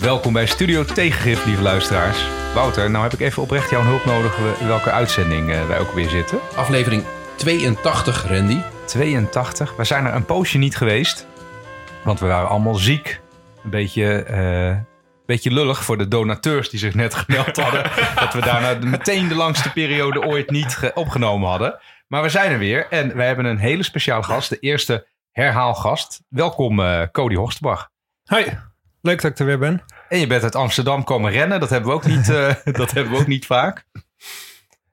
Welkom 0.00 0.32
bij 0.32 0.46
Studio 0.46 0.84
Tegengif, 0.84 1.44
lieve 1.46 1.62
luisteraars. 1.62 2.26
Wouter, 2.54 2.90
nou 2.90 3.02
heb 3.04 3.12
ik 3.12 3.20
even 3.20 3.42
oprecht 3.42 3.70
jouw 3.70 3.82
hulp 3.82 4.04
nodig 4.04 4.58
welke 4.66 4.90
uitzending 4.90 5.50
eh, 5.50 5.66
wij 5.66 5.78
ook 5.78 5.92
weer 5.92 6.08
zitten. 6.08 6.38
Aflevering 6.56 7.04
82, 7.36 8.28
Randy. 8.28 8.58
82. 8.86 9.76
We 9.76 9.84
zijn 9.84 10.06
er 10.06 10.14
een 10.14 10.24
poosje 10.24 10.58
niet 10.58 10.76
geweest, 10.76 11.26
want 12.04 12.20
we 12.20 12.26
waren 12.26 12.48
allemaal 12.48 12.74
ziek. 12.74 13.20
Een 13.64 13.70
beetje, 13.70 14.22
eh, 14.22 14.76
beetje 15.26 15.50
lullig 15.50 15.84
voor 15.84 15.98
de 15.98 16.08
donateurs 16.08 16.70
die 16.70 16.78
zich 16.80 16.94
net 16.94 17.14
gemeld 17.14 17.56
hadden. 17.56 17.82
dat 18.20 18.34
we 18.34 18.40
daarna 18.40 18.86
meteen 18.88 19.28
de 19.28 19.34
langste 19.34 19.72
periode 19.72 20.26
ooit 20.26 20.50
niet 20.50 20.76
ge- 20.76 20.90
opgenomen 20.94 21.48
hadden. 21.48 21.78
Maar 22.06 22.22
we 22.22 22.28
zijn 22.28 22.50
er 22.52 22.58
weer 22.58 22.86
en 22.88 23.16
wij 23.16 23.26
hebben 23.26 23.44
een 23.44 23.58
hele 23.58 23.82
speciale 23.82 24.22
gast. 24.22 24.50
De 24.50 24.58
eerste 24.58 25.06
herhaalgast. 25.32 26.22
Welkom 26.28 26.80
eh, 26.80 27.02
Cody 27.12 27.34
Horstbach. 27.34 27.90
Hoi, 28.24 28.44
leuk 29.00 29.20
dat 29.22 29.30
ik 29.30 29.38
er 29.38 29.44
weer 29.46 29.58
ben. 29.58 29.82
En 30.08 30.18
je 30.18 30.26
bent 30.26 30.42
uit 30.42 30.54
Amsterdam 30.54 31.04
komen 31.04 31.30
rennen. 31.32 31.60
Dat 31.60 31.70
hebben 31.70 31.88
we 31.88 31.94
ook 31.96 32.06
niet, 32.06 32.28
eh, 32.28 32.54
dat 32.80 32.90
hebben 32.90 33.12
we 33.12 33.18
ook 33.18 33.26
niet 33.26 33.46
vaak. 33.46 33.84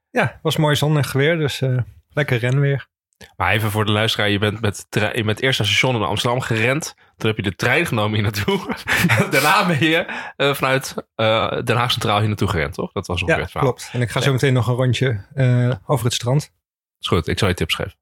Ja, 0.09 0.21
het 0.21 0.39
was 0.41 0.57
mooi 0.57 0.75
zonnig 0.75 1.11
weer, 1.11 1.37
dus 1.37 1.61
eh, 1.61 1.77
lekker 2.09 2.37
renweer. 2.37 2.87
Maar 3.35 3.51
even 3.53 3.71
voor 3.71 3.85
de 3.85 3.91
luisteraar, 3.91 4.29
je 4.29 4.39
bent 4.39 4.61
met, 4.61 4.85
je 4.89 5.23
bent 5.25 5.41
eerst 5.41 5.59
naar 5.59 5.67
station 5.67 5.95
in 5.95 6.01
Amsterdam 6.01 6.41
gerend. 6.41 6.95
Toen 7.17 7.27
heb 7.27 7.37
je 7.37 7.43
de 7.43 7.55
trein 7.55 7.85
genomen 7.85 8.13
hier 8.13 8.21
naartoe. 8.23 8.75
Daarna 9.31 9.65
ben 9.67 9.79
je 9.89 10.05
eh, 10.35 10.53
vanuit 10.53 10.93
eh, 11.15 11.61
Den 11.63 11.75
Haag 11.75 11.91
Centraal 11.91 12.19
hier 12.19 12.27
naartoe 12.27 12.47
gerend, 12.47 12.73
toch? 12.73 12.91
Dat 12.91 13.07
was 13.07 13.21
ongeveer 13.21 13.35
Ja, 13.35 13.41
het 13.43 13.51
verhaal. 13.51 13.73
klopt. 13.73 13.89
En 13.93 14.01
ik 14.01 14.09
ga 14.09 14.21
zo 14.21 14.31
meteen 14.31 14.53
nog 14.53 14.67
een 14.67 14.75
rondje 14.75 15.25
eh, 15.33 15.71
over 15.85 16.05
het 16.05 16.13
strand. 16.13 16.51
Is 16.99 17.07
goed, 17.07 17.27
ik 17.27 17.39
zal 17.39 17.47
je 17.47 17.53
tips 17.53 17.75
geven. 17.75 17.95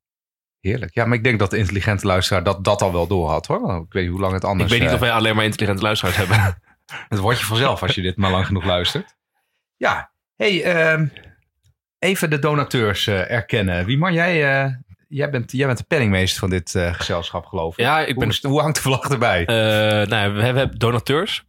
Heerlijk. 0.65 0.93
Ja, 0.93 1.05
maar 1.05 1.17
ik 1.17 1.23
denk 1.23 1.39
dat 1.39 1.49
de 1.49 1.57
intelligente 1.57 2.05
luisteraar 2.05 2.43
dat, 2.43 2.63
dat 2.63 2.81
al 2.81 2.91
wel 2.91 3.07
door 3.07 3.29
had 3.29 3.47
hoor. 3.47 3.75
Ik 3.75 3.93
weet 3.93 4.03
niet 4.03 4.11
hoe 4.11 4.21
lang 4.21 4.33
het 4.33 4.43
anders 4.43 4.71
ik 4.71 4.79
weet 4.79 4.79
niet 4.79 4.89
eh, 4.89 4.95
of 4.95 5.01
wij 5.01 5.11
alleen 5.11 5.35
maar 5.35 5.43
intelligente 5.43 5.83
luisteraars 5.83 6.17
hebben. 6.17 6.37
Het 7.09 7.19
wordt 7.19 7.39
je 7.39 7.45
vanzelf 7.45 7.81
als 7.81 7.95
je 7.95 8.01
dit 8.01 8.17
maar 8.17 8.31
lang 8.31 8.45
genoeg 8.45 8.65
luistert. 8.65 9.15
Ja, 9.77 10.11
hey, 10.35 10.63
ehm, 10.63 11.07
even 11.99 12.29
de 12.29 12.39
donateurs 12.39 13.07
eh, 13.07 13.31
erkennen. 13.31 13.85
Wieman, 13.85 14.13
jij, 14.13 14.63
eh, 14.63 14.71
jij, 15.07 15.29
bent, 15.29 15.51
jij 15.51 15.65
bent 15.65 15.77
de 15.77 15.83
penningmeester 15.83 16.39
van 16.39 16.49
dit 16.49 16.71
gezelschap, 16.91 17.45
geloof 17.45 17.77
ik. 17.77 17.85
ja, 17.85 17.99
ik 17.99 18.15
hoe, 18.15 18.25
ben... 18.25 18.49
hoe 18.51 18.61
hangt 18.61 18.75
de 18.75 18.81
vlag 18.81 19.09
erbij? 19.09 19.43
nou, 20.05 20.33
we 20.33 20.41
hebben 20.41 20.77
donateurs. 20.77 21.45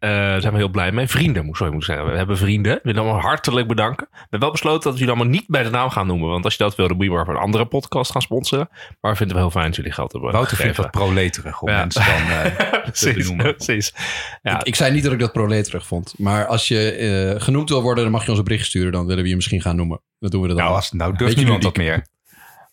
Eh, 0.00 0.10
daar 0.10 0.40
zijn 0.40 0.52
we 0.52 0.58
heel 0.58 0.68
blij 0.68 0.92
mee. 0.92 1.06
Vrienden, 1.06 1.44
moet 1.44 1.56
sorry, 1.56 1.72
moet 1.72 1.82
ik 1.82 1.88
zeggen. 1.88 2.10
We 2.10 2.16
hebben 2.16 2.36
vrienden. 2.38 2.72
We 2.74 2.80
willen 2.82 3.02
allemaal 3.02 3.20
hartelijk 3.20 3.68
bedanken. 3.68 4.06
We 4.10 4.16
hebben 4.20 4.40
wel 4.40 4.50
besloten 4.50 4.82
dat 4.82 4.92
we 4.92 4.98
jullie 4.98 5.14
allemaal 5.14 5.32
niet 5.32 5.44
bij 5.46 5.62
de 5.62 5.70
naam 5.70 5.90
gaan 5.90 6.06
noemen. 6.06 6.28
Want 6.28 6.44
als 6.44 6.56
je 6.56 6.62
dat 6.62 6.76
wil, 6.76 6.88
dan 6.88 6.96
moet 6.96 7.06
je 7.06 7.10
maar 7.12 7.24
voor 7.24 7.34
een 7.34 7.40
andere 7.40 7.64
podcast 7.64 8.10
gaan 8.10 8.22
sponsoren. 8.22 8.68
Maar 9.00 9.10
we 9.10 9.16
vinden 9.16 9.18
het 9.26 9.32
wel 9.32 9.40
heel 9.42 9.50
fijn 9.50 9.66
dat 9.66 9.76
jullie 9.76 9.92
geld 9.92 10.12
hebben 10.12 10.30
Wouter 10.32 10.56
vindt 10.56 10.76
dat 10.76 10.84
gegeven. 10.86 11.06
proleterig 11.06 11.60
om 11.62 11.68
Ja. 11.68 11.76
mensen 11.78 12.04
dan 12.06 12.14
eh, 12.36 12.44
te 12.56 12.80
Precies, 12.84 13.14
benoemen. 13.28 13.54
precies. 13.56 13.94
Ja, 14.42 14.58
Ik, 14.60 14.66
ik 14.66 14.74
zei 14.74 14.92
niet 14.92 15.02
dat 15.02 15.12
ik 15.12 15.18
dat 15.18 15.32
proleterig 15.32 15.86
vond. 15.86 16.14
Maar 16.18 16.46
als 16.46 16.68
je 16.68 16.90
eh, 17.36 17.42
genoemd 17.42 17.68
wil 17.68 17.82
worden, 17.82 18.02
dan 18.04 18.12
mag 18.12 18.22
je 18.24 18.28
ons 18.28 18.38
een 18.38 18.44
bericht 18.44 18.66
sturen. 18.66 18.92
Dan 18.92 19.06
willen 19.06 19.22
we 19.22 19.28
je 19.28 19.34
misschien 19.36 19.60
gaan 19.60 19.76
noemen. 19.76 20.00
Dan 20.18 20.30
doen 20.30 20.40
we 20.42 20.46
dat 20.48 20.56
Nou, 20.56 20.68
dan. 20.68 20.76
als, 20.76 20.92
nou 20.92 21.16
durft 21.16 21.36
niemand 21.36 21.62
dat 21.62 21.76
meer. 21.76 22.06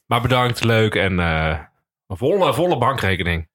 Maar 0.06 0.22
bedankt, 0.22 0.64
leuk 0.64 0.96
en 0.96 1.20
eh, 1.20 1.58
een 2.08 2.18
volle, 2.18 2.54
volle 2.54 2.78
bankrekening. 2.78 3.50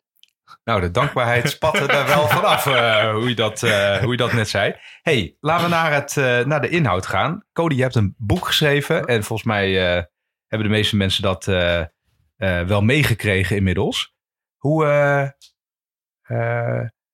Nou, 0.65 0.81
de 0.81 0.91
dankbaarheid 0.91 1.51
spatte 1.51 1.87
er 1.87 2.07
wel 2.07 2.29
vanaf, 2.29 2.67
eh, 2.67 3.13
hoe, 3.15 3.29
je 3.29 3.35
dat, 3.35 3.63
eh, 3.63 3.97
hoe 3.97 4.11
je 4.11 4.17
dat 4.17 4.33
net 4.33 4.49
zei. 4.49 4.75
hey, 5.03 5.37
laten 5.41 5.65
we 5.65 5.71
naar, 5.71 5.93
het, 5.93 6.17
eh, 6.17 6.45
naar 6.45 6.61
de 6.61 6.69
inhoud 6.69 7.07
gaan. 7.07 7.45
Cody, 7.53 7.75
je 7.75 7.83
hebt 7.83 7.95
een 7.95 8.15
boek 8.19 8.47
geschreven. 8.47 9.05
En 9.05 9.25
volgens 9.25 9.49
mij 9.49 9.73
hebben 10.47 10.69
de 10.69 10.75
meeste 10.75 10.97
mensen 10.97 11.23
dat 11.23 11.45
wel 12.67 12.83
meegekregen 12.83 13.57
inmiddels. 13.57 14.15
Hoe, 14.57 14.85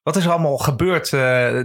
wat 0.02 0.16
is 0.16 0.24
er 0.24 0.30
allemaal 0.30 0.58
gebeurd 0.58 1.12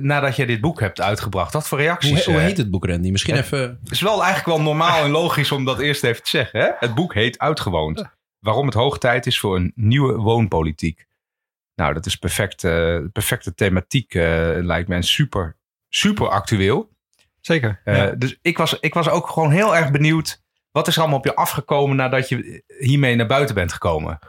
nadat 0.01 0.35
je 0.35 0.45
dit 0.45 0.61
boek 0.61 0.79
hebt 0.79 1.01
uitgebracht? 1.01 1.53
Wat 1.53 1.67
voor 1.67 1.77
reacties? 1.77 2.25
hoe, 2.25 2.33
hoe 2.33 2.43
heet 2.43 2.57
het 2.57 2.71
boek, 2.71 2.85
Randy? 2.85 3.11
Misschien 3.11 3.35
Ja. 3.35 3.41
even... 3.41 3.79
Het 3.83 3.91
is 3.91 4.01
wel 4.01 4.23
eigenlijk 4.23 4.57
wel 4.57 4.61
normaal 4.61 5.03
en 5.03 5.09
logisch 5.09 5.51
om 5.51 5.65
dat 5.65 5.79
eerst 5.79 6.03
even 6.03 6.23
te 6.23 6.29
zeggen. 6.29 6.59
Hè? 6.59 6.69
Het 6.79 6.95
boek 6.95 7.13
heet 7.13 7.39
Uitgewoond. 7.39 8.03
Waarom 8.39 8.65
het 8.65 8.75
hoog 8.75 8.97
tijd 8.97 9.25
is 9.25 9.39
voor 9.39 9.55
een 9.55 9.71
nieuwe 9.75 10.13
woonpolitiek. 10.13 11.07
Nou, 11.75 11.93
dat 11.93 12.05
is 12.05 12.15
perfect, 12.15 12.63
eh, 12.63 12.99
perfecte 13.11 13.53
thematiek, 13.53 14.13
eh, 14.13 14.23
lijkt 14.61 14.87
me. 14.87 14.95
En 14.95 15.03
super, 15.03 15.55
super 15.89 16.27
actueel. 16.27 16.91
Zeker. 17.41 17.81
Eh, 17.83 17.97
ja. 17.97 18.11
Dus 18.11 18.37
ik 18.41 18.57
was, 18.57 18.79
ik 18.79 18.93
was 18.93 19.09
ook 19.09 19.27
gewoon 19.29 19.51
heel 19.51 19.75
erg 19.75 19.91
benieuwd. 19.91 20.41
Wat 20.71 20.87
is 20.87 20.95
er 20.95 21.01
allemaal 21.01 21.19
op 21.19 21.25
je 21.25 21.35
afgekomen 21.35 21.95
nadat 21.95 22.29
je 22.29 22.63
hiermee 22.79 23.15
naar 23.15 23.27
buiten 23.27 23.55
bent 23.55 23.73
gekomen? 23.73 24.19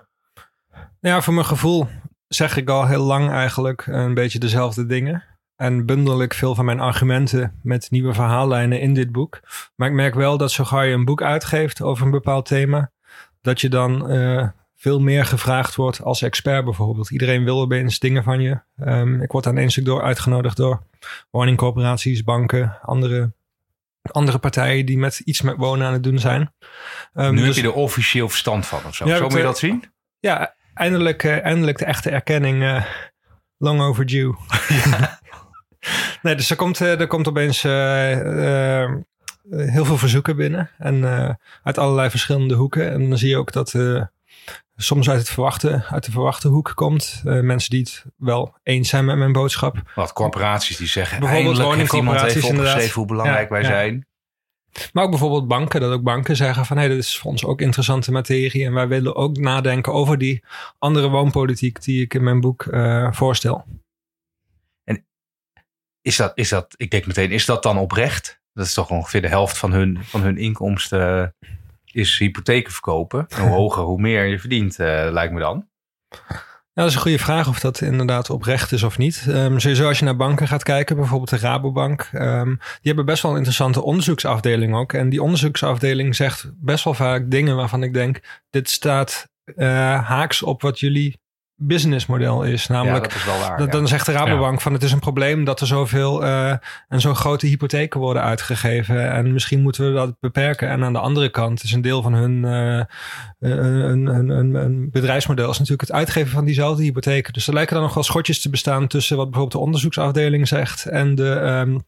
ja, 1.00 1.20
voor 1.20 1.34
mijn 1.34 1.46
gevoel 1.46 1.88
zeg 2.28 2.56
ik 2.56 2.68
al 2.68 2.86
heel 2.86 3.02
lang 3.02 3.30
eigenlijk 3.30 3.86
een 3.86 4.14
beetje 4.14 4.38
dezelfde 4.38 4.86
dingen. 4.86 5.24
En 5.56 5.86
bundel 5.86 6.22
ik 6.22 6.34
veel 6.34 6.54
van 6.54 6.64
mijn 6.64 6.80
argumenten 6.80 7.60
met 7.62 7.90
nieuwe 7.90 8.14
verhaallijnen 8.14 8.80
in 8.80 8.94
dit 8.94 9.12
boek. 9.12 9.40
Maar 9.76 9.88
ik 9.88 9.94
merk 9.94 10.14
wel 10.14 10.36
dat 10.36 10.50
zo 10.50 10.64
gauw 10.64 10.82
je 10.82 10.94
een 10.94 11.04
boek 11.04 11.22
uitgeeft 11.22 11.82
over 11.82 12.04
een 12.04 12.10
bepaald 12.10 12.46
thema, 12.46 12.92
dat 13.40 13.60
je 13.60 13.68
dan 13.68 14.10
veel 14.84 15.00
meer 15.00 15.24
gevraagd 15.24 15.74
wordt 15.74 16.02
als 16.02 16.22
expert 16.22 16.64
bijvoorbeeld. 16.64 17.10
Iedereen 17.10 17.44
wil 17.44 17.60
opeens 17.60 17.98
dingen 17.98 18.22
van 18.22 18.40
je. 18.40 18.60
Ehm, 18.76 19.20
ik 19.20 19.32
word 19.32 19.46
aan 19.46 19.58
één 19.58 19.70
stuk 19.70 19.84
door 19.84 20.02
uitgenodigd 20.02 20.56
door 20.56 20.82
woningcorporaties, 21.30 22.24
banken, 22.24 22.78
andere, 22.82 23.32
andere 24.02 24.38
partijen 24.38 24.86
die 24.86 24.98
met 24.98 25.18
iets 25.18 25.42
met 25.42 25.56
wonen 25.56 25.86
aan 25.86 25.92
het 25.92 26.02
doen 26.02 26.18
zijn. 26.18 26.52
Ehm, 27.14 27.34
nu 27.34 27.38
dus- 27.44 27.46
heb 27.46 27.64
je 27.64 27.70
er 27.70 27.76
officieel 27.76 28.28
verstand 28.28 28.66
van 28.66 28.80
of 28.86 28.94
zo. 28.94 29.06
Ja, 29.06 29.16
zo 29.16 29.22
moet 29.22 29.32
je 29.32 29.38
eh, 29.38 29.44
dat 29.44 29.58
zien? 29.58 29.84
ja, 30.20 30.54
eindelijk, 30.74 31.24
eh, 31.24 31.44
eindelijk 31.44 31.78
de 31.78 31.84
echte 31.84 32.10
erkenning. 32.10 32.62
eh, 32.62 32.84
long 33.58 33.80
overdue. 33.80 34.34
nee, 36.22 36.34
dus 36.34 36.50
er 36.50 36.56
komt, 36.56 36.78
er 36.78 37.06
komt 37.06 37.28
opeens 37.28 37.64
eh, 37.64 38.92
heel 39.50 39.84
veel 39.84 39.98
verzoeken 39.98 40.36
binnen. 40.36 40.70
En 40.78 41.04
uit 41.62 41.78
allerlei 41.78 42.10
verschillende 42.10 42.54
hoeken. 42.54 42.90
En 42.90 43.08
dan 43.08 43.18
zie 43.18 43.28
je 43.28 43.36
ook 43.36 43.52
dat 43.52 43.74
soms 44.76 45.10
uit, 45.10 45.18
het 45.18 45.28
verwachte, 45.28 45.84
uit 45.90 46.04
de 46.04 46.10
verwachte 46.10 46.48
hoek 46.48 46.72
komt. 46.74 47.22
Eh, 47.24 47.40
mensen 47.40 47.70
die 47.70 47.80
het 47.80 48.04
wel 48.16 48.54
eens 48.62 48.88
zijn 48.88 49.04
met 49.04 49.16
mijn 49.16 49.32
boodschap. 49.32 49.82
Wat 49.94 50.12
corporaties 50.12 50.76
die 50.76 50.86
zeggen, 50.86 51.20
Bijvoorbeeld 51.20 51.58
woningcorporaties, 51.58 52.44
opgeschreven 52.44 52.94
hoe 52.94 53.06
belangrijk 53.06 53.48
wij 53.48 53.60
Ja, 53.60 53.66
zijn. 53.66 54.06
Maar 54.92 55.04
ook 55.04 55.10
bijvoorbeeld 55.10 55.48
banken, 55.48 55.80
dat 55.80 55.92
ook 55.92 56.02
banken 56.02 56.36
zeggen 56.36 56.66
van 56.66 56.76
hé, 56.76 56.84
hey, 56.84 56.94
dit 56.94 57.04
is 57.04 57.18
voor 57.18 57.30
ons 57.30 57.44
ook 57.44 57.60
interessante 57.60 58.12
materie. 58.12 58.64
En 58.64 58.72
wij 58.72 58.88
willen 58.88 59.16
ook 59.16 59.36
nadenken 59.36 59.92
over 59.92 60.18
die 60.18 60.44
andere 60.78 61.08
woonpolitiek 61.08 61.82
die 61.82 62.02
ik 62.02 62.14
in 62.14 62.24
mijn 62.24 62.40
boek 62.40 62.66
eh, 62.66 63.12
voorstel. 63.12 63.64
Is 66.04 66.16
dat, 66.16 66.32
is 66.34 66.48
dat, 66.48 66.74
ik 66.76 66.90
denk 66.90 67.06
meteen, 67.06 67.30
is 67.30 67.44
dat 67.44 67.62
dan 67.62 67.78
oprecht? 67.78 68.40
Dat 68.52 68.66
is 68.66 68.74
toch 68.74 68.90
ongeveer 68.90 69.20
de 69.20 69.28
helft 69.28 69.58
van 69.58 69.72
hun, 69.72 69.98
van 70.02 70.20
hun 70.20 70.38
inkomsten 70.38 71.22
eh, 71.22 71.48
is 71.94 72.18
hypotheken 72.18 72.72
verkopen. 72.72 73.26
En 73.28 73.42
hoe 73.42 73.50
hoger, 73.60 73.82
hoe 73.82 74.00
meer 74.00 74.24
je 74.24 74.38
verdient, 74.38 74.78
eh, 74.78 75.08
lijkt 75.10 75.32
me 75.32 75.40
dan. 75.40 75.66
Ja, 76.74 76.82
dat 76.82 76.88
is 76.88 76.94
een 76.94 77.00
goede 77.00 77.18
vraag 77.18 77.48
of 77.48 77.60
dat 77.60 77.80
inderdaad 77.80 78.30
oprecht 78.30 78.72
is 78.72 78.82
of 78.82 78.98
niet. 78.98 79.14
Sowieso 79.56 79.88
als 79.88 79.98
je 79.98 80.04
naar 80.04 80.16
banken 80.16 80.48
gaat 80.48 80.62
kijken, 80.62 80.96
bijvoorbeeld 80.96 81.30
de 81.30 81.38
Rabobank. 81.38 82.08
ehm, 82.12 82.48
die 82.48 82.58
hebben 82.82 83.04
best 83.04 83.22
wel 83.22 83.30
een 83.30 83.36
interessante 83.36 83.82
onderzoeksafdeling 83.82 84.74
ook. 84.74 84.92
En 84.92 85.08
die 85.08 85.22
onderzoeksafdeling 85.22 86.16
zegt 86.16 86.50
best 86.54 86.84
wel 86.84 86.94
vaak 86.94 87.30
dingen 87.30 87.56
waarvan 87.56 87.82
ik 87.82 87.94
denk... 87.94 88.20
dit 88.50 88.70
staat 88.70 89.28
eh, 89.44 90.08
haaks 90.08 90.42
op 90.42 90.62
wat 90.62 90.80
jullie 90.80 91.18
businessmodel 91.56 92.42
is. 92.42 92.64
Ja, 92.64 92.74
Namelijk, 92.74 93.04
dat 93.04 93.14
is 93.14 93.24
wel 93.24 93.38
waar. 93.38 93.56
dat, 93.56 93.66
ja. 93.66 93.72
dan 93.72 93.88
zegt 93.88 94.06
de 94.06 94.12
Rabobank 94.12 94.60
van 94.60 94.72
het 94.72 94.82
is 94.82 94.92
een 94.92 94.98
probleem 94.98 95.44
dat 95.44 95.60
er 95.60 95.66
zoveel 95.66 96.24
eh, 96.24 96.50
en 96.88 97.00
zo 97.00 97.14
grote 97.14 97.46
hypotheken 97.46 98.00
worden 98.00 98.22
uitgegeven. 98.22 99.12
En 99.12 99.32
misschien 99.32 99.60
moeten 99.60 99.86
we 99.86 99.92
dat 99.92 100.20
beperken. 100.20 100.68
En 100.68 100.84
aan 100.84 100.92
de 100.92 100.98
andere 100.98 101.28
kant 101.28 101.62
is 101.62 101.72
een 101.72 101.80
deel 101.80 102.02
van 102.02 102.12
hun 102.12 102.44
eh, 102.44 102.78
eh, 102.78 102.86
een, 103.38 104.06
een, 104.06 104.28
een, 104.28 104.54
een 104.54 104.90
bedrijfsmodel 104.90 105.50
is 105.50 105.58
natuurlijk 105.58 105.88
het 105.88 105.98
uitgeven 105.98 106.30
van 106.30 106.44
diezelfde 106.44 106.82
hypotheken. 106.82 107.32
Dus 107.32 107.46
er 107.46 107.54
lijken 107.54 107.74
dan 107.74 107.84
nog 107.84 107.94
wel 107.94 108.02
schotjes 108.02 108.40
te 108.40 108.50
bestaan 108.50 108.86
tussen 108.86 109.16
wat 109.16 109.30
bijvoorbeeld 109.30 109.60
de 109.60 109.66
onderzoeksafdeling 109.66 110.48
zegt 110.48 110.86
en 110.86 111.14
de. 111.14 111.30
ehm, 111.30 111.78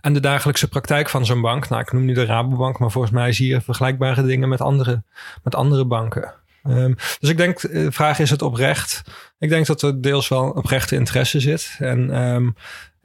en 0.00 0.12
de 0.12 0.20
dagelijkse 0.20 0.68
praktijk 0.68 1.08
van 1.08 1.26
zo'n 1.26 1.40
bank. 1.40 1.68
Nou, 1.68 1.82
ik 1.82 1.92
noem 1.92 2.04
nu 2.04 2.14
de 2.14 2.24
Rabobank, 2.24 2.78
maar 2.78 2.90
volgens 2.90 3.12
mij 3.12 3.32
zie 3.32 3.48
je 3.48 3.60
vergelijkbare 3.60 4.22
dingen 4.22 4.48
met 4.48 4.60
andere, 4.60 5.02
met 5.42 5.54
andere 5.54 5.84
banken. 5.84 6.34
Ehm, 6.64 6.94
dus 7.18 7.30
ik 7.30 7.36
denk, 7.36 7.60
de 7.60 7.92
vraag 7.92 8.18
is 8.18 8.30
het 8.30 8.42
oprecht? 8.42 9.02
Ik 9.38 9.48
denk 9.48 9.66
dat 9.66 9.82
er 9.82 10.00
deels 10.02 10.28
wel 10.28 10.50
oprechte 10.50 10.94
interesse 10.94 11.40
zit. 11.40 11.76
En 11.78 12.10
ehm, 12.10 12.46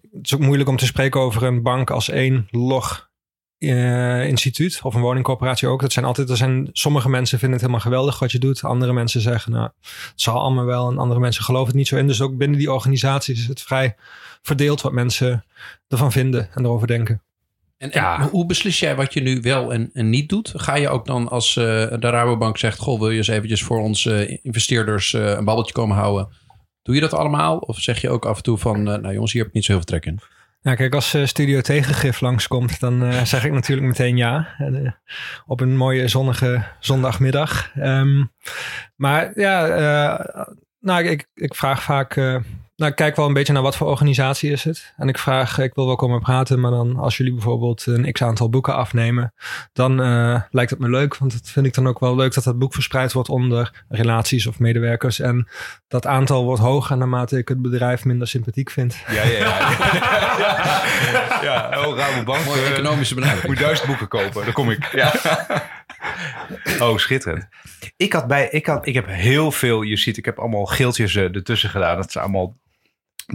het 0.01 0.25
is 0.25 0.33
ook 0.33 0.39
moeilijk 0.39 0.69
om 0.69 0.77
te 0.77 0.85
spreken 0.85 1.19
over 1.19 1.43
een 1.43 1.61
bank 1.61 1.89
als 1.89 2.09
één 2.09 2.47
log 2.51 3.09
eh, 3.57 4.27
instituut 4.27 4.79
of 4.83 4.95
een 4.95 5.01
woningcorporatie 5.01 5.67
ook. 5.67 5.81
Dat 5.81 5.91
zijn 5.91 6.05
altijd, 6.05 6.29
er 6.29 6.37
zijn, 6.37 6.69
sommige 6.71 7.09
mensen 7.09 7.39
vinden 7.39 7.57
het 7.57 7.67
helemaal 7.67 7.85
geweldig 7.85 8.19
wat 8.19 8.31
je 8.31 8.39
doet. 8.39 8.63
Andere 8.63 8.93
mensen 8.93 9.21
zeggen, 9.21 9.51
nou, 9.51 9.69
het 9.81 10.11
zal 10.15 10.39
allemaal 10.39 10.65
wel. 10.65 10.91
En 10.91 10.97
andere 10.97 11.19
mensen 11.19 11.43
geloven 11.43 11.67
het 11.67 11.75
niet 11.75 11.87
zo 11.87 11.97
in. 11.97 12.07
Dus 12.07 12.21
ook 12.21 12.37
binnen 12.37 12.57
die 12.57 12.71
organisaties 12.71 13.39
is 13.39 13.47
het 13.47 13.61
vrij 13.61 13.95
verdeeld 14.41 14.81
wat 14.81 14.91
mensen 14.91 15.45
ervan 15.87 16.11
vinden 16.11 16.49
en 16.53 16.63
erover 16.63 16.87
denken. 16.87 17.21
En, 17.79 17.91
en 17.91 18.01
Ja. 18.01 18.21
hoe 18.29 18.45
beslis 18.45 18.79
jij 18.79 18.95
wat 18.95 19.13
je 19.13 19.21
nu 19.21 19.41
wel 19.41 19.73
en, 19.73 19.89
en 19.93 20.09
niet 20.09 20.29
doet? 20.29 20.51
Ga 20.55 20.75
je 20.75 20.89
ook 20.89 21.05
dan 21.05 21.29
als 21.29 21.57
eh, 21.57 21.63
de 21.99 22.09
Rabobank 22.09 22.57
zegt... 22.57 22.77
Goh, 22.79 22.99
wil 22.99 23.09
je 23.09 23.17
eens 23.17 23.27
eventjes 23.27 23.63
voor 23.63 23.79
onze 23.79 24.39
investeerders 24.41 25.13
eh, 25.13 25.27
een 25.27 25.45
babbeltje 25.45 25.73
komen 25.73 25.95
houden? 25.97 26.27
Doe 26.81 26.95
je 26.95 27.01
dat 27.01 27.13
allemaal? 27.13 27.57
Of 27.57 27.79
zeg 27.79 28.01
je 28.01 28.09
ook 28.09 28.25
af 28.25 28.37
en 28.37 28.43
toe 28.43 28.57
van, 28.57 28.91
eh, 28.91 28.97
nou 29.01 29.13
jongens, 29.13 29.31
hier 29.31 29.41
heb 29.41 29.49
ik 29.49 29.55
niet 29.55 29.65
zo 29.65 29.71
heel 29.71 29.81
veel 29.81 29.99
trek 29.99 30.05
in? 30.05 30.19
Ja, 30.61 30.75
kijk, 30.75 30.93
als 30.93 31.13
eh, 31.13 31.25
Studio 31.25 31.61
Tegengif 31.61 32.21
langskomt, 32.21 32.79
dan 32.79 33.03
eh, 33.03 33.23
zeg 33.33 33.45
ik 33.45 33.51
natuurlijk 33.51 33.87
meteen 33.87 34.17
ja. 34.17 34.55
En, 34.57 34.85
eh, 34.85 34.91
op 35.45 35.61
een 35.61 35.77
mooie 35.77 36.07
zonnige 36.07 36.63
zondagmiddag. 36.79 37.71
Ehm, 37.75 38.23
maar 38.95 39.39
ja, 39.39 39.67
eh, 39.67 40.45
nou, 40.79 41.03
ik, 41.03 41.27
ik 41.33 41.55
vraag 41.55 41.83
vaak... 41.83 42.41
nou, 42.79 42.91
ik 42.91 42.97
kijk 42.97 43.15
wel 43.15 43.25
een 43.25 43.33
beetje 43.33 43.53
naar 43.53 43.61
wat 43.61 43.75
voor 43.75 43.87
organisatie 43.87 44.51
is 44.51 44.63
het. 44.63 44.93
En 44.97 45.07
ik 45.07 45.17
vraag, 45.17 45.57
ik 45.57 45.73
wil 45.73 45.85
wel 45.85 45.95
komen 45.95 46.19
praten, 46.19 46.59
maar 46.59 46.71
dan 46.71 46.97
als 46.97 47.17
jullie 47.17 47.33
bijvoorbeeld 47.33 47.85
een 47.85 48.11
x-aantal 48.11 48.49
boeken 48.49 48.75
afnemen, 48.75 49.33
dan 49.73 50.01
eh, 50.01 50.41
lijkt 50.51 50.69
het 50.69 50.79
me 50.79 50.89
leuk. 50.89 51.17
Want 51.17 51.31
dat 51.31 51.49
vind 51.49 51.65
ik 51.65 51.73
dan 51.73 51.87
ook 51.87 51.99
wel 51.99 52.15
leuk 52.15 52.33
dat 52.33 52.43
dat 52.43 52.59
boek 52.59 52.73
verspreid 52.73 53.13
wordt 53.13 53.29
onder 53.29 53.83
relaties 53.89 54.47
of 54.47 54.59
medewerkers. 54.59 55.19
En 55.19 55.47
dat 55.87 56.07
aantal 56.07 56.43
wordt 56.43 56.61
hoger 56.61 56.97
naarmate 56.97 57.37
ik 57.37 57.47
het 57.47 57.61
bedrijf 57.61 58.05
minder 58.05 58.27
sympathiek 58.27 58.69
vind. 58.69 58.97
Ja, 59.07 59.23
ja, 59.23 59.37
ja. 59.37 59.69
ja, 61.41 61.43
ja. 61.71 61.85
Oh, 61.85 61.97
Rabobank. 61.97 62.45
Mooie 62.45 62.61
eh, 62.61 62.71
economische 62.71 63.15
benadering. 63.15 63.47
moet 63.47 63.59
duizend 63.59 63.87
boeken 63.87 64.07
kopen. 64.07 64.43
Dan 64.43 64.53
kom 64.53 64.69
ik. 64.69 64.91
Ja. 64.91 65.13
Oh, 66.79 66.97
schitterend. 66.97 67.47
Ik 67.97 68.13
had 68.13 68.27
bij, 68.27 68.49
ik 68.49 68.65
had, 68.65 68.87
ik 68.87 68.93
heb 68.93 69.07
heel 69.07 69.51
veel, 69.51 69.81
je 69.81 69.97
ziet, 69.97 70.17
ik 70.17 70.25
heb 70.25 70.39
allemaal 70.39 70.65
geeltjes 70.65 71.15
eh, 71.15 71.35
ertussen 71.35 71.69
gedaan. 71.69 71.95
Dat 71.95 72.11
zijn 72.11 72.23
allemaal 72.23 72.55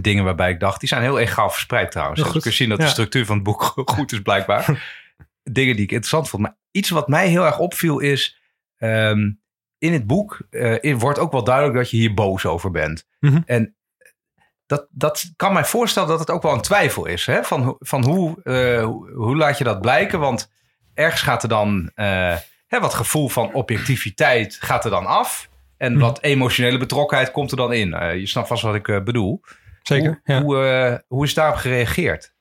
dingen 0.01 0.23
waarbij 0.23 0.49
ik 0.51 0.59
dacht, 0.59 0.79
die 0.79 0.89
zijn 0.89 1.01
heel 1.01 1.19
egaal 1.19 1.49
verspreid 1.49 1.91
trouwens. 1.91 2.21
Dus 2.23 2.33
je 2.33 2.39
kunt 2.41 2.53
zien 2.53 2.69
dat 2.69 2.79
de 2.79 2.87
structuur 2.87 3.25
van 3.25 3.35
het 3.35 3.43
boek 3.43 3.73
goed 3.95 4.11
is 4.11 4.21
blijkbaar. 4.21 4.93
dingen 5.43 5.75
die 5.75 5.83
ik 5.83 5.91
interessant 5.91 6.29
vond. 6.29 6.43
Maar 6.43 6.55
iets 6.71 6.89
wat 6.89 7.07
mij 7.07 7.27
heel 7.27 7.45
erg 7.45 7.59
opviel 7.59 7.99
is, 7.99 8.39
ehm, 8.77 9.31
in 9.77 9.93
het 9.93 10.07
boek 10.07 10.39
eh, 10.49 10.75
in- 10.83 10.99
wordt 10.99 11.19
ook 11.19 11.31
wel 11.31 11.43
duidelijk 11.43 11.75
dat 11.75 11.89
je 11.89 11.97
hier 11.97 12.13
boos 12.13 12.45
over 12.45 12.71
bent. 12.71 13.07
Mhm. 13.19 13.41
En 13.45 13.75
dat, 14.65 14.87
dat 14.89 15.33
kan 15.35 15.53
mij 15.53 15.65
voorstellen 15.65 16.09
dat 16.09 16.19
het 16.19 16.29
ook 16.29 16.41
wel 16.41 16.53
een 16.53 16.61
twijfel 16.61 17.05
is. 17.05 17.25
Hè? 17.25 17.43
Van, 17.43 17.75
van 17.79 18.05
hoe, 18.05 18.41
eh, 18.43 18.83
hoe, 19.15 19.35
laat 19.35 19.57
je 19.57 19.63
dat 19.63 19.81
blijken? 19.81 20.19
Want 20.19 20.51
ergens 20.93 21.21
gaat 21.21 21.43
er 21.43 21.49
dan 21.49 21.91
eh, 21.95 22.35
hè, 22.67 22.79
wat 22.79 22.93
gevoel 22.93 23.29
van 23.29 23.53
objectiviteit 23.53 24.57
gaat 24.59 24.85
er 24.85 24.91
dan 24.91 25.05
af. 25.05 25.49
En 25.77 25.91
Mhm. 25.91 26.01
wat 26.01 26.21
emotionele 26.21 26.77
betrokkenheid 26.77 27.31
komt 27.31 27.51
er 27.51 27.57
dan 27.57 27.73
in. 27.73 27.89
Je 28.19 28.27
snapt 28.27 28.47
vast 28.47 28.61
wat 28.61 28.75
ik 28.75 29.03
bedoel. 29.03 29.41
Zeker, 29.87 30.21
Hoe, 30.23 30.35
ja. 30.35 30.41
hoe, 30.41 30.57
eh, 30.57 30.97
hoe 31.07 31.23
is 31.23 31.33
daarop 31.33 31.55
gereageerd? 31.55 32.33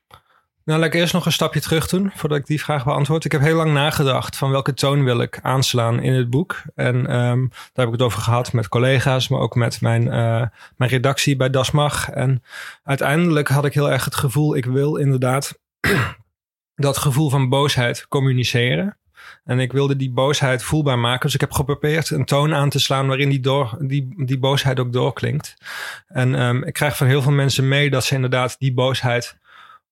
Nou, 0.64 0.78
laat 0.78 0.88
ik 0.88 0.94
eerst 0.94 1.12
nog 1.12 1.26
een 1.26 1.32
stapje 1.32 1.60
terug 1.60 1.88
doen 1.88 2.10
voordat 2.14 2.38
ik 2.38 2.46
die 2.46 2.62
vraag 2.62 2.84
beantwoord. 2.84 3.24
Ik 3.24 3.32
heb 3.32 3.40
heel 3.40 3.56
lang 3.56 3.72
nagedacht 3.72 4.36
van 4.36 4.50
welke 4.50 4.74
toon 4.74 5.04
wil 5.04 5.20
ik 5.20 5.38
aanslaan 5.42 6.00
in 6.02 6.12
het 6.12 6.30
boek. 6.30 6.62
En 6.74 7.06
ehm, 7.06 7.40
daar 7.48 7.84
heb 7.84 7.86
ik 7.86 7.92
het 7.92 8.02
over 8.02 8.20
gehad 8.20 8.52
met 8.52 8.68
collega's, 8.68 9.28
maar 9.28 9.40
ook 9.40 9.54
met 9.54 9.80
mijn, 9.80 10.10
eh, 10.10 10.46
mijn 10.76 10.90
redactie 10.90 11.36
bij 11.36 11.50
Das 11.50 11.70
Mag. 11.70 12.10
En 12.10 12.42
uiteindelijk 12.84 13.48
had 13.48 13.64
ik 13.64 13.74
heel 13.74 13.90
erg 13.90 14.04
het 14.04 14.14
gevoel, 14.14 14.56
ik 14.56 14.64
wil 14.64 14.96
inderdaad 14.96 15.58
dat 16.74 16.98
gevoel 16.98 17.30
van 17.30 17.48
boosheid 17.48 18.08
communiceren. 18.08 18.96
En 19.44 19.58
ik 19.58 19.72
wilde 19.72 19.96
die 19.96 20.10
boosheid 20.10 20.62
voelbaar 20.62 20.98
maken. 20.98 21.20
Dus 21.20 21.34
ik 21.34 21.40
heb 21.40 21.52
geprobeerd 21.52 22.10
een 22.10 22.24
toon 22.24 22.54
aan 22.54 22.68
te 22.68 22.78
slaan 22.78 23.06
waarin 23.06 23.28
die, 23.28 23.40
door, 23.40 23.76
die, 23.80 24.14
die 24.16 24.38
boosheid 24.38 24.80
ook 24.80 24.92
doorklinkt. 24.92 25.56
En 26.06 26.34
ehm, 26.34 26.62
ik 26.62 26.72
krijg 26.72 26.96
van 26.96 27.06
heel 27.06 27.22
veel 27.22 27.32
mensen 27.32 27.68
mee 27.68 27.90
dat 27.90 28.04
ze 28.04 28.14
inderdaad 28.14 28.56
die 28.58 28.74
boosheid 28.74 29.38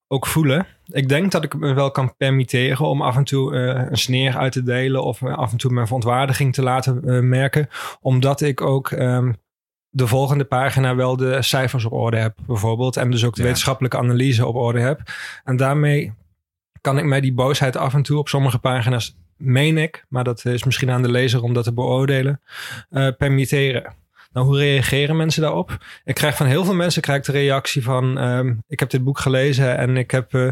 ook 0.07 0.27
voelen. 0.27 0.65
Ik 0.85 1.09
denk 1.09 1.31
dat 1.31 1.43
ik 1.43 1.55
me 1.55 1.73
wel 1.73 1.91
kan 1.91 2.15
permitteren 2.17 2.85
om 2.87 3.01
af 3.01 3.15
en 3.15 3.23
toe 3.23 3.55
eh, 3.55 3.85
een 3.89 3.97
sneer 3.97 4.37
uit 4.37 4.51
te 4.51 4.63
delen 4.63 5.03
of 5.03 5.21
eh, 5.21 5.37
af 5.37 5.51
en 5.51 5.57
toe 5.57 5.71
mijn 5.71 5.85
verontwaardiging 5.85 6.53
te 6.53 6.61
laten 6.61 7.01
eh, 7.05 7.19
merken, 7.19 7.69
omdat 8.01 8.41
ik 8.41 8.61
ook 8.61 8.91
ehm, 8.91 9.33
de 9.89 10.07
volgende 10.07 10.43
pagina 10.43 10.95
wel 10.95 11.17
de 11.17 11.41
cijfers 11.41 11.85
op 11.85 11.91
orde 11.91 12.17
heb, 12.17 12.37
bijvoorbeeld, 12.47 12.97
en 12.97 13.11
dus 13.11 13.25
ook 13.25 13.33
de 13.35 13.41
Ja. 13.41 13.47
wetenschappelijke 13.47 13.97
analyse 13.97 14.45
op 14.45 14.55
orde 14.55 14.79
heb. 14.79 15.01
En 15.43 15.57
daarmee 15.57 16.13
kan 16.81 16.97
ik 16.97 17.05
mij 17.05 17.21
die 17.21 17.33
boosheid 17.33 17.77
af 17.77 17.93
en 17.93 18.01
toe 18.03 18.17
op 18.17 18.29
sommige 18.29 18.59
pagina's, 18.59 19.17
meen 19.37 19.77
ik, 19.77 20.05
maar 20.09 20.23
dat 20.23 20.45
is 20.45 20.63
misschien 20.63 20.91
aan 20.91 21.01
de 21.01 21.11
lezer 21.11 21.43
om 21.43 21.53
dat 21.53 21.63
te 21.63 21.73
beoordelen, 21.73 22.41
eh, 22.89 23.07
permitteren. 23.17 23.95
Nou, 24.33 24.45
hoe 24.45 24.57
reageren 24.57 25.17
mensen 25.17 25.41
daarop? 25.41 25.77
Ik 26.03 26.15
krijg 26.15 26.35
van 26.35 26.45
heel 26.45 26.65
veel 26.65 26.73
mensen 26.73 27.01
krijg 27.01 27.25
de 27.25 27.31
reactie 27.31 27.83
van... 27.83 28.17
ehm, 28.17 28.53
ik 28.67 28.79
heb 28.79 28.89
dit 28.89 29.03
boek 29.03 29.19
gelezen 29.19 29.77
en 29.77 29.97
ik 29.97 30.11
heb... 30.11 30.33
eh, 30.33 30.47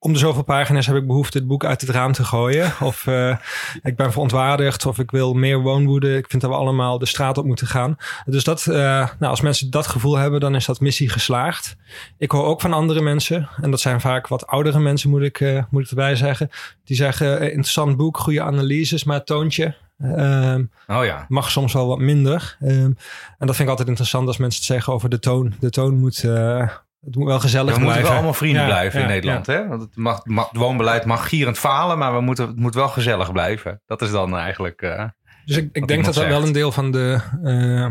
om 0.00 0.12
de 0.12 0.18
zoveel 0.18 0.42
pagina's 0.42 0.86
heb 0.86 0.96
ik 0.96 1.06
behoefte 1.06 1.38
het 1.38 1.46
boek 1.46 1.64
uit 1.64 1.80
het 1.80 1.90
raam 1.90 2.12
te 2.12 2.24
gooien. 2.24 2.72
Of 2.80 3.06
eh, 3.06 3.36
ik 3.82 3.96
ben 3.96 4.12
verontwaardigd 4.12 4.86
of 4.86 4.98
ik 4.98 5.10
wil 5.10 5.34
meer 5.34 5.60
woonwoede. 5.60 6.16
Ik 6.16 6.26
vind 6.28 6.42
dat 6.42 6.50
we 6.50 6.56
allemaal 6.56 6.98
de 6.98 7.06
straat 7.06 7.38
op 7.38 7.44
moeten 7.44 7.66
gaan. 7.66 7.96
Dus 8.24 8.44
dat, 8.44 8.66
eh, 8.66 8.74
nou, 9.18 9.30
als 9.30 9.40
mensen 9.40 9.70
dat 9.70 9.86
gevoel 9.86 10.16
hebben, 10.16 10.40
dan 10.40 10.54
is 10.54 10.64
dat 10.64 10.80
missie 10.80 11.08
geslaagd. 11.08 11.76
Ik 12.18 12.30
hoor 12.30 12.44
ook 12.44 12.60
van 12.60 12.72
andere 12.72 13.00
mensen, 13.00 13.48
en 13.60 13.70
dat 13.70 13.80
zijn 13.80 14.00
vaak 14.00 14.28
wat 14.28 14.46
oudere 14.46 14.78
mensen, 14.78 15.10
moet 15.10 15.22
ik, 15.22 15.40
eh, 15.40 15.62
moet 15.70 15.82
ik 15.82 15.88
erbij 15.88 16.16
zeggen. 16.16 16.50
Die 16.84 16.96
zeggen, 16.96 17.40
interessant 17.42 17.96
boek, 17.96 18.18
goede 18.18 18.42
analyses, 18.42 19.04
maar 19.04 19.24
toontje... 19.24 19.74
ehm, 19.98 20.64
Oh 20.86 21.04
ja. 21.04 21.24
mag 21.28 21.50
soms 21.50 21.72
wel 21.72 21.86
wat 21.86 21.98
minder. 21.98 22.56
Ehm, 22.60 22.92
en 23.38 23.46
dat 23.46 23.56
vind 23.56 23.60
ik 23.60 23.68
altijd 23.68 23.88
interessant 23.88 24.26
als 24.26 24.36
mensen 24.36 24.60
het 24.60 24.70
zeggen 24.70 24.92
over 24.92 25.08
de 25.08 25.18
toon. 25.18 25.54
De 25.60 25.70
toon 25.70 25.98
moet, 25.98 26.24
eh, 26.24 26.68
het 27.00 27.16
moet 27.16 27.26
wel 27.26 27.40
gezellig 27.40 27.74
we 27.74 27.80
moeten 27.80 27.86
blijven. 27.86 28.02
wel 28.02 28.12
allemaal 28.12 28.34
vrienden 28.34 28.62
Ja, 28.62 28.68
blijven 28.68 29.00
in 29.00 29.06
ja, 29.06 29.12
Nederland. 29.12 29.46
Hè? 29.46 29.66
Want 29.68 29.82
het, 29.82 29.96
mag, 29.96 30.24
mag, 30.24 30.48
het 30.48 30.56
woonbeleid 30.56 31.04
mag 31.04 31.28
gierend 31.28 31.58
falen, 31.58 31.98
maar 31.98 32.14
we 32.14 32.20
moeten, 32.20 32.46
het 32.46 32.56
moet 32.58 32.74
wel 32.74 32.88
gezellig 32.88 33.32
blijven. 33.32 33.82
Dat 33.86 34.02
is 34.02 34.10
dan 34.10 34.36
eigenlijk... 34.36 34.82
eh, 34.82 35.04
Dus 35.44 35.56
ik, 35.56 35.68
ik 35.72 35.88
denk 35.88 36.04
dat 36.04 36.14
dat 36.14 36.26
wel 36.26 36.42
een 36.42 36.52
deel 36.52 36.72
van 36.72 36.90
de... 36.90 37.20
eh, 37.42 37.86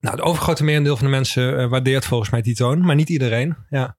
nou, 0.00 0.16
de 0.16 0.22
overgrote 0.22 0.64
merendeel 0.64 0.96
van 0.96 1.06
de 1.06 1.12
mensen 1.12 1.58
eh, 1.58 1.68
waardeert 1.68 2.06
volgens 2.06 2.30
mij 2.30 2.42
die 2.42 2.54
toon. 2.54 2.80
Maar 2.80 2.94
niet 2.94 3.08
iedereen. 3.08 3.56
Ja. 3.68 3.96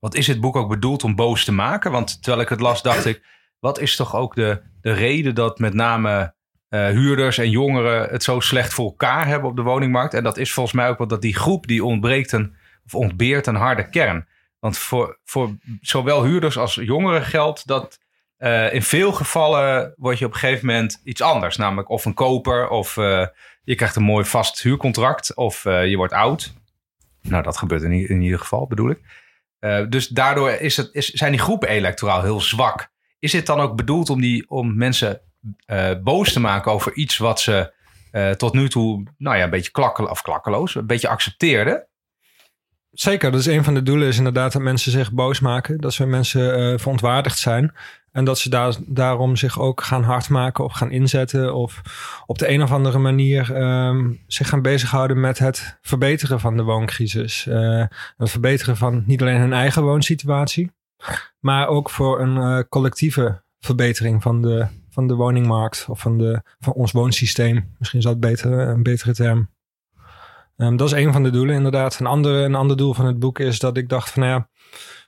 Want 0.00 0.14
is 0.14 0.26
het 0.26 0.40
boek 0.40 0.56
ook 0.56 0.68
bedoeld 0.68 1.04
om 1.04 1.14
boos 1.14 1.44
te 1.44 1.52
maken? 1.52 1.90
Want 1.90 2.22
terwijl 2.22 2.42
ik 2.42 2.48
het 2.48 2.60
las, 2.60 2.82
dacht 2.82 3.06
ik... 3.06 3.22
wat 3.60 3.80
is 3.80 3.96
toch 3.96 4.16
ook 4.16 4.34
de, 4.34 4.62
de 4.80 4.92
reden 4.92 5.34
dat 5.34 5.58
met 5.58 5.74
name 5.74 6.34
eh, 6.68 6.86
huurders 6.86 7.38
en 7.38 7.50
jongeren... 7.50 8.08
het 8.10 8.22
zo 8.22 8.40
slecht 8.40 8.74
voor 8.74 8.84
elkaar 8.86 9.26
hebben 9.26 9.50
op 9.50 9.56
de 9.56 9.62
woningmarkt? 9.62 10.14
En 10.14 10.22
dat 10.22 10.36
is 10.36 10.52
volgens 10.52 10.74
mij 10.74 10.88
ook 10.88 10.98
wel 10.98 11.06
dat 11.06 11.22
die 11.22 11.34
groep 11.36 11.66
die 11.66 11.84
ontbreekt 11.84 12.32
een... 12.32 12.55
of 12.86 12.94
ontbeert 12.94 13.46
een 13.46 13.54
harde 13.54 13.88
kern. 13.88 14.26
Want 14.58 14.78
voor, 14.78 15.18
voor 15.24 15.56
zowel 15.80 16.24
huurders 16.24 16.58
als 16.58 16.74
jongeren 16.74 17.24
geldt 17.24 17.66
dat... 17.66 17.98
eh, 18.36 18.72
in 18.72 18.82
veel 18.82 19.12
gevallen 19.12 19.94
word 19.96 20.18
je 20.18 20.24
op 20.24 20.32
een 20.32 20.38
gegeven 20.38 20.66
moment 20.66 21.00
iets 21.04 21.20
anders. 21.20 21.56
Namelijk 21.56 21.88
of 21.88 22.04
een 22.04 22.14
koper 22.14 22.68
of 22.68 22.96
eh, 22.96 23.26
je 23.64 23.74
krijgt 23.74 23.96
een 23.96 24.02
mooi 24.02 24.24
vast 24.24 24.62
huurcontract... 24.62 25.34
of 25.34 25.64
eh, 25.64 25.86
je 25.86 25.96
wordt 25.96 26.12
oud. 26.12 26.54
Nou, 27.22 27.42
dat 27.42 27.56
gebeurt 27.56 27.82
in, 27.82 28.08
in 28.08 28.20
ieder 28.20 28.38
geval, 28.38 28.66
bedoel 28.66 28.90
ik. 28.90 29.00
Dus 29.88 30.08
daardoor 30.08 30.50
is 30.50 30.76
het, 30.76 30.88
is, 30.92 31.08
zijn 31.10 31.32
die 31.32 31.40
groepen 31.40 31.68
electoraal 31.68 32.22
heel 32.22 32.40
zwak. 32.40 32.88
Is 33.18 33.32
dit 33.32 33.46
dan 33.46 33.60
ook 33.60 33.76
bedoeld 33.76 34.10
om, 34.10 34.20
die, 34.20 34.50
om 34.50 34.76
mensen 34.76 35.20
boos 36.02 36.32
te 36.32 36.40
maken 36.40 36.72
over 36.72 36.94
iets 36.94 37.18
wat 37.18 37.40
ze 37.40 37.72
tot 38.36 38.52
nu 38.52 38.68
toe, 38.68 39.06
nou 39.18 39.36
ja, 39.36 39.44
een 39.44 39.50
beetje 39.50 39.70
klakkel, 39.70 40.06
of 40.06 40.22
klakkeloos, 40.22 40.74
een 40.74 40.86
beetje 40.86 41.08
accepteerden? 41.08 41.86
Zeker, 42.96 43.30
dat 43.30 43.40
is 43.40 43.46
een 43.46 43.64
van 43.64 43.74
de 43.74 43.82
doelen 43.82 44.08
is 44.08 44.18
inderdaad 44.18 44.52
dat 44.52 44.62
mensen 44.62 44.92
zich 44.92 45.12
boos 45.12 45.40
maken. 45.40 45.80
Dat 45.80 45.94
ze 45.94 46.06
mensen 46.06 46.56
eh, 46.56 46.78
verontwaardigd 46.78 47.38
zijn. 47.38 47.72
En 48.12 48.24
dat 48.24 48.38
ze 48.38 48.48
daar, 48.48 48.76
daarom 48.86 49.36
zich 49.36 49.60
ook 49.60 49.82
gaan 49.82 50.02
hard 50.02 50.28
maken 50.28 50.64
of 50.64 50.72
gaan 50.72 50.90
inzetten. 50.90 51.54
Of 51.54 51.82
op 52.26 52.38
de 52.38 52.48
een 52.48 52.62
of 52.62 52.72
andere 52.72 52.98
manier 52.98 53.54
ehm, 53.54 54.12
zich 54.26 54.48
gaan 54.48 54.62
bezighouden 54.62 55.20
met 55.20 55.38
het 55.38 55.78
verbeteren 55.82 56.40
van 56.40 56.56
de 56.56 56.62
wooncrisis. 56.62 57.46
Eh, 57.46 57.84
het 58.16 58.30
verbeteren 58.30 58.76
van 58.76 59.02
niet 59.06 59.20
alleen 59.20 59.40
hun 59.40 59.52
eigen 59.52 59.82
woonsituatie. 59.82 60.70
Maar 61.40 61.68
ook 61.68 61.90
voor 61.90 62.20
een 62.20 62.36
eh, 62.36 62.64
collectieve 62.68 63.42
verbetering 63.60 64.22
van 64.22 64.42
de, 64.42 64.66
van 64.90 65.06
de 65.06 65.14
woningmarkt. 65.14 65.86
Of 65.88 66.00
van, 66.00 66.18
de, 66.18 66.42
van 66.58 66.72
ons 66.72 66.92
woonsysteem. 66.92 67.74
Misschien 67.78 67.98
is 67.98 68.04
dat 68.04 68.20
beter, 68.20 68.52
een 68.52 68.82
betere 68.82 69.14
term. 69.14 69.48
Ehm, 70.56 70.76
dat 70.76 70.92
is 70.92 71.04
een 71.04 71.12
van 71.12 71.22
de 71.22 71.30
doelen, 71.30 71.54
inderdaad. 71.56 72.00
Een, 72.00 72.06
andere, 72.06 72.42
een 72.44 72.54
ander 72.54 72.76
doel 72.76 72.94
van 72.94 73.06
het 73.06 73.18
boek 73.18 73.38
is 73.38 73.58
dat 73.58 73.76
ik 73.76 73.88
dacht 73.88 74.10
van, 74.10 74.22
nou 74.22 74.34
ja, 74.34 74.48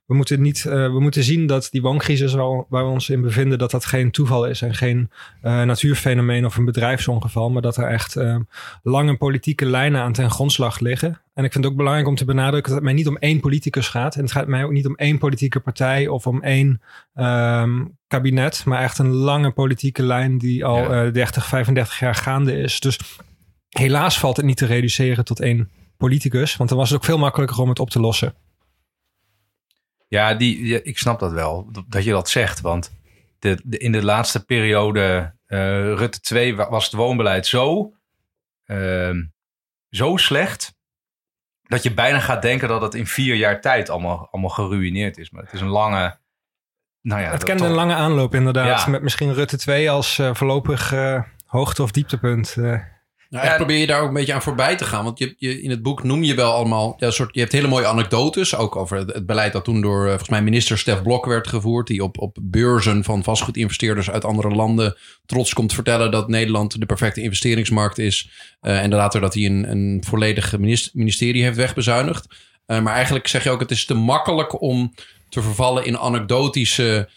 we 0.07 0.15
moeten, 0.15 0.43
niet, 0.43 0.65
eh, 0.65 0.73
we 0.73 1.01
moeten 1.01 1.23
zien 1.23 1.47
dat 1.47 1.69
die 1.71 1.83
wooncrisis 1.83 2.33
waar, 2.35 2.65
waar 2.69 2.85
we 2.85 2.91
ons 2.91 3.09
in 3.11 3.21
bevinden, 3.21 3.59
dat 3.59 3.71
dat 3.71 3.85
geen 3.85 4.11
toeval 4.11 4.45
is 4.47 4.63
en 4.63 4.75
geen 4.75 5.11
eh, 5.43 5.63
natuurfenomeen 5.63 6.45
of 6.45 6.57
een 6.57 6.65
bedrijfsongeval, 6.65 7.51
maar 7.51 7.63
dat 7.63 7.77
er 7.77 7.89
echt 7.89 8.17
ehm, 8.17 8.41
lange 8.83 9.17
politieke 9.17 9.67
lijnen 9.67 10.01
aan 10.01 10.13
ten 10.13 10.31
grondslag 10.31 10.81
liggen. 10.81 11.21
En 11.35 11.45
ik 11.45 11.53
vind 11.53 11.65
het 11.65 11.73
ook 11.73 11.79
belangrijk 11.79 12.09
om 12.09 12.15
te 12.15 12.25
benadrukken 12.25 12.63
dat 12.73 12.75
het 12.75 12.83
mij 12.85 12.93
niet 12.93 13.09
om 13.09 13.17
één 13.17 13.41
politicus 13.41 13.89
gaat. 13.89 14.15
En 14.15 14.23
het 14.23 14.33
gaat 14.33 14.47
mij 14.47 14.65
ook 14.65 14.71
niet 14.73 14.87
om 14.87 14.95
één 14.97 15.19
politieke 15.19 15.61
partij 15.61 16.09
of 16.09 16.27
om 16.27 16.43
één 16.43 16.83
ehm, 17.15 17.85
kabinet, 18.07 18.65
maar 18.65 18.83
echt 18.83 18.99
een 18.99 19.13
lange 19.13 19.51
politieke 19.51 20.03
lijn 20.03 20.39
die 20.39 20.65
al 20.65 20.77
Ja. 20.93 21.05
eh 21.05 21.13
30, 21.13 21.47
35 21.47 21.99
jaar 21.99 22.15
gaande 22.15 22.53
is. 22.61 22.81
Dus 22.81 22.99
helaas 23.79 24.19
valt 24.19 24.37
het 24.37 24.47
niet 24.47 24.57
te 24.57 24.67
reduceren 24.67 25.25
tot 25.25 25.41
één 25.41 25.71
politicus, 25.97 26.57
want 26.57 26.69
dan 26.69 26.79
was 26.79 26.89
het 26.91 26.99
ook 26.99 27.05
veel 27.05 27.19
makkelijker 27.19 27.59
om 27.61 27.69
het 27.69 27.79
op 27.79 27.91
te 27.91 28.01
lossen. 28.01 28.35
Ja, 30.09 30.35
die, 30.35 30.67
ja, 30.67 30.79
ik 30.83 30.99
snap 30.99 31.19
dat 31.19 31.33
wel, 31.33 31.71
dat- 31.89 32.05
je 32.05 32.11
dat 32.11 32.29
zegt. 32.29 32.61
Want 32.61 32.93
de, 33.39 33.61
de, 33.65 33.79
in 33.79 33.93
de 33.93 34.05
laatste 34.05 34.45
periode, 34.45 35.35
eh, 35.47 35.59
Rutte 35.95 36.21
2, 36.21 36.57
wa- 36.57 36.71
was 36.71 36.85
het 36.85 36.93
woonbeleid 36.95 37.47
zo, 37.47 37.93
ehm, 38.65 39.23
zo 39.91 40.17
slecht 40.17 40.77
dat 41.63 41.83
je 41.83 41.95
bijna 41.95 42.21
gaat 42.21 42.43
denken 42.43 42.69
dat 42.69 42.83
het 42.83 42.95
in 42.95 43.07
vier 43.07 43.35
jaar 43.35 43.61
tijd 43.61 43.89
allemaal, 43.91 44.29
allemaal 44.31 44.51
geruineerd 44.51 45.19
is. 45.19 45.31
Maar 45.31 45.43
het 45.43 45.53
is 45.53 45.61
een 45.61 45.69
lange... 45.69 46.19
Nou 47.01 47.23
ja, 47.23 47.31
Het 47.31 47.45
kende 47.45 47.61
toch- 47.63 47.71
een 47.71 47.77
lange 47.77 47.95
aanloop 47.95 48.35
inderdaad. 48.35 48.85
Ja. 48.85 48.89
Met 48.91 49.03
misschien 49.03 49.35
Rutte 49.35 49.57
2 49.59 49.91
als 49.91 50.19
eh, 50.19 50.35
voorlopig 50.35 50.93
eh, 50.93 51.23
hoogte- 51.47 51.83
of 51.83 51.91
dieptepunt. 51.91 52.57
Nou, 53.29 53.47
Ja. 53.47 53.57
probeer 53.57 53.77
je 53.79 53.87
daar 53.87 54.01
ook 54.01 54.09
een 54.09 54.15
beetje 54.15 54.33
aan 54.35 54.43
voorbij 54.43 54.77
te 54.77 54.85
gaan. 54.85 55.05
Want 55.05 55.19
je, 55.19 55.35
je, 55.39 55.63
in 55.63 55.71
het 55.71 55.83
boek 55.83 56.03
noem 56.03 56.23
je 56.23 56.35
wel 56.35 56.53
allemaal... 56.53 56.95
Ja, 56.99 57.11
soort, 57.11 57.35
je 57.35 57.41
hebt 57.41 57.53
hele 57.53 57.69
mooie 57.69 57.87
anekdotes. 57.87 58.57
Ook 58.57 58.77
over 58.77 58.97
het, 58.97 59.13
het 59.13 59.27
beleid 59.27 59.53
dat 59.53 59.65
toen 59.65 59.81
door 59.81 60.01
eh, 60.03 60.09
volgens 60.09 60.29
mij 60.29 60.43
minister 60.43 60.79
Stef 60.79 61.03
Blok 61.03 61.27
werd 61.27 61.49
gevoerd. 61.49 61.87
Die 61.87 62.03
op, 62.03 62.19
op 62.19 62.37
beurzen 62.43 63.05
van 63.05 63.23
vastgoedinvesteerders 63.25 64.11
uit 64.11 64.25
andere 64.25 64.49
landen 64.49 64.97
trots 65.27 65.53
komt 65.55 65.73
vertellen 65.75 66.11
dat 66.11 66.29
Nederland 66.29 66.81
de 66.81 66.87
perfecte 66.87 67.23
investeringsmarkt 67.23 67.99
is. 67.99 68.31
Eh, 68.61 68.83
en 68.83 68.91
later 68.91 69.21
dat 69.21 69.35
hij 69.35 69.45
een, 69.45 69.71
een 69.71 70.03
volledig 70.07 70.59
minis- 70.59 70.91
ministerie 70.93 71.43
heeft 71.43 71.57
wegbezuinigd. 71.57 72.27
Eh, 72.67 72.81
maar 72.81 72.95
eigenlijk 72.95 73.27
zeg 73.29 73.45
je 73.45 73.51
ook, 73.51 73.61
het 73.61 73.71
is 73.71 73.85
te 73.85 73.95
makkelijk 73.95 74.61
om 74.61 74.95
te 75.29 75.43
vervallen 75.43 75.85
in 75.85 75.99
anekdotische 75.99 77.09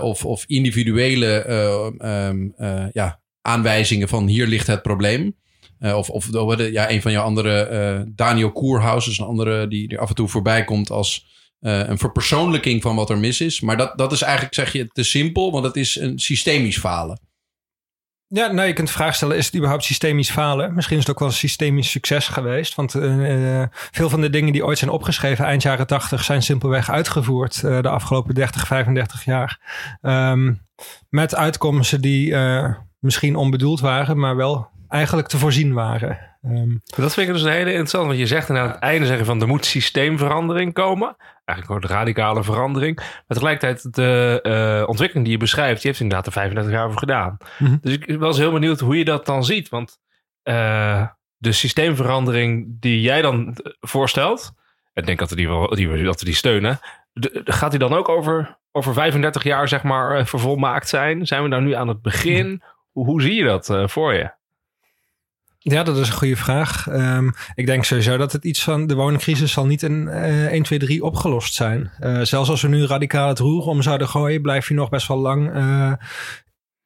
of, 0.00 0.24
of 0.24 0.44
individuele 0.46 1.38
eh, 1.38 1.86
ehm, 1.98 2.46
eh, 2.56 2.84
ja, 2.92 3.20
aanwijzingen 3.42 4.08
van 4.08 4.26
hier 4.26 4.46
ligt 4.46 4.66
het 4.66 4.82
probleem. 4.82 5.36
Eh, 5.78 5.96
of 5.96 6.10
of 6.10 6.34
oh, 6.34 6.58
ja, 6.58 6.90
een 6.90 7.02
van 7.02 7.12
jouw 7.12 7.24
andere, 7.24 7.60
eh, 7.60 8.00
Daniel 8.06 8.52
Koerhaus, 8.52 9.08
is 9.08 9.18
een 9.18 9.26
andere 9.26 9.68
die 9.68 9.88
er 9.88 9.98
af 9.98 10.08
en 10.08 10.14
toe 10.14 10.28
voorbij 10.28 10.64
komt 10.64 10.90
als 10.90 11.26
eh, 11.60 11.88
een 11.88 11.98
verpersoonlijking 11.98 12.82
van 12.82 12.96
wat 12.96 13.10
er 13.10 13.18
mis 13.18 13.40
is. 13.40 13.60
Maar 13.60 13.76
dat, 13.76 13.98
dat 13.98 14.12
is 14.12 14.22
eigenlijk, 14.22 14.54
zeg 14.54 14.72
je, 14.72 14.88
te 14.88 15.02
simpel, 15.02 15.52
want 15.52 15.64
het 15.64 15.76
is 15.76 15.96
een 15.96 16.18
systemisch 16.18 16.78
falen. 16.78 17.20
Ja, 18.26 18.52
nou, 18.52 18.68
je 18.68 18.72
kunt 18.72 18.86
de 18.86 18.92
vraag 18.92 19.14
stellen, 19.14 19.36
is 19.36 19.46
het 19.46 19.54
überhaupt 19.54 19.84
systemisch 19.84 20.30
falen? 20.30 20.74
Misschien 20.74 20.96
is 20.96 21.02
het 21.02 21.12
ook 21.12 21.18
wel 21.18 21.28
een 21.28 21.34
systemisch 21.34 21.90
succes 21.90 22.28
geweest. 22.28 22.74
Want 22.74 22.92
veel 23.90 24.08
van 24.08 24.20
de 24.20 24.30
dingen 24.30 24.52
die 24.52 24.64
ooit 24.64 24.78
zijn 24.78 24.90
opgeschreven 24.90 25.44
eind 25.44 25.62
jaren 25.62 25.86
80 25.86 26.24
zijn 26.24 26.42
simpelweg 26.42 26.90
uitgevoerd 26.90 27.60
de 27.60 27.88
afgelopen 27.88 28.34
30, 28.34 28.66
35 28.66 29.24
jaar. 29.24 29.60
Ehm, 30.02 30.54
met 31.08 31.34
uitkomsten 31.34 32.00
die 32.00 32.36
misschien 32.98 33.36
onbedoeld 33.36 33.80
waren, 33.80 34.18
maar 34.18 34.36
wel 34.36 34.68
eigenlijk 34.88 35.28
te 35.28 35.38
voorzien 35.38 35.72
waren. 35.72 36.18
Ehm, 36.42 36.76
Dat 36.96 37.14
vind 37.14 37.28
ik 37.28 37.34
dus 37.34 37.42
een 37.42 37.50
hele 37.50 37.70
interessant. 37.70 38.06
Want 38.06 38.18
je 38.18 38.26
zegt 38.26 38.50
aan 38.50 38.68
het 38.68 38.78
einde 38.78 39.06
zeggen 39.06 39.26
van 39.26 39.40
er 39.40 39.46
moet 39.48 39.64
systeemverandering 39.66 40.72
komen. 40.72 41.16
Eigenlijk 41.44 41.84
een 41.84 41.90
radicale 41.90 42.44
verandering. 42.44 42.96
Maar 42.96 43.24
tegelijkertijd 43.26 43.94
de 43.94 44.38
eh, 44.42 44.88
ontwikkeling 44.88 45.24
die 45.26 45.34
je 45.34 45.40
beschrijft, 45.42 45.76
die 45.82 45.90
heeft 45.90 46.02
inderdaad 46.02 46.26
er 46.26 46.32
35 46.32 46.72
jaar 46.72 46.86
over 46.86 46.98
gedaan. 46.98 47.36
Mhm. 47.58 47.76
Dus 47.80 47.92
ik 47.92 48.18
was 48.18 48.38
heel 48.38 48.52
benieuwd 48.52 48.80
hoe 48.80 48.98
je 48.98 49.04
dat 49.04 49.26
dan 49.26 49.44
ziet. 49.44 49.68
Want 49.68 49.98
eh, 50.42 51.06
de 51.36 51.52
systeemverandering 51.52 52.76
die 52.80 53.00
jij 53.00 53.22
dan 53.22 53.46
eh, 53.62 53.72
voorstelt, 53.80 54.52
ik 54.94 55.06
denk 55.06 55.18
dat 55.18 55.30
we 55.30 55.36
die, 55.36 55.48
wel, 55.48 55.68
die, 55.68 56.02
dat 56.02 56.18
we 56.18 56.24
die 56.24 56.34
steunen, 56.34 56.78
de- 57.12 57.40
de- 57.44 57.52
gaat 57.52 57.70
die 57.70 57.80
dan 57.80 57.92
ook 57.94 58.08
over, 58.08 58.58
over 58.72 58.92
35 58.92 59.42
jaar 59.42 59.68
zeg 59.68 59.82
maar 59.82 60.26
vervolmaakt 60.26 60.88
zijn? 60.88 61.26
Zijn 61.26 61.42
we 61.42 61.48
daar 61.48 61.62
nu 61.62 61.72
aan 61.74 61.88
het 61.88 62.02
begin? 62.02 62.62
Hoe, 62.90 63.04
hoe 63.06 63.22
zie 63.22 63.34
je 63.34 63.44
dat 63.44 63.72
voor 63.90 64.14
je? 64.14 64.30
Ja, 65.58 65.82
dat 65.82 65.96
is 65.96 66.08
een 66.08 66.14
goede 66.14 66.36
vraag. 66.36 66.88
Ehm, 66.88 67.30
ik 67.54 67.66
denk 67.66 67.84
sowieso 67.84 68.16
dat 68.16 68.32
het 68.32 68.44
iets 68.44 68.62
van 68.62 68.86
de 68.86 68.94
woningcrisis 68.94 69.52
zal 69.52 69.66
niet 69.66 69.82
in 69.82 70.08
eh 70.08 70.52
1, 70.52 70.62
2, 70.62 70.78
3 70.78 71.04
opgelost 71.04 71.54
zijn. 71.54 71.90
Eh, 71.98 72.20
zelfs 72.20 72.50
als 72.50 72.62
we 72.62 72.68
nu 72.68 72.84
radicaal 72.84 73.28
het 73.28 73.38
roer 73.38 73.66
om 73.66 73.82
zouden 73.82 74.08
gooien, 74.08 74.42
blijf 74.42 74.68
je 74.68 74.74
nog 74.74 74.88
best 74.88 75.08
wel 75.08 75.18
lang 75.18 75.54
eh, 75.54 75.92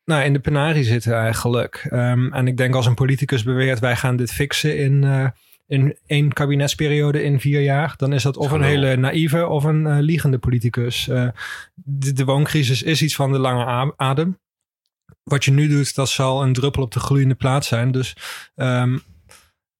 nou, 0.05 0.25
in 0.25 0.33
de 0.33 0.39
penarie 0.39 0.85
zitten 0.85 1.15
eigenlijk. 1.15 1.87
Ehm, 1.91 2.33
en 2.33 2.47
ik 2.47 2.57
denk 2.57 2.75
als 2.75 2.87
een 2.87 2.95
politicus 2.95 3.43
beweert 3.43 3.79
wij 3.79 3.97
gaan 3.97 4.17
dit 4.17 4.33
fixen 4.33 4.79
in, 4.79 5.05
eh, 5.05 5.27
in 5.67 5.97
één 6.07 6.33
kabinetsperiode 6.33 7.23
in 7.23 7.41
vier 7.41 7.61
jaar, 7.61 7.95
dan 7.97 8.13
is 8.13 8.23
dat 8.23 8.37
of 8.37 8.51
een 8.51 8.63
hele 8.63 8.97
naïeve 8.97 9.47
of 9.47 9.65
een 9.65 10.01
liegende 10.01 10.39
politicus. 10.39 11.05
De, 11.75 12.13
de 12.13 12.25
wooncrisis 12.25 12.83
is 12.83 13.03
iets 13.03 13.15
van 13.15 13.33
de 13.33 13.39
lange 13.39 13.93
adem. 13.97 14.39
Wat 15.23 15.45
je 15.45 15.51
nu 15.51 15.69
doet, 15.69 15.95
dat 15.95 16.09
zal 16.09 16.43
een 16.43 16.53
druppel 16.53 16.83
op 16.83 16.93
de 16.93 17.01
gloeiende 17.01 17.35
plaat 17.35 17.65
zijn. 17.65 17.91
Dus 17.91 18.15
Ehm, 18.55 18.99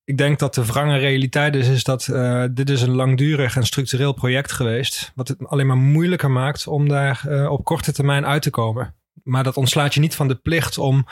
ik 0.03 0.17
denk 0.17 0.39
dat 0.39 0.53
de 0.53 0.65
wrange 0.65 0.97
realiteit 0.97 1.55
is, 1.55 1.67
is 1.67 1.83
dat 1.83 2.07
eh, 2.07 2.43
dit 2.51 2.69
is 2.69 2.81
een 2.81 2.95
langdurig 2.95 3.55
en 3.55 3.65
structureel 3.65 4.13
project 4.13 4.51
geweest. 4.51 5.11
Wat 5.15 5.27
het 5.27 5.47
alleen 5.47 5.67
maar 5.67 5.77
moeilijker 5.77 6.31
maakt 6.31 6.67
om 6.67 6.87
daar 6.87 7.23
eh, 7.27 7.51
op 7.51 7.63
korte 7.63 7.91
termijn 7.91 8.25
uit 8.25 8.41
te 8.41 8.49
komen. 8.49 8.95
Maar 9.23 9.43
dat 9.43 9.57
ontslaat 9.57 9.93
je 9.93 9.99
niet 9.99 10.15
van 10.15 10.27
de 10.27 10.35
plicht 10.35 10.77
om 10.77 11.07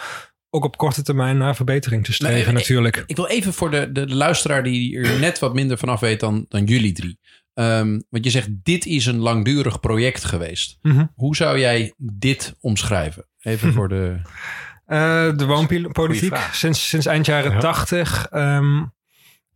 ook 0.49 0.63
op 0.63 0.77
korte 0.77 1.03
termijn 1.03 1.37
naar 1.37 1.55
verbetering 1.55 2.05
te 2.05 2.13
streven 2.13 2.53
natuurlijk. 2.53 3.03
Ik 3.05 3.15
wil 3.15 3.27
even 3.27 3.53
voor 3.53 3.71
de, 3.71 3.91
de, 3.91 4.05
de 4.05 4.15
luisteraar 4.15 4.63
die 4.63 4.97
er 4.97 5.19
net 5.19 5.39
wat 5.39 5.53
minder 5.53 5.77
vanaf 5.77 5.99
weet 5.99 6.19
dan, 6.19 6.45
dan 6.49 6.65
jullie 6.65 6.91
drie. 6.91 7.19
Ehm, 7.53 7.99
want 8.09 8.23
je 8.23 8.29
zegt, 8.29 8.49
dit 8.63 8.85
is 8.85 9.05
een 9.05 9.17
langdurig 9.17 9.79
project 9.79 10.23
geweest. 10.23 10.77
Mhm. 10.81 11.05
Hoe 11.15 11.35
zou 11.35 11.59
jij 11.59 11.93
dit 11.97 12.55
omschrijven? 12.59 13.25
Even 13.41 13.73
voor 13.73 13.87
de... 13.87 14.15
Eh, 14.85 15.29
de 15.35 15.45
woonpolitiek 15.45 16.37
sinds, 16.51 16.89
sinds 16.89 17.05
eind 17.05 17.25
jaren 17.25 17.51
Ja. 17.51 17.59
80 17.59 18.27
ehm, 18.31 18.83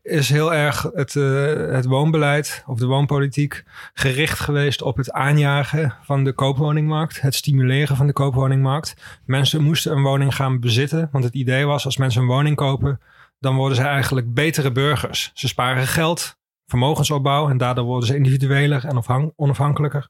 is 0.01 0.29
heel 0.29 0.53
erg 0.53 0.89
het, 0.93 1.15
eh, 1.15 1.23
het 1.55 1.85
woonbeleid 1.85 2.63
of 2.65 2.79
de 2.79 2.85
woonpolitiek 2.85 3.63
gericht 3.93 4.39
geweest 4.39 4.81
op 4.81 4.97
het 4.97 5.11
aanjagen 5.11 5.95
van 6.03 6.23
de 6.23 6.33
koopwoningmarkt, 6.33 7.21
het 7.21 7.35
stimuleren 7.35 7.95
van 7.95 8.07
de 8.07 8.13
koopwoningmarkt. 8.13 9.19
Mensen 9.25 9.63
moesten 9.63 9.91
een 9.91 10.03
woning 10.03 10.35
gaan 10.35 10.59
bezitten, 10.59 11.09
want 11.11 11.23
het 11.23 11.33
idee 11.33 11.65
was 11.65 11.85
als 11.85 11.97
mensen 11.97 12.21
een 12.21 12.27
woning 12.27 12.55
kopen, 12.55 12.99
dan 13.39 13.55
worden 13.55 13.77
ze 13.77 13.83
eigenlijk 13.83 14.33
betere 14.33 14.71
burgers. 14.71 15.31
Ze 15.33 15.47
sparen 15.47 15.87
geld, 15.87 16.37
vermogensopbouw 16.65 17.49
en 17.49 17.57
daardoor 17.57 17.85
worden 17.85 18.07
ze 18.07 18.15
individueler 18.15 18.85
en 18.85 19.31
onafhankelijker. 19.35 20.09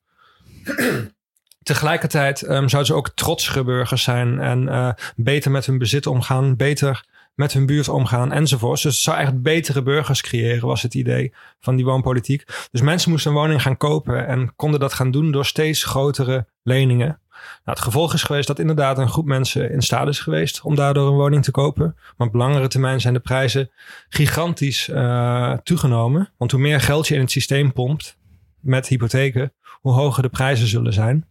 Tegelijkertijd 1.66 2.42
ehm, 2.42 2.68
zouden 2.68 2.86
ze 2.86 2.94
ook 2.94 3.10
trotsere 3.10 3.64
burgers 3.64 4.04
zijn 4.04 4.40
en 4.40 4.70
eh, 4.70 4.90
beter 5.16 5.52
met 5.52 5.66
hun 5.66 5.78
bezit 5.78 6.08
omgaan, 6.08 6.56
beter 6.56 7.06
met 7.34 7.54
hun 7.54 7.66
buurt 7.66 7.90
omgaan 7.90 8.32
enzovoort. 8.32 8.82
Dus 8.82 8.94
het 8.94 9.04
zou 9.04 9.16
eigenlijk 9.16 9.46
betere 9.46 9.82
burgers 9.82 10.22
creëren, 10.22 10.68
was 10.68 10.82
het 10.82 10.94
idee 10.94 11.34
van 11.60 11.76
die 11.76 11.86
woonpolitiek. 11.86 12.68
Dus 12.72 12.82
mensen 12.82 13.12
moesten 13.12 13.32
een 13.32 13.38
woning 13.38 13.62
gaan 13.62 13.78
kopen 13.78 14.28
en 14.28 14.56
konden 14.56 14.80
dat 14.80 14.94
gaan 14.94 15.12
doen 15.12 15.32
door 15.32 15.46
steeds 15.46 15.84
grotere 15.84 16.46
leningen. 16.64 17.20
Nou, 17.30 17.78
het 17.78 17.80
gevolg 17.80 18.14
is 18.14 18.24
geweest 18.24 18.48
dat 18.48 18.60
inderdaad 18.60 18.98
een 18.98 19.10
groep 19.10 19.26
mensen 19.26 19.72
in 19.72 19.82
staat 19.82 20.08
is 20.08 20.20
geweest 20.20 20.62
om 20.62 20.76
daardoor 20.76 21.08
een 21.08 21.18
woning 21.18 21.44
te 21.44 21.52
kopen. 21.52 21.96
Maar 22.18 22.28
op 22.28 22.34
langere 22.34 22.68
termijn 22.68 23.02
zijn 23.02 23.14
de 23.14 23.20
prijzen 23.20 23.72
gigantisch 24.10 24.90
eh, 24.90 25.54
toegenomen. 25.64 26.32
Want 26.38 26.52
hoe 26.52 26.62
meer 26.62 26.82
geld 26.82 27.08
je 27.08 27.14
in 27.14 27.22
het 27.22 27.32
systeem 27.32 27.74
pompt 27.74 28.18
met 28.60 28.88
hypotheken, 28.88 29.54
hoe 29.82 29.94
hoger 29.94 30.24
de 30.24 30.30
prijzen 30.30 30.68
zullen 30.68 30.94
zijn. 30.94 31.26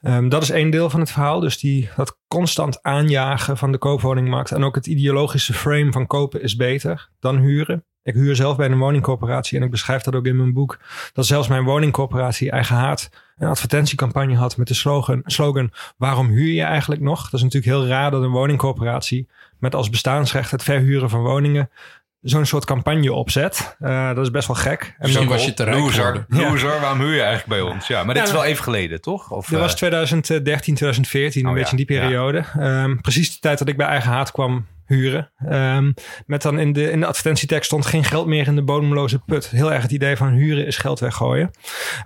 Ehm, 0.00 0.28
dat 0.28 0.42
is 0.42 0.50
één 0.50 0.70
deel 0.70 0.90
van 0.90 1.00
het 1.00 1.10
verhaal. 1.10 1.40
Dus 1.40 1.58
die, 1.58 1.88
dat 1.96 2.18
constant 2.28 2.82
aanjagen 2.82 3.56
van 3.56 3.72
de 3.72 3.78
koopwoningmarkt. 3.78 4.52
En 4.52 4.64
ook 4.64 4.74
het 4.74 4.86
ideologische 4.86 5.52
frame 5.54 5.92
van 5.92 6.06
kopen 6.06 6.42
is 6.42 6.56
beter 6.56 7.10
dan 7.20 7.38
huren. 7.38 7.84
Ik 8.02 8.14
huur 8.14 8.36
zelf 8.36 8.56
bij 8.56 8.66
een 8.66 8.78
woningcorporatie 8.78 9.58
en 9.58 9.64
ik 9.64 9.70
beschrijf 9.70 10.02
dat 10.02 10.14
ook 10.14 10.26
in 10.26 10.36
mijn 10.36 10.52
boek. 10.52 10.78
Dat 11.12 11.26
zelfs 11.26 11.48
mijn 11.48 11.64
woningcorporatie 11.64 12.50
Eigen 12.50 12.76
Haard 12.76 13.10
een 13.36 13.48
advertentiecampagne 13.48 14.36
had 14.36 14.56
met 14.56 14.68
de 14.68 14.74
slogan, 14.74 15.22
slogan 15.24 15.70
waarom 15.96 16.28
huur 16.28 16.52
je 16.52 16.62
eigenlijk 16.62 17.00
nog? 17.00 17.22
Dat 17.22 17.32
is 17.32 17.42
natuurlijk 17.42 17.72
heel 17.72 17.86
raar 17.86 18.10
dat 18.10 18.22
een 18.22 18.30
woningcorporatie 18.30 19.28
met 19.58 19.74
als 19.74 19.90
bestaansrecht 19.90 20.50
het 20.50 20.62
verhuren 20.62 21.10
van 21.10 21.22
woningen 21.22 21.70
zo'n 22.20 22.46
soort 22.46 22.64
campagne 22.64 23.12
opzet. 23.12 23.76
Eh, 23.78 24.08
dat 24.14 24.24
is 24.24 24.30
best 24.30 24.46
wel 24.46 24.56
gek. 24.56 24.82
En 24.82 24.94
Misschien 24.98 25.26
dan- 25.26 25.36
was 25.36 25.44
je 25.44 25.54
te 25.54 25.64
rijk 25.64 25.76
Loser, 25.76 25.94
geworden. 25.94 26.26
Ja. 26.28 26.50
loser, 26.50 26.80
waarom 26.80 26.98
huur 27.00 27.14
je 27.14 27.22
eigenlijk 27.22 27.48
bij 27.48 27.60
ons? 27.60 27.86
Ja, 27.86 28.04
maar 28.04 28.14
dit 28.14 28.22
Ja, 28.22 28.28
is 28.28 28.34
wel 28.34 28.44
even 28.44 28.62
geleden, 28.64 29.00
toch? 29.00 29.30
Of, 29.30 29.46
Dat 29.46 29.54
eh, 29.54 29.64
was 29.64 29.76
2013, 29.76 30.74
2014, 30.74 31.42
een 31.44 31.48
Oh, 31.50 31.54
beetje 31.54 31.70
in 31.70 31.76
die 31.76 31.86
periode. 31.86 32.44
Ehm, 32.58 32.96
precies 32.96 33.32
de 33.34 33.38
tijd 33.40 33.58
dat 33.58 33.68
ik 33.68 33.76
bij 33.76 33.86
Eigen 33.86 34.10
Haard 34.10 34.30
kwam 34.30 34.66
huren. 34.86 35.30
Ehm, 35.48 35.92
met 36.26 36.42
dan 36.42 36.58
in 36.58 36.72
de, 36.72 36.90
in 36.90 37.00
de 37.00 37.06
advertentietekst 37.06 37.64
stond 37.66 37.86
geen 37.86 38.04
geld 38.04 38.26
meer 38.26 38.46
in 38.46 38.54
de 38.54 38.62
bodemloze 38.62 39.18
put. 39.18 39.48
Heel 39.48 39.72
erg 39.72 39.82
het 39.82 39.90
idee 39.90 40.16
van 40.16 40.28
huren 40.32 40.66
is 40.66 40.76
geld 40.76 41.00
weggooien. 41.00 41.50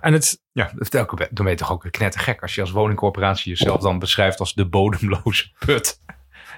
En 0.01 0.13
het, 0.13 0.41
Ja, 0.51 0.71
dat 0.75 0.81
is 0.81 0.89
elke- 0.99 1.15
dan 1.31 1.43
ben 1.45 1.49
je 1.53 1.59
toch 1.59 1.71
ook 1.71 1.87
knettergek 1.91 2.41
als 2.41 2.55
je 2.55 2.61
als 2.61 2.71
woningcorporatie 2.71 3.49
jezelf 3.57 3.81
dan 3.81 3.99
beschrijft 3.99 4.39
als 4.39 4.53
de 4.53 4.65
bodemloze 4.67 5.51
put. 5.65 6.01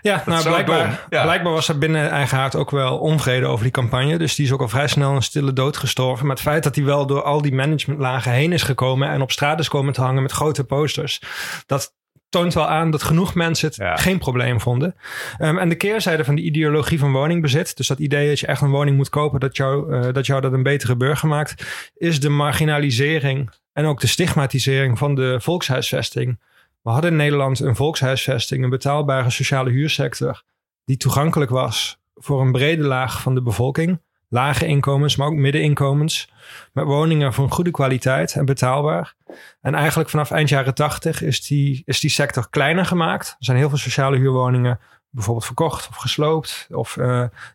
Ja, 0.05 0.23
nou, 0.25 0.43
blijkbaar, 0.43 1.05
ja. 1.09 1.23
blijkbaar 1.23 1.53
was 1.53 1.67
er 1.67 1.77
binnen 1.77 2.09
Eigen 2.09 2.37
Haard 2.37 2.55
ook 2.55 2.71
wel 2.71 2.97
onvrede 2.97 3.45
over 3.45 3.63
die 3.63 3.71
campagne. 3.71 4.17
Dus 4.17 4.35
die 4.35 4.45
is 4.45 4.51
ook 4.51 4.61
al 4.61 4.67
vrij 4.67 4.87
snel 4.87 5.15
een 5.15 5.21
stille 5.21 5.53
dood 5.53 5.77
gestorven. 5.77 6.25
Maar 6.25 6.35
het 6.35 6.45
feit 6.45 6.63
dat 6.63 6.75
hij 6.75 6.85
wel 6.85 7.05
door 7.05 7.23
al 7.23 7.41
die 7.41 7.53
managementlagen 7.53 8.31
heen 8.31 8.53
is 8.53 8.63
gekomen 8.63 9.09
en 9.09 9.21
op 9.21 9.31
straat 9.31 9.59
is 9.59 9.67
komen 9.67 9.93
te 9.93 10.01
hangen 10.01 10.21
met 10.21 10.31
grote 10.31 10.63
posters. 10.63 11.21
Dat 11.65 11.93
toont 12.29 12.53
wel 12.53 12.67
aan 12.67 12.91
dat 12.91 13.03
genoeg 13.03 13.33
mensen 13.33 13.67
het 13.67 13.75
Ja. 13.75 13.95
geen 13.95 14.17
probleem 14.17 14.61
vonden. 14.61 14.95
Ehm, 15.37 15.57
en 15.57 15.69
de 15.69 15.75
keerzijde 15.75 16.23
van 16.23 16.35
die 16.35 16.45
ideologie 16.45 16.99
van 16.99 17.11
woningbezit, 17.11 17.77
dus 17.77 17.87
dat 17.87 17.99
idee 17.99 18.27
dat 18.27 18.39
je 18.39 18.47
echt 18.47 18.61
een 18.61 18.69
woning 18.69 18.97
moet 18.97 19.09
kopen 19.09 19.39
dat 19.39 19.57
jou, 19.57 19.93
eh, 19.93 20.13
dat, 20.13 20.25
jou 20.25 20.41
dat 20.41 20.53
een 20.53 20.63
betere 20.63 20.95
burger 20.95 21.27
maakt, 21.27 21.65
is 21.97 22.19
de 22.19 22.29
marginalisering 22.29 23.49
en 23.73 23.85
ook 23.85 23.99
de 23.99 24.07
stigmatisering 24.07 24.97
van 24.97 25.15
de 25.15 25.37
volkshuisvesting. 25.41 26.39
We 26.85 26.91
hadden 26.91 27.11
in 27.11 27.17
Nederland 27.17 27.59
een 27.59 27.75
volkshuisvesting, 27.75 28.63
een 28.63 28.69
betaalbare 28.69 29.29
sociale 29.29 29.69
huursector, 29.69 30.43
die 30.83 30.97
toegankelijk 30.97 31.51
was 31.51 31.97
voor 32.15 32.41
een 32.41 32.51
brede 32.51 32.83
laag 32.83 33.21
van 33.21 33.35
de 33.35 33.41
bevolking. 33.41 34.01
lage 34.29 34.65
inkomens, 34.65 35.15
maar 35.15 35.27
ook 35.27 35.33
middeninkomens. 35.33 36.31
Met 36.73 36.85
woningen 36.85 37.33
van 37.33 37.51
goede 37.51 37.71
kwaliteit 37.71 38.33
en 38.35 38.45
betaalbaar. 38.45 39.15
En 39.61 39.75
eigenlijk 39.75 40.09
vanaf 40.09 40.31
eind 40.31 40.49
jaren 40.49 40.73
tachtig 40.73 41.21
is 41.21 41.47
die, 41.47 41.81
is 41.85 41.99
die 41.99 42.09
sector 42.09 42.49
kleiner 42.49 42.85
gemaakt. 42.85 43.27
Er 43.27 43.35
zijn 43.45 43.57
heel 43.57 43.69
veel 43.69 43.77
sociale 43.77 44.17
huurwoningen 44.17 44.79
bijvoorbeeld 45.09 45.45
verkocht 45.45 45.87
of 45.89 45.95
gesloopt. 45.95 46.67
Of 46.71 46.95
uh, 46.95 47.05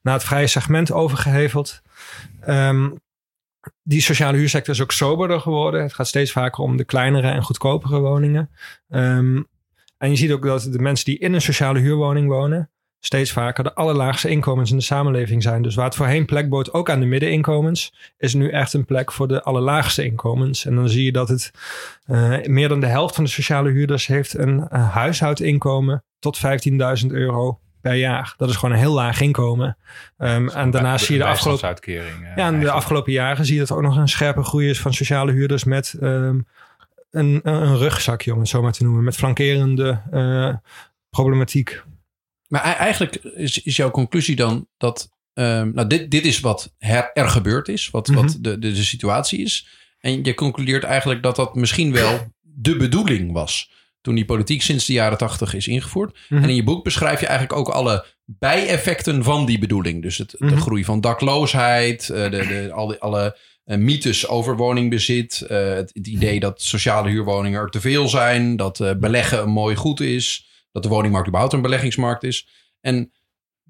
naar 0.02 0.14
het 0.14 0.24
vrije 0.24 0.46
segment 0.46 0.92
overgeheveld. 0.92 1.82
Um, 2.48 3.00
die 3.82 4.00
sociale 4.00 4.36
huursector 4.36 4.74
is 4.74 4.82
ook 4.82 4.92
soberder 4.92 5.40
geworden. 5.40 5.82
Het 5.82 5.94
gaat 5.94 6.08
steeds 6.08 6.32
vaker 6.32 6.64
om 6.64 6.76
de 6.76 6.84
kleinere 6.84 7.28
en 7.28 7.42
goedkopere 7.42 8.00
woningen. 8.00 8.50
Um, 8.88 9.46
en 9.98 10.10
je 10.10 10.16
ziet 10.16 10.32
ook 10.32 10.42
dat 10.42 10.62
de 10.62 10.78
mensen 10.78 11.04
die 11.04 11.18
in 11.18 11.34
een 11.34 11.40
sociale 11.40 11.78
huurwoning 11.78 12.28
wonen, 12.28 12.70
steeds 13.00 13.32
vaker 13.32 13.64
de 13.64 13.74
allerlaagste 13.74 14.28
inkomens 14.28 14.70
in 14.70 14.76
de 14.76 14.82
samenleving 14.82 15.42
zijn. 15.42 15.62
Dus 15.62 15.74
waar 15.74 15.84
het 15.84 15.94
voorheen 15.94 16.24
plek 16.24 16.48
bood 16.48 16.72
ook 16.72 16.90
aan 16.90 17.00
de 17.00 17.06
middeninkomens, 17.06 17.94
is 18.18 18.34
nu 18.34 18.50
echt 18.50 18.72
een 18.72 18.84
plek 18.84 19.12
voor 19.12 19.28
de 19.28 19.42
allerlaagste 19.42 20.04
inkomens. 20.04 20.64
En 20.64 20.74
dan 20.74 20.88
zie 20.88 21.04
je 21.04 21.12
dat 21.12 21.28
het 21.28 21.50
uh, 22.06 22.44
meer 22.44 22.68
dan 22.68 22.80
de 22.80 22.86
helft 22.86 23.14
van 23.14 23.24
de 23.24 23.30
sociale 23.30 23.70
huurders 23.70 24.06
heeft 24.06 24.34
een 24.34 24.56
uh, 24.58 24.90
huishoudinkomen 24.90 26.04
tot 26.18 26.40
15.000 27.02 27.06
euro 27.06 27.60
per 27.80 27.94
jaar. 27.94 28.34
Dat 28.36 28.48
is 28.48 28.56
gewoon 28.56 28.74
een 28.74 28.80
heel 28.80 28.92
laag 28.92 29.20
inkomen. 29.20 29.76
Um, 30.18 30.48
en 30.48 30.70
daarnaast 30.70 31.04
zie 31.04 31.16
je 31.16 31.22
de 31.22 31.28
afgelopen, 31.28 31.68
uitkering, 31.68 32.22
uh, 32.22 32.36
ja, 32.36 32.46
en 32.46 32.60
de 32.60 32.70
afgelopen 32.70 33.12
jaren 33.12 33.44
zie 33.44 33.54
je 33.54 33.60
dat 33.60 33.70
er 33.70 33.76
ook 33.76 33.82
nog 33.82 33.96
een 33.96 34.08
scherpe 34.08 34.42
groei 34.42 34.68
is 34.68 34.80
van 34.80 34.94
sociale 34.94 35.32
huurders 35.32 35.64
met 35.64 35.96
um, 36.00 36.46
een, 37.10 37.40
een 37.42 37.78
rugzakje, 37.78 38.32
om 38.32 38.38
het 38.38 38.48
zo 38.48 38.62
maar 38.62 38.72
te 38.72 38.84
noemen, 38.84 39.04
met 39.04 39.16
flankerende 39.16 40.02
uh, 40.12 40.54
problematiek. 41.10 41.82
Maar 42.48 42.62
eigenlijk 42.62 43.14
is, 43.14 43.62
is 43.62 43.76
jouw 43.76 43.90
conclusie 43.90 44.36
dan 44.36 44.66
dat 44.76 45.10
um, 45.34 45.72
nou 45.74 45.86
dit, 45.86 46.10
dit 46.10 46.24
is 46.24 46.40
wat 46.40 46.74
her, 46.78 47.10
er 47.12 47.28
gebeurd 47.28 47.68
is, 47.68 47.90
wat, 47.90 48.08
mm 48.08 48.14
-hmm. 48.14 48.24
wat 48.24 48.36
de, 48.40 48.58
de, 48.58 48.72
de 48.72 48.84
situatie 48.84 49.38
is. 49.38 49.68
En 49.98 50.24
je 50.24 50.34
concludeert 50.34 50.84
eigenlijk 50.84 51.22
dat 51.22 51.36
dat 51.36 51.54
misschien 51.54 51.92
wel 51.92 52.32
de 52.40 52.76
bedoeling 52.76 53.32
was 53.32 53.70
toen 54.00 54.14
die 54.14 54.24
politiek 54.24 54.62
sinds 54.62 54.86
de 54.86 54.92
jaren 54.92 55.18
tachtig 55.18 55.54
is 55.54 55.68
ingevoerd. 55.68 56.12
Mm 56.12 56.18
-hmm. 56.28 56.42
En 56.42 56.48
in 56.48 56.56
je 56.56 56.64
boek 56.64 56.84
beschrijf 56.84 57.20
je 57.20 57.26
eigenlijk 57.26 57.58
ook 57.58 57.68
alle 57.68 58.06
bijeffecten 58.24 59.24
van 59.24 59.46
die 59.46 59.58
bedoeling. 59.58 60.02
Dus 60.02 60.18
het, 60.18 60.34
mm 60.38 60.48
-hmm. 60.48 60.56
de 60.56 60.62
groei 60.62 60.84
van 60.84 61.00
dakloosheid, 61.00 62.08
uh, 62.12 62.16
de, 62.16 62.30
de, 62.30 62.70
al 62.72 62.86
die, 62.86 62.98
alle 62.98 63.38
uh, 63.64 63.76
mythes 63.76 64.28
over 64.28 64.56
woningbezit, 64.56 65.40
uh, 65.42 65.48
het, 65.74 65.90
het, 65.94 66.06
idee 66.06 66.40
dat 66.40 66.62
sociale 66.62 67.08
huurwoningen 67.08 67.60
er 67.60 67.70
te 67.70 67.80
veel 67.80 68.08
zijn, 68.08 68.56
dat 68.56 68.96
beleggen 68.98 69.42
een 69.42 69.50
mooi 69.50 69.76
goed 69.76 70.00
is, 70.00 70.48
dat 70.72 70.82
de 70.82 70.88
woningmarkt 70.88 71.28
überhaupt 71.28 71.54
een 71.54 71.62
beleggingsmarkt 71.62 72.22
is. 72.22 72.48
En 72.80 73.12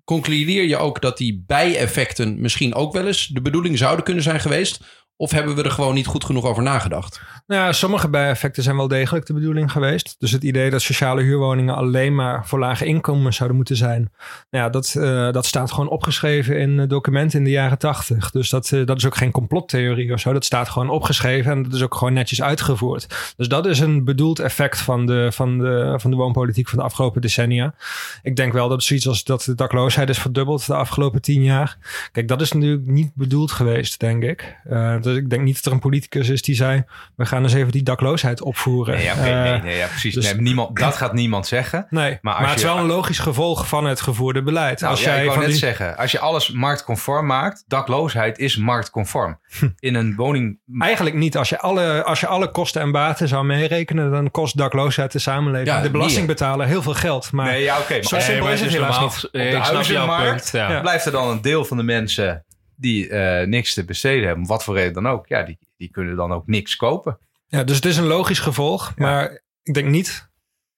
concludeer 0.05 0.65
je 0.65 0.77
ook 0.77 1.01
dat 1.01 1.19
die 1.19 1.45
bijeffecten 1.47 2.41
misschien 2.41 2.75
ook 2.75 2.93
wel 2.93 3.07
eens 3.07 3.27
de 3.27 3.41
bedoeling 3.41 3.79
zouden 3.79 4.05
kunnen 4.05 4.23
zijn 4.23 4.41
geweest? 4.41 5.00
Of 5.21 5.31
hebben 5.31 5.55
we 5.55 5.63
er 5.63 5.71
gewoon 5.71 5.95
niet 5.95 6.07
goed 6.07 6.25
genoeg 6.25 6.45
over 6.45 6.63
nagedacht? 6.63 7.21
Nou 7.47 7.73
sommige 7.73 8.09
bijeffecten 8.09 8.63
zijn 8.63 8.77
wel 8.77 8.89
degelijk 8.89 9.27
de 9.27 9.33
bedoeling 9.33 9.73
geweest. 9.73 10.17
Dus 10.19 10.31
het 10.31 10.43
idee 10.43 10.71
dat 10.71 10.83
sociale 10.83 11.23
huurwoningen 11.23 11.75
alleen 11.75 12.15
maar 12.15 12.47
voor 12.47 12.59
lage 12.59 12.85
inkomen 12.85 13.33
zouden 13.33 13.57
moeten 13.57 13.77
zijn. 13.77 14.13
Nou 14.51 14.65
ja, 14.65 14.71
dat, 14.71 14.95
uh, 14.97 15.33
dat 15.33 15.47
staat 15.47 15.73
gewoon 15.73 15.89
opgeschreven 15.89 16.59
in 16.59 16.89
documenten 16.89 17.39
in 17.39 17.45
de 17.45 17.51
jaren 17.51 17.79
tachtig. 17.79 18.31
Dus 18.31 18.51
dat, 18.51 18.71
uh, 18.71 18.87
dat 18.87 18.97
is 18.97 19.07
ook 19.07 19.17
geen 19.17 19.31
complottheorie 19.31 20.13
of 20.13 20.21
zo. 20.21 20.33
Dat 20.33 20.45
staat 20.45 20.69
gewoon 20.69 20.91
opgeschreven 20.91 21.53
en 21.53 21.63
dat 21.63 21.73
is 21.73 21.83
ook 21.83 21.95
gewoon 21.95 22.13
netjes 22.13 22.43
uitgevoerd. 22.43 23.35
Dus 23.37 23.49
dat 23.49 23.67
is 23.67 23.81
een 23.81 24.05
bedoeld 24.05 24.39
effect 24.39 24.79
van 24.79 25.07
de, 25.07 25.29
van 25.33 25.59
de, 25.59 25.95
van 25.97 26.11
de 26.11 26.17
woonpolitiek 26.17 26.69
van 26.69 26.79
de 26.79 26.85
afgelopen 26.85 27.21
decennia. 27.21 27.75
Ik 28.23 28.37
denk 28.37 28.53
wel 28.53 28.69
dat 28.69 28.83
zoiets 28.83 29.09
als 29.09 29.25
dat 29.25 29.43
de 29.43 29.55
dakloosheid 29.55 30.09
is 30.09 30.19
verdubbeld 30.19 30.67
de 30.67 30.75
afgelopen 30.75 31.23
tien 31.23 31.43
jaar. 31.43 31.79
Kijk, 32.13 32.29
dat 32.29 32.41
is 32.41 32.53
natuurlijk 32.53 32.87
niet 32.87 33.15
bedoeld 33.15 33.51
geweest, 33.53 34.01
denk 34.01 34.23
ik. 34.23 34.57
Uh, 34.71 34.97
dus 35.15 35.23
ik 35.23 35.31
denk 35.31 35.43
niet 35.43 35.55
dat 35.55 35.65
er 35.65 35.73
een 35.73 35.79
politicus 35.79 36.29
is 36.29 36.43
die 36.43 36.55
zei: 36.55 36.85
we 37.17 37.27
gaan 37.27 37.43
eens 37.43 37.55
even 37.55 37.73
die 37.73 37.83
dakloosheid 37.83 38.43
opvoeren. 38.43 38.95
Nee, 38.95 39.05
ja, 39.05 39.13
okay, 39.13 39.45
uh, 39.45 39.51
nee, 39.51 39.61
nee, 39.63 39.77
ja 39.77 39.87
precies. 39.87 40.15
Dus, 40.15 40.25
nee, 40.33 40.41
niemand, 40.41 40.79
dat 40.79 40.97
gaat 40.97 41.13
niemand 41.13 41.47
zeggen. 41.47 41.87
Nee, 41.91 42.19
maar, 42.23 42.41
maar 42.41 42.49
het 42.49 42.59
is 42.59 42.65
wel 42.65 42.79
een 42.79 42.87
logisch 42.87 43.19
gevolg 43.19 43.69
van 43.69 43.85
het 43.87 44.01
gevoerde 44.01 44.43
beleid. 44.43 44.81
Nou, 44.81 44.93
als 44.93 45.03
ja, 45.05 45.11
jij 45.11 45.19
ik 45.19 45.25
wou 45.25 45.33
van 45.33 45.43
net 45.43 45.51
die... 45.51 45.61
zeggen, 45.61 45.97
als 45.97 46.11
je 46.11 46.19
alles 46.19 46.51
marktconform 46.51 47.27
maakt, 47.27 47.65
dakloosheid 47.67 48.39
is 48.39 48.57
marktconform. 48.57 49.39
In 49.79 49.95
een 49.95 50.15
woning... 50.17 50.59
Eigenlijk 50.79 51.17
niet. 51.17 51.37
Als 51.37 51.49
je, 51.49 51.59
alle, 51.59 52.05
als 52.05 52.21
je 52.21 52.27
alle 52.27 52.51
kosten 52.51 52.81
en 52.83 52.93
baten 52.93 53.29
zou 53.29 53.45
meerekenen, 53.45 54.11
dan 54.11 54.31
kost 54.31 54.57
dakloosheid 54.57 55.13
de 55.13 55.19
samenleving, 55.19 55.69
Ja, 55.69 55.83
de 55.83 55.91
belastingbetaler, 55.91 56.67
heel 56.67 56.83
veel 56.83 56.95
geld. 56.95 57.33
Maar 57.33 57.47
Nee, 57.47 57.63
ja, 57.63 57.79
oké. 57.79 57.93
maar 57.95 58.03
zo 58.03 58.15
op 58.17 58.21
simpel 58.21 58.45
maar 58.45 58.53
is 58.53 58.61
het 58.61 58.71
normaal- 58.79 59.03
niet. 59.03 59.29
de 59.33 59.57
huizenmarkt 59.57 60.31
punt, 60.35 60.51
ja. 60.53 60.71
Ja. 60.71 60.81
blijft 60.81 61.05
er 61.07 61.13
dan 61.13 61.29
een 61.29 61.43
deel 61.43 61.65
van 61.65 61.77
de 61.77 61.83
mensen 61.83 62.45
die 62.81 63.09
eh, 63.09 63.47
niks 63.47 63.75
te 63.75 63.85
besteden 63.85 64.27
hebben, 64.27 64.47
wat 64.47 64.65
voor 64.65 64.75
reden 64.75 64.93
dan 64.93 65.09
ook. 65.09 65.27
Ja, 65.27 65.43
die, 65.43 65.59
die 65.77 65.91
kunnen 65.91 66.17
dan 66.17 66.33
ook 66.33 66.47
niks 66.47 66.77
kopen. 66.77 67.19
Ja, 67.47 67.65
dus 67.65 67.77
het 67.77 67.85
is 67.85 67.97
een 67.97 68.07
logisch 68.07 68.39
gevolg. 68.39 68.93
Ja. 68.97 69.05
Maar 69.05 69.43
ik 69.63 69.75
denk 69.75 69.89
niet. 69.89 70.29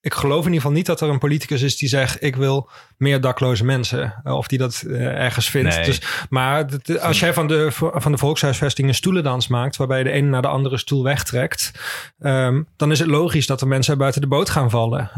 Ik 0.00 0.14
geloof 0.14 0.38
in 0.38 0.44
ieder 0.44 0.60
geval 0.60 0.76
niet 0.76 0.86
dat 0.86 1.00
er 1.00 1.08
een 1.08 1.18
politicus 1.18 1.62
is 1.62 1.76
die 1.76 1.88
zegt: 1.88 2.22
Ik 2.22 2.36
wil 2.36 2.70
meer 2.96 3.20
dakloze 3.20 3.64
mensen. 3.64 4.20
Eh, 4.24 4.36
Of 4.36 4.46
die 4.46 4.58
dat 4.58 4.84
eh, 4.86 5.06
ergens 5.06 5.50
vindt. 5.50 5.76
Nee. 5.76 5.84
Dus, 5.84 6.26
maar 6.28 6.66
als 7.00 7.20
jij 7.20 7.32
van 7.32 7.46
de, 7.46 7.68
van 7.72 8.12
de 8.12 8.18
volkshuisvesting 8.18 8.88
een 8.88 8.94
stoelendans 8.94 9.48
maakt. 9.48 9.76
waarbij 9.76 9.98
je 9.98 10.04
de 10.04 10.10
ene 10.10 10.28
naar 10.28 10.42
de 10.42 10.48
andere 10.48 10.78
stoel 10.78 11.02
wegtrekt. 11.02 11.72
ehm, 12.18 12.62
dan 12.76 12.90
is 12.90 12.98
het 12.98 13.08
logisch 13.08 13.46
dat 13.46 13.60
er 13.60 13.68
mensen 13.68 13.98
buiten 13.98 14.20
de 14.20 14.26
boot 14.26 14.50
gaan 14.50 14.70
vallen. 14.70 15.10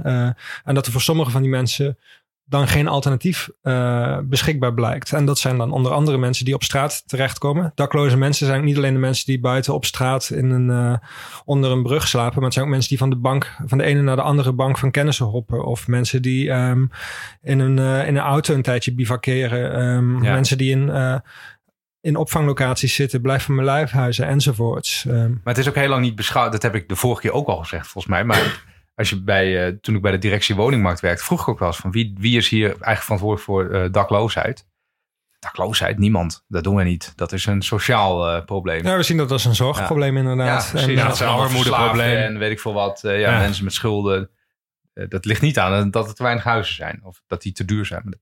En 0.65 0.75
dat 0.75 0.87
er 0.87 0.93
voor 0.93 1.01
sommige 1.01 1.31
van 1.31 1.43
die 1.43 1.51
mensen 1.51 1.99
dan 2.47 2.69
geen 2.69 2.89
alternatief 2.89 3.49
eh, 3.63 4.19
beschikbaar 4.25 4.75
blijkt. 4.75 5.13
En 5.13 5.25
dat 5.25 5.39
zijn 5.39 5.57
dan 5.59 5.73
onder 5.73 5.93
andere 5.93 6.19
mensen 6.19 6.45
die 6.45 6.55
op 6.55 6.63
straat 6.63 7.03
terechtkomen. 7.07 7.73
Dakloze 7.75 8.17
mensen 8.17 8.47
zijn 8.47 8.65
niet 8.65 8.77
alleen 8.77 8.93
de 8.93 8.99
mensen 8.99 9.27
die 9.27 9.41
buiten 9.41 9.75
op 9.75 9.85
straat 9.85 10.31
in 10.31 10.51
een, 10.51 10.71
eh, 10.71 11.09
onder 11.45 11.71
een 11.71 11.83
brug 11.83 12.09
slapen, 12.09 12.35
maar 12.35 12.45
het 12.45 12.53
zijn 12.53 12.65
ook 12.65 12.71
mensen 12.71 12.89
die 12.89 12.99
van 12.99 13.11
de 13.11 13.17
bank, 13.17 13.57
van 13.67 13.79
de 13.79 13.85
ene 13.85 14.03
naar 14.03 14.17
de 14.17 14.23
andere 14.23 14.53
bank 14.53 14.79
van 14.79 14.91
kennissen 14.91 15.27
hoppen. 15.27 15.65
Of 15.65 15.89
mensen 15.89 16.23
die 16.23 16.51
ehm, 16.51 16.87
in, 17.43 17.59
een, 17.59 17.79
eh, 17.79 18.09
in 18.09 18.17
een 18.17 18.23
auto 18.23 18.55
een 18.55 18.63
tijdje 18.63 18.95
bivakeren. 18.95 19.73
Ehm, 19.73 20.23
Ja. 20.25 20.33
Mensen 20.33 20.59
die 20.59 20.71
in, 20.71 20.91
in 22.01 22.17
opvanglocaties 22.17 22.95
zitten, 22.95 23.21
blijf 23.21 23.45
van 23.45 23.55
mijn 23.55 23.67
lijfhuizen 23.67 24.27
enzovoorts. 24.27 25.05
Ehm, 25.07 25.31
Maar 25.31 25.41
het 25.55 25.59
is 25.59 25.69
ook 25.69 25.75
heel 25.75 25.89
lang 25.89 26.03
niet 26.03 26.15
beschouwd. 26.15 26.53
Dat 26.53 26.63
heb 26.63 26.75
ik 26.75 26.89
de 26.89 26.97
vorige 26.97 27.21
keer 27.21 27.33
ook 27.33 27.49
al 27.49 27.57
gezegd, 27.57 27.87
volgens 27.87 28.15
mij. 28.15 28.25
Maar 28.25 28.65
als 28.95 29.11
je 29.11 29.23
bij, 29.23 29.67
eh, 29.67 29.73
toen 29.81 29.95
ik 29.95 30.03
bij 30.03 30.11
de 30.13 30.19
directie 30.19 30.55
woningmarkt 30.55 31.01
werkte, 31.01 31.25
vroeg 31.25 31.41
ik 31.41 31.49
ook 31.49 31.59
wel 31.59 31.69
eens 31.69 31.77
van 31.77 31.91
wie, 31.91 32.15
wie 32.19 32.37
is 32.37 32.49
hier 32.49 32.67
eigenlijk 32.69 33.03
verantwoordelijk 33.03 33.45
voor 33.47 33.71
eh, 33.71 33.93
dakloosheid? 33.93 34.67
Dakloosheid, 35.39 35.99
niemand. 35.99 36.45
Dat 36.49 36.65
doen 36.65 36.77
we 36.77 36.83
niet. 36.85 37.13
Dat 37.17 37.33
is 37.33 37.47
een 37.47 37.63
sociaal 37.63 38.29
eh, 38.29 38.45
probleem. 38.45 38.85
ja, 38.85 38.97
we 38.97 39.03
zien 39.03 39.17
dat 39.17 39.31
als 39.31 39.45
een 39.45 39.55
zorgprobleem 39.55 40.17
inderdaad. 40.17 40.73
En, 40.75 40.91
Ja, 40.91 41.01
eh, 41.01 41.07
dat 41.07 41.17
zijn 41.17 41.29
allemaal 41.29 41.47
armoedeprobleem. 41.47 42.17
En 42.17 42.39
weet 42.39 42.51
ik 42.51 42.61
veel 42.61 42.73
wat. 42.73 43.01
ja, 43.03 43.11
Ja. 43.13 43.39
mensen 43.39 43.65
met 43.65 43.73
schulden. 43.73 44.31
Dat 45.09 45.25
ligt 45.25 45.41
niet 45.41 45.59
aan 45.59 45.91
dat 45.91 46.09
er 46.09 46.15
te 46.15 46.23
weinig 46.23 46.45
huizen 46.45 46.75
zijn. 46.75 47.01
Of 47.05 47.23
dat 47.27 47.43
die 47.43 47.53
te 47.53 47.65
duur 47.65 47.85
zijn. 47.87 48.19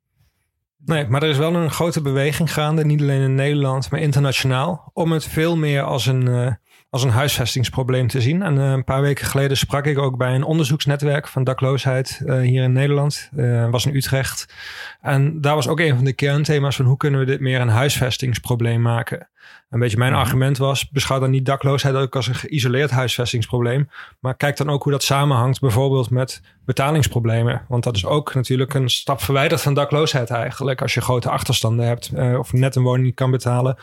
Nee, 0.84 1.08
maar 1.08 1.22
er 1.22 1.28
is 1.28 1.36
wel 1.36 1.54
een 1.54 1.70
grote 1.70 2.00
beweging 2.00 2.52
gaande, 2.52 2.84
niet 2.84 3.00
alleen 3.00 3.20
in 3.20 3.34
Nederland, 3.34 3.90
maar 3.90 4.00
internationaal, 4.00 4.90
om 4.92 5.12
het 5.12 5.24
veel 5.24 5.56
meer 5.56 5.82
als 5.82 6.06
een, 6.06 6.58
als 6.92 7.02
een 7.02 7.10
huisvestingsprobleem 7.10 8.08
te 8.08 8.20
zien. 8.20 8.42
En 8.42 8.58
eh, 8.58 8.70
een 8.70 8.84
paar 8.84 9.00
weken 9.00 9.26
geleden 9.26 9.56
sprak 9.56 9.86
ik 9.86 9.98
ook 9.98 10.16
bij 10.16 10.34
een 10.34 10.44
onderzoeksnetwerk 10.44 11.28
van 11.28 11.44
dakloosheid 11.44 12.22
eh, 12.26 12.38
hier 12.38 12.62
in 12.62 12.72
Nederland, 12.72 13.30
eh, 13.36 13.70
was 13.70 13.86
in 13.86 13.94
Utrecht. 13.94 14.54
En 15.00 15.40
daar 15.40 15.54
was 15.54 15.68
ook 15.68 15.80
een 15.80 15.94
van 15.96 16.04
de 16.04 16.12
kernthema's 16.12 16.76
van 16.76 16.84
hoe 16.84 16.96
kunnen 16.96 17.20
we 17.20 17.26
dit 17.26 17.40
meer 17.40 17.60
een 17.60 17.68
huisvestingsprobleem 17.68 18.82
maken. 18.82 19.28
Een 19.70 19.78
beetje 19.78 19.96
mijn 19.96 20.12
Mhm. 20.12 20.20
argument 20.20 20.58
was, 20.58 20.88
beschouw 20.88 21.18
dan 21.18 21.30
niet 21.30 21.46
dakloosheid 21.46 21.94
ook 21.94 22.16
als 22.16 22.26
een 22.26 22.34
geïsoleerd 22.34 22.90
huisvestingsprobleem, 22.90 23.88
maar 24.20 24.34
kijk 24.34 24.56
dan 24.56 24.70
ook 24.70 24.82
hoe 24.82 24.92
dat 24.92 25.02
samenhangt 25.02 25.60
bijvoorbeeld 25.60 26.10
met 26.10 26.42
betalingsproblemen. 26.64 27.62
Want 27.68 27.84
dat 27.84 27.96
is 27.96 28.06
ook 28.06 28.34
natuurlijk 28.34 28.74
een 28.74 28.90
stap 28.90 29.20
verwijderd 29.20 29.60
van 29.60 29.74
dakloosheid 29.74 30.30
eigenlijk. 30.30 30.82
Als 30.82 30.94
je 30.94 31.00
grote 31.00 31.30
achterstanden 31.30 31.86
hebt 31.86 32.12
of 32.38 32.52
net 32.52 32.76
een 32.76 32.82
woning 32.82 33.04
niet 33.04 33.14
kan 33.14 33.30
betalen. 33.30 33.76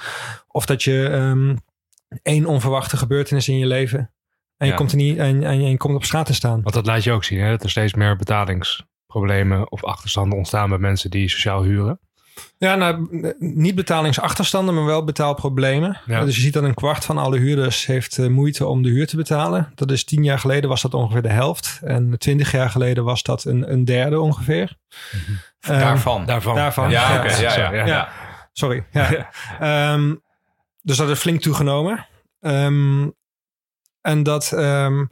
Of 0.47 0.65
dat 0.65 0.83
je 0.83 1.07
ehm, 1.07 1.55
één 2.21 2.45
onverwachte 2.45 2.97
gebeurtenis 2.97 3.47
in 3.47 3.57
je 3.57 3.65
leven 3.65 3.99
en 4.57 4.65
je, 4.65 4.71
Ja. 4.71 4.77
komt 4.77 4.91
er 4.91 4.97
niet, 4.97 5.17
en, 5.17 5.43
en 5.43 5.61
je 5.69 5.77
komt 5.77 5.95
op 5.95 6.03
straat 6.03 6.25
te 6.25 6.33
staan. 6.33 6.61
Want 6.61 6.75
dat 6.75 6.85
laat 6.85 7.03
je 7.03 7.11
ook 7.11 7.23
zien, 7.23 7.39
hè? 7.39 7.49
dat 7.49 7.63
er 7.63 7.69
steeds 7.69 7.93
meer 7.93 8.15
betalingsproblemen 8.15 9.71
of 9.71 9.83
achterstanden 9.83 10.37
ontstaan 10.37 10.69
bij 10.69 10.77
mensen 10.77 11.09
die 11.09 11.29
sociaal 11.29 11.63
huren. 11.63 11.99
Ja, 12.57 12.75
nou, 12.75 13.21
eh, 13.21 13.31
niet 13.39 13.75
betalingsachterstanden, 13.75 14.75
maar 14.75 14.85
wel 14.85 15.03
betaalproblemen. 15.03 15.99
Ja. 16.05 16.23
Dus 16.25 16.35
je 16.35 16.41
ziet 16.41 16.53
dat 16.53 16.63
een 16.63 16.73
kwart 16.73 17.05
van 17.05 17.17
alle 17.17 17.37
huurders 17.37 17.85
heeft 17.85 18.17
eh, 18.17 18.27
moeite 18.27 18.65
om 18.65 18.81
de 18.83 18.89
huur 18.89 19.07
te 19.07 19.15
betalen. 19.15 19.71
Dat 19.75 19.91
is 19.91 20.03
tien 20.03 20.23
jaar 20.23 20.39
geleden 20.39 20.69
was 20.69 20.81
dat 20.81 20.93
ongeveer 20.93 21.21
de 21.21 21.29
helft. 21.29 21.79
En 21.83 22.17
twintig 22.17 22.51
jaar 22.51 22.69
geleden 22.69 23.03
was 23.03 23.23
dat 23.23 23.43
een, 23.43 23.71
een 23.71 23.85
derde 23.85 24.19
ongeveer. 24.19 24.77
Ehm, 25.59 25.79
Daarvan. 25.79 26.25
Daarvan. 26.25 26.55
Daarvan. 26.55 26.89
Ja, 26.89 27.13
Ja, 27.13 27.19
oké. 27.19 27.35
ja, 27.35 27.55
ja. 27.57 27.71
ja. 27.73 27.85
Ja, 27.85 28.09
sorry. 28.53 28.85
Ja. 28.91 29.29
Ehm, 29.59 30.15
dus 30.89 30.97
dat 30.97 31.09
is 31.09 31.19
flink 31.19 31.41
toegenomen. 31.41 32.07
Ehm, 32.39 33.09
en 34.01 34.23
dat, 34.23 34.51
ehm, 34.51 35.05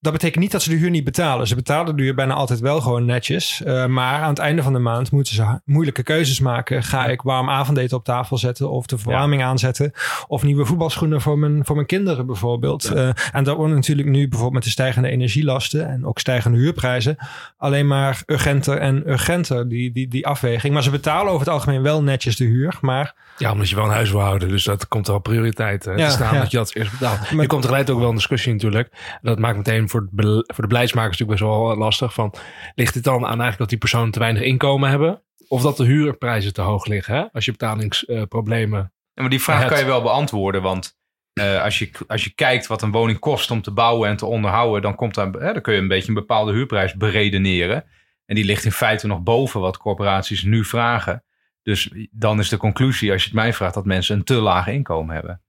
dat 0.00 0.12
betekent 0.12 0.42
niet 0.42 0.52
dat 0.52 0.62
ze 0.62 0.70
de 0.70 0.76
huur 0.76 0.90
niet 0.90 1.04
betalen. 1.04 1.46
Ze 1.46 1.54
betalen 1.54 1.96
de 1.96 2.02
huur 2.02 2.14
bijna 2.14 2.34
altijd 2.34 2.60
wel 2.60 2.80
gewoon 2.80 3.04
netjes. 3.04 3.62
Uh, 3.66 3.86
maar 3.86 4.20
aan 4.20 4.28
het 4.28 4.38
einde 4.38 4.62
van 4.62 4.72
de 4.72 4.78
maand 4.78 5.10
moeten 5.10 5.34
ze 5.34 5.60
moeilijke 5.64 6.02
keuzes 6.02 6.40
maken. 6.40 6.82
Ga 6.82 7.06
ik 7.06 7.22
warm 7.22 7.50
avondeten 7.50 7.96
op 7.96 8.04
tafel 8.04 8.38
zetten 8.38 8.70
of 8.70 8.86
de 8.86 8.98
verwarming 8.98 9.40
ja. 9.40 9.48
aanzetten? 9.48 9.92
Of 10.26 10.42
nieuwe 10.42 10.64
voetbalschoenen 10.64 11.20
voor 11.20 11.38
mijn, 11.38 11.64
voor 11.64 11.74
mijn 11.74 11.86
kinderen 11.86 12.26
bijvoorbeeld. 12.26 12.82
Ja. 12.82 12.94
Uh, 12.94 13.10
en 13.32 13.44
dat 13.44 13.56
wordt 13.56 13.74
natuurlijk 13.74 14.08
nu 14.08 14.20
bijvoorbeeld 14.20 14.52
met 14.52 14.64
de 14.64 14.70
stijgende 14.70 15.08
energielasten 15.08 15.88
en 15.88 16.06
ook 16.06 16.18
stijgende 16.18 16.58
huurprijzen 16.58 17.16
alleen 17.56 17.86
maar 17.86 18.22
urgenter 18.26 18.78
en 18.78 19.10
urgenter, 19.10 19.68
die, 19.68 19.92
die, 19.92 20.08
die 20.08 20.26
afweging. 20.26 20.72
Maar 20.74 20.82
ze 20.82 20.90
betalen 20.90 21.32
over 21.32 21.46
het 21.46 21.54
algemeen 21.54 21.82
wel 21.82 22.02
netjes 22.02 22.36
de 22.36 22.44
huur, 22.44 22.78
maar... 22.80 23.14
Ja, 23.38 23.52
omdat 23.52 23.68
je 23.68 23.74
wel 23.74 23.84
een 23.84 23.90
huis 23.90 24.10
wil 24.10 24.20
houden. 24.20 24.48
Dus 24.48 24.64
dat 24.64 24.88
komt 24.88 25.06
wel 25.06 25.18
prioriteit 25.18 25.84
ja, 25.84 26.06
te 26.06 26.12
staan 26.12 26.34
dat 26.34 26.50
je 26.50 26.56
dat 26.56 26.74
eerst 26.74 26.90
betaalt. 26.90 27.30
Maar 27.30 27.40
er 27.40 27.46
komt 27.46 27.62
tegelijk 27.62 27.90
ook 27.90 27.98
wel 27.98 28.08
een 28.08 28.14
discussie 28.14 28.52
natuurlijk. 28.52 29.18
Dat 29.22 29.38
maakt 29.38 29.56
meteen 29.56 29.88
voor, 29.90 30.08
voor 30.46 30.62
de 30.62 30.66
beleidsmakers 30.66 31.18
natuurlijk 31.18 31.40
best 31.40 31.52
wel 31.52 31.76
lastig. 31.76 32.14
Van, 32.14 32.34
ligt 32.74 32.94
het 32.94 33.04
dan 33.04 33.22
aan 33.22 33.28
eigenlijk 33.28 33.58
dat 33.58 33.68
die 33.68 33.78
personen 33.78 34.10
te 34.10 34.18
weinig 34.18 34.42
inkomen 34.42 34.88
hebben? 34.90 35.22
Of 35.48 35.62
dat 35.62 35.76
de 35.76 35.84
huurprijzen 35.84 36.52
te 36.52 36.60
hoog 36.60 36.86
liggen? 36.86 37.14
Hè? 37.14 37.24
Als 37.32 37.44
je 37.44 37.50
betalingsproblemen. 37.50 38.92
Ja, 39.14 39.22
maar 39.22 39.30
die 39.30 39.42
vraag 39.42 39.68
kan 39.68 39.78
je 39.78 39.84
wel 39.84 40.02
beantwoorden. 40.02 40.62
Want 40.62 40.98
uh, 41.34 41.62
als, 41.62 41.78
je, 41.78 41.90
als 42.06 42.24
je 42.24 42.34
kijkt 42.34 42.66
wat 42.66 42.82
een 42.82 42.90
woning 42.90 43.18
kost 43.18 43.50
om 43.50 43.62
te 43.62 43.70
bouwen 43.70 44.08
en 44.08 44.16
te 44.16 44.26
onderhouden, 44.26 44.82
dan, 44.82 44.94
komt 44.94 45.14
daar, 45.14 45.30
hè, 45.30 45.52
dan 45.52 45.62
kun 45.62 45.74
je 45.74 45.80
een 45.80 45.88
beetje 45.88 46.08
een 46.08 46.14
bepaalde 46.14 46.52
huurprijs 46.52 46.94
beredeneren. 46.94 47.84
En 48.26 48.34
die 48.34 48.44
ligt 48.44 48.64
in 48.64 48.72
feite 48.72 49.06
nog 49.06 49.22
boven 49.22 49.60
wat 49.60 49.76
corporaties 49.76 50.42
nu 50.42 50.64
vragen. 50.64 51.24
Dus 51.62 51.94
dan 52.10 52.38
is 52.38 52.48
de 52.48 52.56
conclusie, 52.56 53.12
als 53.12 53.22
je 53.22 53.28
het 53.28 53.36
mij 53.36 53.52
vraagt, 53.52 53.74
dat 53.74 53.84
mensen 53.84 54.16
een 54.16 54.24
te 54.24 54.34
laag 54.34 54.66
inkomen 54.66 55.14
hebben. 55.14 55.42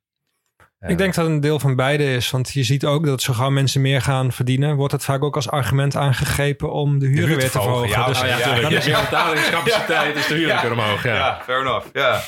Ik 0.88 0.98
denk 0.98 1.14
dat 1.14 1.26
het 1.26 1.34
een 1.34 1.40
deel 1.40 1.60
van 1.60 1.76
beide 1.76 2.14
is. 2.14 2.30
Want 2.32 2.54
je 2.54 2.64
ziet 2.64 2.86
ook 2.86 3.06
dat 3.06 3.22
zo 3.22 3.34
gauw 3.34 3.50
mensen 3.50 3.82
meer 3.82 4.02
gaan 4.02 4.32
verdienen, 4.32 4.76
wordt 4.76 4.94
het 4.94 5.04
vaak 5.04 5.24
ook 5.24 5.36
als 5.36 5.50
argument 5.50 5.96
aangegrepen 5.96 6.72
om 6.72 7.00
de 7.00 7.06
huren 7.06 7.38
weer 7.38 7.40
te 7.40 7.52
verhogen. 7.52 7.90
Ja, 7.90 8.06
dus, 8.06 8.20
ja, 8.20 8.26
ja, 8.26 8.70
is 8.70 8.86
je 8.86 8.92
betalingscapaciteit, 8.92 10.16
is 10.16 10.28
de 10.28 10.34
huren 10.34 10.60
kunnen 10.60 10.80
omhoog. 10.80 11.04
Ja, 11.04 11.16
ja 11.16 11.42
fair 11.44 11.60
enough. 11.60 11.88
Ja. 11.94 12.22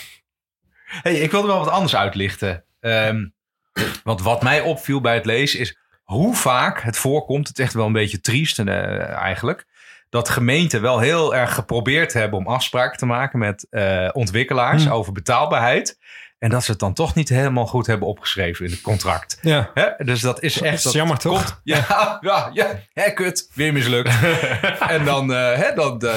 Hey, 0.85 1.15
ik 1.15 1.31
wilde 1.31 1.47
wel 1.47 1.57
wat 1.57 1.69
anders 1.69 1.95
uitlichten. 1.95 2.63
Um, 2.79 3.33
want 4.03 4.21
wat 4.21 4.43
mij 4.43 4.61
opviel 4.61 5.01
bij 5.01 5.13
het 5.13 5.25
lezen 5.25 5.59
is 5.59 5.77
hoe 6.03 6.35
vaak 6.35 6.81
het 6.81 6.97
voorkomt, 6.97 7.47
het 7.47 7.57
is 7.57 7.63
echt 7.63 7.73
wel 7.73 7.85
een 7.85 7.93
beetje 7.93 8.21
triest 8.21 8.59
uh, 8.59 9.09
eigenlijk, 9.09 9.65
dat 10.09 10.29
gemeenten 10.29 10.81
wel 10.81 10.99
heel 10.99 11.35
erg 11.35 11.53
geprobeerd 11.53 12.13
hebben 12.13 12.39
om 12.39 12.47
afspraken 12.47 12.97
te 12.97 13.05
maken 13.05 13.39
met 13.39 13.67
uh, 13.69 14.09
ontwikkelaars 14.11 14.83
Hmm. 14.83 14.93
over 14.93 15.13
betaalbaarheid. 15.13 15.97
En 16.43 16.49
dat 16.49 16.63
ze 16.63 16.71
het 16.71 16.79
dan 16.79 16.93
toch 16.93 17.15
niet 17.15 17.29
helemaal 17.29 17.65
goed 17.65 17.87
hebben 17.87 18.07
opgeschreven 18.07 18.65
in 18.65 18.71
het 18.71 18.81
contract. 18.81 19.37
Ja. 19.41 19.71
Hè? 19.73 20.05
Dus 20.05 20.21
dat 20.21 20.41
is 20.41 20.61
echt... 20.61 20.83
Dat 20.83 20.93
is 20.93 20.99
jammer, 20.99 21.17
toch? 21.17 21.43
komt- 21.45 21.59
ja, 21.63 21.85
ja, 22.21 22.49
ja. 22.53 22.79
Hè, 22.93 23.11
kut. 23.11 23.49
Weer 23.53 23.73
mislukt. 23.73 24.09
en 24.95 25.05
dan, 25.05 25.33
eh, 25.33 25.53
hè, 25.53 25.73
dan 25.73 26.01
eh, 26.01 26.15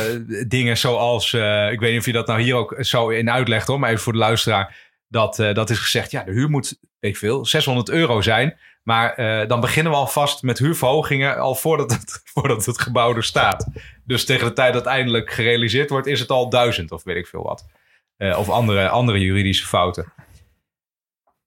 dingen 0.48 0.78
zoals... 0.78 1.32
eh, 1.32 1.70
ik 1.72 1.80
weet 1.80 1.90
niet 1.90 2.00
of 2.00 2.06
je 2.06 2.12
dat 2.12 2.26
nou 2.26 2.40
hier 2.40 2.54
ook 2.54 2.76
zo 2.80 3.08
in 3.08 3.30
uitlegt 3.30 3.66
hoor. 3.66 3.78
Maar 3.78 3.90
even 3.90 4.02
voor 4.02 4.12
de 4.12 4.18
luisteraar. 4.18 4.76
Dat, 5.08 5.36
dat 5.36 5.70
is 5.70 5.78
gezegd, 5.78 6.10
ja, 6.10 6.22
de 6.22 6.32
huur 6.32 6.50
moet, 6.50 6.78
weet 7.00 7.10
ik 7.10 7.16
veel, 7.16 7.46
600 7.46 7.88
euro 7.88 8.20
zijn. 8.20 8.58
Maar 8.82 9.16
dan 9.48 9.60
beginnen 9.60 9.92
we 9.92 9.98
alvast 9.98 10.42
met 10.42 10.58
huurverhogingen 10.58 11.38
al 11.38 11.54
voordat 11.54 11.92
het, 11.92 12.20
voordat 12.34 12.66
het 12.66 12.80
gebouw 12.80 13.14
er 13.14 13.24
staat. 13.24 13.66
Dus 14.04 14.24
tegen 14.24 14.46
de 14.46 14.52
tijd 14.52 14.72
dat 14.72 14.86
eindelijk 14.86 15.30
gerealiseerd 15.30 15.90
wordt, 15.90 16.06
is 16.06 16.20
het 16.20 16.30
al 16.30 16.48
duizend 16.50 16.92
of 16.92 17.04
weet 17.04 17.16
ik 17.16 17.26
veel 17.26 17.42
wat. 17.42 17.64
Eh, 18.16 18.38
of 18.38 18.48
andere, 18.48 18.88
andere 18.88 19.18
juridische 19.20 19.66
fouten. 19.66 20.12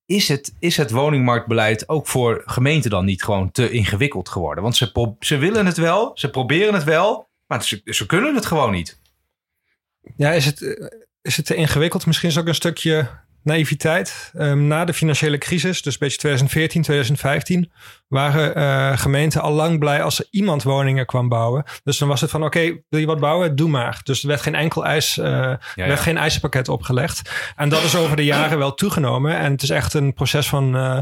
Is 0.06 0.28
het, 0.28 0.54
is 0.60 0.78
het 0.78 0.92
woningmarktbeleid 0.92 1.90
ook 1.90 2.08
voor 2.08 2.42
gemeenten 2.46 2.90
dan 2.90 3.06
niet 3.06 3.24
gewoon 3.24 3.52
te 3.52 3.72
ingewikkeld 3.72 4.30
geworden? 4.30 4.64
Want 4.64 4.76
ze, 4.76 4.92
pro- 4.92 5.16
ze 5.20 5.38
willen 5.38 5.66
het 5.66 5.78
wel, 5.78 6.12
ze 6.14 6.30
proberen 6.30 6.74
het 6.74 6.84
wel, 6.84 7.30
maar 7.48 7.64
ze, 7.64 7.82
ze 7.86 8.06
kunnen 8.06 8.36
het 8.36 8.46
gewoon 8.46 8.72
niet. 8.72 9.00
Ja, 10.16 10.32
is 10.32 10.46
het, 10.46 10.62
eh, 10.62 10.88
is 11.22 11.38
het 11.38 11.46
te 11.46 11.56
ingewikkeld? 11.56 12.06
Misschien 12.06 12.30
is 12.30 12.36
het 12.36 12.44
ook 12.44 12.50
een 12.50 12.56
stukje 12.56 13.10
naïviteit. 13.50 14.32
Ehm, 14.34 14.68
na 14.68 14.86
de 14.86 14.94
financiële 14.94 15.38
crisis, 15.38 15.82
dus 15.82 15.94
een 15.94 16.00
beetje 16.00 16.18
2014, 16.18 16.82
2015, 16.82 17.72
waren 18.08 18.56
eh, 18.56 18.98
gemeenten 18.98 19.42
al 19.42 19.52
lang 19.52 19.80
blij 19.80 20.04
als 20.04 20.20
er 20.20 20.28
iemand 20.32 20.64
woningen 20.64 21.06
kwam 21.06 21.30
bouwen. 21.30 21.64
Dus 21.84 21.98
dan 21.98 22.08
was 22.08 22.22
het 22.22 22.30
van, 22.30 22.44
oké, 22.44 22.60
wil 22.90 23.00
je 23.00 23.06
wat 23.06 23.20
bouwen? 23.20 23.56
Doe 23.56 23.70
maar. 23.70 24.00
Dus 24.04 24.22
er 24.22 24.28
werd 24.28 24.42
geen 24.42 24.56
enkel 24.56 24.86
eis, 24.86 25.18
eh, 25.18 25.42
er 25.42 25.60
werd 25.76 26.00
geen 26.00 26.18
eisenpakket 26.18 26.70
opgelegd. 26.70 27.32
En 27.56 27.70
dat 27.70 27.84
is 27.84 27.96
over 27.96 28.16
de 28.16 28.26
jaren 28.26 28.58
wel 28.58 28.74
toegenomen. 28.74 29.38
En 29.38 29.52
het 29.52 29.62
is 29.62 29.70
echt 29.70 29.94
een 29.94 30.14
proces 30.14 30.48
van 30.48 30.76
eh, 30.76 31.00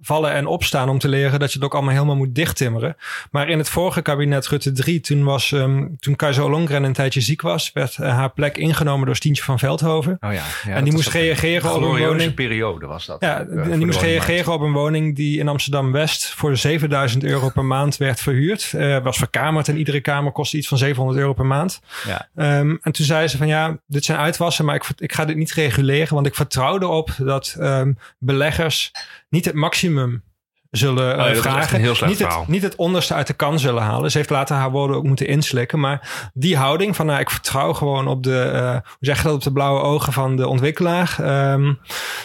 vallen 0.00 0.32
en 0.32 0.46
opstaan 0.46 0.88
om 0.88 0.98
te 0.98 1.08
leren 1.08 1.40
dat 1.40 1.52
je 1.52 1.58
het 1.58 1.66
ook 1.66 1.74
allemaal 1.74 1.92
helemaal 1.92 2.16
moet 2.16 2.34
dichttimmeren. 2.34 2.96
Maar 3.30 3.48
in 3.48 3.58
het 3.58 3.68
vorige 3.68 4.02
kabinet 4.02 4.48
Rutte 4.48 4.72
3, 4.72 5.00
toen, 5.00 5.24
was, 5.24 5.52
ehm, 5.52 5.86
toen 5.98 6.16
Kajsa 6.16 6.42
Ollongren 6.42 6.82
een 6.82 6.92
tijdje 6.92 7.20
ziek 7.20 7.42
was, 7.42 7.70
werd 7.72 7.96
eh, 7.98 8.14
haar 8.14 8.30
plek 8.30 8.56
ingenomen 8.56 9.06
door 9.06 9.16
Stientje 9.16 9.42
van 9.42 9.58
Veldhoven. 9.58 10.16
Oh 10.20 10.32
ja, 10.32 10.42
ja 10.64 10.74
en 10.74 10.84
die 10.84 10.92
moest 10.92 11.08
reageren 11.08 11.74
op 11.74 11.82
een 11.82 11.98
woning. 11.98 12.34
periode 12.34 12.86
was 12.86 13.06
dat. 13.06 13.20
Ja, 13.20 13.40
eh, 13.40 13.66
en 13.66 13.76
die 13.76 13.86
moest 13.86 14.00
reageren 14.00 14.52
op 14.52 14.60
een 14.60 14.72
woning 14.72 15.16
die 15.16 15.38
in 15.38 15.48
Amsterdam 15.48 15.92
West 15.92 16.26
voor 16.26 16.56
7000 16.56 17.24
euro 17.24 17.48
per 17.48 17.64
maand 17.64 17.96
werd 17.96 18.20
verhuurd. 18.20 18.72
Eh 18.76 18.98
was 19.02 19.18
verkamerd 19.18 19.68
en 19.68 19.76
iedere 19.76 20.00
kamer 20.00 20.32
kostte 20.32 20.56
iets 20.56 20.68
van 20.68 20.78
700 20.78 21.18
euro 21.18 21.32
per 21.32 21.46
maand. 21.46 21.80
Ja. 22.06 22.28
Ehm, 22.34 22.76
en 22.82 22.92
toen 22.92 23.04
zei 23.04 23.28
ze 23.28 23.36
van 23.36 23.46
ja, 23.46 23.78
dit 23.86 24.04
zijn 24.04 24.18
uitwassen, 24.18 24.64
maar 24.64 24.74
ik, 24.74 24.84
ik 24.96 25.12
ga 25.12 25.24
dit 25.24 25.36
niet 25.36 25.52
reguleren, 25.52 26.14
want 26.14 26.26
ik 26.26 26.34
vertrouw 26.34 26.78
erop 26.78 27.10
dat 27.18 27.56
ehm, 27.58 27.92
beleggers 28.18 28.92
niet 29.30 29.44
het 29.44 29.54
maximum 29.54 30.22
zullen 30.70 31.12
Oh 31.12 31.16
ja, 31.16 31.26
echt 31.26 31.40
vragen. 31.40 31.80
niet, 32.06 32.18
het, 32.18 32.46
niet 32.46 32.62
het 32.62 32.76
onderste 32.76 33.14
uit 33.14 33.26
de 33.26 33.32
kan 33.32 33.58
zullen 33.58 33.82
halen. 33.82 34.10
Ze 34.10 34.16
heeft 34.18 34.30
later 34.30 34.56
haar 34.56 34.70
woorden 34.70 34.96
ook 34.96 35.04
moeten 35.04 35.26
inslikken. 35.26 35.80
Maar 35.80 36.30
die 36.34 36.56
houding 36.56 36.96
van 36.96 37.06
nou, 37.06 37.20
ik 37.20 37.30
vertrouw 37.30 37.72
gewoon 37.72 38.08
op 38.08 38.22
de, 38.22 38.42
eh, 38.42 38.70
hoe 38.70 38.82
zeg 39.00 39.16
je 39.16 39.22
dat, 39.22 39.32
op 39.32 39.42
de 39.42 39.52
blauwe 39.52 39.80
ogen 39.80 40.12
van 40.12 40.36
de 40.36 40.48
ontwikkelaar. 40.48 41.16
Ehm, 41.18 41.62
nou 41.62 41.76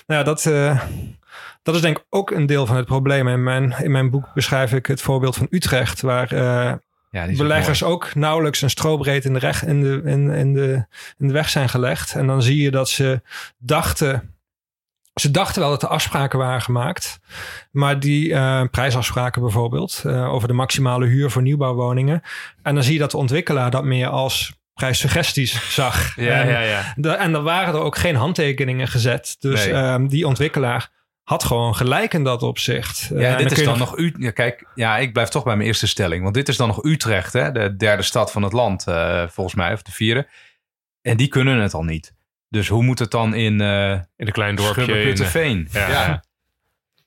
ja, 0.07 0.23
dat, 0.23 0.45
eh, 0.45 0.79
dat 1.63 1.75
is 1.75 1.81
denk 1.81 1.97
ik 1.97 2.05
ook 2.09 2.31
een 2.31 2.45
deel 2.45 2.65
van 2.65 2.75
het 2.75 2.85
probleem. 2.85 3.27
In 3.27 3.43
mijn, 3.43 3.75
in 3.79 3.91
mijn 3.91 4.09
boek 4.09 4.33
beschrijf 4.33 4.73
ik 4.73 4.85
het 4.85 5.01
voorbeeld 5.01 5.35
van 5.35 5.47
Utrecht, 5.49 6.01
waar 6.01 6.35
Ja, 6.35 6.79
ook 7.23 7.37
beleggers 7.37 7.83
ook 7.83 8.15
nauwelijks 8.15 8.61
een 8.61 8.69
strobreed 8.69 9.25
in 9.25 9.33
de, 9.33 9.39
reg, 9.39 9.65
in, 9.65 9.81
de, 9.81 10.01
in, 10.05 10.29
in, 10.29 10.53
de, 10.53 10.85
in 11.17 11.27
de 11.27 11.33
weg 11.33 11.49
zijn 11.49 11.69
gelegd. 11.69 12.15
En 12.15 12.27
dan 12.27 12.41
zie 12.41 12.61
je 12.61 12.71
dat 12.71 12.89
ze 12.89 13.21
dachten. 13.57 14.34
Ze 15.19 15.31
dachten 15.31 15.61
wel 15.61 15.69
dat 15.69 15.83
er 15.83 15.87
afspraken 15.89 16.39
waren 16.39 16.61
gemaakt. 16.61 17.19
Maar 17.71 17.99
die 17.99 18.33
eh, 18.33 18.61
prijsafspraken 18.71 19.41
bijvoorbeeld. 19.41 20.03
eh, 20.05 20.33
over 20.33 20.47
de 20.47 20.53
maximale 20.53 21.05
huur 21.05 21.31
voor 21.31 21.41
nieuwbouwwoningen. 21.41 22.21
En 22.61 22.73
dan 22.75 22.83
zie 22.83 22.93
je 22.93 22.99
dat 22.99 23.11
de 23.11 23.17
ontwikkelaar 23.17 23.71
dat 23.71 23.83
meer 23.83 24.07
als 24.07 24.53
prijssuggesties 24.73 25.73
zag. 25.75 26.15
Ja, 26.15 26.41
en, 26.41 26.47
ja, 26.47 26.59
ja. 26.59 26.93
de- 26.95 27.09
en 27.09 27.33
er 27.33 27.41
waren 27.41 27.73
er 27.73 27.79
ook 27.79 27.97
geen 27.97 28.15
handtekeningen 28.15 28.87
gezet. 28.87 29.35
Dus 29.39 29.65
Nee. 29.65 29.73
ehm, 29.73 30.07
die 30.07 30.27
ontwikkelaar 30.27 30.89
had 31.23 31.43
gewoon 31.43 31.75
gelijk 31.75 32.13
in 32.13 32.23
dat 32.23 32.43
opzicht. 32.43 33.09
Eh, 33.11 33.21
Ja, 33.21 33.31
en 33.37 33.43
dit 33.43 33.57
is 33.57 33.63
dan 33.65 33.77
nog... 33.77 33.99
Ja, 34.17 34.31
kijk, 34.31 34.67
ja, 34.75 34.97
ik 34.97 35.13
blijf 35.13 35.29
toch 35.29 35.43
bij 35.43 35.55
mijn 35.55 35.67
eerste 35.67 35.87
stelling. 35.87 36.23
Want 36.23 36.33
dit 36.35 36.47
is 36.49 36.57
dan 36.57 36.67
nog 36.67 36.83
Utrecht, 36.83 37.33
hè? 37.33 37.51
de 37.51 37.75
derde 37.75 38.03
stad 38.03 38.31
van 38.31 38.43
het 38.43 38.53
land, 38.53 38.87
eh, 38.87 39.23
volgens 39.27 39.55
mij, 39.55 39.73
of 39.73 39.81
de 39.81 39.91
vierde. 39.91 40.27
En 41.01 41.17
die 41.17 41.27
kunnen 41.27 41.59
het 41.59 41.73
al 41.73 41.83
niet. 41.83 42.13
Dus 42.55 42.67
hoe 42.67 42.83
moet 42.83 42.99
het 42.99 43.11
dan 43.11 43.33
in 43.33 43.61
eh 43.61 43.91
In 43.91 44.01
een 44.27 44.31
klein 44.31 44.55
dorpje. 44.55 44.81
in, 44.81 44.87
Schubberputteveen? 44.87 45.67
ja, 45.71 45.87
Ja. 45.89 46.23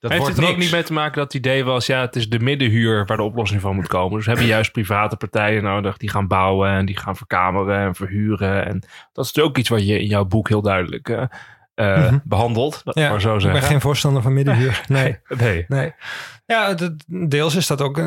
Dat 0.01 0.11
Heeft 0.11 0.23
wordt 0.23 0.37
het 0.37 0.45
er 0.45 0.51
niks. 0.51 0.57
ook 0.57 0.63
niet 0.65 0.73
mee 0.79 0.83
te 0.87 0.93
maken 0.93 1.15
dat 1.15 1.33
het 1.33 1.35
idee 1.45 1.65
was, 1.65 1.87
ja, 1.87 2.01
het 2.01 2.17
is 2.17 2.29
de 2.29 2.39
middenhuur 2.39 3.07
waar 3.07 3.17
de 3.17 3.23
oplossing 3.23 3.61
van 3.61 3.75
moet 3.75 3.87
komen. 3.87 4.17
Dus 4.17 4.25
we 4.25 4.31
hebben 4.31 4.49
juist 4.49 4.73
private 4.73 5.17
partijen 5.17 5.63
nodig 5.63 5.97
die 5.97 6.11
gaan 6.11 6.27
bouwen 6.27 6.71
en 6.71 6.87
die 6.87 6.97
gaan 6.99 7.17
verkameren 7.17 7.79
en 7.87 7.95
verhuren. 7.95 8.67
En 8.67 8.83
dat 9.13 9.25
is 9.25 9.39
ook 9.43 9.59
iets 9.59 9.69
wat 9.69 9.87
je 9.87 10.01
in 10.01 10.07
jouw 10.07 10.25
boek 10.25 10.49
heel 10.49 10.63
duidelijk 10.63 11.09
eh, 11.09 11.25
eh, 11.75 12.13
behandelt. 12.25 12.81
Dat 12.85 12.95
Ja, 12.95 13.11
maar 13.11 13.21
zo 13.21 13.29
ik 13.29 13.43
ben 13.43 13.51
zeggen. 13.51 13.69
geen 13.71 13.81
voorstander 13.81 14.23
van 14.23 14.33
middenhuur. 14.33 14.83
Nee. 14.89 15.17
Nee. 15.39 15.65
Nee. 15.69 15.93
Ja, 16.53 16.75
deels 17.07 17.55
is 17.55 17.67
dat 17.67 17.83
ook. 17.83 17.99
eh, 17.99 18.05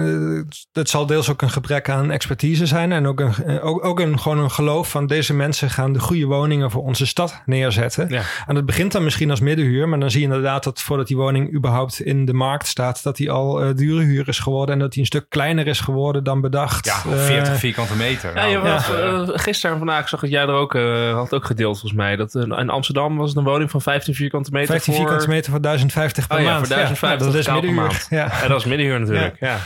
Het 0.73 0.89
zal 0.89 1.06
deels 1.06 1.30
ook 1.30 1.41
een 1.41 1.49
gebrek 1.49 1.89
aan 1.89 2.12
expertise 2.12 2.65
zijn. 2.65 2.91
En 2.91 3.08
ook, 3.08 3.19
een, 3.19 3.34
eh, 3.45 3.65
ook, 3.65 3.86
ook 3.86 3.99
een, 3.99 4.19
gewoon 4.19 4.38
een 4.39 4.51
geloof 4.51 4.89
van 4.89 5.08
deze 5.08 5.34
mensen 5.34 5.69
gaan 5.69 5.93
de 5.93 5.99
goede 5.99 6.25
woningen 6.25 6.71
voor 6.71 6.84
onze 6.84 7.06
stad 7.08 7.41
neerzetten. 7.45 8.10
Ja. 8.10 8.21
En 8.47 8.56
dat 8.56 8.65
begint 8.65 8.91
dan 8.91 9.04
misschien 9.04 9.30
als 9.30 9.39
middenhuur. 9.39 9.89
Maar 9.89 9.99
dan 9.99 10.12
zie 10.12 10.19
je 10.19 10.25
inderdaad 10.25 10.63
dat 10.63 10.82
voordat 10.82 11.08
die 11.08 11.17
woning 11.17 11.54
überhaupt 11.54 11.99
in 11.99 12.25
de 12.25 12.34
markt 12.34 12.67
staat, 12.67 13.04
dat 13.04 13.15
die 13.17 13.32
al 13.32 13.62
eh, 13.63 13.75
dure 13.75 14.04
huur 14.04 14.27
is 14.27 14.39
geworden. 14.39 14.73
En 14.75 14.80
dat 14.82 14.91
die 14.91 14.99
een 14.99 15.06
stuk 15.06 15.25
kleiner 15.30 15.67
is 15.67 15.80
geworden 15.80 16.23
dan 16.23 16.41
bedacht. 16.41 16.86
Ja, 16.86 16.95
Eh, 17.12 17.25
40 17.25 17.58
vierkante 17.58 17.95
meter. 17.95 18.36
Ja, 18.36 18.43
je 18.45 18.60
was, 18.60 18.89
eh, 18.91 19.08
eh, 19.21 19.27
gisteren 19.34 19.71
en 19.71 19.77
vandaag 19.77 20.10
zag 20.10 20.23
ik 20.23 20.30
jij 20.30 20.41
er 20.41 20.49
ook, 20.54 20.75
eh, 20.75 21.13
had 21.13 21.34
ook 21.34 21.45
gedeeld 21.45 21.80
volgens 21.80 22.01
mij. 22.01 22.15
Dat 22.15 22.36
eh, 22.36 22.41
in 22.41 22.69
Amsterdam 22.69 23.17
was 23.17 23.30
het 23.30 23.38
een 23.38 23.43
woning 23.43 23.71
van 23.71 23.82
15 23.82 24.15
vierkante 24.15 24.51
meter 24.51 24.67
15 24.67 24.93
voor... 24.93 25.01
vierkante 25.04 25.30
meter 25.30 25.51
voor 25.51 25.62
1050 25.62 26.27
per 26.27 26.38
Oh 26.38 26.43
ja, 26.43 26.49
maand. 26.49 26.67
voor 26.67 26.75
1050 26.75 27.27
dat 27.27 27.36
is 27.36 27.47
middenhuur. 27.47 27.82
maand. 27.82 28.08
Ja. 28.32 28.41
Ja, 28.41 28.48
dat 28.48 28.60
is 28.60 28.65
middenhuur 28.65 29.00
natuurlijk. 29.00 29.39
Ja. 29.39 29.60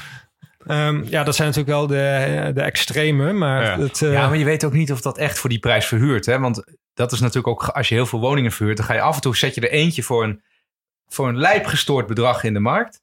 Ehm, 0.67 1.03
ja, 1.03 1.23
dat 1.23 1.35
zijn 1.35 1.47
natuurlijk 1.47 1.75
wel 1.77 1.87
de, 1.87 2.51
de 2.53 2.61
extreme. 2.61 3.33
Maar 3.33 3.63
Ja. 3.63 3.79
het, 3.79 4.01
eh, 4.01 4.11
ja, 4.11 4.27
maar 4.27 4.37
je 4.37 4.45
weet 4.45 4.63
ook 4.65 4.73
niet 4.73 4.91
of 4.91 5.01
dat 5.01 5.17
echt 5.17 5.39
voor 5.39 5.49
die 5.49 5.59
prijs 5.59 5.85
verhuurt. 5.85 6.25
Hè? 6.25 6.39
Want 6.39 6.63
dat 6.93 7.11
is 7.11 7.19
natuurlijk 7.19 7.47
ook, 7.47 7.63
als 7.67 7.89
je 7.89 7.95
heel 7.95 8.05
veel 8.05 8.19
woningen 8.19 8.51
verhuurt, 8.51 8.77
dan 8.77 8.85
ga 8.85 8.93
je 8.93 9.01
af 9.01 9.15
en 9.15 9.21
toe 9.21 9.35
zet 9.37 9.55
je 9.55 9.61
er 9.61 9.71
eentje 9.71 10.03
voor 10.03 10.23
een, 10.23 10.41
voor 11.07 11.27
een 11.27 11.37
lijp 11.37 11.65
gestoord 11.65 12.07
bedrag 12.07 12.43
in 12.43 12.53
de 12.53 12.59
markt. 12.59 13.01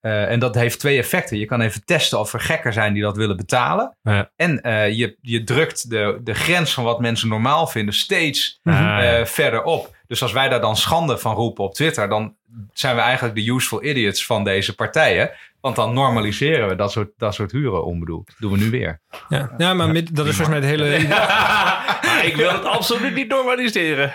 Eh, 0.00 0.30
en 0.30 0.38
dat 0.38 0.54
heeft 0.54 0.78
twee 0.80 0.98
effecten. 0.98 1.38
Je 1.38 1.44
kan 1.46 1.60
even 1.60 1.84
testen 1.84 2.18
of 2.18 2.32
er 2.32 2.40
gekken 2.40 2.72
zijn 2.72 2.92
die 2.92 3.02
dat 3.02 3.16
willen 3.16 3.36
betalen. 3.36 3.96
Ja. 4.02 4.30
En 4.36 4.60
eh, 4.60 4.90
je, 4.92 5.16
je 5.20 5.44
drukt 5.44 5.90
de, 5.90 6.20
de 6.24 6.34
grens 6.34 6.74
van 6.74 6.84
wat 6.84 7.00
mensen 7.00 7.28
normaal 7.28 7.66
vinden 7.66 7.94
steeds 7.94 8.60
Ah, 8.62 9.18
eh, 9.18 9.26
verder 9.26 9.62
op. 9.62 9.96
Dus 10.10 10.22
als 10.22 10.32
wij 10.32 10.48
daar 10.48 10.60
dan 10.60 10.76
schande 10.76 11.18
van 11.18 11.34
roepen 11.34 11.64
op 11.64 11.74
Twitter, 11.74 12.08
dan 12.08 12.34
zijn 12.72 12.94
we 12.94 13.00
eigenlijk 13.00 13.34
de 13.34 13.50
useful 13.52 13.84
idiots 13.84 14.26
van 14.26 14.44
deze 14.44 14.74
partijen. 14.74 15.30
Want 15.60 15.76
dan 15.76 15.94
normaliseren 15.94 16.68
we 16.68 16.74
dat 16.74 16.92
soort, 16.92 17.08
dat 17.16 17.34
soort 17.34 17.52
huren 17.52 17.84
onbedoeld. 17.84 18.26
Dat 18.26 18.36
doen 18.38 18.52
we 18.52 18.58
nu 18.58 18.70
weer. 18.70 19.00
Ja, 19.28 19.54
ja 19.58 19.74
maar 19.74 19.88
mid- 19.88 20.16
dat 20.16 20.26
is 20.26 20.36
volgens 20.36 20.58
mij 20.60 20.68
het 20.68 20.80
hele, 20.80 20.98
Ik 22.22 22.36
wil 22.36 22.52
het 22.52 22.64
absoluut 22.64 23.14
niet 23.14 23.28
normaliseren. 23.28 24.12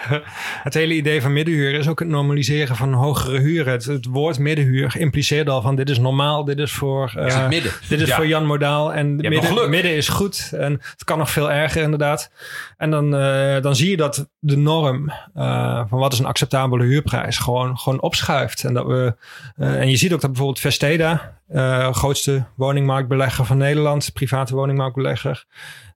het 0.63 0.73
hele 0.73 0.93
idee 0.93 1.21
van 1.21 1.33
middenhuur. 1.33 1.73
Is 1.73 1.87
ook 1.87 1.99
het 1.99 2.07
normaliseren 2.07 2.75
van 2.75 2.93
hogere 2.93 3.39
huren. 3.39 3.73
Het, 3.73 3.85
het 3.85 4.05
woord 4.05 4.39
middenhuur 4.39 4.95
impliceert 4.97 5.49
al 5.49 5.61
van 5.61 5.75
dit 5.75 5.89
is 5.89 5.99
normaal. 5.99 6.45
Dit 6.45 6.59
is 6.59 6.71
voor, 6.71 7.13
eh, 7.15 7.47
midden. 7.47 7.71
Dit 7.87 8.01
is 8.01 8.07
Ja. 8.07 8.15
voor 8.15 8.27
Jan 8.27 8.45
Modaal. 8.45 8.93
En 8.93 9.15
midden, 9.15 9.69
midden 9.69 9.95
is 9.95 10.07
goed. 10.07 10.51
En 10.57 10.71
het 10.71 11.03
kan 11.03 11.17
nog 11.17 11.29
veel 11.31 11.51
erger 11.51 11.81
inderdaad. 11.81 12.31
En 12.77 12.91
dan, 12.91 13.15
eh, 13.15 13.61
dan 13.61 13.75
zie 13.75 13.89
je 13.89 13.97
dat 13.97 14.29
de 14.39 14.57
norm 14.57 15.11
eh, 15.33 15.81
van 15.87 15.99
wat 15.99 16.13
is 16.13 16.19
een 16.19 16.25
acceptabele 16.25 16.83
huurprijs 16.83 17.37
gewoon, 17.37 17.77
gewoon 17.77 18.01
opschuift. 18.01 18.63
En, 18.63 18.73
dat 18.73 18.85
we, 18.85 19.15
en 19.55 19.89
je 19.89 19.97
ziet 19.97 20.13
ook 20.13 20.21
dat 20.21 20.29
bijvoorbeeld 20.29 20.59
Vesteda, 20.59 21.39
eh, 21.47 21.93
grootste 21.93 22.45
woningmarktbelegger 22.55 23.45
van 23.45 23.57
Nederland, 23.57 24.13
private 24.13 24.55
woningmarktbelegger, 24.55 25.45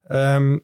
ehm, 0.08 0.58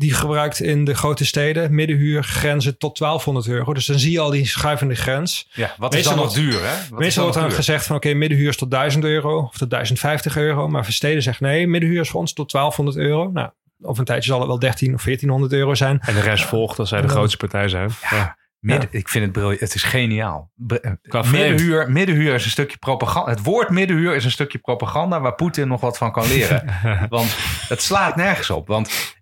die 0.00 0.12
gebruikt 0.14 0.60
in 0.60 0.84
de 0.84 0.94
grote 0.94 1.24
steden 1.26 1.74
middenhuurgrenzen 1.74 2.78
tot 2.78 2.98
1200 2.98 3.48
euro. 3.48 3.74
Dus 3.74 3.86
dan 3.86 3.98
zie 3.98 4.12
je 4.12 4.20
al 4.20 4.30
die 4.30 4.46
schuivende 4.46 4.94
grens. 4.94 5.48
Ja, 5.52 5.74
wat 5.78 5.94
is 5.94 6.04
dan 6.04 6.16
nog 6.16 6.32
duur, 6.32 6.64
hè? 6.66 6.74
Wat 6.90 6.98
Meestal 6.98 7.22
dan 7.24 7.32
wordt 7.32 7.48
dan 7.48 7.58
gezegd 7.64 7.86
van 7.86 7.96
oké, 7.96 8.14
middenhuur 8.14 8.48
is 8.48 8.56
tot 8.56 8.70
1000 8.70 9.04
euro 9.04 9.38
of 9.38 9.56
tot 9.58 9.70
1050 9.70 10.36
euro. 10.36 10.68
Maar 10.68 10.84
Versteden 10.84 11.22
zegt 11.22 11.40
nee, 11.40 11.66
middenhuur 11.66 12.00
is 12.00 12.08
voor 12.10 12.20
ons 12.20 12.32
tot 12.32 12.50
1200 12.52 13.06
euro. 13.06 13.30
Nou, 13.32 13.50
over 13.82 13.98
een 13.98 14.04
tijdje 14.04 14.30
zal 14.30 14.38
het 14.38 14.48
wel 14.48 14.58
13 14.58 14.94
of 14.94 15.02
1400 15.04 15.52
euro 15.52 15.74
zijn. 15.74 15.98
En 16.00 16.14
de 16.14 16.20
rest 16.20 16.44
volgt 16.44 16.78
als 16.78 16.88
zij 16.88 17.00
de 17.00 17.06
Ja. 17.06 17.12
grootste 17.12 17.36
partij 17.36 17.68
zijn. 17.68 17.90
Ja. 18.10 18.38
Midden, 18.60 18.88
Ik 18.92 19.08
vind 19.08 19.24
het 19.24 19.32
briljant. 19.32 19.60
Het 19.60 19.74
is 19.74 19.82
geniaal. 19.82 20.50
Eh, 20.66 20.90
Qua 21.02 21.22
middenhuur, 21.22 21.90
middenhuur 21.90 22.34
is 22.34 22.44
een 22.44 22.50
stukje 22.50 22.76
propaganda. 22.76 23.30
Het 23.30 23.42
woord 23.42 23.68
middenhuur 23.70 24.14
is 24.14 24.24
een 24.24 24.30
stukje 24.30 24.58
propaganda 24.58 25.20
waar 25.20 25.34
Poetin 25.34 25.68
nog 25.68 25.80
wat 25.80 25.98
van 25.98 26.12
kan 26.12 26.26
leren. 26.28 26.64
Want 27.08 27.36
het 27.68 27.82
slaat 27.82 28.16
nergens 28.16 28.50
op. 28.50 28.66
Want 28.66 29.14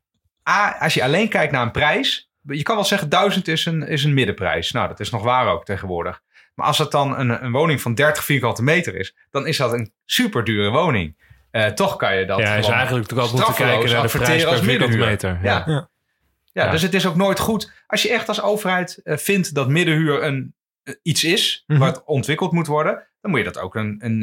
A, 0.49 0.77
als 0.79 0.95
je 0.95 1.03
alleen 1.03 1.29
kijkt 1.29 1.53
naar 1.53 1.63
een 1.63 1.71
prijs. 1.71 2.31
Je 2.43 2.63
kan 2.63 2.75
wel 2.75 2.85
zeggen 2.85 3.09
1000 3.09 3.49
is 3.49 3.67
een, 3.67 3.83
is 3.83 4.05
een 4.05 4.15
middenprijs. 4.15 4.73
Nou, 4.73 4.89
dat 4.89 5.01
is 5.01 5.11
nog 5.11 5.23
waar 5.23 5.47
ook 5.47 5.65
tegenwoordig. 5.65 6.23
Maar 6.55 6.67
als 6.67 6.79
het 6.79 6.91
dan 6.91 7.19
een, 7.19 7.45
een 7.45 7.53
woning 7.53 7.81
van 7.81 7.95
30 7.95 8.25
vierkante 8.25 8.63
meter 8.63 8.95
is, 8.95 9.15
dan 9.31 9.47
is 9.47 9.57
dat 9.57 9.73
een 9.73 9.93
super 10.05 10.45
dure 10.45 10.71
woning. 10.71 11.17
Eh, 11.51 11.67
toch 11.67 11.97
kan 11.97 12.17
je 12.17 12.25
dat 12.25 12.39
Ja, 12.39 12.55
gewoon 12.57 12.73
eigenlijk 12.73 13.09
toch 13.09 13.19
ook 13.19 13.33
moeten 13.33 13.55
kijken 13.55 13.91
naar 13.91 14.03
de 14.03 14.19
prijs 14.19 14.43
per 14.43 14.53
als 14.53 14.61
vierkante 14.61 14.97
meter. 14.97 15.39
Ja. 15.43 15.53
Ja. 15.53 15.63
Ja. 15.67 15.89
Ja, 16.53 16.65
Ja. 16.65 16.71
dus 16.71 16.83
het 16.83 16.95
is 16.95 17.07
ook 17.07 17.17
nooit 17.17 17.39
goed. 17.39 17.73
Als 17.87 18.03
je 18.03 18.11
echt 18.11 18.29
als 18.29 18.43
overheid 18.43 19.01
eh, 19.05 19.17
vindt 19.17 19.55
dat 19.55 19.69
middenhuur 19.69 20.23
een, 20.23 20.55
eh, 20.83 20.95
iets 21.03 21.25
is, 21.25 21.65
Mhm. 21.67 21.79
wat 21.79 22.03
ontwikkeld 22.05 22.53
moet 22.53 22.67
worden, 22.67 23.07
dan 23.21 23.31
moet 23.31 23.39
je 23.41 23.47
dat 23.47 23.59
ook 23.59 23.75
een, 23.75 23.97
een, 24.05 24.23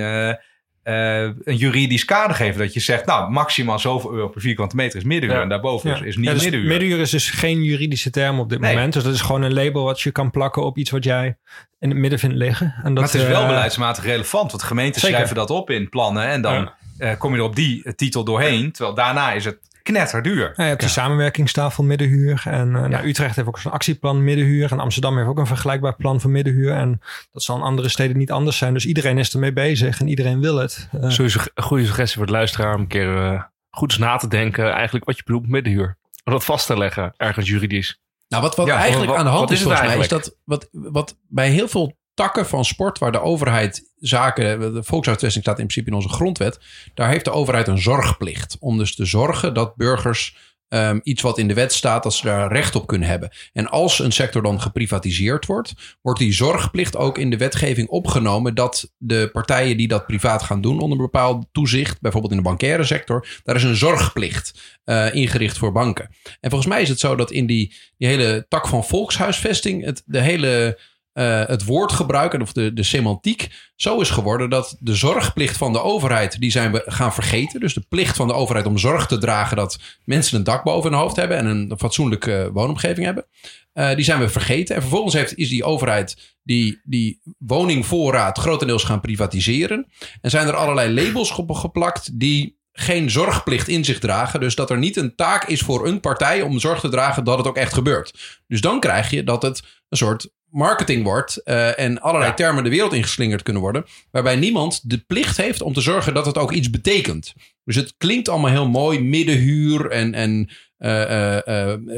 eh, 0.86 1.21
een 1.21 1.56
juridisch 1.56 2.06
kader 2.06 2.36
geven. 2.36 2.60
Dat 2.60 2.74
je 2.74 2.80
zegt, 2.80 3.06
nou, 3.06 3.32
maximaal 3.32 3.80
zoveel 3.80 4.13
euro 4.13 4.28
per 4.30 4.41
vierkante 4.41 4.76
meter 4.76 4.98
is 4.98 5.04
middenhuur. 5.04 5.38
Ja. 5.38 5.43
En 5.43 5.50
daarboven 5.50 5.91
is, 5.93 6.02
is 6.02 6.15
niet 6.15 6.26
Ja, 6.26 6.34
dus 6.34 6.41
middenhuur. 6.41 6.69
middenhuur 6.69 7.00
is 7.00 7.10
dus 7.10 7.30
geen 7.30 7.63
juridische 7.63 8.10
term 8.10 8.39
op 8.39 8.50
dit 8.50 8.60
Nee. 8.60 8.74
moment. 8.76 8.93
Dus 8.93 9.04
dat 9.04 9.13
is 9.13 9.21
gewoon 9.21 9.41
een 9.41 9.54
label 9.54 9.84
wat 9.84 10.02
je 10.02 10.12
kan 10.12 10.32
plakken 10.32 10.63
op 10.63 10.78
iets 10.78 10.89
wat 10.91 11.04
jij 11.04 11.38
in 11.80 11.89
het 11.89 11.98
midden 12.00 12.19
vindt 12.19 12.36
liggen. 12.36 12.65
En 12.84 12.84
dat, 12.84 13.04
maar 13.04 13.04
het 13.13 13.21
is 13.21 13.28
wel 13.28 13.41
eh, 13.41 13.48
beleidsmatig 13.48 14.04
relevant. 14.04 14.52
Want 14.52 14.63
gemeenten 14.63 15.02
zeker. 15.02 15.15
schrijven 15.15 15.36
dat 15.36 15.50
op 15.50 15.69
in 15.69 15.89
plannen. 15.89 16.28
En 16.28 16.41
dan 16.41 16.69
eh, 16.98 17.17
kom 17.17 17.32
je 17.32 17.38
er 17.38 17.43
op 17.43 17.56
die 17.56 17.95
titel 17.95 18.24
doorheen. 18.24 18.71
Terwijl 18.71 18.95
daarna 18.95 19.32
is 19.32 19.45
het 19.45 19.58
knetterduur. 19.86 20.43
Nou, 20.43 20.54
je 20.56 20.63
hebt 20.63 20.80
die 20.80 20.89
samenwerkingstafel 20.89 21.84
middenhuur. 21.84 22.41
En 22.45 22.76
eh, 22.76 22.86
nou, 22.86 23.08
Utrecht 23.08 23.36
heeft 23.36 23.48
ook 23.48 23.60
zo'n 23.60 23.71
actieplan 23.71 24.24
middenhuur. 24.24 24.71
En 24.71 24.80
Amsterdam 24.80 25.17
heeft 25.17 25.30
ook 25.30 25.38
een 25.38 25.45
vergelijkbaar 25.48 25.95
plan 25.95 26.21
voor 26.21 26.30
middenhuur. 26.30 26.71
En 26.71 27.02
dat 27.32 27.43
zal 27.43 27.56
in 27.56 27.62
andere 27.62 27.89
steden 27.89 28.17
niet 28.17 28.32
anders 28.32 28.58
zijn. 28.58 28.74
Dus 28.74 28.86
iedereen 28.86 29.17
is 29.17 29.34
ermee 29.34 29.54
bezig 29.54 30.00
en 30.00 30.08
iedereen 30.08 30.41
wil 30.41 30.56
het. 30.56 30.89
Eh, 31.02 31.10
Sowieso 31.10 31.39
een 31.54 31.63
goede 31.63 31.86
suggestie 31.86 32.17
voor 32.17 32.26
de 32.26 32.32
luisteraar 32.32 32.76
om 32.76 32.82
een 32.82 32.88
keer 32.88 33.17
eh, 33.17 33.41
goed 33.69 33.89
eens 33.91 34.00
na 34.00 34.17
te 34.17 34.28
denken. 34.28 34.71
Eigenlijk 34.74 35.06
wat 35.06 35.17
je 35.17 35.24
bedoelt 35.26 35.43
met 35.43 35.52
middenhuur. 35.52 35.98
Om 36.24 36.34
dat 36.34 36.45
vast 36.45 36.67
te 36.67 36.78
leggen, 36.78 37.13
ergens 37.17 37.48
juridisch. 37.50 38.00
Nou, 38.28 38.43
wat, 38.43 38.56
wat 38.56 38.67
Ja, 38.67 38.76
eigenlijk 38.78 39.10
wat- 39.12 39.19
aan 39.19 39.26
de 39.26 39.32
hand 39.32 39.52
is, 39.52 39.56
is 39.58 39.63
het 39.63 39.69
volgens 39.74 39.93
mij, 39.93 40.04
is 40.04 40.08
dat 40.10 40.38
wat, 40.43 40.69
wat 40.71 41.17
bij 41.28 41.50
heel 41.50 41.67
veel 41.67 41.98
takken 42.15 42.45
van 42.45 42.65
sport, 42.65 42.99
waar 42.99 43.12
de 43.12 43.21
overheid 43.21 43.91
zaken, 43.99 44.73
de 44.73 44.84
volkshuisvesting 44.84 45.43
staat 45.43 45.60
in 45.60 45.67
principe 45.67 45.89
in 45.89 45.95
onze 45.95 46.10
grondwet, 46.10 46.60
daar 46.93 47.10
heeft 47.10 47.25
de 47.25 47.32
overheid 47.32 47.67
een 47.67 47.82
zorgplicht. 47.82 48.58
Om 48.60 48.78
dus 48.78 48.95
te 48.95 49.06
zorgen 49.06 49.54
dat 49.54 49.75
burgers 49.75 50.54
ehm, 50.67 50.99
iets 51.04 51.21
wat 51.21 51.38
in 51.38 51.47
de 51.47 51.54
wet 51.54 51.73
staat, 51.73 52.04
dat 52.04 52.13
ze 52.13 52.25
daar 52.25 52.51
recht 52.51 52.75
op 52.75 52.88
kunnen 52.88 53.08
hebben. 53.08 53.32
En 53.54 53.69
als 53.69 53.99
een 53.99 54.12
sector 54.12 54.41
dan 54.41 54.62
geprivatiseerd 54.62 55.45
wordt, 55.45 55.73
wordt 56.01 56.19
die 56.19 56.34
zorgplicht 56.34 56.97
ook 56.97 57.17
in 57.17 57.30
de 57.30 57.38
wetgeving 57.38 57.88
opgenomen 57.88 58.56
dat 58.56 58.91
de 58.97 59.30
partijen 59.32 59.78
die 59.78 59.88
dat 59.88 60.06
privaat 60.06 60.43
gaan 60.43 60.62
doen 60.62 60.80
onder 60.80 60.97
bepaald 60.97 61.45
toezicht, 61.51 62.01
bijvoorbeeld 62.01 62.34
in 62.34 62.39
de 62.39 62.47
bankaire 62.47 62.84
sector, 62.84 63.28
daar 63.43 63.56
is 63.56 63.63
een 63.63 63.75
zorgplicht 63.75 64.80
eh, 64.84 65.13
ingericht 65.13 65.58
voor 65.58 65.71
banken. 65.71 66.10
En 66.39 66.49
volgens 66.49 66.69
mij 66.69 66.82
is 66.82 66.89
het 66.89 66.99
zo 66.99 67.15
dat 67.15 67.32
in 67.32 67.45
die, 67.45 67.73
die 67.97 68.08
hele 68.08 68.45
tak 68.49 68.67
van 68.67 68.86
volkshuisvesting 68.86 69.84
het, 69.84 70.04
de 70.06 70.21
hele, 70.21 70.80
eh, 71.15 71.45
het 71.45 71.65
woordgebruik 71.65 72.34
of 72.34 72.54
de, 72.54 72.73
de 72.73 72.84
semantiek 72.84 73.49
zo 73.75 73.99
is 73.99 74.10
geworden 74.10 74.49
dat 74.49 74.75
de 74.80 74.95
zorgplicht 74.95 75.58
van 75.58 75.73
de 75.73 75.82
overheid, 75.82 76.39
die 76.39 76.51
zijn 76.51 76.71
we 76.71 76.84
gaan 76.86 77.13
vergeten. 77.13 77.60
Dus 77.60 77.73
de 77.73 77.86
plicht 77.89 78.15
van 78.15 78.28
de 78.28 78.34
overheid 78.34 78.65
om 78.65 78.78
zorg 78.78 79.08
te 79.08 79.17
dragen 79.17 79.58
dat 79.58 79.80
mensen 80.06 80.38
een 80.38 80.43
dak 80.43 80.63
boven 80.63 80.91
hun 80.91 80.99
hoofd 80.99 81.15
hebben 81.15 81.38
en 81.38 81.45
een 81.45 81.73
fatsoenlijke 81.78 82.43
eh, 82.43 82.47
woonomgeving 82.54 83.06
hebben. 83.06 83.25
eh, 83.73 83.95
die 83.95 84.06
zijn 84.06 84.19
we 84.19 84.30
vergeten. 84.30 84.75
En 84.75 84.82
vervolgens 84.82 85.13
heeft, 85.13 85.38
is 85.38 85.49
die 85.49 85.63
overheid 85.63 86.36
die, 86.43 86.82
die 86.84 87.21
woningvoorraad 87.38 88.38
grotendeels 88.38 88.84
gaan 88.84 89.01
privatiseren. 89.01 89.88
En 90.21 90.30
zijn 90.30 90.47
er 90.47 90.56
allerlei 90.56 90.93
labels 90.93 91.32
geplakt 91.47 92.19
die 92.19 92.58
geen 92.71 93.12
zorgplicht 93.12 93.67
in 93.67 93.84
zich 93.84 93.99
dragen. 93.99 94.39
Dus 94.39 94.56
dat 94.56 94.69
er 94.69 94.78
niet 94.78 94.95
een 94.97 95.15
taak 95.15 95.45
is 95.45 95.62
voor 95.62 95.88
een 95.88 95.99
partij 95.99 96.41
om 96.41 96.60
zorg 96.60 96.80
te 96.80 96.89
dragen 96.89 97.23
dat 97.23 97.38
het 97.38 97.47
ook 97.47 97.58
echt 97.58 97.73
gebeurt. 97.73 98.41
Dus 98.47 98.62
dan 98.62 98.80
krijg 98.80 99.10
je 99.10 99.23
dat 99.23 99.41
het 99.41 99.63
een 99.89 99.97
soort 99.97 100.30
marketing 100.55 101.03
wordt 101.03 101.37
eh, 101.43 101.79
en 101.79 102.01
allerlei 102.01 102.29
Ja. 102.29 102.35
termen 102.35 102.63
de 102.63 102.69
wereld 102.69 102.93
ingeslingerd 102.93 103.43
kunnen 103.43 103.61
worden. 103.61 103.85
Waarbij 104.11 104.35
niemand 104.35 104.89
de 104.89 104.97
plicht 104.97 105.37
heeft 105.37 105.61
om 105.61 105.73
te 105.73 105.81
zorgen 105.81 106.13
dat 106.13 106.25
het 106.25 106.37
ook 106.37 106.51
iets 106.51 106.69
betekent. 106.69 107.33
Dus 107.63 107.75
het 107.75 107.93
klinkt 107.97 108.29
allemaal 108.29 108.51
heel 108.51 108.69
mooi, 108.69 108.99
middenhuur 108.99 109.89
en, 109.89 110.13
en 110.13 110.49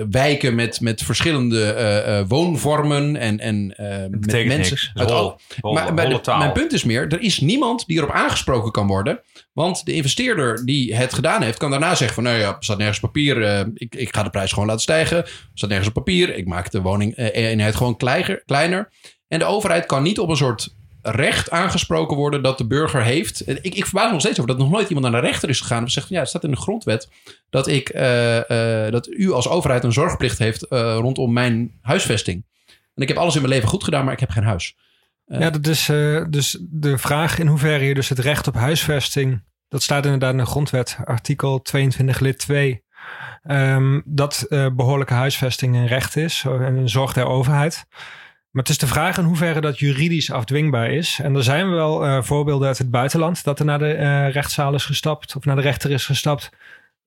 wijken 0.09 0.55
met, 0.55 0.81
met 0.81 1.01
verschillende 1.01 1.71
eh, 1.71 2.19
eh, 2.19 2.25
woonvormen 2.27 3.15
en, 3.15 3.39
en 3.39 3.73
eh, 3.77 3.87
met 4.09 4.25
mensen. 4.57 4.91
uit 4.93 5.11
al- 5.11 5.39
maar 5.73 5.85
de- 6.05 6.11
mijn 6.37 6.51
punt 6.51 6.73
is 6.73 6.83
meer, 6.83 7.07
er 7.07 7.21
is 7.21 7.39
niemand 7.39 7.85
die 7.87 7.97
erop 7.97 8.11
aangesproken 8.11 8.71
kan 8.71 8.87
worden. 8.87 9.21
Want 9.53 9.85
de 9.85 9.93
investeerder 9.93 10.65
die 10.65 10.95
het 10.95 11.13
gedaan 11.13 11.41
heeft, 11.41 11.57
kan 11.57 11.69
daarna 11.71 11.95
zeggen 11.95 12.15
van... 12.15 12.23
nou 12.23 12.37
ja, 12.37 12.47
er 12.47 12.55
staat 12.59 12.77
nergens 12.77 12.97
op 12.97 13.11
papier, 13.11 13.43
eh, 13.43 13.65
ik, 13.73 13.95
ik 13.95 14.15
ga 14.15 14.23
de 14.23 14.29
prijs 14.29 14.51
gewoon 14.51 14.67
laten 14.67 14.81
stijgen. 14.81 15.17
Er 15.17 15.29
staat 15.53 15.69
nergens 15.69 15.89
op 15.89 15.95
papier, 15.95 16.35
ik 16.35 16.47
maak 16.47 16.71
de 16.71 16.81
woning-eenheid 16.81 17.75
gewoon 17.75 17.97
kleiner, 17.97 18.41
kleiner. 18.45 18.89
En 19.27 19.39
de 19.39 19.45
overheid 19.45 19.85
kan 19.85 20.03
niet 20.03 20.19
op 20.19 20.29
een 20.29 20.35
soort 20.37 20.75
recht 21.07 21.51
aangesproken 21.51 22.17
worden 22.17 22.43
dat 22.43 22.57
de 22.57 22.67
burger 22.67 23.03
heeft. 23.03 23.47
Ik, 23.47 23.75
ik 23.75 23.85
verbaas 23.85 24.05
me 24.05 24.11
nog 24.11 24.21
steeds 24.21 24.39
over 24.39 24.51
dat 24.51 24.61
nog 24.61 24.69
nooit 24.69 24.89
iemand 24.89 25.11
naar 25.11 25.21
de 25.21 25.27
rechter 25.27 25.49
is 25.49 25.61
gegaan... 25.61 25.83
en 25.83 25.91
zegt 25.91 26.09
ja, 26.09 26.19
het 26.19 26.29
staat 26.29 26.43
in 26.43 26.51
de 26.51 26.57
grondwet 26.57 27.09
dat, 27.49 27.67
ik, 27.67 27.89
eh, 27.89 28.85
eh, 28.85 28.91
dat 28.91 29.07
u 29.07 29.31
als 29.31 29.47
overheid 29.47 29.83
een 29.83 29.93
zorgplicht 29.93 30.37
heeft... 30.37 30.67
eh, 30.67 30.97
rondom 30.99 31.33
mijn 31.33 31.79
huisvesting. 31.81 32.45
En 32.67 33.01
ik 33.03 33.07
heb 33.07 33.17
alles 33.17 33.35
in 33.35 33.41
mijn 33.41 33.53
leven 33.53 33.69
goed 33.69 33.83
gedaan, 33.83 34.03
maar 34.03 34.13
ik 34.13 34.19
heb 34.19 34.29
geen 34.29 34.43
huis. 34.43 34.75
Ja, 35.25 35.49
dat 35.49 35.67
is 35.67 35.85
dus 36.29 36.57
de 36.61 36.97
vraag 36.97 37.39
in 37.39 37.47
hoeverre 37.47 37.85
je 37.85 37.93
dus 37.93 38.09
het 38.09 38.19
recht 38.19 38.47
op 38.47 38.55
huisvesting, 38.55 39.41
dat 39.69 39.83
staat 39.83 40.03
inderdaad 40.05 40.31
in 40.31 40.37
de 40.37 40.45
grondwet, 40.45 40.97
artikel 41.03 41.61
22 41.61 42.19
lid 42.19 42.37
2, 42.37 42.83
ehm, 43.43 44.01
dat 44.05 44.45
eh, 44.49 44.67
behoorlijke 44.73 45.13
huisvesting 45.13 45.75
een 45.75 45.87
recht 45.87 46.15
is 46.15 46.43
en 46.45 46.75
een 46.75 46.89
zorg 46.89 47.13
der 47.13 47.25
overheid. 47.25 47.85
Maar 48.57 48.65
het 48.65 48.75
is 48.75 48.81
de 48.81 48.93
vraag 48.93 49.17
in 49.17 49.23
hoeverre 49.23 49.61
dat 49.61 49.79
juridisch 49.79 50.31
afdwingbaar 50.31 50.91
is. 50.91 51.19
En 51.23 51.35
er 51.35 51.43
zijn 51.43 51.71
wel 51.71 52.05
eh, 52.05 52.23
voorbeelden 52.23 52.67
uit 52.67 52.77
het 52.77 52.91
buitenland 52.91 53.43
dat 53.43 53.59
er 53.59 53.65
naar 53.65 53.79
de 53.79 53.93
eh, 53.93 54.31
rechtszaal 54.31 54.73
is 54.73 54.85
gestapt 54.85 55.35
of 55.35 55.45
naar 55.45 55.55
de 55.55 55.61
rechter 55.61 55.91
is 55.91 56.05
gestapt 56.05 56.49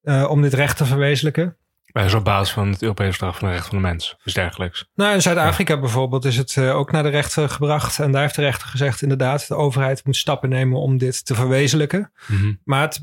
eh, 0.03 0.31
om 0.31 0.43
dit 0.43 0.55
recht 0.55 0.77
te 0.77 0.85
verwezenlijken. 0.85 1.57
Dat 1.85 2.05
is 2.05 2.15
op 2.15 2.25
basis 2.25 2.55
van 2.55 2.71
het 2.71 2.83
Europese 2.83 3.11
Verdrag 3.11 3.39
van 3.39 3.49
de 3.49 3.55
Rechten 3.55 3.71
van 3.71 3.83
de 3.83 3.89
Mens. 3.89 4.17
Dus 4.25 4.35
dergelijks. 4.35 4.89
Nou, 4.95 5.15
in 5.15 5.23
Zuid-Afrika 5.23 5.81
bijvoorbeeld 5.81 6.25
is 6.25 6.37
het 6.37 6.59
ook 6.59 6.93
naar 6.93 7.03
de 7.03 7.09
rechter 7.09 7.49
gebracht. 7.49 7.99
En 7.99 8.13
daar 8.13 8.23
heeft 8.23 8.35
de 8.35 8.43
rechter 8.43 8.69
gezegd, 8.69 9.03
inderdaad, 9.03 9.49
de 9.49 9.55
overheid 9.55 10.05
moet 10.05 10.17
stappen 10.17 10.49
nemen 10.49 10.79
om 10.79 10.99
dit 10.99 11.27
te 11.27 11.35
verwezenlijken. 11.35 12.13
Mhm. 12.27 12.53
Maar 12.65 12.83
het, 12.83 13.03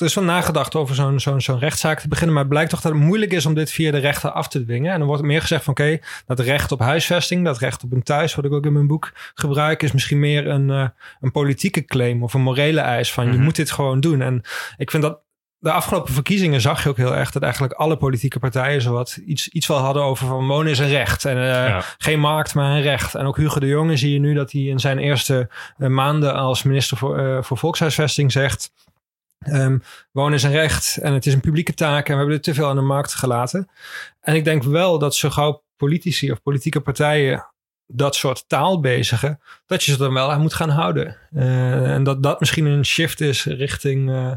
er 0.00 0.06
is 0.06 0.14
wel 0.14 0.24
nagedacht 0.24 0.74
over 0.74 0.94
zo'n 0.94 1.20
zo'n 1.20 1.40
zo'n 1.40 1.58
rechtszaak 1.58 2.00
te 2.00 2.08
beginnen. 2.08 2.34
Maar 2.34 2.42
het 2.44 2.52
blijkt 2.52 2.70
toch 2.70 2.80
dat 2.80 2.92
het 2.92 3.00
moeilijk 3.00 3.32
is 3.32 3.46
om 3.46 3.54
dit 3.54 3.70
via 3.70 3.90
de 3.90 3.98
rechter 3.98 4.30
af 4.30 4.48
te 4.48 4.64
dwingen. 4.64 4.92
En 4.92 4.98
dan 4.98 5.08
wordt 5.08 5.22
meer 5.22 5.40
gezegd 5.40 5.64
van 5.64 5.72
oké, 5.72 5.98
dat 6.26 6.40
recht 6.40 6.72
op 6.72 6.78
huisvesting, 6.80 7.44
dat 7.44 7.58
recht 7.58 7.84
op 7.84 7.92
een 7.92 8.02
thuis, 8.02 8.34
wat 8.34 8.44
ik 8.44 8.52
ook 8.52 8.66
in 8.66 8.72
mijn 8.72 8.86
boek 8.86 9.12
gebruik, 9.34 9.82
is 9.82 9.92
misschien 9.92 10.20
meer 10.20 10.46
een, 10.46 10.68
uh, 10.68 10.86
een 11.20 11.30
politieke 11.32 11.84
claim 11.84 12.22
of 12.22 12.34
een 12.34 12.40
morele 12.40 12.80
eis 12.80 13.12
van 13.12 13.26
je 13.26 13.32
Mhm. 13.32 13.42
moet 13.42 13.56
dit 13.56 13.70
gewoon 13.70 14.00
doen. 14.00 14.20
En 14.22 14.42
ik 14.76 14.90
vind 14.90 15.02
dat 15.02 15.20
de 15.60 15.72
afgelopen 15.72 16.14
verkiezingen 16.14 16.60
zag 16.60 16.82
je 16.82 16.88
ook 16.88 16.96
heel 16.96 17.16
erg 17.16 17.30
dat 17.30 17.42
eigenlijk 17.42 17.72
alle 17.72 17.96
politieke 17.96 18.38
partijen 18.38 18.82
zowat 18.82 19.18
iets, 19.26 19.48
iets 19.48 19.66
wel 19.66 19.78
hadden 19.78 20.02
over 20.02 20.26
van 20.26 20.46
wonen 20.46 20.70
is 20.72 20.78
een 20.78 20.88
recht. 20.88 21.24
En 21.24 21.36
uh, 21.36 21.42
Ja. 21.44 21.82
geen 21.98 22.20
markt, 22.20 22.54
maar 22.54 22.76
een 22.76 22.82
recht. 22.82 23.14
En 23.14 23.26
ook 23.26 23.36
Hugo 23.36 23.60
de 23.60 23.66
Jonge 23.66 23.96
zie 23.96 24.12
je 24.12 24.18
nu 24.18 24.34
dat 24.34 24.52
hij 24.52 24.60
in 24.62 24.78
zijn 24.80 24.98
eerste 24.98 25.48
uh, 25.78 25.88
maanden 25.88 26.34
als 26.34 26.62
minister 26.62 26.96
voor, 26.96 27.18
uh, 27.20 27.42
voor 27.42 27.58
volkshuisvesting 27.58 28.32
zegt. 28.32 28.70
Um, 29.46 29.82
wonen 30.12 30.34
is 30.34 30.42
een 30.42 30.50
recht 30.50 30.96
en 30.96 31.12
het 31.12 31.26
is 31.26 31.34
een 31.34 31.40
publieke 31.40 31.74
taak 31.74 32.06
en 32.06 32.12
we 32.12 32.18
hebben 32.18 32.34
dit 32.34 32.42
te 32.42 32.54
veel 32.54 32.68
aan 32.68 32.76
de 32.76 32.82
markt 32.82 33.14
gelaten. 33.14 33.68
En 34.20 34.34
ik 34.34 34.44
denk 34.44 34.62
wel 34.62 34.98
dat 34.98 35.14
zo 35.14 35.30
gauw 35.30 35.62
politici 35.76 36.32
of 36.32 36.42
politieke 36.42 36.80
partijen 36.80 37.46
dat 37.86 38.14
soort 38.14 38.48
taal 38.48 38.80
bezigen, 38.80 39.40
dat 39.66 39.82
je 39.82 39.92
ze 39.92 39.98
dan 39.98 40.14
wel 40.14 40.32
aan 40.32 40.40
moet 40.40 40.54
gaan 40.54 40.68
houden. 40.68 41.16
Uh, 41.32 41.94
en 41.94 42.02
dat 42.02 42.22
dat 42.22 42.40
misschien 42.40 42.66
een 42.66 42.84
shift 42.84 43.20
is 43.20 43.44
richting 43.44 44.10
uh, 44.10 44.32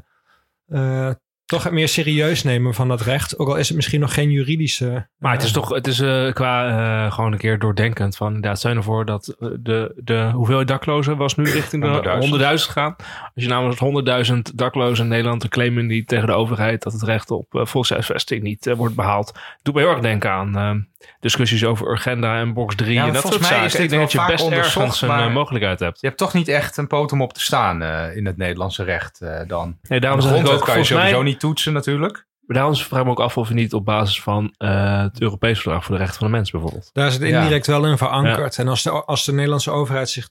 uh, 0.67 1.11
toch 1.51 1.63
het 1.63 1.73
meer 1.73 1.87
serieus 1.87 2.43
nemen 2.43 2.73
van 2.73 2.87
dat 2.87 3.01
recht. 3.01 3.39
Ook 3.39 3.47
al 3.47 3.55
is 3.55 3.67
het 3.67 3.75
misschien 3.75 3.99
nog 3.99 4.13
geen 4.13 4.31
juridische. 4.31 5.07
Maar 5.17 5.33
het 5.33 5.43
is 5.43 5.51
toch, 5.51 5.69
het 5.69 5.87
is 5.87 5.99
uh, 5.99 6.31
qua 6.31 6.69
uh, 6.69 7.11
gewoon 7.11 7.31
een 7.31 7.37
keer 7.37 7.59
doordenkend 7.59 8.15
van 8.15 8.27
inderdaad, 8.27 8.57
stel 8.57 8.71
je 8.71 8.77
ervoor 8.77 9.05
dat 9.05 9.35
de, 9.39 9.93
de 9.95 10.31
hoeveelheid 10.33 10.67
daklozen 10.67 11.17
was 11.17 11.35
nu 11.35 11.43
richting 11.43 11.83
de 11.83 12.59
100.000 12.67 12.71
gaan. 12.71 12.95
Als 13.35 13.43
je 13.43 13.47
namelijk 13.47 14.25
100.000 14.25 14.55
daklozen 14.55 15.03
in 15.03 15.09
Nederland 15.09 15.47
claimen 15.47 15.87
die 15.87 16.05
tegen 16.05 16.27
de 16.27 16.33
overheid 16.33 16.83
dat 16.83 16.93
het 16.93 17.03
recht 17.03 17.31
op 17.31 17.53
uh, 17.53 17.65
volkshuisvesting 17.65 18.43
niet 18.43 18.65
uh, 18.65 18.75
wordt 18.75 18.95
behaald, 18.95 19.39
doet 19.61 19.73
me 19.75 19.81
heel 19.81 19.89
erg 19.89 19.99
denken 19.99 20.31
aan 20.31 20.57
uh, 20.57 20.83
discussies 21.19 21.65
over 21.65 21.89
Urgenda 21.91 22.39
en 22.39 22.53
box 22.53 22.75
3 22.75 22.93
ja, 22.93 23.07
en 23.07 23.13
dat 23.13 23.21
soort 23.21 23.39
mij 23.39 23.49
zaken. 23.49 23.65
Is 23.65 23.75
Ik 23.75 23.89
denk 23.89 24.01
dat 24.01 24.11
je 24.11 24.25
best 24.27 24.47
ergens 24.47 25.01
een 25.01 25.09
uh, 25.09 25.33
mogelijkheid 25.33 25.79
hebt. 25.79 26.01
Je 26.01 26.07
hebt 26.07 26.19
toch 26.19 26.33
niet 26.33 26.47
echt 26.47 26.77
een 26.77 26.87
poot 26.87 27.11
om 27.11 27.21
op 27.21 27.33
te 27.33 27.41
staan 27.41 27.81
uh, 27.81 28.15
in 28.15 28.25
het 28.25 28.37
Nederlandse 28.37 28.83
recht 28.83 29.19
uh, 29.23 29.39
dan. 29.47 29.77
Nee, 29.81 29.99
daarom 29.99 30.21
zeg 30.21 30.39
ik 30.39 30.47
ook, 30.47 30.65
kan 30.65 30.77
je 30.77 30.83
sowieso 30.83 31.15
mij, 31.15 31.23
niet 31.23 31.39
toetsen 31.39 31.73
natuurlijk. 31.73 32.25
Maar 32.45 32.57
daarom 32.57 32.75
vraag 32.75 32.99
ik 32.99 33.05
me 33.05 33.11
ook 33.11 33.19
af 33.19 33.37
of 33.37 33.47
je 33.47 33.53
niet 33.53 33.73
op 33.73 33.85
basis 33.85 34.21
van 34.21 34.55
uh, 34.57 35.01
het 35.01 35.21
Europees 35.21 35.61
Verdrag 35.61 35.83
voor 35.83 35.95
de 35.95 36.01
Rechten 36.01 36.19
van 36.19 36.27
de 36.27 36.33
Mens 36.33 36.51
bijvoorbeeld. 36.51 36.89
Daar 36.93 37.07
is 37.07 37.13
het 37.13 37.21
indirect 37.21 37.65
ja. 37.65 37.71
wel 37.71 37.89
in 37.89 37.97
verankerd. 37.97 38.55
Ja. 38.55 38.63
En 38.63 38.69
als 38.69 38.83
de, 38.83 38.89
als 38.91 39.25
de 39.25 39.33
Nederlandse 39.33 39.71
overheid 39.71 40.09
zich 40.09 40.29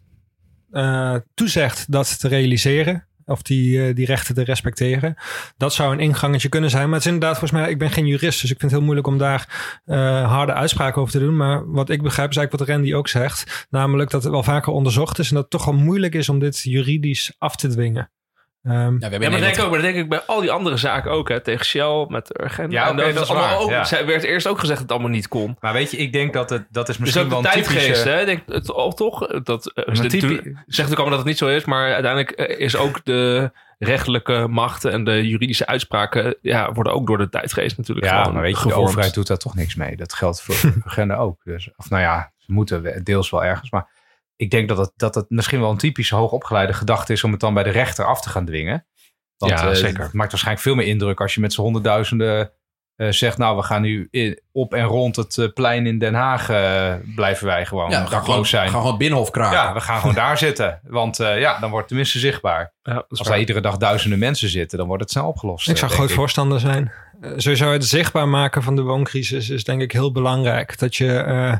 uh, 0.70 1.14
toezegt 1.34 1.92
dat 1.92 2.20
te 2.20 2.28
realiseren, 2.28 3.08
of 3.30 3.42
die, 3.42 3.88
uh, 3.88 3.94
die 3.94 4.06
rechten 4.06 4.34
te 4.34 4.44
respecteren. 4.44 5.14
Dat 5.56 5.74
zou 5.74 5.92
een 5.92 6.00
ingangetje 6.00 6.48
kunnen 6.48 6.70
zijn. 6.70 6.84
Maar 6.84 6.98
het 6.98 7.06
is 7.06 7.12
inderdaad, 7.12 7.38
volgens 7.38 7.60
mij, 7.60 7.70
ik 7.70 7.78
ben 7.78 7.90
geen 7.90 8.06
jurist, 8.06 8.40
dus 8.40 8.50
ik 8.50 8.58
vind 8.58 8.62
het 8.62 8.70
heel 8.70 8.82
moeilijk 8.82 9.06
om 9.06 9.18
daar 9.18 9.48
uh, 9.86 10.30
harde 10.32 10.52
uitspraken 10.52 11.00
over 11.00 11.12
te 11.12 11.18
doen. 11.18 11.36
Maar 11.36 11.72
wat 11.72 11.90
ik 11.90 12.02
begrijp 12.02 12.30
is 12.30 12.36
eigenlijk 12.36 12.68
wat 12.68 12.76
Randy 12.76 12.94
ook 12.94 13.08
zegt. 13.08 13.66
Namelijk 13.70 14.10
dat 14.10 14.22
het 14.22 14.32
wel 14.32 14.42
vaker 14.42 14.72
onderzocht 14.72 15.18
is 15.18 15.28
en 15.28 15.34
dat 15.34 15.42
het 15.42 15.52
toch 15.52 15.64
wel 15.64 15.74
moeilijk 15.74 16.14
is 16.14 16.28
om 16.28 16.38
dit 16.38 16.62
juridisch 16.62 17.34
af 17.38 17.56
te 17.56 17.68
dwingen. 17.68 18.10
Um, 18.62 18.72
ja, 18.72 18.88
we 18.88 19.00
hebben 19.00 19.20
ja, 19.20 19.30
maar, 19.30 19.40
denk 19.40 19.58
ook, 19.58 19.70
maar 19.70 19.82
dat 19.82 19.92
denk 19.92 19.96
ik 19.96 20.08
bij 20.08 20.20
al 20.20 20.40
die 20.40 20.50
andere 20.50 20.76
zaken 20.76 21.10
ook. 21.10 21.28
Hè, 21.28 21.40
tegen 21.40 21.64
Shell, 21.64 22.06
met 22.08 22.40
Urgent. 22.40 22.72
Ja, 22.72 22.90
okay, 22.90 23.04
dat, 23.04 23.14
dat 23.14 23.22
is 23.22 23.30
allemaal 23.30 23.48
waar, 23.48 23.80
ook, 23.80 23.88
ja. 23.88 24.04
werd 24.04 24.22
eerst 24.22 24.46
ook 24.46 24.58
gezegd 24.58 24.78
dat 24.78 24.88
het 24.88 24.90
allemaal 24.90 25.16
niet 25.16 25.28
kon. 25.28 25.56
Maar 25.60 25.72
weet 25.72 25.90
je, 25.90 25.96
ik 25.96 26.12
denk 26.12 26.32
dat 26.32 26.50
het 26.50 26.66
dat 26.70 26.88
is 26.88 26.98
misschien 26.98 27.28
dus 27.28 27.32
ook 27.32 27.42
wel 27.42 27.52
een 27.52 27.62
tijdgeest, 27.62 27.84
typische... 27.84 28.08
hè? 28.08 28.24
Denk, 28.24 28.42
het, 28.46 28.72
oh, 28.72 28.92
toch? 28.92 29.26
Dat, 29.42 29.72
uh, 29.74 29.84
een 29.86 30.08
typi... 30.08 30.26
Zegt 30.28 30.46
natuurlijk 30.66 30.76
allemaal 30.76 31.08
dat 31.08 31.18
het 31.18 31.26
niet 31.26 31.38
zo 31.38 31.46
is, 31.46 31.64
maar 31.64 31.92
uiteindelijk 31.92 32.30
is 32.58 32.76
ook 32.76 33.04
de 33.04 33.50
rechtelijke 33.78 34.46
machten 34.48 34.92
en 34.92 35.04
de 35.04 35.28
juridische 35.28 35.66
uitspraken 35.66 36.36
ja, 36.42 36.72
worden 36.72 36.92
ook 36.92 37.06
door 37.06 37.18
de 37.18 37.28
tijdgeest 37.28 37.76
natuurlijk 37.76 38.06
ja, 38.06 38.30
maar 38.30 38.42
weet 38.42 38.50
je, 38.50 38.56
gevormd. 38.56 38.76
de 38.76 38.88
overheid 38.88 39.14
doet 39.14 39.26
daar 39.26 39.36
toch 39.36 39.54
niks 39.54 39.74
mee. 39.74 39.96
Dat 39.96 40.12
geldt 40.12 40.42
voor 40.42 40.72
agenda 40.86 41.16
ook. 41.16 41.40
Dus, 41.44 41.70
of 41.76 41.90
nou 41.90 42.02
ja, 42.02 42.32
ze 42.38 42.52
moeten 42.52 43.04
deels 43.04 43.30
wel 43.30 43.44
ergens, 43.44 43.70
maar 43.70 43.88
ik 44.40 44.50
denk 44.50 44.68
dat 44.68 44.78
het, 44.78 44.92
dat 44.96 45.14
het 45.14 45.30
misschien 45.30 45.60
wel 45.60 45.70
een 45.70 45.76
typische 45.76 46.14
hoogopgeleide 46.14 46.72
gedachte 46.72 47.12
is 47.12 47.24
om 47.24 47.30
het 47.30 47.40
dan 47.40 47.54
bij 47.54 47.62
de 47.62 47.70
rechter 47.70 48.04
af 48.04 48.20
te 48.20 48.28
gaan 48.28 48.44
dwingen. 48.44 48.86
Want 49.36 49.52
ja, 49.52 49.68
uh, 49.68 49.74
zeker. 49.74 50.02
het 50.02 50.12
maakt 50.12 50.30
waarschijnlijk 50.30 50.66
veel 50.66 50.74
meer 50.74 50.86
indruk 50.86 51.20
als 51.20 51.34
je 51.34 51.40
met 51.40 51.52
z'n 51.52 51.60
honderdduizenden 51.60 52.52
uh, 52.96 53.10
zegt, 53.10 53.38
nou, 53.38 53.56
we 53.56 53.62
gaan 53.62 53.82
nu 53.82 54.08
in, 54.10 54.40
op 54.52 54.74
en 54.74 54.84
rond 54.84 55.16
het 55.16 55.36
uh, 55.36 55.52
plein 55.52 55.86
in 55.86 55.98
Den 55.98 56.14
Haag 56.14 56.50
uh, 56.50 56.94
blijven 57.14 57.46
wij 57.46 57.66
gewoon 57.66 57.90
ja, 57.90 58.04
dakloos 58.04 58.50
zijn. 58.50 58.66
We 58.66 58.72
gaan 58.72 58.80
gewoon 58.80 58.98
binnenhof 58.98 59.30
kraken. 59.30 59.58
Ja, 59.58 59.72
we 59.72 59.80
gaan 59.80 60.00
gewoon 60.00 60.14
daar 60.14 60.38
zitten. 60.48 60.80
Want 60.82 61.16
ja, 61.16 61.52
dan 61.52 61.60
wordt 61.60 61.78
het 61.78 61.88
tenminste 61.88 62.18
zichtbaar. 62.18 62.74
Ja, 62.82 63.04
als 63.08 63.20
daar 63.20 63.38
iedere 63.38 63.60
dag 63.60 63.76
duizenden 63.76 64.18
mensen 64.18 64.48
zitten, 64.48 64.78
dan 64.78 64.86
wordt 64.86 65.02
het 65.02 65.12
snel 65.12 65.26
opgelost. 65.26 65.68
Ik 65.68 65.76
zou 65.76 65.90
groot 65.90 66.08
ik. 66.08 66.14
voorstander 66.14 66.60
zijn. 66.60 66.92
Uh, 67.20 67.32
sowieso 67.36 67.72
het 67.72 67.84
zichtbaar 67.84 68.28
maken 68.28 68.62
van 68.62 68.76
de 68.76 68.82
wooncrisis 68.82 69.48
is 69.48 69.64
denk 69.64 69.82
ik 69.82 69.92
heel 69.92 70.12
belangrijk. 70.12 70.78
Dat 70.78 70.96
je, 70.96 71.24
uh, 71.28 71.54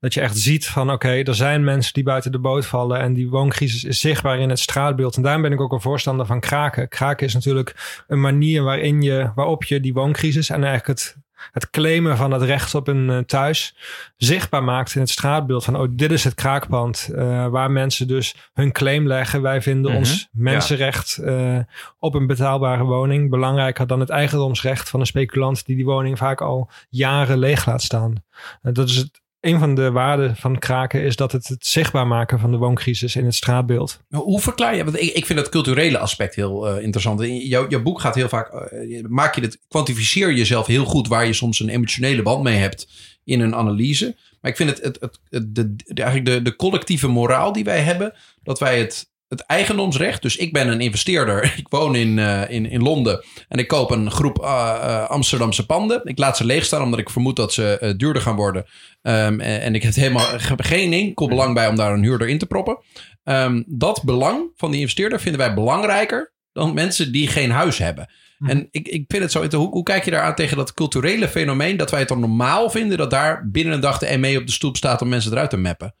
dat 0.00 0.14
je 0.14 0.20
echt 0.20 0.38
ziet 0.38 0.66
van 0.66 0.90
oké, 0.90 1.08
er 1.08 1.34
zijn 1.34 1.64
mensen 1.64 1.92
die 1.92 2.02
buiten 2.02 2.32
de 2.32 2.38
boot 2.38 2.66
vallen 2.66 3.00
en 3.00 3.12
die 3.12 3.30
wooncrisis 3.30 3.84
is 3.84 4.00
zichtbaar 4.00 4.38
in 4.38 4.48
het 4.48 4.58
straatbeeld. 4.58 5.16
En 5.16 5.22
daarom 5.22 5.42
ben 5.42 5.52
ik 5.52 5.60
ook 5.60 5.72
een 5.72 5.80
voorstander 5.80 6.26
van 6.26 6.40
kraken. 6.40 6.88
Kraken 6.88 7.26
is 7.26 7.34
natuurlijk 7.34 8.02
een 8.08 8.20
manier 8.20 8.62
waarin 8.62 9.02
je, 9.02 9.30
waarop 9.34 9.64
je 9.64 9.80
die 9.80 9.92
wooncrisis 9.92 10.50
en 10.50 10.64
eigenlijk 10.64 10.86
het, 10.98 11.16
het 11.50 11.70
claimen 11.70 12.16
van 12.16 12.30
het 12.30 12.42
recht 12.42 12.74
op 12.74 12.88
een 12.88 13.08
uh, 13.08 13.18
thuis 13.18 13.76
zichtbaar 14.16 14.64
maakt 14.64 14.94
in 14.94 15.00
het 15.00 15.10
straatbeeld. 15.10 15.64
Van 15.64 15.76
oh, 15.76 15.88
dit 15.90 16.12
is 16.12 16.24
het 16.24 16.34
kraakpand 16.34 17.08
uh, 17.12 17.46
waar 17.46 17.70
mensen 17.70 18.08
dus 18.08 18.34
hun 18.52 18.72
claim 18.72 19.06
leggen. 19.06 19.42
Wij 19.42 19.62
vinden 19.62 19.90
-hmm. 19.90 20.00
ons 20.00 20.28
mensenrecht 20.32 21.18
ja. 21.22 21.54
uh, 21.56 21.58
op 21.98 22.14
een 22.14 22.26
betaalbare 22.26 22.84
woning 22.84 23.30
belangrijker 23.30 23.86
dan 23.86 24.00
het 24.00 24.10
eigendomsrecht 24.10 24.88
van 24.88 25.00
een 25.00 25.06
speculant 25.06 25.66
die 25.66 25.76
die 25.76 25.84
woning 25.84 26.18
vaak 26.18 26.40
al 26.40 26.70
jaren 26.88 27.38
leeg 27.38 27.66
laat 27.66 27.82
staan. 27.82 28.24
Dat 28.62 28.88
is 28.88 28.96
het. 28.96 29.21
Een 29.42 29.58
van 29.58 29.74
de 29.74 29.90
waarden 29.90 30.36
van 30.36 30.58
kraken 30.58 31.02
is 31.02 31.16
dat 31.16 31.32
het 31.32 31.48
het 31.48 31.66
zichtbaar 31.66 32.06
maken 32.06 32.38
van 32.38 32.50
de 32.50 32.56
wooncrisis 32.56 33.16
in 33.16 33.24
het 33.24 33.34
straatbeeld. 33.34 34.00
Hoe 34.08 34.40
verklaar 34.40 34.76
je? 34.76 34.84
Want 34.84 35.00
ik, 35.00 35.12
ik 35.12 35.26
vind 35.26 35.38
het 35.38 35.48
culturele 35.48 35.98
aspect 35.98 36.34
heel 36.34 36.68
uh, 36.68 36.82
interessant. 36.82 37.20
Jouw, 37.22 37.68
jouw 37.68 37.82
boek 37.82 38.00
gaat 38.00 38.14
heel 38.14 38.28
vaak. 38.28 38.72
Uh, 38.72 39.04
maak 39.08 39.34
je 39.34 39.40
het, 39.40 39.58
kwantificeer 39.68 40.32
jezelf 40.32 40.66
heel 40.66 40.84
goed 40.84 41.08
waar 41.08 41.26
je 41.26 41.32
soms 41.32 41.60
een 41.60 41.68
emotionele 41.68 42.22
band 42.22 42.42
mee 42.42 42.56
hebt 42.56 42.88
in 43.24 43.40
een 43.40 43.54
analyse. 43.54 44.16
Maar 44.40 44.50
ik 44.50 44.56
vind 44.56 44.70
het, 44.70 44.84
het, 44.84 45.18
het, 45.30 45.54
de, 45.54 45.74
eigenlijk 45.94 46.26
de, 46.26 46.42
de 46.42 46.56
collectieve 46.56 47.08
moraal 47.08 47.52
die 47.52 47.64
wij 47.64 47.80
hebben, 47.80 48.14
dat 48.42 48.58
wij 48.58 48.78
het 48.78 49.11
het 49.32 49.46
eigendomsrecht. 49.46 50.22
Dus 50.22 50.36
ik 50.36 50.52
ben 50.52 50.68
een 50.68 50.80
investeerder. 50.80 51.44
Ik 51.62 51.66
woon 51.68 51.94
in, 51.94 52.16
uh, 52.16 52.50
in, 52.50 52.70
in 52.70 52.82
Londen. 52.82 53.24
En 53.48 53.58
ik 53.58 53.68
koop 53.68 53.90
een 53.90 54.10
groep 54.10 54.38
uh, 54.42 54.46
uh, 54.82 55.08
Amsterdamse 55.08 55.66
panden. 55.66 56.00
Ik 56.04 56.18
laat 56.18 56.36
ze 56.36 56.44
leeg 56.44 56.64
staan 56.64 56.82
omdat 56.82 56.98
ik 56.98 57.10
vermoed 57.10 57.36
dat 57.36 57.52
ze 57.52 57.94
duurder 57.96 58.22
gaan 58.22 58.36
worden. 58.36 58.64
Um, 59.02 59.40
en 59.40 59.74
ik 59.74 59.82
heb 59.82 59.94
helemaal 59.94 60.26
geen 60.56 60.92
enkel 60.92 61.28
belang 61.28 61.54
bij 61.54 61.68
om 61.68 61.76
daar 61.76 61.92
een 61.92 62.02
huurder 62.02 62.28
in 62.28 62.38
te 62.38 62.46
proppen. 62.46 62.78
Um, 63.24 63.64
dat 63.66 64.02
belang 64.04 64.50
van 64.56 64.70
die 64.70 64.80
investeerder 64.80 65.20
vinden 65.20 65.40
wij 65.40 65.54
belangrijker 65.54 66.32
dan 66.52 66.74
mensen 66.74 67.12
die 67.12 67.28
geen 67.28 67.50
huis 67.50 67.78
hebben. 67.78 68.08
Hm. 68.38 68.48
En 68.48 68.68
ik, 68.70 68.88
ik 68.88 69.04
vind 69.08 69.22
het 69.22 69.32
zo. 69.32 69.56
Hoe, 69.56 69.68
hoe 69.68 69.82
kijk 69.82 70.04
je 70.04 70.10
daaraan 70.10 70.34
tegen 70.34 70.56
dat 70.56 70.74
culturele 70.74 71.28
fenomeen 71.28 71.76
dat 71.76 71.90
wij 71.90 72.00
het 72.00 72.08
dan 72.08 72.20
normaal 72.20 72.70
vinden 72.70 72.98
dat 72.98 73.10
daar 73.10 73.48
binnen 73.50 73.74
een 73.74 73.80
dag 73.80 73.98
de 73.98 74.18
ME 74.18 74.38
op 74.38 74.46
de 74.46 74.52
stoep 74.52 74.76
staat 74.76 75.02
om 75.02 75.08
mensen 75.08 75.32
eruit 75.32 75.50
te 75.50 75.56
mappen? 75.56 75.94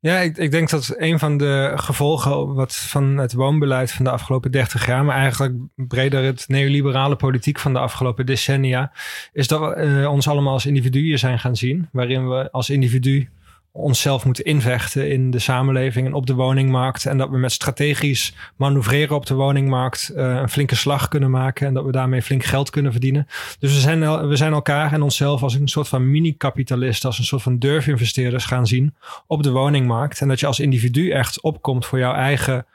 Ja, 0.00 0.18
ik, 0.18 0.36
ik 0.36 0.50
denk 0.50 0.70
dat 0.70 0.94
een 0.96 1.18
van 1.18 1.36
de 1.36 1.72
gevolgen 1.74 2.54
wat 2.54 2.76
van 2.76 3.16
het 3.16 3.32
woonbeleid 3.32 3.92
van 3.92 4.04
de 4.04 4.10
afgelopen 4.10 4.50
30 4.50 4.86
jaar, 4.86 5.04
maar 5.04 5.16
eigenlijk 5.16 5.54
breder 5.74 6.22
het 6.22 6.44
neoliberale 6.48 7.16
politiek 7.16 7.58
van 7.58 7.72
de 7.72 7.78
afgelopen 7.78 8.26
decennia, 8.26 8.92
is 9.32 9.48
dat 9.48 9.60
we 9.60 9.82
uh, 9.82 10.10
ons 10.10 10.28
allemaal 10.28 10.52
als 10.52 10.66
individuen 10.66 11.18
zijn 11.18 11.38
gaan 11.38 11.56
zien, 11.56 11.88
waarin 11.92 12.28
we 12.28 12.50
als 12.50 12.70
individu 12.70 13.28
onszelf 13.72 14.24
moeten 14.24 14.44
invechten 14.44 15.10
in 15.10 15.30
de 15.30 15.38
samenleving 15.38 16.06
en 16.06 16.12
op 16.12 16.26
de 16.26 16.34
woningmarkt. 16.34 17.06
En 17.06 17.18
dat 17.18 17.30
we 17.30 17.38
met 17.38 17.52
strategisch 17.52 18.34
manoeuvreren 18.56 19.16
op 19.16 19.26
de 19.26 19.34
woningmarkt 19.34 20.12
uh, 20.14 20.34
een 20.34 20.48
flinke 20.48 20.74
slag 20.74 21.08
kunnen 21.08 21.30
maken. 21.30 21.66
En 21.66 21.74
dat 21.74 21.84
we 21.84 21.92
daarmee 21.92 22.22
flink 22.22 22.44
geld 22.44 22.70
kunnen 22.70 22.92
verdienen. 22.92 23.26
Dus 23.58 23.72
we 23.72 23.80
zijn, 23.80 24.28
we 24.28 24.36
zijn 24.36 24.52
elkaar 24.52 24.92
en 24.92 25.02
onszelf 25.02 25.42
als 25.42 25.54
een 25.54 25.68
soort 25.68 25.88
van 25.88 26.10
mini-kapitalist, 26.10 27.04
als 27.04 27.18
een 27.18 27.24
soort 27.24 27.42
van 27.42 27.58
durfinvesteerders 27.58 28.44
gaan 28.44 28.66
zien 28.66 28.94
op 29.26 29.42
de 29.42 29.50
woningmarkt. 29.50 30.20
En 30.20 30.28
dat 30.28 30.40
je 30.40 30.46
als 30.46 30.60
individu 30.60 31.10
echt 31.10 31.42
opkomt 31.42 31.86
voor 31.86 31.98
jouw 31.98 32.14
eigen 32.14 32.66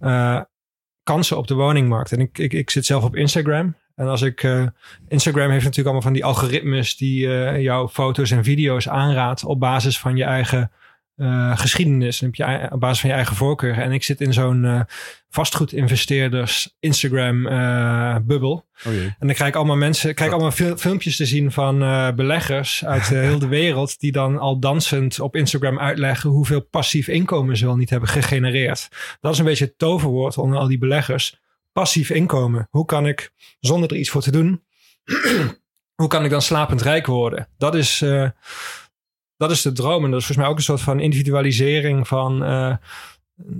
uh, 0.00 0.40
kansen 1.02 1.36
op 1.36 1.46
de 1.46 1.54
woningmarkt. 1.54 2.12
En 2.12 2.20
ik, 2.20 2.38
ik, 2.38 2.52
ik 2.52 2.70
zit 2.70 2.86
zelf 2.86 3.04
op 3.04 3.16
Instagram. 3.16 3.74
En 3.98 4.06
als 4.06 4.22
ik. 4.22 4.42
Uh, 4.42 4.66
Instagram 5.08 5.50
heeft 5.50 5.64
natuurlijk 5.64 5.86
allemaal 5.86 6.02
van 6.02 6.12
die 6.12 6.24
algoritmes 6.24 6.96
die 6.96 7.26
uh, 7.26 7.60
jouw 7.60 7.88
foto's 7.88 8.30
en 8.30 8.44
video's 8.44 8.88
aanraadt 8.88 9.44
op 9.44 9.60
basis 9.60 9.98
van 9.98 10.16
je 10.16 10.24
eigen 10.24 10.70
uh, 11.16 11.58
geschiedenis. 11.58 12.22
En 12.22 12.28
op, 12.28 12.34
je, 12.34 12.68
op 12.70 12.80
basis 12.80 13.00
van 13.00 13.10
je 13.10 13.16
eigen 13.16 13.36
voorkeur. 13.36 13.78
En 13.78 13.92
ik 13.92 14.04
zit 14.04 14.20
in 14.20 14.32
zo'n 14.32 14.86
vastgoedinvesteerders 15.28 16.76
Instagram 16.80 17.42
bubbel. 18.26 18.66
Oh. 18.86 18.92
En 18.92 19.14
dan 19.18 19.32
krijg 19.32 19.50
ik 19.50 19.56
allemaal 19.56 19.76
mensen, 19.76 20.14
krijg 20.14 20.30
ik 20.30 20.36
allemaal 20.36 20.56
fil 20.56 20.76
filmpjes 20.76 21.16
te 21.16 21.26
zien 21.26 21.52
van 21.52 21.78
beleggers 22.16 22.84
uit 22.84 23.08
heel 23.08 23.38
de 23.38 23.48
wereld. 23.48 24.00
Die 24.00 24.12
dan 24.12 24.38
al 24.38 24.58
dansend 24.58 25.20
op 25.20 25.36
Instagram 25.36 25.78
uitleggen 25.78 26.30
hoeveel 26.30 26.60
passief 26.60 27.08
inkomen 27.08 27.56
ze 27.56 27.64
wel 27.64 27.76
niet 27.76 27.90
hebben 27.90 28.08
gegenereerd. 28.08 28.88
Dat 29.20 29.32
is 29.32 29.38
een 29.38 29.44
beetje 29.44 29.64
het 29.64 29.78
toverwoord 29.78 30.38
onder 30.38 30.58
al 30.58 30.68
die 30.68 30.78
beleggers 30.78 31.40
passief 31.78 32.10
inkomen. 32.10 32.68
Hoe 32.70 32.84
kan 32.84 33.06
ik, 33.06 33.32
zonder 33.60 33.90
er 33.90 33.96
iets 33.96 34.10
voor 34.10 34.22
te 34.22 34.30
doen, 34.30 34.64
hoe 36.00 36.08
kan 36.08 36.24
ik 36.24 36.30
dan 36.30 36.42
slapend 36.42 36.82
rijk 36.82 37.06
worden? 37.06 37.48
Dat 37.58 37.74
is, 37.74 38.00
uh, 38.00 38.28
dat 39.36 39.50
is 39.50 39.62
de 39.62 39.72
droom. 39.72 40.04
En 40.04 40.10
dat 40.10 40.20
is 40.20 40.26
volgens 40.26 40.36
mij 40.36 40.46
ook 40.46 40.56
een 40.56 40.62
soort 40.62 40.80
van 40.80 41.00
individualisering 41.00 42.08
van... 42.08 42.32
Uh, 42.42 42.76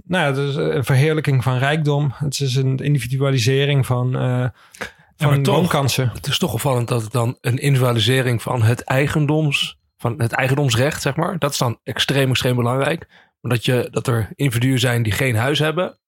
nou 0.05 0.37
ja, 0.37 0.43
een 0.63 0.85
verheerlijking 0.85 1.43
van 1.43 1.59
rijkdom. 1.59 2.13
Het 2.15 2.41
is 2.41 2.55
een 2.55 2.77
individualisering 2.77 3.87
van, 3.87 4.17
uh, 4.17 4.47
van 5.17 5.37
ja, 5.37 5.43
toch, 5.43 5.55
woonkansen. 5.55 6.11
Het 6.15 6.27
is 6.27 6.39
toch 6.39 6.53
opvallend 6.53 6.89
dat 6.89 7.03
het 7.03 7.13
dan 7.13 7.39
een 7.41 7.59
individualisering 7.59 8.43
van 8.43 8.63
het 8.63 8.81
eigendoms... 8.81 9.79
van 9.97 10.21
het 10.21 10.33
eigendomsrecht, 10.33 11.03
zeg 11.03 11.17
maar. 11.17 11.39
Dat 11.39 11.53
is 11.53 11.59
dan 11.59 11.81
extreem, 11.83 12.31
extreem 12.31 12.57
belangrijk. 12.57 13.09
Maar 13.41 13.53
dat, 13.53 13.65
je, 13.65 13.89
dat 13.91 14.07
er 14.07 14.29
individuen 14.35 14.79
zijn 14.79 15.03
die 15.03 15.13
geen 15.13 15.37
huis 15.37 15.59
hebben... 15.59 15.99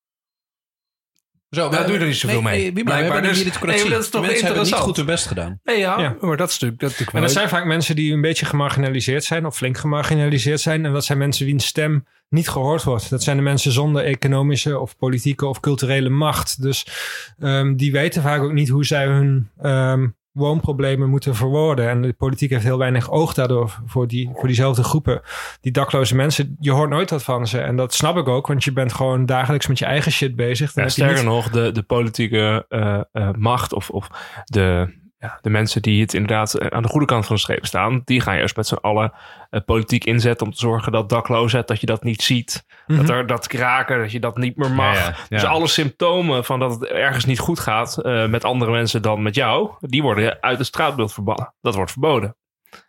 Zo, 1.50 1.68
Daar 1.68 1.86
doe 1.86 1.92
je 1.92 1.98
er 2.00 2.06
niet 2.06 2.16
zoveel 2.16 2.42
mee. 2.42 2.60
Nee, 2.60 2.72
Blijkbaar, 2.72 2.96
we 2.98 3.04
hebben 3.04 3.22
dus, 3.22 3.36
hier 3.36 3.44
dit 3.44 3.58
correctie. 3.58 3.84
nee, 3.84 3.94
dat 3.94 4.04
is 4.04 4.10
toch 4.10 4.20
Mensen 4.20 4.46
hebben 4.46 4.64
niet 4.64 4.74
goed 4.74 4.96
hun 4.96 5.06
best 5.06 5.26
gedaan. 5.26 5.60
Nee, 5.64 5.78
ja, 5.78 6.00
Ja. 6.00 6.16
maar 6.20 6.36
dat 6.36 6.52
stuk, 6.52 6.70
dat 6.70 6.80
natuurlijk 6.80 7.16
En 7.16 7.22
dat 7.22 7.30
zijn 7.32 7.48
vaak 7.48 7.64
mensen 7.64 7.96
die 7.96 8.12
een 8.12 8.20
beetje 8.20 8.46
gemarginaliseerd 8.46 9.24
zijn 9.24 9.46
of 9.46 9.56
flink 9.56 9.78
gemarginaliseerd 9.78 10.60
zijn. 10.60 10.84
En 10.84 10.92
dat 10.92 11.04
zijn 11.04 11.18
mensen 11.18 11.46
wiens 11.46 11.66
stem 11.66 12.06
niet 12.28 12.48
gehoord 12.48 12.82
wordt. 12.82 13.10
Dat 13.10 13.22
zijn 13.22 13.36
de 13.36 13.42
mensen 13.42 13.72
zonder 13.72 14.04
economische 14.04 14.78
of 14.78 14.96
politieke 14.96 15.46
of 15.46 15.60
culturele 15.60 16.08
macht. 16.08 16.62
Dus 16.62 16.86
um, 17.38 17.76
die 17.76 17.92
weten 17.92 18.22
vaak 18.22 18.42
ook 18.42 18.52
niet 18.52 18.68
hoe 18.68 18.84
zij 18.84 19.06
hun 19.06 19.50
um, 19.62 20.16
woonproblemen 20.32 21.08
moeten 21.08 21.34
verwoorden. 21.34 21.88
En 21.88 22.02
de 22.02 22.12
politiek 22.12 22.50
heeft 22.50 22.64
heel 22.64 22.78
weinig 22.78 23.10
oog 23.10 23.34
daardoor 23.34 23.80
voor, 23.86 24.06
die, 24.06 24.30
voor 24.34 24.46
diezelfde 24.46 24.82
groepen. 24.84 25.20
Die 25.60 25.72
dakloze 25.72 26.14
mensen, 26.16 26.56
je 26.60 26.70
hoort 26.70 26.90
nooit 26.90 27.10
wat 27.10 27.22
van 27.22 27.46
ze. 27.46 27.58
En 27.60 27.76
dat 27.76 27.94
snap 27.94 28.16
ik 28.16 28.28
ook, 28.28 28.46
want 28.46 28.64
je 28.64 28.72
bent 28.72 28.92
gewoon 28.92 29.26
dagelijks 29.26 29.66
met 29.66 29.78
je 29.78 29.84
eigen 29.84 30.12
shit 30.12 30.36
bezig. 30.36 30.72
Dan 30.72 30.84
Ja, 30.84 30.90
sterker 30.90 31.14
niet- 31.16 31.24
nog, 31.24 31.50
de, 31.50 31.72
de 31.72 31.82
politieke 31.82 32.66
uh, 32.68 33.00
uh, 33.12 33.30
macht 33.38 33.72
of, 33.72 33.90
of 33.90 34.08
de, 34.44 34.98
ja, 35.20 35.38
de 35.40 35.50
mensen 35.50 35.82
die 35.82 36.00
het 36.00 36.14
inderdaad 36.14 36.54
eh, 36.54 36.66
aan 36.66 36.82
de 36.82 36.88
goede 36.88 37.06
kant 37.06 37.26
van 37.26 37.34
de 37.34 37.40
streep 37.40 37.66
staan, 37.66 38.02
die 38.04 38.20
gaan 38.20 38.36
juist 38.36 38.56
met 38.56 38.66
z'n 38.66 38.74
allen 38.74 39.12
uh, 39.50 39.60
politiek 39.64 40.04
inzetten 40.04 40.46
om 40.46 40.52
te 40.52 40.58
zorgen 40.58 40.92
dat 40.92 41.08
dakloosheid, 41.08 41.68
dat 41.68 41.80
je 41.80 41.86
dat 41.86 42.02
niet 42.02 42.22
ziet. 42.22 42.64
Mhm. 42.86 42.98
Dat 42.98 43.08
er 43.08 43.26
dat 43.26 43.46
kraken, 43.46 43.98
dat 43.98 44.12
je 44.12 44.20
dat 44.20 44.36
niet 44.36 44.56
meer 44.56 44.70
mag. 44.70 44.94
Ja, 44.96 45.04
ja, 45.04 45.14
Dus 45.28 45.44
alle 45.44 45.66
symptomen 45.66 46.44
van 46.44 46.58
dat 46.58 46.70
het 46.70 46.84
ergens 46.84 47.24
niet 47.24 47.38
goed 47.38 47.58
gaat 47.58 47.98
uh, 48.02 48.26
met 48.26 48.44
andere 48.44 48.70
mensen 48.70 49.02
dan 49.02 49.22
met 49.22 49.34
jou, 49.34 49.70
die 49.80 50.02
worden 50.02 50.36
uit 50.40 50.58
het 50.58 50.66
straatbeeld 50.66 51.12
verbannen. 51.12 51.54
Dat 51.60 51.74
wordt 51.74 51.90
verboden. 51.90 52.34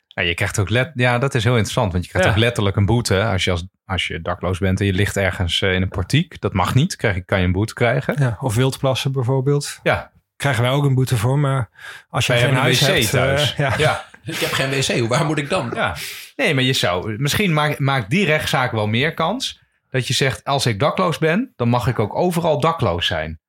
Ja, 0.07 0.21
je 0.21 0.34
krijgt 0.34 0.59
ook 0.59 0.69
let 0.69 0.91
ja, 0.93 1.17
dat 1.17 1.36
is 1.36 1.43
heel 1.43 1.53
interessant, 1.53 1.91
want 1.91 2.03
je 2.03 2.09
krijgt 2.09 2.27
Ja. 2.27 2.34
ook 2.34 2.39
letterlijk 2.41 2.75
een 2.75 2.86
boete 2.86 3.23
als 3.23 3.43
je, 3.43 3.51
als, 3.51 3.65
als 3.86 4.07
je 4.07 4.21
dakloos 4.21 4.59
bent 4.59 4.79
en 4.79 4.86
je 4.86 4.93
ligt 4.93 5.17
ergens 5.17 5.61
eh, 5.61 5.73
in 5.73 5.82
een 5.82 5.89
portiek. 5.89 6.41
Dat 6.41 6.53
mag 6.53 6.73
niet, 6.75 6.95
krijg 6.95 7.25
kan 7.25 7.39
je 7.39 7.45
een 7.45 7.51
boete 7.51 7.73
krijgen. 7.73 8.15
Ja, 8.19 8.38
of 8.39 8.55
wildplassen 8.55 9.11
bijvoorbeeld. 9.11 9.79
Ja, 9.84 10.11
Krijgen 10.41 10.63
wij 10.63 10.71
ook 10.71 10.83
een 10.83 10.95
boete 10.95 11.17
voor, 11.17 11.39
maar 11.39 11.69
als 12.09 12.25
je 12.25 12.33
wij 12.33 12.41
geen 12.41 12.53
huis 12.53 12.81
wc 12.81 12.87
hebt... 12.87 13.03
eh, 13.05 13.09
thuis. 13.11 13.53
ja. 13.57 13.73
ja. 13.77 14.05
Ik 14.23 14.35
heb 14.37 14.51
geen 14.51 14.69
wc, 14.69 15.07
waar 15.07 15.25
moet 15.25 15.37
ik 15.37 15.49
dan? 15.49 15.71
Ja, 15.75 15.95
nee, 16.35 16.53
maar 16.53 16.63
je 16.63 16.73
zou. 16.73 17.15
Misschien 17.19 17.53
maakt 17.53 17.79
maakt 17.79 18.09
die 18.09 18.25
rechtszaak 18.25 18.71
wel 18.71 18.87
meer 18.87 19.13
kans. 19.13 19.59
Dat 19.89 20.07
je 20.07 20.13
zegt: 20.13 20.43
als 20.43 20.65
ik 20.65 20.79
dakloos 20.79 21.17
ben, 21.17 21.53
dan 21.55 21.69
mag 21.69 21.87
ik 21.87 21.99
ook 21.99 22.15
overal 22.15 22.59
dakloos 22.59 23.05
zijn. 23.07 23.39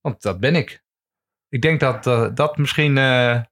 Want 0.00 0.22
dat 0.22 0.40
ben 0.40 0.54
ik. 0.56 0.82
Ik 1.48 1.62
denk 1.62 1.80
dat 1.80 2.06
eh, 2.06 2.26
dat 2.34 2.56
misschien. 2.56 2.98
eh, 2.98 3.04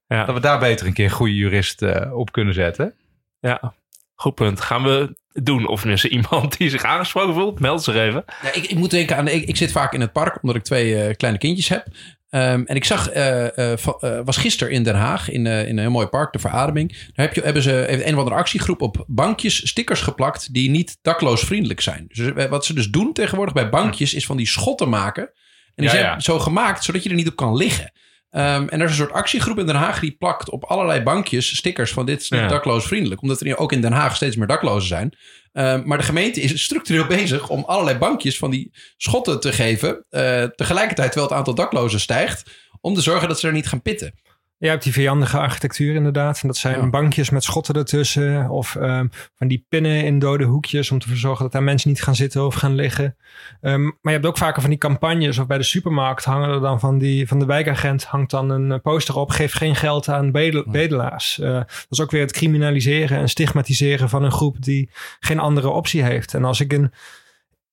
Ja. 0.07 0.25
dat 0.25 0.33
we 0.35 0.39
daar 0.39 0.59
beter 0.59 0.87
een 0.87 0.93
keer 0.93 1.05
een 1.05 1.11
goede 1.11 1.35
jurist 1.35 1.81
eh, 1.81 2.17
op 2.17 2.31
kunnen 2.31 2.53
zetten. 2.53 2.93
Ja, 3.39 3.73
goed 4.15 4.35
punt. 4.35 4.61
Gaan 4.61 4.83
we 4.83 5.15
doen. 5.33 5.67
Of 5.67 5.79
tenminste 5.79 6.09
iemand 6.09 6.57
die 6.57 6.69
zich 6.69 6.83
aangesproken 6.83 7.33
voelt, 7.33 7.59
meld 7.59 7.83
zich 7.83 7.95
even. 7.95 8.23
Ja, 8.41 8.53
ik, 8.53 8.65
ik 8.67 8.77
moet 8.77 8.91
denken 8.91 9.17
aan. 9.17 9.27
Ik, 9.27 9.43
ik 9.47 9.57
zit 9.57 9.71
vaak 9.71 9.93
in 9.93 10.01
het 10.01 10.11
park 10.11 10.37
omdat 10.41 10.55
ik 10.55 10.63
twee 10.63 11.03
eh, 11.03 11.15
kleine 11.15 11.39
kindjes 11.39 11.69
heb. 11.69 11.85
Um, 12.33 12.65
en 12.65 12.75
ik 12.75 12.85
zag, 12.85 13.15
uh, 13.15 13.43
uh, 13.55 13.71
uh, 14.01 14.19
was 14.25 14.37
gisteren 14.37 14.73
in 14.73 14.83
Den 14.83 14.95
Haag, 14.95 15.29
in, 15.29 15.45
in 15.45 15.69
een 15.69 15.79
heel 15.79 15.91
mooi 15.91 16.07
park, 16.07 16.33
de 16.33 16.39
verademing. 16.39 16.91
Daar 16.91 17.25
heb 17.25 17.35
je, 17.35 17.41
hebben 17.41 17.61
ze 17.61 17.85
heeft 17.87 18.05
een 18.05 18.13
of 18.13 18.19
andere 18.19 18.35
actiegroep 18.35 18.81
op 18.81 19.03
bankjes 19.07 19.67
stickers 19.67 20.01
geplakt 20.01 20.53
die 20.53 20.69
niet 20.69 20.97
dakloosvriendelijk 21.01 21.81
zijn. 21.81 22.05
Dus 22.07 22.47
wat 22.49 22.65
ze 22.65 22.73
dus 22.73 22.89
doen 22.89 23.13
tegenwoordig 23.13 23.53
bij 23.53 23.69
bankjes 23.69 24.13
is 24.13 24.25
van 24.25 24.37
die 24.37 24.47
schotten 24.47 24.89
maken. 24.89 25.23
En 25.23 25.31
die 25.75 25.85
Ja, 25.85 25.91
zijn 25.91 26.03
ja. 26.05 26.19
zo 26.19 26.39
gemaakt 26.39 26.83
zodat 26.83 27.03
je 27.03 27.09
er 27.09 27.15
niet 27.15 27.27
op 27.27 27.35
kan 27.35 27.55
liggen. 27.55 27.91
Um, 28.33 28.69
en 28.69 28.79
er 28.79 28.83
is 28.83 28.89
een 28.89 28.95
soort 28.97 29.11
actiegroep 29.11 29.59
in 29.59 29.65
Den 29.65 29.75
Haag 29.75 29.99
die 29.99 30.15
plakt 30.19 30.49
op 30.49 30.63
allerlei 30.63 31.01
bankjes 31.01 31.55
stickers 31.55 31.91
van 31.91 32.05
dit 32.05 32.21
is 32.21 32.27
Ja. 32.27 32.47
dakloosvriendelijk. 32.47 33.21
Omdat 33.21 33.41
er 33.41 33.57
ook 33.57 33.71
in 33.71 33.81
Den 33.81 33.91
Haag 33.91 34.15
steeds 34.15 34.35
meer 34.35 34.47
daklozen 34.47 34.87
zijn. 34.87 35.13
Um, 35.53 35.87
maar 35.87 35.97
de 35.97 36.03
gemeente 36.03 36.41
is 36.41 36.63
structureel 36.63 37.07
bezig 37.07 37.49
om 37.49 37.63
allerlei 37.63 37.97
bankjes 37.97 38.37
van 38.37 38.51
die 38.51 38.71
schotten 38.97 39.39
te 39.39 39.51
geven. 39.51 40.05
Uh, 40.11 40.43
tegelijkertijd 40.43 41.11
terwijl 41.11 41.27
het 41.27 41.37
aantal 41.37 41.55
daklozen 41.55 41.99
stijgt. 41.99 42.43
Om 42.81 42.93
te 42.93 43.01
zorgen 43.01 43.27
dat 43.27 43.39
ze 43.39 43.47
er 43.47 43.53
niet 43.53 43.67
gaan 43.67 43.81
pitten. 43.81 44.13
Je 44.61 44.67
hebt 44.67 44.83
die 44.83 44.93
vijandige 44.93 45.37
architectuur 45.37 45.95
inderdaad. 45.95 46.39
En 46.41 46.47
dat 46.47 46.57
zijn 46.57 46.79
Ja. 46.79 46.89
bankjes 46.89 47.29
met 47.29 47.43
schotten 47.43 47.75
ertussen. 47.75 48.49
Of 48.49 48.75
ehm, 48.75 49.07
van 49.35 49.47
die 49.47 49.65
pinnen 49.69 50.03
in 50.03 50.19
dode 50.19 50.43
hoekjes. 50.43 50.91
Om 50.91 50.99
te 50.99 51.15
zorgen 51.15 51.43
dat 51.43 51.51
daar 51.51 51.63
mensen 51.63 51.89
niet 51.89 52.03
gaan 52.03 52.15
zitten 52.15 52.45
of 52.45 52.55
gaan 52.55 52.75
liggen. 52.75 53.15
Ehm, 53.61 53.83
maar 53.83 53.93
je 54.01 54.09
hebt 54.09 54.25
ook 54.25 54.37
vaker 54.37 54.61
van 54.61 54.69
die 54.69 54.79
campagnes. 54.79 55.37
Of 55.37 55.47
bij 55.47 55.57
de 55.57 55.63
supermarkt 55.63 56.23
hangen 56.25 56.49
er 56.49 56.59
dan 56.61 56.79
van 56.79 56.97
die... 56.97 57.27
Van 57.27 57.39
de 57.39 57.45
wijkagent 57.45 58.03
hangt 58.03 58.31
dan 58.31 58.49
een 58.49 58.71
eh, 58.71 58.79
poster 58.79 59.15
op. 59.17 59.29
Geef 59.29 59.53
geen 59.53 59.75
geld 59.75 60.09
aan 60.09 60.31
bedel- 60.31 60.65
bedelaars. 60.71 61.39
Eh, 61.39 61.53
dat 61.53 61.85
is 61.89 62.01
ook 62.01 62.11
weer 62.11 62.21
het 62.21 62.31
criminaliseren 62.31 63.17
en 63.17 63.29
stigmatiseren 63.29 64.09
van 64.09 64.23
een 64.23 64.31
groep 64.31 64.63
die 64.63 64.89
geen 65.19 65.39
andere 65.39 65.69
optie 65.69 66.03
heeft. 66.03 66.33
En 66.33 66.45
als 66.45 66.59
ik 66.59 66.73
in... 66.73 66.91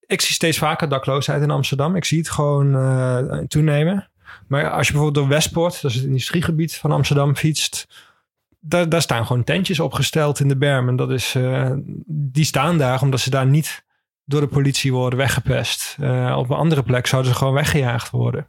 Ik 0.06 0.20
zie 0.20 0.34
steeds 0.34 0.58
vaker 0.58 0.88
dakloosheid 0.88 1.42
in 1.42 1.50
Amsterdam. 1.50 1.96
Ik 1.96 2.04
zie 2.04 2.18
het 2.18 2.30
gewoon 2.30 2.74
eh, 2.76 3.38
toenemen. 3.38 4.10
Maar 4.48 4.70
als 4.70 4.86
je 4.86 4.92
bijvoorbeeld 4.92 5.24
door 5.24 5.34
Westpoort, 5.34 5.82
dat 5.82 5.90
is 5.90 5.96
het 5.96 6.06
industriegebied 6.06 6.76
van 6.76 6.92
Amsterdam, 6.92 7.36
fietst. 7.36 8.06
Daar, 8.60 9.02
staan 9.02 9.26
gewoon 9.26 9.44
tentjes 9.44 9.80
opgesteld 9.80 10.40
in 10.40 10.48
de 10.48 10.56
berm. 10.56 10.88
En 10.88 10.96
dat 10.96 11.10
is, 11.10 11.34
uh, 11.34 11.72
die 12.06 12.44
staan 12.44 12.78
daar 12.78 13.02
omdat 13.02 13.20
ze 13.20 13.30
daar 13.30 13.46
niet 13.46 13.84
door 14.24 14.40
de 14.40 14.46
politie 14.46 14.92
worden 14.92 15.18
weggepest. 15.18 15.96
Uh, 16.00 16.36
op 16.38 16.50
een 16.50 16.56
andere 16.56 16.82
plek 16.82 17.06
zouden 17.06 17.32
ze 17.32 17.38
gewoon 17.38 17.54
weggejaagd 17.54 18.10
worden. 18.10 18.48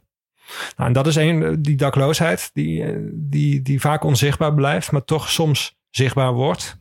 Nou, 0.76 0.88
en 0.88 0.92
dat 0.92 1.06
is 1.06 1.16
een, 1.16 1.62
die 1.62 1.76
dakloosheid, 1.76 2.50
die, 2.52 2.84
eh, 2.84 2.96
die, 3.12 3.62
die 3.62 3.80
vaak 3.80 4.04
onzichtbaar 4.04 4.54
blijft, 4.54 4.92
maar 4.92 5.04
toch 5.04 5.30
soms 5.30 5.78
zichtbaar 5.90 6.32
wordt. 6.32 6.78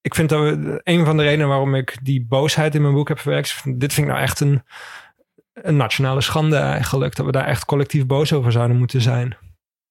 Ik 0.00 0.14
vind 0.14 0.28
dat 0.28 0.40
we, 0.40 0.80
een 0.84 1.04
van 1.04 1.16
de 1.16 1.22
redenen 1.22 1.48
waarom 1.48 1.74
ik 1.74 1.98
die 2.02 2.26
boosheid 2.26 2.74
in 2.74 2.82
mijn 2.82 2.94
boek 2.94 3.08
heb 3.08 3.18
verwerkt. 3.18 3.62
Dit 3.64 3.92
vind 3.92 4.06
ik 4.06 4.12
nou 4.12 4.24
echt 4.24 4.40
een, 4.40 4.62
een 5.52 5.76
nationale 5.76 6.20
schande 6.20 6.56
eigenlijk. 6.56 7.16
Dat 7.16 7.26
we 7.26 7.32
daar 7.32 7.46
echt 7.46 7.64
collectief 7.64 8.06
boos 8.06 8.32
over 8.32 8.52
zouden 8.52 8.76
moeten 8.76 9.00
zijn. 9.00 9.36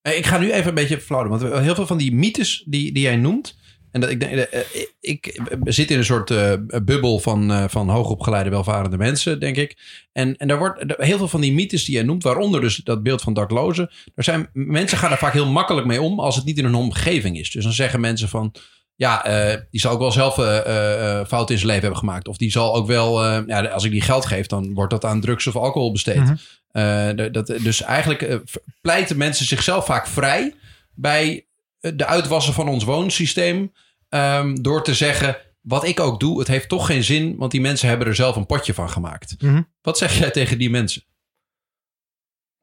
Ik 0.01 0.25
ga 0.25 0.37
nu 0.37 0.51
even 0.51 0.67
een 0.67 0.73
beetje 0.73 1.01
flauw 1.01 1.21
doen. 1.21 1.39
Want 1.39 1.61
heel 1.63 1.75
veel 1.75 1.87
van 1.87 1.97
die 1.97 2.13
mythes 2.13 2.63
die, 2.65 2.91
die 2.91 3.03
jij 3.03 3.15
noemt. 3.15 3.57
En 3.91 4.01
dat 4.01 4.09
ik, 4.09 4.19
denk, 4.19 4.33
eh, 4.33 4.61
ik 4.99 5.41
zit 5.63 5.91
in 5.91 5.97
een 5.97 6.05
soort 6.05 6.29
uh, 6.29 6.53
bubbel 6.83 7.19
van, 7.19 7.69
van 7.69 7.89
hoogopgeleide, 7.89 8.49
welvarende 8.49 8.97
mensen, 8.97 9.39
denk 9.39 9.55
ik. 9.55 9.77
En, 10.11 10.37
en 10.37 10.47
daar 10.47 10.57
wordt 10.57 10.83
heel 10.97 11.17
veel 11.17 11.27
van 11.27 11.41
die 11.41 11.53
mythes 11.53 11.85
die 11.85 11.95
jij 11.95 12.03
noemt, 12.03 12.23
waaronder 12.23 12.61
dus 12.61 12.75
dat 12.75 13.03
beeld 13.03 13.21
van 13.21 13.33
daklozen. 13.33 13.89
Er 14.15 14.23
zijn, 14.23 14.49
mensen 14.53 14.97
gaan 14.97 15.11
er 15.11 15.17
vaak 15.17 15.33
heel 15.33 15.51
makkelijk 15.51 15.87
mee 15.87 16.01
om 16.01 16.19
als 16.19 16.35
het 16.35 16.45
niet 16.45 16.57
in 16.57 16.63
hun 16.63 16.75
omgeving 16.75 17.39
is. 17.39 17.51
Dus 17.51 17.63
dan 17.63 17.73
zeggen 17.73 17.99
mensen 17.99 18.29
van. 18.29 18.55
Ja, 18.99 19.49
uh, 19.51 19.61
die 19.71 19.79
zal 19.79 19.91
ook 19.91 19.99
wel 19.99 20.11
zelf 20.11 20.37
uh, 20.37 20.45
uh, 20.45 21.25
fouten 21.25 21.55
in 21.55 21.57
zijn 21.57 21.67
leven 21.67 21.81
hebben 21.81 21.97
gemaakt. 21.97 22.27
Of 22.27 22.37
die 22.37 22.51
zal 22.51 22.75
ook 22.75 22.87
wel, 22.87 23.25
ja, 23.47 23.65
als 23.65 23.83
ik 23.83 23.91
die 23.91 24.01
geld 24.01 24.25
geef, 24.25 24.47
dan 24.47 24.73
wordt 24.73 24.91
dat 24.91 25.05
aan 25.05 25.21
drugs 25.21 25.47
of 25.47 25.55
alcohol 25.55 25.91
besteed. 25.91 26.33
-hmm. 26.71 27.31
dat, 27.31 27.47
dus 27.47 27.81
eigenlijk 27.81 28.41
pleiten 28.81 29.17
mensen 29.17 29.45
zichzelf 29.45 29.85
vaak 29.85 30.07
vrij 30.07 30.55
bij 30.93 31.45
de 31.79 32.05
uitwassen 32.05 32.53
van 32.53 32.67
ons 32.67 32.83
woonsysteem. 32.83 33.73
Um, 34.09 34.61
door 34.61 34.83
te 34.83 34.93
zeggen, 34.93 35.37
wat 35.61 35.85
ik 35.85 35.99
ook 35.99 36.19
doe, 36.19 36.39
het 36.39 36.47
heeft 36.47 36.69
toch 36.69 36.85
geen 36.85 37.03
zin, 37.03 37.35
want 37.37 37.51
die 37.51 37.61
mensen 37.61 37.89
hebben 37.89 38.07
er 38.07 38.15
zelf 38.15 38.35
een 38.35 38.45
potje 38.45 38.73
van 38.73 38.89
gemaakt. 38.89 39.35
-hmm. 39.37 39.67
Wat 39.81 39.97
zeg 39.97 40.17
jij 40.17 40.31
tegen 40.31 40.57
die 40.57 40.69
mensen? 40.69 41.03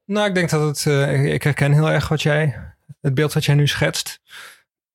Nou, 0.04 0.28
ik 0.28 0.34
denk 0.34 0.50
dat 0.50 0.84
het, 0.84 1.10
ik 1.24 1.42
herken 1.42 1.72
heel 1.72 1.90
erg 1.90 2.08
wat 2.08 2.22
jij, 2.22 2.74
het 3.00 3.14
beeld 3.14 3.32
wat 3.32 3.44
jij 3.44 3.54
nu 3.54 3.66
schetst. 3.66 4.20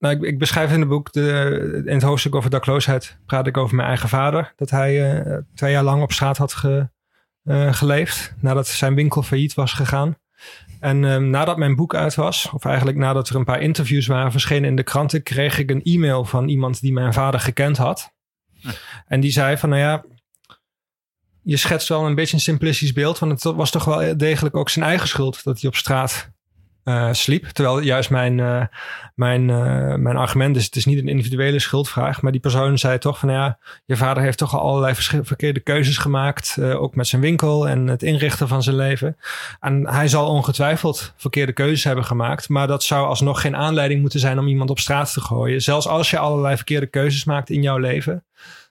Nou, 0.02 0.28
ik, 0.28 0.40
beschrijf 0.40 0.72
in 0.72 0.80
het 0.80 0.90
boek, 0.90 1.12
de, 1.12 1.84
in 1.86 1.94
het 1.94 2.02
hoofdstuk 2.02 2.36
over 2.36 2.50
dakloosheid, 2.50 3.18
praat 3.26 3.48
ik 3.48 3.58
over 3.58 3.76
mijn 3.76 3.88
eigen 3.88 4.10
vader. 4.10 4.54
Dat 4.56 4.70
hij 4.70 5.24
uh, 5.26 5.38
twee 5.56 5.72
jaar 5.72 5.84
lang 5.84 6.02
op 6.02 6.12
straat 6.12 6.38
had 6.38 6.54
ge, 6.54 6.90
uh, 7.44 7.74
geleefd, 7.74 8.34
nadat 8.40 8.68
zijn 8.68 8.96
winkel 8.96 9.24
failliet 9.24 9.54
was 9.54 9.74
gegaan. 9.74 10.18
En 10.80 11.04
um, 11.04 11.30
nadat 11.30 11.58
mijn 11.58 11.76
boek 11.76 11.96
uit 11.96 12.16
was, 12.16 12.50
of 12.54 12.66
eigenlijk 12.66 12.98
nadat 12.98 13.30
er 13.30 13.36
een 13.36 13.44
paar 13.44 13.62
interviews 13.62 14.08
waren 14.08 14.32
verschenen 14.32 14.70
in 14.70 14.76
de 14.76 14.84
kranten, 14.84 15.24
kreeg 15.24 15.58
ik 15.58 15.70
een 15.70 15.84
e-mail 15.84 16.26
van 16.26 16.48
iemand 16.48 16.82
die 16.82 16.94
mijn 16.94 17.14
vader 17.14 17.40
gekend 17.40 17.78
had. 17.78 18.14
En 19.08 19.20
die 19.20 19.32
zei 19.32 19.58
van, 19.58 19.70
nou 19.70 19.82
ja, 19.82 20.06
je 21.42 21.58
schetst 21.58 21.88
wel 21.88 22.06
een 22.06 22.16
beetje 22.16 22.34
een 22.36 22.42
simplistisch 22.42 22.94
beeld, 22.94 23.20
want 23.20 23.44
het 23.44 23.56
was 23.56 23.72
toch 23.72 23.86
wel 23.86 24.18
degelijk 24.18 24.56
ook 24.56 24.70
zijn 24.70 24.86
eigen 24.86 25.08
schuld 25.08 25.44
dat 25.44 25.62
hij 25.62 25.70
op 25.70 25.76
straat 25.76 26.32
eh, 26.84 27.10
sliep. 27.12 27.46
Terwijl 27.46 27.80
juist 27.80 28.10
mijn, 28.10 28.40
eh, 28.40 28.64
mijn, 29.16 29.50
eh, 29.50 29.96
mijn 29.96 30.18
argument 30.18 30.56
is, 30.56 30.66
het 30.66 30.76
is 30.76 30.86
niet 30.86 31.00
een 31.00 31.08
individuele 31.08 31.60
schuldvraag. 31.60 32.22
Maar 32.22 32.32
die 32.32 32.42
persoon 32.42 32.78
zei 32.78 32.98
toch 32.98 33.20
van 33.20 33.30
ja, 33.30 33.60
je 33.86 33.98
vader 33.98 34.24
heeft 34.24 34.38
toch 34.38 34.54
al 34.54 34.62
allerlei 34.62 34.94
verkeerde 35.24 35.60
keuzes 35.60 35.98
gemaakt. 35.98 36.60
ook 36.62 36.96
met 36.96 37.08
zijn 37.08 37.22
winkel 37.22 37.68
en 37.68 37.88
het 37.88 38.04
inrichten 38.04 38.48
van 38.48 38.64
zijn 38.64 38.76
leven. 38.76 39.18
En 39.60 39.88
hij 39.88 40.08
zal 40.08 40.28
ongetwijfeld 40.28 41.14
verkeerde 41.18 41.54
keuzes 41.54 41.84
hebben 41.84 42.06
gemaakt. 42.06 42.50
Maar 42.50 42.68
dat 42.68 42.84
zou 42.84 43.08
alsnog 43.08 43.42
geen 43.42 43.56
aanleiding 43.56 44.02
moeten 44.02 44.20
zijn 44.20 44.40
om 44.40 44.48
iemand 44.48 44.70
op 44.70 44.80
straat 44.80 45.14
te 45.14 45.22
gooien. 45.22 45.62
Zelfs 45.62 45.88
als 45.88 46.10
je 46.10 46.18
allerlei 46.18 46.56
verkeerde 46.56 46.88
keuzes 46.88 47.24
maakt 47.24 47.50
in 47.50 47.62
jouw 47.62 47.78
leven. 47.78 48.26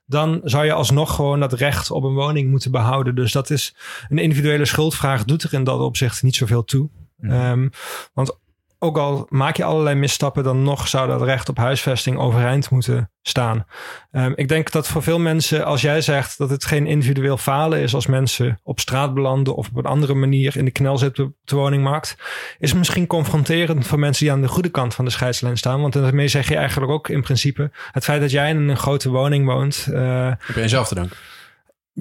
Dan 0.06 0.40
zou 0.44 0.64
je 0.64 0.72
alsnog 0.72 1.14
gewoon 1.14 1.40
dat 1.40 1.52
recht 1.52 1.90
op 1.90 2.02
een 2.02 2.14
woning 2.14 2.50
moeten 2.50 2.70
behouden. 2.70 3.14
Dus 3.14 3.32
dat 3.32 3.50
is 3.50 3.74
een 4.08 4.18
individuele 4.18 4.64
schuldvraag 4.64 5.24
doet 5.24 5.42
er 5.42 5.54
in 5.54 5.64
dat 5.64 5.80
opzicht 5.80 6.22
niet 6.22 6.36
zoveel 6.36 6.64
toe. 6.64 6.88
Ehm, 7.23 7.68
want 8.12 8.39
ook 8.83 8.99
al 8.99 9.27
maak 9.29 9.57
je 9.57 9.64
allerlei 9.64 9.97
misstappen, 9.97 10.43
dan 10.45 10.62
nog 10.62 10.89
zou 10.89 11.09
dat 11.09 11.23
recht 11.23 11.49
op 11.49 11.57
huisvesting 11.57 12.18
overeind 12.18 12.71
moeten 12.71 13.11
staan. 13.23 13.66
Ehm, 14.11 14.33
ik 14.35 14.49
denk 14.49 14.71
dat 14.71 14.89
voor 14.89 15.03
veel 15.03 15.18
mensen, 15.18 15.64
als 15.64 15.81
jij 15.81 16.01
zegt 16.01 16.39
dat 16.39 16.51
het 16.51 16.64
geen 16.64 16.87
individueel 16.87 17.37
falen 17.37 17.79
is 17.81 17.95
als 17.95 18.07
mensen 18.07 18.61
op 18.62 18.81
straat 18.81 19.14
belanden 19.14 19.55
of 19.57 19.68
op 19.68 19.77
een 19.77 19.85
andere 19.85 20.14
manier 20.14 20.57
in 20.57 20.64
de 20.64 20.71
knel 20.71 20.99
zitten 20.99 21.25
op 21.25 21.33
de 21.45 21.57
woningmarkt, 21.57 22.16
is 22.59 22.68
het 22.68 22.79
misschien 22.79 23.07
confronterend 23.07 23.87
voor 23.87 23.99
mensen 23.99 24.25
die 24.25 24.35
aan 24.35 24.41
de 24.43 24.49
goede 24.49 24.68
kant 24.71 24.95
van 24.95 25.05
de 25.05 25.11
scheidslijn 25.11 25.57
staan. 25.57 25.81
Want 25.81 25.93
daarmee 25.93 26.29
zeg 26.29 26.49
je 26.49 26.57
eigenlijk 26.57 26.93
ook 26.93 27.09
in 27.09 27.23
principe 27.23 27.71
het 27.93 28.05
feit 28.05 28.21
dat 28.21 28.31
jij 28.31 28.51
in 28.51 28.68
een 28.68 28.77
grote 28.77 29.11
woning 29.11 29.47
woont. 29.47 29.87
eh, 29.93 30.27
Heb 30.29 30.55
je 30.55 30.61
jezelf 30.61 30.89
te 30.89 30.95
danken. 30.95 31.16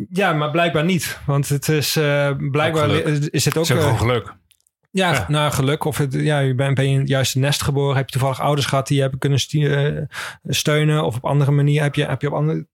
ja, 0.10 0.34
maar 0.34 0.52
blijkbaar 0.52 0.84
niet. 0.86 1.20
Want 1.26 1.50
het 1.50 1.68
is 1.70 1.96
eh, 1.96 2.32
blijkbaar 2.52 2.90
is 2.90 3.46
het 3.46 3.58
ook. 3.58 3.68
Het 3.68 3.70
is 3.70 3.72
ook 3.72 3.78
eh, 3.78 3.84
gewoon 3.84 3.98
geluk. 3.98 4.34
Ja, 4.92 5.12
Ja. 5.14 5.26
nou 5.28 5.52
geluk. 5.52 5.84
Of 5.84 5.98
het, 5.98 6.14
ja, 6.14 6.40
je 6.40 6.56
bent, 6.56 6.76
ben 6.76 6.86
je 6.86 6.94
in 6.94 7.00
het 7.00 7.08
juiste 7.08 7.40
nest 7.40 7.62
geboren. 7.62 7.96
Heb 7.96 8.06
je 8.06 8.12
toevallig 8.12 8.42
ouders 8.42 8.68
gehad 8.68 8.88
die 8.88 8.96
je 8.96 9.02
hebben 9.02 9.20
kunnen 9.20 9.40
eh, 9.50 10.04
steunen. 10.48 11.04
Of 11.04 11.16
op 11.16 11.26
andere 11.26 11.52
manier 11.52 11.82
heb 11.82 11.96
je, 11.96 12.06
heb 12.06 12.22
je 12.22 12.28
op 12.28 12.34
andere 12.34 12.68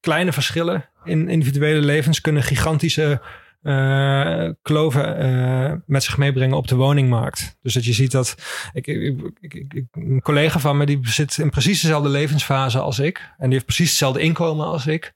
kleine 0.00 0.32
verschillen 0.32 0.88
in 1.04 1.28
individuele 1.28 1.80
levens 1.80 2.20
kunnen 2.20 2.42
gigantische 2.42 3.20
eh, 3.62 4.48
kloven 4.62 5.16
eh, 5.18 5.72
met 5.86 6.02
zich 6.02 6.16
meebrengen 6.16 6.56
op 6.56 6.68
de 6.68 6.74
woningmarkt. 6.74 7.56
Dus 7.62 7.74
dat 7.74 7.84
je 7.84 7.92
ziet 7.92 8.10
dat 8.10 8.34
ik, 8.72 8.86
ik, 8.86 9.20
ik, 9.40 9.54
ik- 9.54 9.72
ik- 9.74 9.86
een 9.92 10.20
collega 10.22 10.58
van 10.58 10.76
me 10.76 10.86
die 10.86 10.98
zit 11.02 11.38
in 11.38 11.50
precies 11.50 11.80
dezelfde 11.80 12.08
levensfase 12.08 12.78
als 12.78 12.98
ik. 12.98 13.18
En 13.18 13.44
die 13.44 13.52
heeft 13.52 13.64
precies 13.64 13.88
hetzelfde 13.88 14.20
inkomen 14.20 14.66
als 14.66 14.86
ik. 14.86 15.12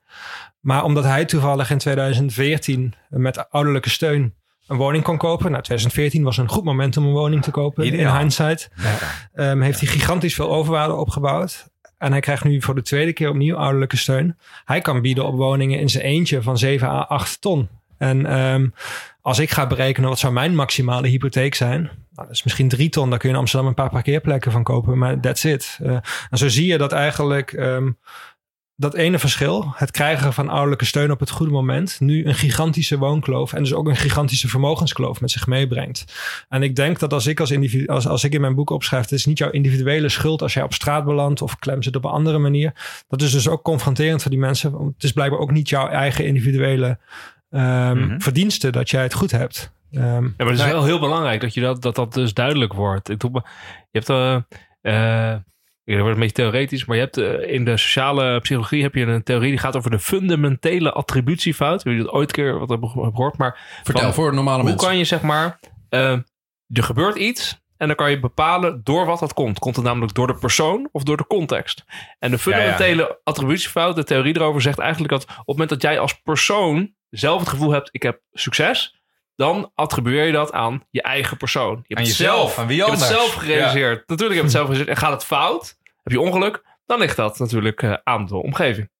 Maar 0.60 0.84
omdat 0.84 1.04
hij 1.04 1.24
toevallig 1.24 1.70
in 1.70 1.78
2014 1.78 2.94
met 3.08 3.50
ouderlijke 3.50 3.90
steun 3.90 4.34
een 4.66 4.76
woning 4.76 5.04
kon 5.04 5.16
kopen. 5.16 5.50
Nou, 5.50 5.62
2014 5.62 6.22
was 6.22 6.36
een 6.36 6.48
goed 6.48 6.64
moment 6.64 6.96
om 6.96 7.04
een 7.04 7.12
woning 7.12 7.42
te 7.42 7.50
kopen. 7.50 7.84
In 7.84 8.16
hindsight. 8.16 8.70
Ehm, 9.34 9.60
heeft 9.60 9.80
hij 9.80 9.88
gigantisch 9.88 10.34
veel 10.34 10.50
overwaarde 10.50 10.94
opgebouwd. 10.94 11.68
En 11.98 12.10
hij 12.10 12.20
krijgt 12.20 12.44
nu 12.44 12.62
voor 12.62 12.74
de 12.74 12.82
tweede 12.82 13.12
keer 13.12 13.28
opnieuw 13.28 13.56
ouderlijke 13.56 13.96
steun. 13.96 14.36
Hij 14.64 14.80
kan 14.80 15.00
bieden 15.00 15.26
op 15.26 15.36
woningen 15.36 15.80
in 15.80 15.88
zijn 15.88 16.04
eentje 16.04 16.42
van 16.42 16.58
7 16.58 16.88
à 16.88 17.00
8 17.00 17.40
ton. 17.40 17.68
En 17.98 18.26
ehm, 18.26 18.68
als 19.20 19.38
ik 19.38 19.50
ga 19.50 19.66
berekenen 19.66 20.08
wat 20.08 20.18
zou 20.18 20.32
mijn 20.32 20.54
maximale 20.54 21.08
hypotheek 21.08 21.54
zijn. 21.54 21.80
Nou, 21.82 22.28
dat 22.28 22.30
is 22.30 22.42
misschien 22.42 22.68
3 22.68 22.88
ton. 22.88 23.10
Daar 23.10 23.18
kun 23.18 23.28
je 23.28 23.34
in 23.34 23.40
Amsterdam 23.40 23.68
een 23.68 23.74
paar 23.74 23.90
parkeerplekken 23.90 24.52
van 24.52 24.62
kopen. 24.62 24.98
Maar 24.98 25.20
that's 25.20 25.44
it. 25.44 25.78
Eh, 25.82 25.90
en 26.30 26.38
zo 26.38 26.48
zie 26.48 26.66
je 26.66 26.78
dat 26.78 26.92
eigenlijk 26.92 27.52
ehm, 27.52 27.90
dat 28.76 28.94
ene 28.94 29.18
verschil, 29.18 29.72
het 29.74 29.90
krijgen 29.90 30.32
van 30.32 30.48
ouderlijke 30.48 30.84
steun 30.84 31.10
op 31.10 31.20
het 31.20 31.30
goede 31.30 31.52
moment, 31.52 32.00
nu 32.00 32.26
een 32.26 32.34
gigantische 32.34 32.98
woonkloof 32.98 33.52
en 33.52 33.62
dus 33.62 33.74
ook 33.74 33.88
een 33.88 33.96
gigantische 33.96 34.48
vermogenskloof 34.48 35.20
met 35.20 35.30
zich 35.30 35.46
meebrengt. 35.46 36.04
En 36.48 36.62
ik 36.62 36.76
denk 36.76 36.98
dat 36.98 37.12
als 37.12 37.26
ik 37.26 37.40
als 37.40 37.50
individu, 37.50 37.86
als, 37.86 38.06
als 38.06 38.24
ik 38.24 38.32
in 38.32 38.40
mijn 38.40 38.54
boek 38.54 38.70
opschrijf, 38.70 39.02
het 39.02 39.12
is 39.12 39.26
niet 39.26 39.38
jouw 39.38 39.50
individuele 39.50 40.08
schuld 40.08 40.42
als 40.42 40.54
jij 40.54 40.62
op 40.62 40.74
straat 40.74 41.04
belandt 41.04 41.42
of 41.42 41.58
klem 41.58 41.82
zit 41.82 41.96
op 41.96 42.04
een 42.04 42.10
andere 42.10 42.38
manier. 42.38 42.72
Dat 43.08 43.22
is 43.22 43.30
dus 43.32 43.48
ook 43.48 43.62
confronterend 43.62 44.22
voor 44.22 44.30
die 44.30 44.40
mensen. 44.40 44.70
Want 44.70 44.94
het 44.94 45.04
is 45.04 45.12
blijkbaar 45.12 45.40
ook 45.40 45.50
niet 45.50 45.68
jouw 45.68 45.88
eigen 45.88 46.26
individuele 46.26 46.98
ehm, 47.50 47.98
Mhm. 47.98 48.18
verdienste 48.20 48.70
dat 48.70 48.90
jij 48.90 49.02
het 49.02 49.14
goed 49.14 49.30
hebt. 49.30 49.72
Ehm, 49.92 50.02
Ja, 50.04 50.20
maar 50.20 50.46
het 50.46 50.50
is 50.50 50.58
nou, 50.58 50.70
wel 50.72 50.84
heel 50.84 50.98
belangrijk 51.00 51.40
dat 51.40 51.54
je 51.54 51.60
dat, 51.60 51.82
dat, 51.82 51.94
dat 51.94 52.14
dus 52.14 52.34
duidelijk 52.34 52.72
wordt. 52.72 53.08
Ik 53.08 53.20
doe, 53.20 53.30
je 53.90 53.98
hebt, 53.98 54.08
eh 54.08 54.34
eh, 54.80 54.92
ja, 54.92 55.44
dat 55.94 56.02
wordt 56.02 56.14
een 56.14 56.20
beetje 56.26 56.42
theoretisch, 56.42 56.84
maar 56.84 56.96
je 56.96 57.02
hebt 57.02 57.16
eh, 57.16 57.52
in 57.54 57.64
de 57.64 57.76
sociale 57.76 58.40
psychologie 58.40 58.82
heb 58.82 58.94
je 58.94 59.06
een 59.06 59.22
theorie 59.22 59.50
die 59.50 59.58
gaat 59.58 59.76
over 59.76 59.90
de 59.90 59.98
fundamentele 59.98 60.92
attributiefout. 60.92 61.84
Heb 61.84 61.92
je 61.92 61.98
dat 62.02 62.12
ooit 62.12 62.32
keer 62.32 62.58
wat 62.58 62.68
heb 62.68 62.82
gehoord? 62.84 63.36
Maar 63.36 63.80
Vertel, 63.82 64.02
Van- 64.04 64.14
voor 64.14 64.34
normale 64.34 64.60
hoe 64.60 64.68
mensen. 64.68 64.88
kan 64.88 64.98
je 64.98 65.04
zeg 65.04 65.22
maar, 65.22 65.58
eh, 65.88 66.10
er 66.72 66.82
gebeurt 66.82 67.16
iets 67.16 67.64
en 67.76 67.86
dan 67.86 67.96
kan 67.96 68.10
je 68.10 68.20
bepalen 68.20 68.80
door 68.84 69.06
wat 69.06 69.18
dat 69.18 69.32
komt. 69.34 69.58
Komt 69.58 69.76
het 69.76 69.84
namelijk 69.84 70.14
door 70.14 70.26
de 70.26 70.34
persoon 70.34 70.88
of 70.92 71.02
door 71.02 71.16
de 71.16 71.26
context? 71.26 71.84
En 72.18 72.30
de 72.30 72.38
fundamentele 72.38 73.20
attributiefout, 73.24 73.96
de 73.96 74.04
theorie 74.04 74.36
erover 74.36 74.62
zegt 74.62 74.78
eigenlijk 74.78 75.10
dat 75.12 75.22
op 75.22 75.28
het 75.36 75.46
moment 75.46 75.68
dat 75.68 75.82
jij 75.82 75.98
als 75.98 76.20
persoon 76.20 76.94
zelf 77.10 77.40
het 77.40 77.48
gevoel 77.48 77.70
hebt, 77.70 77.88
ik 77.92 78.02
heb 78.02 78.20
succes, 78.32 78.95
dan 79.36 79.70
attribueer 79.74 80.24
je 80.24 80.32
dat 80.32 80.52
aan 80.52 80.84
je 80.90 81.02
eigen 81.02 81.36
persoon. 81.36 81.70
Je 81.70 81.94
hebt 81.94 81.98
Aan 81.98 82.06
het 82.06 82.16
jezelf, 82.16 82.38
zelf, 82.38 82.58
aan 82.58 82.66
wie 82.66 82.76
je 82.76 82.84
hebt 82.84 82.94
het 82.94 83.02
anders. 83.02 83.20
zelf 83.20 83.34
gerealiseerd. 83.34 84.08
Natuurlijk 84.08 84.40
heb 84.40 84.50
je 84.50 84.58
het 84.58 84.66
zelf 84.66 84.66
gerealiseerd. 84.68 84.98
En 84.98 85.04
gaat 85.04 85.12
het 85.12 85.24
fout, 85.24 85.78
heb 86.02 86.12
je 86.12 86.20
ongeluk, 86.20 86.62
dan 86.86 86.98
ligt 86.98 87.16
dat 87.16 87.38
natuurlijk 87.38 87.82
eh, 87.82 87.94
aan 88.04 88.26
de 88.26 88.36
omgeving. 88.36 88.90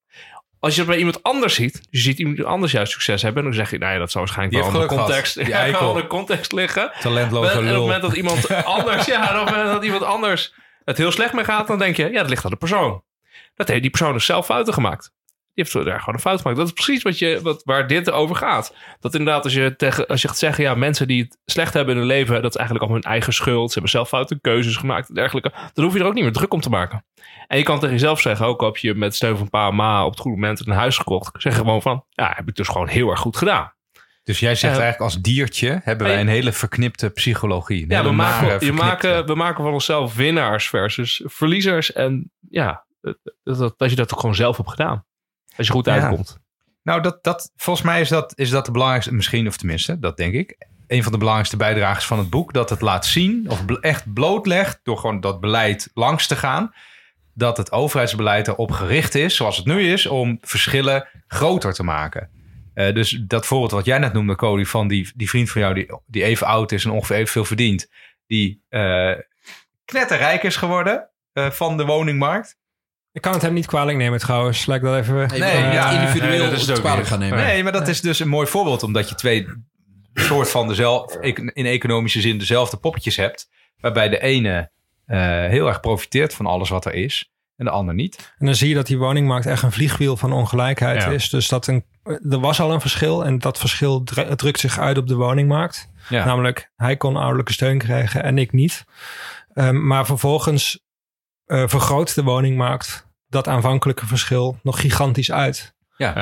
Als 0.61 0.74
je 0.74 0.80
het 0.80 0.91
bij 0.91 0.99
iemand 0.99 1.22
anders 1.22 1.55
ziet, 1.55 1.80
je 1.91 1.99
ziet 1.99 2.18
iemand 2.18 2.45
anders 2.45 2.72
juist 2.72 2.93
succes 2.93 3.22
hebben, 3.22 3.45
dan 3.45 3.55
zeg 3.55 3.70
je, 3.70 3.78
nou 3.78 3.93
ja, 3.93 3.99
dat 3.99 4.11
zal 4.11 4.20
waarschijnlijk 4.20 4.62
Die 4.62 4.72
wel 4.72 4.82
aan 4.82 4.89
de 4.89 4.95
context, 4.95 5.34
ja, 5.47 5.93
de 5.93 6.07
context 6.07 6.53
liggen. 6.53 6.93
Talentloze 7.01 7.51
En 7.51 7.57
op 7.57 7.62
het 7.62 7.72
lul. 7.72 7.80
moment 7.80 8.03
dat 8.03 8.12
iemand 8.14 8.49
anders, 8.64 9.07
ja, 9.07 9.41
op 9.41 9.47
het 9.47 9.55
moment 9.55 9.72
dat 9.72 9.84
iemand 9.84 10.03
anders 10.03 10.55
het 10.84 10.97
heel 10.97 11.11
slecht 11.12 11.32
mee 11.32 11.45
gaat, 11.45 11.66
dan 11.66 11.78
denk 11.78 11.97
je, 11.97 12.11
ja, 12.11 12.20
dat 12.20 12.28
ligt 12.30 12.45
aan 12.45 12.51
de 12.51 12.57
persoon. 12.57 13.03
Dat 13.55 13.68
heeft 13.68 13.82
die 13.82 13.91
persoon 13.91 14.12
dus 14.12 14.24
zelf 14.24 14.47
fouten 14.47 14.74
gemaakt. 14.74 15.12
Die 15.57 15.64
heeft 15.64 15.86
daar 15.86 15.98
gewoon 15.98 16.14
een 16.14 16.20
fout 16.20 16.40
gemaakt. 16.40 16.59
Dat 16.59 16.66
is 16.66 16.72
precies 16.72 17.02
wat 17.02 17.18
je, 17.18 17.40
wat, 17.42 17.62
waar 17.64 17.86
dit 17.86 18.11
over 18.11 18.36
gaat. 18.36 18.74
Dat 19.00 19.14
inderdaad, 19.14 19.44
als 19.44 19.52
je, 19.52 19.76
tegen, 19.76 20.07
als 20.07 20.22
je 20.22 20.28
gaat 20.28 20.38
zeggen, 20.38 20.64
ja, 20.64 20.74
mensen 20.74 21.07
die 21.07 21.22
het 21.22 21.38
slecht 21.44 21.74
hebben 21.74 21.94
in 21.94 22.00
hun 22.00 22.09
leven, 22.09 22.42
dat 22.42 22.50
is 22.50 22.57
eigenlijk 22.57 22.80
allemaal 22.80 23.02
hun 23.02 23.12
eigen 23.12 23.32
schuld. 23.32 23.66
Ze 23.66 23.72
hebben 23.72 23.90
zelf 23.90 24.09
foute 24.09 24.40
keuzes 24.40 24.76
gemaakt 24.76 25.09
en 25.09 25.14
dergelijke. 25.14 25.52
Dan 25.72 25.84
hoef 25.84 25.94
je 25.94 26.00
er 26.00 26.07
ook 26.07 26.14
niet 26.14 26.22
meer 26.22 26.32
druk 26.32 26.52
om 26.52 26.61
te 26.61 26.70
maken. 26.70 27.04
En 27.46 27.59
je 27.59 27.64
kan 27.64 27.78
tegen 27.78 27.94
jezelf 27.94 28.20
zeggen, 28.20 28.46
ook 28.46 28.61
al 28.61 28.66
heb 28.66 28.76
je 28.76 28.94
met 28.94 29.14
steun 29.14 29.36
van 29.36 29.50
pa 29.50 29.68
en 29.68 29.74
ma 29.74 30.04
op 30.04 30.11
het 30.11 30.20
goede 30.20 30.36
moment 30.36 30.66
een 30.66 30.72
huis 30.72 30.96
gekocht. 30.98 31.42
Zeg 31.42 31.52
je 31.52 31.59
gewoon 31.59 31.82
van, 31.82 32.04
ja, 32.11 32.32
heb 32.36 32.48
ik 32.48 32.54
dus 32.54 32.68
gewoon 32.68 32.88
heel 32.88 33.11
erg 33.11 33.20
goed 33.20 33.36
gedaan. 33.36 33.74
Dus 34.22 34.38
jij 34.38 34.54
zegt 34.54 34.76
Eh, 34.76 34.82
eigenlijk 34.82 35.12
als 35.12 35.22
diertje 35.22 35.80
hebben 35.84 36.07
wij 36.07 36.14
hey. 36.14 36.24
een 36.24 36.30
hele 36.30 36.52
verknipte 36.52 37.11
psychologie. 37.11 37.84
Ja, 37.88 38.04
we 38.04 38.12
maken, 38.12 38.44
je 38.44 38.50
verknipte. 38.50 38.82
maken, 38.82 39.26
we 39.26 39.34
maken 39.34 39.64
van 39.64 39.72
onszelf 39.72 40.14
winnaars 40.14 40.68
versus 40.68 41.22
verliezers. 41.24 41.92
En 41.92 42.32
ja, 42.48 42.86
dat, 43.00 43.18
dat, 43.42 43.74
dat 43.78 43.90
je 43.90 43.96
dat 43.96 44.12
ook 44.12 44.20
gewoon 44.20 44.34
zelf 44.34 44.57
hebt 44.57 44.70
gedaan. 44.70 45.04
Als 45.57 45.66
je 45.66 45.72
goed 45.72 45.88
uitkomt. 45.88 46.38
Nou, 46.82 47.00
dat, 47.02 47.24
dat, 47.24 47.52
volgens 47.57 47.86
mij 47.86 48.00
is 48.00 48.09
dat, 48.09 48.32
is 48.36 48.50
dat 48.50 48.66
de 48.66 48.70
belangrijkste, 48.70 49.14
misschien 49.14 49.46
of 49.46 49.57
tenminste, 49.57 49.98
dat 49.98 50.16
denk 50.16 50.34
ik. 50.34 50.66
Een 50.86 51.02
van 51.02 51.12
de 51.12 51.18
belangrijkste 51.18 51.57
bijdragers 51.57 52.07
van 52.07 52.18
het 52.18 52.30
boek. 52.30 52.52
Dat 52.52 52.70
het 52.70 52.80
laat 52.80 53.07
zien, 53.07 53.50
of 53.50 53.64
echt 53.80 54.12
blootlegt, 54.12 54.80
door 54.82 54.98
gewoon 54.98 55.20
dat 55.20 55.40
beleid 55.40 55.90
langs 55.94 56.26
te 56.26 56.36
gaan. 56.36 56.74
Dat 57.34 57.57
het 57.57 57.72
overheidsbeleid 57.72 58.48
erop 58.48 58.70
gericht 58.70 59.14
is, 59.14 59.36
zoals 59.36 59.57
het 59.57 59.66
nu 59.66 59.92
is, 59.92 60.07
om 60.07 60.38
verschillen 60.40 61.09
groter 61.26 61.72
te 61.72 61.82
maken. 61.82 62.30
Eh, 62.74 62.94
dus 62.94 63.11
dat 63.26 63.46
voorbeeld 63.46 63.70
wat 63.70 63.84
jij 63.84 63.98
net 63.98 64.12
noemde, 64.12 64.34
Cody, 64.34 64.64
van 64.64 64.88
die, 64.88 65.12
die 65.14 65.28
vriend 65.28 65.50
van 65.50 65.61
jou 65.61 65.74
die, 65.74 65.90
die 66.07 66.24
even 66.24 66.46
oud 66.46 66.72
is 66.72 66.84
en 66.84 66.90
ongeveer 66.90 67.16
evenveel 67.16 67.44
verdient. 67.44 67.90
Die 68.26 68.62
eh 68.68 69.12
knetterrijk 69.84 70.42
is 70.42 70.57
geworden 70.57 71.09
eh, 71.32 71.50
van 71.50 71.76
de 71.76 71.84
woningmarkt. 71.84 72.59
Ik 73.16 73.22
kan 73.22 73.32
het 73.32 73.42
hem 73.42 73.52
niet 73.52 73.66
kwalijk 73.66 73.98
nemen 73.98 74.18
trouwens. 74.18 74.66
Laat 74.66 74.76
ik 74.76 74.82
dat 74.82 74.96
even... 74.96 75.14
Nee, 75.14 75.38
nee, 75.40 75.72
ja, 75.72 75.90
individueel 76.00 76.30
nee, 76.30 76.38
dat 76.38 76.50
dat 76.50 76.58
is 76.60 76.66
het 76.66 76.78
kwalijk 76.78 77.00
niet. 77.00 77.08
gaan 77.08 77.18
nemen. 77.18 77.38
Nee, 77.38 77.62
maar 77.62 77.72
dat 77.72 77.88
is 77.88 78.00
dus 78.00 78.18
een 78.20 78.28
mooi 78.28 78.46
voorbeeld, 78.46 78.82
omdat 78.82 79.08
je 79.08 79.14
twee 79.14 79.46
soort 80.14 80.50
van 80.50 80.68
dezelfde, 80.68 81.32
in 81.52 81.66
economische 81.66 82.20
zin 82.20 82.38
dezelfde 82.38 82.76
poppetjes 82.76 83.16
hebt, 83.16 83.48
waarbij 83.80 84.08
de 84.08 84.20
ene 84.20 84.70
eh, 85.06 85.18
heel 85.28 85.66
erg 85.66 85.80
profiteert 85.80 86.34
van 86.34 86.46
alles 86.46 86.68
wat 86.68 86.84
er 86.84 86.94
is 86.94 87.30
en 87.56 87.64
de 87.64 87.70
ander 87.70 87.94
niet. 87.94 88.34
En 88.38 88.46
dan 88.46 88.54
zie 88.54 88.68
je 88.68 88.74
dat 88.74 88.86
die 88.86 88.98
woningmarkt 88.98 89.46
echt 89.46 89.62
een 89.62 89.72
vliegwiel 89.72 90.16
van 90.16 90.32
ongelijkheid 90.32 91.02
Ja. 91.02 91.08
is. 91.10 91.28
Dus 91.30 91.48
dat 91.48 91.66
een, 91.66 91.84
er 92.30 92.40
was 92.40 92.60
al 92.60 92.72
een 92.72 92.80
verschil 92.80 93.24
en 93.24 93.38
dat 93.38 93.58
verschil 93.58 94.02
dru- 94.02 94.34
drukt 94.36 94.60
zich 94.60 94.78
uit 94.78 94.98
op 94.98 95.06
de 95.06 95.14
woningmarkt. 95.14 95.88
Ja. 96.08 96.24
Namelijk, 96.24 96.70
hij 96.76 96.96
kon 96.96 97.16
ouderlijke 97.16 97.52
steun 97.52 97.78
krijgen 97.78 98.22
en 98.22 98.38
ik 98.38 98.52
niet. 98.52 98.84
Ehm, 99.54 99.86
maar 99.86 100.06
vervolgens 100.06 100.84
eh, 101.46 101.62
vergroot 101.66 102.14
de 102.14 102.22
woningmarkt 102.22 103.05
dat 103.28 103.48
aanvankelijke 103.48 104.06
verschil 104.06 104.58
nog 104.62 104.80
gigantisch 104.80 105.32
uit. 105.32 105.74
Ja. 105.96 106.14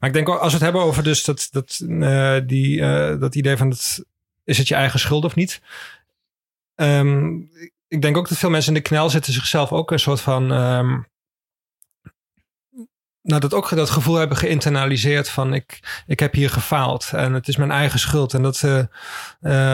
Maar 0.00 0.08
ik 0.08 0.12
denk 0.12 0.28
ook, 0.28 0.38
als 0.38 0.46
we 0.46 0.54
het 0.54 0.62
hebben 0.62 0.82
over 0.82 1.02
dus 1.02 1.24
dat, 1.24 1.48
dat, 1.50 1.82
eh, 1.88 2.36
die, 2.46 2.80
eh, 2.80 3.20
dat 3.20 3.34
idee 3.34 3.56
van 3.56 3.70
dat, 3.70 4.04
is 4.44 4.58
het 4.58 4.68
je 4.68 4.74
eigen 4.74 5.00
schuld 5.00 5.24
of 5.24 5.34
niet? 5.34 5.62
Ehm, 6.74 7.36
ik 7.88 8.02
denk 8.02 8.16
ook 8.16 8.28
dat 8.28 8.38
veel 8.38 8.50
mensen 8.50 8.74
in 8.74 8.82
de 8.82 8.88
knel 8.88 9.10
zitten 9.10 9.32
zichzelf 9.32 9.72
ook 9.72 9.90
een 9.90 9.98
soort 9.98 10.20
van 10.20 10.52
ehm, 10.52 10.98
nou, 13.22 13.40
dat 13.40 13.54
ook 13.54 13.76
dat 13.76 13.90
gevoel 13.90 14.14
hebben 14.14 14.36
geïnternaliseerd 14.36 15.28
van 15.28 15.54
ik, 15.54 16.02
ik 16.06 16.20
heb 16.20 16.32
hier 16.32 16.50
gefaald 16.50 17.10
en 17.12 17.32
het 17.32 17.48
is 17.48 17.56
mijn 17.56 17.70
eigen 17.70 17.98
schuld. 17.98 18.34
En 18.34 18.42
dat, 18.42 18.62
uh, 18.62 18.78
uh, 18.78 18.86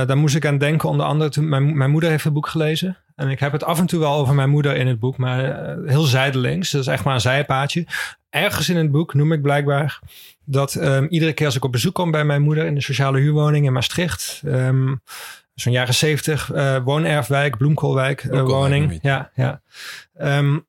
daar 0.07 0.17
moest 0.17 0.35
ik 0.35 0.47
aan 0.47 0.59
denken, 0.59 0.89
onder 0.89 1.07
andere 1.07 1.31
toen 1.31 1.49
mijn, 1.49 1.77
mijn 1.77 1.91
moeder 1.91 2.11
heeft 2.11 2.25
het 2.25 2.33
boek 2.33 2.49
gelezen. 2.49 2.97
En 3.19 3.29
ik 3.29 3.41
heb 3.41 3.53
het 3.53 3.65
af 3.65 3.79
en 3.79 3.87
toe 3.87 4.01
wel 4.01 4.15
over 4.15 4.35
mijn 4.35 4.51
moeder 4.51 4.77
in 4.77 4.87
het 4.87 4.99
boek, 4.99 5.17
maar 5.17 5.45
uh, 5.45 5.91
heel 5.91 6.03
zijdelings. 6.03 6.71
Dat 6.71 6.81
is 6.81 6.87
echt 6.87 7.05
maar 7.05 7.15
een 7.15 7.21
zijpaadje. 7.21 7.87
Ergens 8.31 8.69
in 8.69 8.77
het 8.77 8.91
boek 8.91 9.15
noem 9.15 9.33
ik 9.33 9.43
blijkbaar 9.43 10.01
dat 10.45 10.75
um, 10.75 11.07
iedere 11.09 11.33
keer 11.33 11.47
als 11.47 11.57
ik 11.57 11.65
op 11.65 11.73
bezoek 11.73 11.95
kom 11.95 12.11
bij 12.11 12.25
mijn 12.25 12.43
moeder 12.43 12.67
in 12.67 12.75
de 12.75 12.81
sociale 12.81 13.19
huurwoning 13.19 13.67
in 13.67 13.73
Maastricht, 13.73 14.43
um, 14.45 15.01
zo'n 15.55 15.73
jaren 15.73 15.95
zeventig, 15.95 16.47
woonerfwijk, 16.85 17.57
Bloemkoolwijk, 17.57 18.23
woning. 18.31 18.99
Ja, 19.03 19.31
ja. 19.35 19.61
Um, 20.21 20.67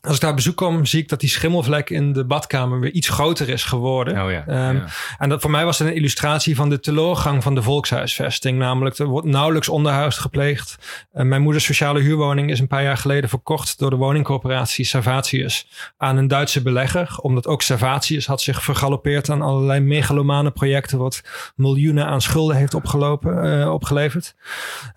als 0.00 0.14
ik 0.14 0.20
daar 0.20 0.34
bezoek 0.34 0.56
kom, 0.56 0.86
zie 0.86 1.02
ik 1.02 1.08
dat 1.08 1.20
die 1.20 1.28
schimmelvlek 1.28 1.90
in 1.90 2.12
de 2.12 2.24
badkamer 2.24 2.80
weer 2.80 2.90
iets 2.90 3.08
groter 3.08 3.48
is 3.48 3.64
geworden. 3.64 4.22
Oh 4.24 4.30
ja, 4.30 4.68
um, 4.68 4.76
ja. 4.76 4.86
En 5.18 5.28
dat 5.28 5.40
voor 5.40 5.50
mij 5.50 5.64
was 5.64 5.78
het 5.78 5.88
een 5.88 5.94
illustratie 5.94 6.56
van 6.56 6.68
de 6.68 6.80
teleurgang 6.80 7.42
van 7.42 7.54
de 7.54 7.62
volkshuisvesting. 7.62 8.58
Namelijk, 8.58 8.98
er 8.98 9.06
wordt 9.06 9.26
nauwelijks 9.26 9.68
onderhoud 9.68 10.14
gepleegd. 10.14 10.78
Uh, 11.14 11.22
mijn 11.22 11.42
moeders 11.42 11.64
sociale 11.64 12.00
huurwoning 12.00 12.50
is 12.50 12.60
een 12.60 12.66
paar 12.66 12.82
jaar 12.82 12.96
geleden 12.96 13.28
verkocht 13.28 13.78
door 13.78 13.90
de 13.90 13.96
woningcorporatie 13.96 14.84
Servatius 14.84 15.68
aan 15.96 16.16
een 16.16 16.28
Duitse 16.28 16.62
belegger. 16.62 17.18
Omdat 17.20 17.46
ook 17.46 17.62
Servatius 17.62 18.26
had 18.26 18.40
zich 18.40 18.62
vergalopeerd 18.62 19.30
aan 19.30 19.42
allerlei 19.42 19.80
megalomane 19.80 20.50
projecten, 20.50 20.98
wat 20.98 21.22
miljoenen 21.56 22.06
aan 22.06 22.22
schulden 22.22 22.56
heeft 22.56 22.74
opgelopen, 22.74 23.60
uh, 23.60 23.72
opgeleverd. 23.72 24.34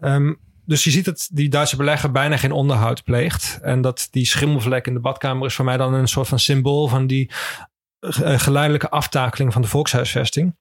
Um, 0.01 0.39
dus 0.71 0.83
je 0.83 0.91
ziet 0.91 1.05
dat 1.05 1.29
die 1.31 1.49
Duitse 1.49 1.75
belegger 1.75 2.11
bijna 2.11 2.37
geen 2.37 2.51
onderhoud 2.51 3.03
pleegt. 3.03 3.59
En 3.61 3.81
dat 3.81 4.07
die 4.11 4.25
schimmelvlek 4.25 4.87
in 4.87 4.93
de 4.93 4.99
badkamer 4.99 5.47
is 5.47 5.55
voor 5.55 5.65
mij 5.65 5.77
dan 5.77 5.93
een 5.93 6.07
soort 6.07 6.27
van 6.27 6.39
symbool 6.39 6.87
van 6.87 7.07
die 7.07 7.31
geleidelijke 8.45 8.89
aftakeling 8.89 9.53
van 9.53 9.61
de 9.61 9.67
volkshuisvesting. 9.67 10.55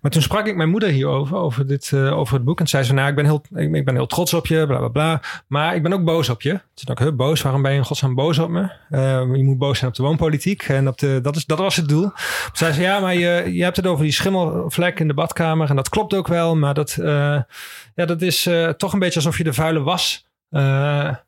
Maar 0.00 0.10
toen 0.10 0.22
sprak 0.22 0.46
ik 0.46 0.56
mijn 0.56 0.68
moeder 0.68 0.88
hierover, 0.88 1.36
over, 1.36 1.66
dit, 1.66 1.90
uh, 1.94 2.18
over 2.18 2.34
het 2.34 2.44
boek. 2.44 2.60
En 2.60 2.66
zei 2.66 2.84
ze, 2.84 2.92
nou, 2.92 3.08
ik 3.08 3.14
ben, 3.14 3.24
heel, 3.24 3.42
ik, 3.54 3.84
ben 3.84 3.94
heel 3.94 4.06
trots 4.06 4.34
op 4.34 4.46
je, 4.46 4.66
bla 4.66 4.78
bla 4.78 4.88
bla. 4.88 5.20
Maar 5.46 5.74
ik 5.74 5.82
ben 5.82 5.92
ook 5.92 6.04
boos 6.04 6.28
op 6.28 6.42
je. 6.42 6.50
Toen 6.50 6.94
dacht 6.94 7.00
ik, 7.00 7.16
boos, 7.16 7.42
waarom 7.42 7.62
ben 7.62 7.72
je 7.72 7.78
in 7.78 7.84
godsnaam 7.84 8.14
boos 8.14 8.38
op 8.38 8.48
me? 8.48 8.70
Uh, 8.90 9.00
je 9.36 9.42
moet 9.42 9.58
boos 9.58 9.78
zijn 9.78 9.90
op 9.90 9.96
de 9.96 10.02
woonpolitiek. 10.02 10.62
En 10.62 10.88
op 10.88 10.98
de, 10.98 11.18
dat, 11.22 11.36
is, 11.36 11.44
dat 11.44 11.58
was 11.58 11.76
het 11.76 11.88
doel. 11.88 12.02
Toen 12.02 12.50
zei 12.52 12.72
ze, 12.72 12.80
ja, 12.80 13.00
maar 13.00 13.14
je, 13.14 13.50
je 13.52 13.62
hebt 13.62 13.76
het 13.76 13.86
over 13.86 14.04
die 14.04 14.12
schimmelvlek 14.12 15.00
in 15.00 15.08
de 15.08 15.14
badkamer. 15.14 15.68
En 15.68 15.76
dat 15.76 15.88
klopt 15.88 16.14
ook 16.14 16.28
wel, 16.28 16.56
maar 16.56 16.74
dat, 16.74 16.98
ja, 17.00 17.46
dat 17.94 18.22
is 18.22 18.48
toch 18.76 18.92
een 18.92 18.98
beetje 18.98 19.18
alsof 19.18 19.38
je 19.38 19.44
de 19.44 19.52
vuile 19.52 19.80
was... 19.80 20.26
Hebben 20.50 21.24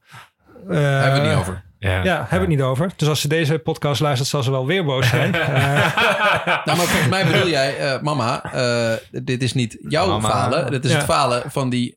we 0.67 0.77
het 0.77 1.23
niet 1.23 1.33
over. 1.33 1.67
Ja, 1.79 2.05
ja 2.05 2.17
hebben 2.17 2.31
we 2.31 2.39
het 2.39 2.49
niet 2.49 2.63
over. 2.63 2.91
Dus 2.97 3.09
als 3.09 3.21
ze 3.21 3.29
deze 3.29 3.59
podcast 3.59 4.01
luistert, 4.01 4.29
zal 4.29 4.43
ze 4.43 4.51
wel 4.51 4.67
weer 4.67 4.85
boos 4.85 5.09
zijn. 5.09 5.35
uh, 5.35 5.45
nou, 6.65 6.77
maar 6.77 6.77
volgens 6.77 7.09
mij 7.09 7.27
bedoel 7.27 7.49
jij, 7.49 7.95
uh, 7.95 8.01
mama, 8.01 8.43
uh, 8.55 8.93
dit 9.23 9.43
is 9.43 9.55
niet 9.55 9.79
jouw 9.89 10.07
mama. 10.07 10.29
falen. 10.29 10.71
Dit 10.71 10.85
is 10.85 10.91
ja. 10.91 10.97
het 10.97 11.07
falen 11.07 11.43
van 11.47 11.69
die 11.69 11.95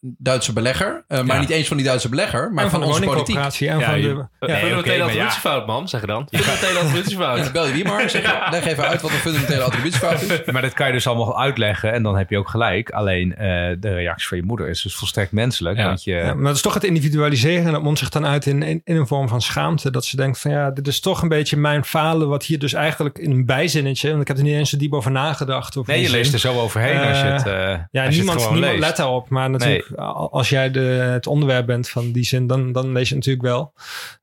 Duitse 0.00 0.52
belegger. 0.52 1.04
maar 1.08 1.26
ja. 1.26 1.38
niet 1.38 1.50
eens 1.50 1.68
van 1.68 1.76
die 1.76 1.86
Duitse 1.86 2.08
belegger, 2.08 2.52
maar 2.52 2.64
en 2.64 2.70
van, 2.70 2.80
van 2.80 2.88
onze 2.88 3.02
politiek. 3.02 3.36
En 3.36 3.42
ja, 3.58 3.80
van 3.80 4.00
de, 4.00 4.08
ja, 4.08 4.28
nee, 4.40 4.56
fundamentele 4.56 4.78
okay, 4.78 5.00
attributiefout, 5.00 5.66
man, 5.66 5.88
zeg 5.88 6.00
je 6.00 6.06
dan. 6.06 6.26
Fundamentele 6.30 6.78
attributiefout. 6.78 7.52
Bel 7.52 7.66
je 7.66 7.72
wie 7.72 7.84
maar, 7.84 8.10
zeg, 8.10 8.50
leg 8.50 8.66
even 8.66 8.84
uit 8.84 9.00
wat 9.02 9.10
een 9.10 9.16
fundamentele 9.16 9.62
attributiefout 9.62 10.22
is. 10.22 10.52
Maar 10.52 10.62
dat 10.62 10.72
kan 10.72 10.86
je 10.86 10.92
dus 10.92 11.06
allemaal 11.06 11.40
uitleggen 11.40 11.92
en 11.92 12.02
dan 12.02 12.16
heb 12.16 12.30
je 12.30 12.38
ook 12.38 12.48
gelijk. 12.48 12.90
Alleen 12.90 13.34
de 13.80 13.94
reactie 13.94 14.28
van 14.28 14.36
je 14.36 14.44
moeder 14.44 14.68
is 14.68 14.82
dus 14.82 14.94
volstrekt 14.94 15.32
menselijk. 15.32 15.76
Want 15.82 16.04
je... 16.04 16.32
maar 16.36 16.46
het 16.46 16.56
is 16.56 16.62
toch 16.62 16.74
het 16.74 16.84
individualiseren 16.84 17.66
en 17.66 17.72
dat 17.72 17.82
mondt 17.82 17.98
zich 17.98 18.08
dan 18.08 18.26
uit 18.26 18.46
in, 18.46 18.62
in, 18.62 18.80
in 18.84 18.96
een 18.96 19.06
vorm 19.10 19.28
van 19.28 19.42
schaamte. 19.42 19.90
Dat 19.90 20.04
ze 20.04 20.16
denkt 20.16 20.40
van 20.40 20.50
ja, 20.50 20.70
dit 20.70 20.86
is 20.86 21.00
toch 21.00 21.22
een 21.22 21.28
beetje 21.28 21.56
mijn 21.56 21.84
falen. 21.84 22.28
Wat 22.28 22.44
hier 22.44 22.58
dus 22.58 22.72
eigenlijk 22.72 23.18
in 23.18 23.30
een 23.30 23.46
bijzinnetje. 23.46 24.08
Want 24.08 24.20
ik 24.20 24.28
heb 24.28 24.36
er 24.36 24.42
niet 24.42 24.54
eens 24.54 24.70
zo 24.70 24.76
diep 24.76 24.94
over 24.94 25.10
nagedacht. 25.10 25.76
Over 25.76 25.92
nee, 25.92 26.02
je 26.02 26.10
leest 26.10 26.32
er 26.32 26.38
zo 26.38 26.60
overheen 26.60 26.96
uh, 26.96 27.08
als 27.08 27.18
je 27.18 27.24
het. 27.24 27.46
Uh, 27.46 27.52
ja, 27.90 28.04
als 28.06 28.16
niemand, 28.16 28.38
je 28.38 28.44
het 28.44 28.54
niemand 28.54 28.72
leest. 28.72 28.78
let 28.78 28.96
daarop. 28.96 29.28
Maar 29.28 29.50
natuurlijk, 29.50 29.90
nee. 29.90 30.06
als 30.08 30.48
jij 30.48 30.70
de, 30.70 30.80
het 30.80 31.26
onderwerp 31.26 31.66
bent 31.66 31.88
van 31.88 32.12
die 32.12 32.24
zin, 32.24 32.46
dan, 32.46 32.72
dan 32.72 32.92
lees 32.92 33.08
je 33.08 33.14
het 33.14 33.26
natuurlijk 33.26 33.54
wel. 33.54 33.72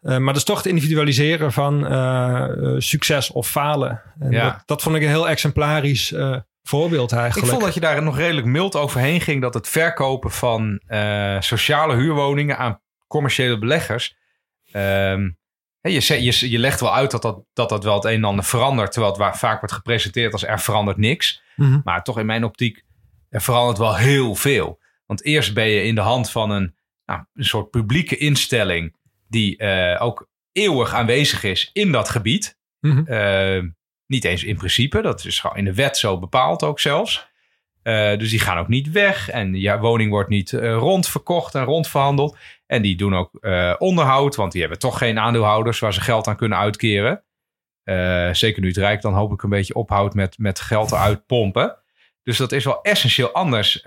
Uh, 0.02 0.18
maar 0.18 0.34
dat 0.34 0.36
is 0.36 0.44
toch 0.44 0.58
het 0.58 0.66
individualiseren 0.66 1.52
van 1.52 1.86
succes 2.78 3.32
of 3.32 3.48
falen. 3.48 4.02
En 4.20 4.32
ja. 4.32 4.44
dat, 4.44 4.62
dat 4.66 4.82
vond 4.82 4.96
ik 4.96 5.02
een 5.02 5.08
heel 5.08 5.30
exemplarisch 5.30 6.14
voorbeeld 6.68 7.12
eigenlijk. 7.12 7.46
Ik 7.46 7.52
vond 7.52 7.66
dat 7.66 7.74
je 7.74 7.80
daar 7.80 8.04
nog 8.04 8.18
redelijk 8.18 8.48
mild 8.48 8.76
overheen 8.76 9.22
ging. 9.22 9.42
Dat 9.42 9.54
het 9.54 9.68
verkopen 9.68 10.32
van 10.32 10.82
uh, 10.88 11.36
sociale 11.40 11.96
huurwoningen 11.96 12.58
aan 12.58 12.82
commerciële 13.08 13.60
beleggers. 13.60 14.16
Um, 14.72 15.38
je, 15.82 16.24
je, 16.24 16.50
je 16.50 16.60
legt 16.60 16.80
wel 16.80 16.96
uit 16.96 17.12
dat 17.12 17.22
dat, 17.22 17.44
dat 17.54 17.70
dat 17.70 17.84
wel 17.84 17.96
het 17.96 18.06
een 18.06 18.12
en 18.12 18.24
ander 18.24 18.46
verandert. 18.46 18.92
Terwijl 18.92 19.14
het 19.14 19.22
waar, 19.22 19.38
vaak 19.38 19.60
wordt 19.60 19.76
gepresenteerd 19.76 20.34
als 20.34 20.44
er 20.44 20.60
verandert 20.60 20.98
niks. 20.98 21.42
Mhm. 21.56 21.68
Mm 21.68 21.74
-hmm. 21.74 21.82
Maar 21.84 22.04
toch 22.04 22.20
in 22.20 22.26
mijn 22.26 22.44
optiek, 22.44 22.84
er 23.30 23.42
verandert 23.42 23.78
wel 23.78 23.96
heel 23.96 24.36
veel. 24.36 24.80
Want 25.06 25.24
eerst 25.24 25.54
ben 25.54 25.68
je 25.68 25.84
in 25.84 25.96
de 25.96 26.02
hand 26.02 26.32
van 26.32 26.50
een, 26.50 26.76
nou, 27.06 27.24
een 27.34 27.46
soort 27.46 27.70
publieke 27.70 28.18
instelling. 28.18 28.96
Die 29.28 29.62
uh, 29.64 30.02
ook 30.02 30.28
eeuwig 30.52 30.94
aanwezig 30.94 31.44
is 31.44 31.70
in 31.74 31.92
dat 31.92 32.10
gebied. 32.10 32.58
Mhm. 32.80 32.94
Mm 32.94 33.06
-hmm. 33.06 33.14
uh, 33.14 33.72
niet 34.06 34.24
eens 34.24 34.44
in 34.44 34.58
principe, 34.58 35.02
dat 35.02 35.26
is 35.26 35.40
gewoon 35.40 35.58
in 35.58 35.66
de 35.66 35.74
wet 35.74 35.98
zo 35.98 36.20
bepaald 36.20 36.64
ook 36.64 36.80
zelfs. 36.80 37.28
Uh, 37.84 38.18
dus 38.18 38.30
die 38.30 38.40
gaan 38.40 38.58
ook 38.58 38.68
niet 38.68 38.92
weg. 38.92 39.30
En 39.30 39.54
je 39.54 39.80
woning 39.80 40.10
wordt 40.10 40.30
niet 40.30 40.52
uh, 40.52 40.74
rondverkocht 40.74 41.56
en 41.56 41.64
rondverhandeld. 41.64 42.38
En 42.68 42.82
die 42.82 42.96
doen 42.96 43.16
ook 43.16 43.38
uh, 43.42 43.76
onderhoud, 43.78 44.36
want 44.36 44.52
die 44.52 44.62
hebben 44.62 44.80
toch 44.80 44.98
geen 44.98 45.20
aandeelhouders 45.20 45.80
waar 45.80 45.94
ze 45.94 46.02
geld 46.02 46.28
aan 46.28 46.36
kunnen 46.36 46.58
uitkeren. 46.58 47.24
zeker 48.32 48.62
nu 48.62 48.68
het 48.68 48.78
Rijk 48.78 49.02
dan 49.02 49.14
hoop 49.14 49.32
ik 49.32 49.44
een 49.44 49.50
beetje 49.50 49.74
ophoudt 49.74 50.14
met, 50.14 50.38
met 50.38 50.60
geld 50.60 50.92
eruit 50.92 51.26
pompen. 51.26 51.78
Dus 52.24 52.38
dat 52.38 52.52
is 52.52 52.66
wel 52.66 52.82
essentieel 52.82 53.32
anders 53.32 53.86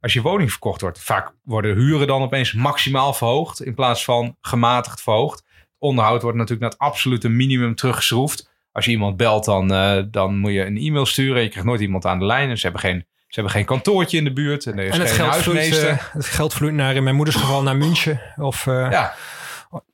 als 0.00 0.12
je 0.12 0.22
woning 0.22 0.50
verkocht 0.50 0.80
wordt. 0.80 1.00
Vaak 1.00 1.34
worden 1.42 1.76
huren 1.76 2.06
dan 2.06 2.22
opeens 2.22 2.52
maximaal 2.52 3.12
verhoogd 3.12 3.62
in 3.62 3.74
plaats 3.74 4.04
van 4.04 4.36
gematigd 4.40 5.02
verhoogd. 5.02 5.44
Onderhoud 5.78 6.22
wordt 6.22 6.36
natuurlijk 6.36 6.62
naar 6.62 6.78
het 6.78 6.92
absolute 6.92 7.28
minimum 7.28 7.74
teruggeschroefd 7.74 8.50
als 8.72 8.84
je 8.84 8.90
iemand 8.90 9.16
belt, 9.16 9.44
dan, 9.44 9.68
dan 10.10 10.38
moet 10.38 10.52
je 10.52 10.64
een 10.64 10.76
e-mail 10.76 11.06
sturen. 11.06 11.42
Je 11.42 11.48
krijgt 11.48 11.68
nooit 11.68 11.80
iemand 11.80 12.04
aan 12.04 12.18
de 12.18 12.24
lijn. 12.24 12.56
Ze 12.56 12.62
hebben 12.62 12.80
geen, 12.80 13.06
ze 13.28 13.40
hebben 13.40 13.52
geen 13.52 13.64
kantoortje 13.64 14.16
in 14.16 14.24
de 14.24 14.32
buurt. 14.32 14.66
En, 14.66 14.78
er 14.78 14.84
is 14.84 14.94
en 14.94 15.00
het, 15.00 15.10
geen 15.10 15.30
geld 15.30 15.42
vloeit, 15.42 15.72
uh, 15.72 15.96
het 16.12 16.26
geld 16.26 16.54
vloeit 16.54 16.74
naar, 16.74 16.94
in 16.94 17.02
mijn 17.02 17.16
moeders 17.16 17.36
geval, 17.36 17.62
naar 17.62 17.76
München. 17.76 18.20
Of, 18.36 18.66
uh, 18.66 18.90
ja. 18.90 19.14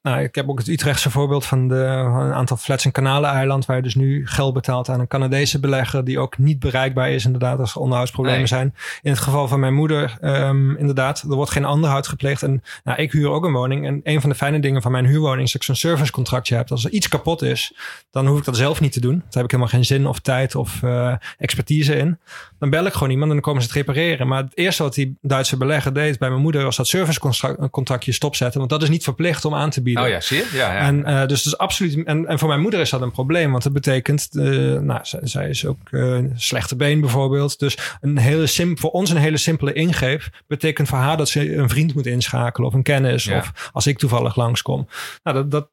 Nou, 0.05 0.22
ik 0.22 0.34
heb 0.34 0.48
ook 0.48 0.59
het 0.59 0.68
Utrechtse 0.68 1.11
voorbeeld 1.11 1.46
van, 1.46 1.68
de, 1.68 2.09
van 2.12 2.20
een 2.20 2.32
aantal 2.32 2.57
flats 2.57 2.84
in 2.84 2.92
Kanaleneiland, 2.92 3.66
waar 3.66 3.76
je 3.76 3.82
dus 3.82 3.94
nu 3.94 4.26
geld 4.26 4.55
betaalt 4.55 4.88
aan 4.88 5.00
een 5.00 5.07
Canadese 5.07 5.61
belegger, 5.61 6.05
die 6.05 6.18
ook 6.18 6.38
niet 6.38 6.59
bereikbaar 6.59 7.11
is, 7.11 7.24
inderdaad, 7.24 7.59
als 7.59 7.74
er 7.74 7.80
onderhoudsproblemen 7.80 8.38
nee. 8.38 8.48
zijn. 8.48 8.74
In 9.02 9.11
het 9.11 9.20
geval 9.20 9.48
van 9.48 9.61
mijn 9.61 9.74
moeder, 9.74 10.18
um, 10.20 10.76
inderdaad, 10.76 11.22
er 11.22 11.34
wordt 11.34 11.50
geen 11.50 11.66
onderhoud 11.66 12.09
gepleegd. 12.09 12.42
En 12.42 12.62
nou, 12.84 12.98
ik 13.02 13.12
huur 13.12 13.30
ook 13.30 13.44
een 13.44 13.52
woning. 13.52 13.86
En 13.86 14.00
een 14.02 14.20
van 14.20 14.30
de 14.30 14.36
fijne 14.36 14.61
dingen 14.61 14.82
van 14.82 14.92
mijn 14.92 15.07
huurwoning 15.07 15.46
is 15.46 15.52
dat 15.52 15.61
ik 15.61 15.66
zo'n 15.66 15.90
servicecontractje 15.90 16.57
heb. 16.57 16.70
Als 16.70 16.84
er 16.84 16.90
iets 16.90 17.09
kapot 17.09 17.42
is, 17.42 17.76
dan 18.11 18.26
hoef 18.26 18.38
ik 18.38 18.44
dat 18.44 18.57
zelf 18.57 18.80
niet 18.80 18.92
te 18.92 19.00
doen. 19.00 19.16
Daar 19.16 19.24
heb 19.30 19.44
ik 19.44 19.50
helemaal 19.50 19.72
geen 19.72 19.84
zin 19.84 20.07
of 20.07 20.18
tijd 20.18 20.55
of 20.55 20.82
uh, 20.82 21.14
expertise 21.38 21.96
in. 21.96 22.18
Dan 22.59 22.70
bel 22.70 22.86
ik 22.86 22.92
gewoon 22.92 23.11
iemand 23.11 23.28
en 23.28 23.36
dan 23.36 23.44
komen 23.44 23.62
ze 23.62 23.68
het 23.68 23.76
repareren. 23.76 24.28
Maar 24.28 24.42
het 24.42 24.57
eerste 24.57 24.82
wat 24.82 24.94
die 24.94 25.16
Duitse 25.20 25.57
belegger 25.57 25.94
deed 25.94 26.18
bij 26.18 26.28
mijn 26.28 26.42
moeder 26.42 26.64
was 26.64 26.76
dat 26.76 26.86
servicecontractje 26.86 28.12
stopzetten. 28.12 28.59
Want 28.59 28.70
dat 28.70 28.82
is 28.82 28.88
niet 28.88 29.05
verplicht 29.05 29.44
om 29.44 29.55
aan 29.55 29.70
te 29.70 29.82
bieden. 29.82 29.93
Oh 29.99 30.09
ja, 30.09 30.20
zie 30.20 30.36
je? 30.36 30.49
Ja, 30.53 30.72
ja. 30.72 30.78
En 30.78 30.99
uh, 30.99 31.26
dus, 31.26 31.42
dus 31.42 31.59
absoluut. 31.59 32.05
En, 32.05 32.26
en 32.26 32.38
voor 32.38 32.49
mijn 32.49 32.61
moeder 32.61 32.80
is 32.80 32.90
dat 32.90 33.01
een 33.01 33.11
probleem. 33.11 33.51
Want 33.51 33.62
dat 33.62 33.72
betekent, 33.72 34.28
uh, 34.32 34.78
nou, 34.78 35.01
zij, 35.03 35.20
zij 35.22 35.49
is 35.49 35.66
ook 35.66 35.78
uh, 35.90 36.24
slechte 36.34 36.76
been 36.76 37.01
bijvoorbeeld. 37.01 37.59
Dus 37.59 37.78
een 38.01 38.18
hele 38.18 38.47
sim, 38.47 38.78
voor 38.78 38.90
ons 38.90 39.11
een 39.11 39.16
hele 39.16 39.36
simpele 39.36 39.72
ingreep 39.72 40.42
betekent 40.47 40.88
voor 40.88 40.99
haar 40.99 41.16
dat 41.16 41.28
ze 41.28 41.57
een 41.57 41.68
vriend 41.68 41.95
moet 41.95 42.07
inschakelen 42.07 42.68
of 42.68 42.74
een 42.74 42.82
kennis. 42.82 43.24
Ja. 43.24 43.38
Of 43.38 43.70
als 43.72 43.86
ik 43.86 43.99
toevallig 43.99 44.36
langskom. 44.36 44.88
Nou, 45.22 45.36
dat, 45.36 45.51
dat 45.51 45.68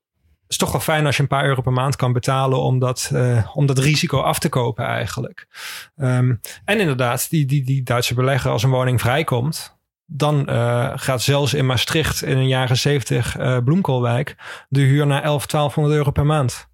is 0.48 0.58
toch 0.58 0.72
wel 0.72 0.82
fijn 0.82 1.06
als 1.06 1.16
je 1.16 1.22
een 1.22 1.28
paar 1.28 1.46
euro 1.46 1.62
per 1.62 1.74
maand 1.74 1.96
kan 1.96 2.14
betalen 2.14 2.60
om 2.62 2.80
dat, 2.80 3.10
uh, 3.14 3.48
om 3.54 3.66
dat 3.66 3.80
risico 3.80 4.20
af 4.20 4.40
te 4.40 4.50
kopen 4.50 4.86
eigenlijk. 4.86 5.48
Um, 5.96 6.40
en 6.66 6.80
inderdaad, 6.80 7.30
die, 7.30 7.46
die, 7.46 7.64
die 7.64 7.84
Duitse 7.84 8.14
belegger 8.14 8.52
als 8.52 8.64
een 8.64 8.70
woning 8.70 9.02
vrijkomt, 9.02 9.80
dan 10.14 10.50
uh, 10.50 10.92
gaat 10.96 11.22
zelfs 11.22 11.54
in 11.54 11.66
Maastricht 11.66 12.24
in 12.24 12.38
een 12.38 12.48
jaren 12.48 12.78
70 12.78 13.38
uh, 13.38 13.58
Bloemkoolwijk 13.64 14.36
de 14.70 14.82
huur 14.82 15.08
naar 15.08 15.24
11, 15.24 15.46
1200 15.46 15.98
euro 15.98 16.12
per 16.12 16.26
maand. 16.26 16.70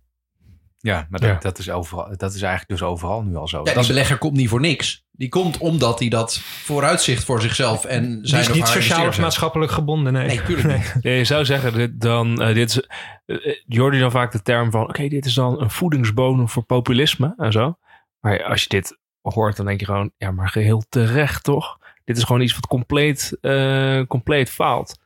Ja, 0.77 1.07
maar 1.09 1.19
dat, 1.19 1.29
ja. 1.29 1.37
dat, 1.39 1.57
is 1.57 1.69
overal, 1.69 2.17
dat 2.17 2.33
is 2.33 2.41
eigenlijk 2.41 2.79
dus 2.79 2.89
overal 2.89 3.23
nu 3.23 3.35
al 3.35 3.47
zo. 3.47 3.61
Ja, 3.63 3.73
dat 3.73 3.87
belegger 3.87 4.17
komt 4.17 4.33
niet 4.33 4.49
voor 4.49 4.59
niks. 4.59 5.05
Die 5.11 5.29
komt 5.29 5.57
omdat 5.57 5.99
hij 5.99 6.09
dat 6.09 6.39
vooruitzicht 6.39 7.23
voor 7.23 7.41
zichzelf 7.41 7.85
en 7.85 8.19
zijn 8.21 8.41
Die 8.41 8.51
is 8.51 8.57
niet 8.57 8.67
sociaal 8.67 9.07
of 9.07 9.19
maatschappelijk 9.19 9.71
gebonden, 9.71 10.13
nee. 10.13 10.27
Nee, 10.27 10.41
tuurlijk 10.43 10.77
niet. 10.77 10.95
Ja, 11.01 11.11
je 11.11 11.23
zou 11.23 11.45
zeggen, 11.45 11.73
dit, 11.73 12.01
dan, 12.01 12.41
uh, 12.41 12.53
dit 12.53 12.69
is, 12.69 12.87
uh, 13.25 13.55
Jordi 13.65 13.99
dan 13.99 14.11
vaak 14.11 14.31
de 14.31 14.41
term 14.41 14.71
van, 14.71 14.81
oké, 14.81 14.89
okay, 14.89 15.09
dit 15.09 15.25
is 15.25 15.33
dan 15.33 15.61
een 15.61 15.71
voedingsbodem 15.71 16.49
voor 16.49 16.63
populisme 16.63 17.33
en 17.37 17.51
zo. 17.51 17.77
Maar 18.19 18.43
als 18.43 18.61
je 18.61 18.69
dit 18.69 18.97
hoort, 19.21 19.55
dan 19.55 19.65
denk 19.65 19.79
je 19.79 19.85
gewoon, 19.85 20.11
ja, 20.17 20.31
maar 20.31 20.49
geheel 20.49 20.83
terecht, 20.89 21.43
toch? 21.43 21.77
Dit 22.07 22.17
is 22.17 22.23
gewoon 22.23 22.41
iets 22.41 22.53
wat 22.53 22.67
compleet, 22.67 23.37
uh, 23.41 24.01
compleet 24.07 24.49
faalt. 24.49 24.99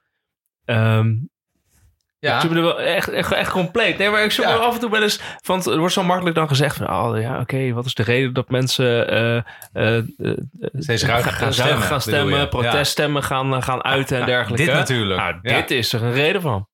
Um, 0.66 1.30
Ja. 2.20 2.43
Ik 2.43 2.78
echt, 2.78 3.10
echt, 3.10 3.32
echt 3.32 3.52
compleet. 3.52 3.97
Nee, 3.97 4.10
maar 4.10 4.24
ik 4.24 4.32
zoek 4.32 4.45
Ja. 4.45 4.56
af 4.56 4.74
en 4.74 4.80
toe 4.80 4.89
wel 4.89 5.02
eens... 5.02 5.22
Want 5.45 5.66
er 5.66 5.78
wordt 5.78 5.93
zo 5.93 6.04
makkelijk 6.04 6.36
dan 6.36 6.47
gezegd 6.47 6.76
van... 6.78 6.89
Oh 6.93 7.20
ja, 7.22 7.39
oké, 7.39 7.74
wat 7.74 7.86
is 7.86 7.93
de 7.93 8.04
reden 8.04 8.34
dat 8.34 8.49
mensen... 8.49 9.08
eh, 9.08 9.38
eh, 9.74 9.97
eh, 9.97 10.04
Steeds 10.74 11.04
ruiger 11.06 11.32
gaan 11.32 11.54
stemmen, 11.54 11.82
gaan 11.82 12.02
stemmen 12.02 12.49
proteststemmen 12.49 13.24
gaan, 13.24 13.54
eh, 13.56 13.62
gaan 13.62 13.84
uiten 13.84 14.20
en 14.20 14.26
dergelijke. 14.26 14.66
dit 14.66 14.74
natuurlijk. 14.74 15.20
Nou, 15.20 15.36
Ja. 15.41 15.56
dit 15.56 15.72
is 15.72 15.93
er 15.93 16.04
een 16.04 16.14
reden 16.14 16.41
van. 16.41 16.68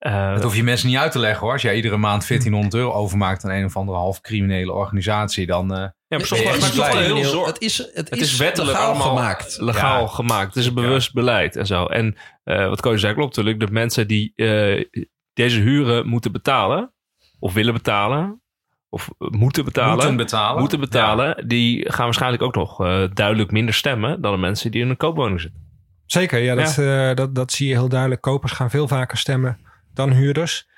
Eh, 0.00 0.32
Dat 0.34 0.42
hoef 0.42 0.56
je 0.56 0.62
mensen 0.62 0.88
niet 0.88 0.96
uit 0.96 1.12
te 1.12 1.18
leggen 1.18 1.40
hoor. 1.40 1.52
Als 1.52 1.62
jij 1.62 1.74
iedere 1.76 1.96
maand 1.96 2.26
1400 2.26 2.74
euro 2.74 2.92
overmaakt 2.92 3.44
aan 3.44 3.50
een 3.50 3.64
of 3.64 3.76
andere 3.76 3.98
half 3.98 4.20
criminele 4.20 4.72
organisatie, 4.72 5.46
dan. 5.46 5.74
eh, 5.74 5.78
ja, 5.78 6.16
maar 6.16 6.26
soms 6.26 6.42
het 6.42 6.54
is 6.56 6.70
toch 6.70 6.74
wel 6.76 6.90
blij. 6.90 7.04
heel 7.04 7.24
zorg. 7.24 7.46
Het 7.46 7.60
is, 7.62 7.78
het 7.78 7.94
Het 8.10 8.16
is, 8.20 8.32
is 8.32 8.36
wettelijk 8.36 8.72
legaal 8.72 8.88
allemaal 8.90 9.08
gemaakt. 9.16 9.56
legaal 9.60 10.00
Ja. 10.00 10.06
gemaakt. 10.06 10.46
Het 10.46 10.56
is 10.56 10.66
een 10.66 10.74
bewust 10.74 11.12
beleid 11.12 11.56
en 11.56 11.66
zo. 11.66 11.84
En 11.86 12.16
eh, 12.44 12.68
wat 12.68 12.80
Koos 12.80 13.00
zei 13.00 13.14
klopt 13.14 13.36
natuurlijk. 13.36 13.66
De 13.66 13.72
mensen 13.72 14.08
die 14.08 14.32
eh, 14.36 14.84
deze 15.32 15.60
huren 15.60 16.06
moeten 16.08 16.32
betalen, 16.32 16.92
of 17.38 17.52
willen 17.52 17.74
betalen, 17.74 18.42
of 18.88 19.08
moeten 19.18 19.64
betalen, 19.64 19.94
moeten 19.94 20.16
betalen. 20.16 20.60
moeten 20.60 20.80
betalen, 20.80 21.48
die 21.48 21.92
gaan 21.92 22.04
waarschijnlijk 22.04 22.42
ook 22.42 22.54
nog 22.54 22.80
eh, 22.84 23.02
duidelijk 23.12 23.50
minder 23.50 23.74
stemmen 23.74 24.20
dan 24.20 24.32
de 24.32 24.38
mensen 24.38 24.70
die 24.70 24.82
in 24.82 24.88
een 24.88 24.96
koopwoning 24.96 25.40
zitten. 25.40 25.68
Zeker, 26.06 26.38
ja, 26.38 26.54
dat, 26.54 26.78
eh, 26.78 27.14
dat, 27.14 27.34
dat 27.34 27.52
zie 27.52 27.68
je 27.68 27.74
heel 27.74 27.88
duidelijk. 27.88 28.20
Kopers 28.20 28.52
gaan 28.52 28.70
veel 28.70 28.88
vaker 28.88 29.16
stemmen 29.18 29.58
dan 29.94 30.12
huurders. 30.12 30.68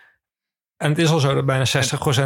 En 0.76 0.88
het 0.88 0.98
is 0.98 1.10
al 1.10 1.18
zo 1.18 1.34
dat 1.34 1.46
bijna 1.46 1.66
60% 1.66 1.70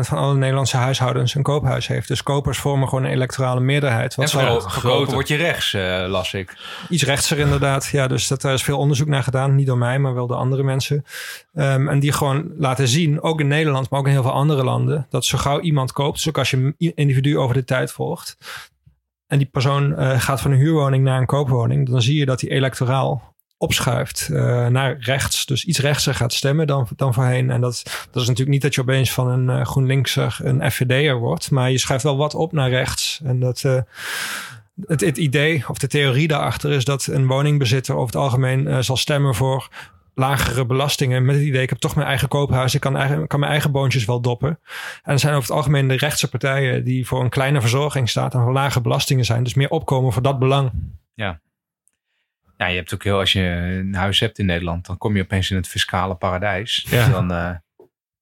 van 0.00 0.18
alle 0.18 0.34
Nederlandse 0.34 0.76
huishoudens 0.76 1.34
een 1.34 1.42
koophuis 1.42 1.86
heeft. 1.86 2.08
Dus 2.08 2.22
kopers 2.22 2.58
vormen 2.58 2.88
gewoon 2.88 3.04
een 3.04 3.10
electorale 3.10 3.60
meerderheid. 3.60 4.14
En 4.14 4.22
Wat 4.22 4.30
vooral 4.30 4.50
wel 4.50 4.70
verkopen 4.70 5.12
word 5.12 5.28
je 5.28 5.36
rechts, 5.36 5.74
eh, 5.74 6.04
las 6.08 6.34
ik. 6.34 6.56
iets 6.88 7.02
rechtser 7.02 7.38
inderdaad. 7.38 7.86
Ja, 7.86 8.06
dus 8.06 8.28
dat, 8.28 8.40
daar 8.40 8.54
is 8.54 8.62
veel 8.62 8.78
onderzoek 8.78 9.08
naar 9.08 9.22
gedaan. 9.22 9.54
Niet 9.54 9.66
door 9.66 9.78
mij, 9.78 9.98
maar 9.98 10.14
wel 10.14 10.26
door 10.26 10.36
andere 10.36 10.62
mensen. 10.62 11.04
Ehm, 11.54 11.88
en 11.88 12.00
die 12.00 12.12
gewoon 12.12 12.52
laten 12.58 12.88
zien, 12.88 13.22
ook 13.22 13.40
in 13.40 13.46
Nederland, 13.48 13.90
maar 13.90 14.00
ook 14.00 14.06
in 14.06 14.12
heel 14.12 14.22
veel 14.22 14.32
andere 14.32 14.64
landen, 14.64 15.06
dat 15.10 15.24
zo 15.24 15.38
gauw 15.38 15.60
iemand 15.60 15.92
koopt, 15.92 16.16
dus 16.16 16.28
ook 16.28 16.38
als 16.38 16.50
je 16.50 16.56
een 16.78 16.92
individu 16.94 17.38
over 17.38 17.54
de 17.54 17.64
tijd 17.64 17.92
volgt, 17.92 18.36
en 19.26 19.38
die 19.38 19.48
persoon 19.52 19.96
eh, 19.96 20.20
gaat 20.20 20.40
van 20.40 20.50
een 20.50 20.58
huurwoning 20.58 21.04
naar 21.04 21.20
een 21.20 21.26
koopwoning, 21.26 21.88
dan 21.88 22.02
zie 22.02 22.16
je 22.16 22.26
dat 22.26 22.40
die 22.40 22.50
electoraal 22.50 23.34
opschuift 23.58 24.28
eh, 24.32 24.66
naar 24.66 24.96
rechts. 24.98 25.46
Dus 25.46 25.64
iets 25.64 25.78
rechtser 25.78 26.14
gaat 26.14 26.32
stemmen 26.32 26.66
dan, 26.66 26.88
dan 26.96 27.14
voorheen. 27.14 27.50
En 27.50 27.60
dat, 27.60 27.82
dat 28.10 28.22
is 28.22 28.28
natuurlijk 28.28 28.48
niet 28.48 28.62
dat 28.62 28.74
je 28.74 28.80
opeens 28.80 29.12
van 29.12 29.28
een 29.28 29.50
eh, 29.50 29.66
GroenLinkser 29.66 30.38
een 30.42 30.70
FVD'er 30.70 31.18
wordt. 31.18 31.50
Maar 31.50 31.70
je 31.70 31.78
schuift 31.78 32.02
wel 32.02 32.16
wat 32.16 32.34
op 32.34 32.52
naar 32.52 32.70
rechts. 32.70 33.20
En 33.24 33.40
dat... 33.40 33.64
eh, 33.64 33.80
het, 34.86 35.00
het 35.00 35.16
idee 35.16 35.64
of 35.68 35.78
de 35.78 35.86
theorie 35.86 36.28
daarachter 36.28 36.72
is 36.72 36.84
dat 36.84 37.06
een 37.06 37.26
woningbezitter 37.26 37.94
over 37.94 38.06
het 38.06 38.22
algemeen 38.22 38.84
zal 38.84 38.96
stemmen 38.96 39.34
voor 39.34 39.68
lagere 40.14 40.66
belastingen. 40.66 41.24
Met 41.24 41.34
het 41.34 41.44
idee, 41.44 41.62
ik 41.62 41.68
heb 41.68 41.78
toch 41.78 41.94
mijn 41.94 42.06
eigen 42.06 42.28
koophuis, 42.28 42.74
ik 42.74 42.80
kan, 42.80 42.96
eigen, 42.96 43.26
kan 43.26 43.40
mijn 43.40 43.52
eigen 43.52 43.72
boontjes 43.72 44.04
wel 44.04 44.20
doppen. 44.20 44.58
En 45.02 45.12
er 45.12 45.18
zijn 45.18 45.34
over 45.34 45.48
het 45.48 45.56
algemeen 45.56 45.88
de 45.88 45.96
rechtse 45.96 46.28
partijen 46.28 46.84
die 46.84 47.06
voor 47.06 47.20
een 47.20 47.28
kleine 47.28 47.60
verzorging 47.60 48.08
staat 48.08 48.34
en 48.34 48.42
voor 48.42 48.52
lage 48.52 48.80
belastingen 48.80 49.24
zijn. 49.24 49.42
Dus 49.42 49.54
meer 49.54 49.70
opkomen 49.70 50.12
voor 50.12 50.22
dat 50.22 50.38
belang. 50.38 50.70
Ja, 51.14 51.40
je 52.56 52.64
hebt 52.64 52.94
ook 52.94 53.04
heel, 53.04 53.18
als 53.18 53.32
je 53.32 53.40
een 53.40 53.94
huis 53.94 54.20
hebt 54.20 54.38
in 54.38 54.46
Nederland, 54.46 54.86
dan 54.86 54.98
kom 54.98 55.16
je 55.16 55.22
opeens 55.22 55.50
in 55.50 55.56
het 55.56 55.68
fiscale 55.68 56.14
paradijs. 56.14 56.86
Ja. 56.90 57.04
Dus 57.04 57.12
dan, 57.14 57.32
eh, 57.32 57.50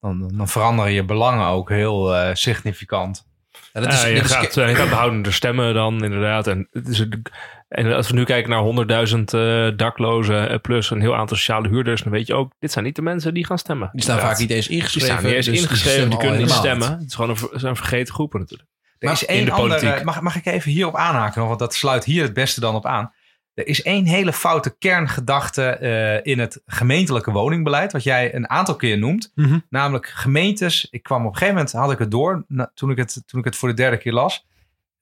dan, 0.01 0.33
dan 0.37 0.49
veranderen 0.49 0.93
je 0.93 1.05
belangen 1.05 1.47
ook 1.47 1.69
heel 1.69 2.15
eh, 2.17 2.35
significant. 2.35 3.27
Ja, 3.73 3.81
dat 3.81 3.93
is, 3.93 4.03
Ja, 4.03 4.09
je, 4.09 4.15
is- 4.21 4.33
gaat, 4.33 4.57
eh, 4.57 4.69
je 4.69 4.75
gaat 4.75 4.89
behoudender 4.89 5.33
stemmen 5.33 5.75
dan 5.75 6.05
inderdaad. 6.05 6.47
En, 6.47 6.69
het 6.71 6.89
is, 6.89 6.99
een- 6.99 7.23
en 7.69 7.93
als 7.93 8.09
we 8.09 8.15
nu 8.15 8.25
kijken 8.25 8.51
naar 8.51 8.61
100.000 8.63 9.33
eh, 9.35 9.69
daklozen 9.77 10.61
plus 10.61 10.91
een 10.91 11.01
heel 11.01 11.17
aantal 11.17 11.37
sociale 11.37 11.69
huurders, 11.69 12.03
dan 12.03 12.13
weet 12.13 12.27
je 12.27 12.35
ook, 12.35 12.53
dit 12.59 12.73
zijn 12.73 12.85
niet 12.85 12.97
de 12.97 13.03
mensen 13.03 13.35
die 13.35 13.47
gaan 13.47 13.59
stemmen. 13.59 13.89
die 13.93 14.03
staan 14.03 14.15
Inderdaad. 14.15 14.39
vaak 14.39 14.49
niet 14.49 14.57
eens 14.57 14.67
Die 14.67 14.77
ingeschreven. 14.77 15.09
staan 15.09 15.25
niet 15.25 15.35
eens 15.35 15.47
dus 15.47 15.61
ingeschreven, 15.63 16.11
die 16.11 16.19
kunnen 16.19 16.39
niet 16.39 16.51
stemmen. 16.51 16.91
Het 16.91 17.03
is 17.07 17.15
gewoon 17.15 17.31
een, 17.31 17.61
zijn 17.61 17.77
vergeten 17.77 18.15
groepen 18.15 18.41
natuurlijk. 18.41 18.69
Er 18.99 19.09
Maar 19.11 19.13
is 19.13 19.27
één 19.27 19.45
de 19.45 19.51
andere, 19.51 20.05
mag, 20.05 20.21
mag 20.21 20.37
ik 20.37 20.47
even 20.47 20.71
hierop 20.71 20.97
aanhaken 20.97 21.47
want 21.47 21.59
dat 21.59 21.75
sluit 21.75 22.05
hier 22.05 22.23
het 22.23 22.35
beste 22.35 22.61
dan 22.61 22.75
op 22.75 22.87
aan. 22.87 23.13
Er 23.55 23.67
is 23.67 23.83
één 23.83 24.07
hele 24.07 24.33
foute 24.33 24.77
kerngedachte 24.79 25.63
eh, 25.69 26.33
in 26.33 26.39
het 26.39 26.63
gemeentelijke 26.67 27.31
woningbeleid, 27.31 27.93
wat 27.93 28.03
jij 28.03 28.35
een 28.35 28.49
aantal 28.49 28.77
keer 28.77 28.99
noemt. 28.99 29.33
Mhm. 29.35 29.59
Namelijk 29.69 30.07
gemeentes. 30.07 30.89
Ik 30.91 31.03
kwam 31.03 31.21
op 31.21 31.27
een 31.33 31.33
gegeven 31.39 31.55
moment, 31.55 31.73
had 31.73 31.93
ik 31.93 31.99
het 31.99 32.11
door, 32.11 32.45
na- 32.49 32.71
toen 32.75 32.91
ik 32.91 32.97
het, 32.97 33.23
toen 33.27 33.39
ik 33.41 33.45
het 33.45 33.57
voor 33.57 33.69
de 33.69 33.75
derde 33.75 33.97
keer 33.97 34.13
las, 34.13 34.47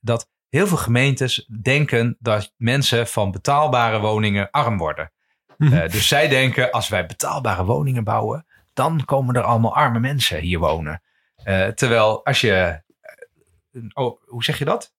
dat 0.00 0.28
heel 0.48 0.66
veel 0.66 0.76
gemeentes 0.76 1.48
denken 1.62 2.16
dat 2.18 2.52
mensen 2.56 3.06
van 3.06 3.30
betaalbare 3.30 3.98
woningen 3.98 4.50
arm 4.50 4.78
worden. 4.78 5.12
Mhm. 5.58 5.72
Eh, 5.72 5.90
dus 5.90 6.08
zij 6.08 6.28
denken, 6.28 6.70
als 6.70 6.88
wij 6.88 7.06
betaalbare 7.06 7.64
woningen 7.64 8.04
bouwen, 8.04 8.46
dan 8.72 9.04
komen 9.04 9.34
er 9.34 9.42
allemaal 9.42 9.74
arme 9.74 10.00
mensen 10.00 10.40
hier 10.40 10.58
wonen. 10.58 11.02
Eh, 11.36 11.66
terwijl 11.66 12.24
als 12.24 12.40
je, 12.40 12.82
oh, 13.92 14.22
hoe 14.26 14.44
zeg 14.44 14.58
je 14.58 14.64
dat? 14.64 14.94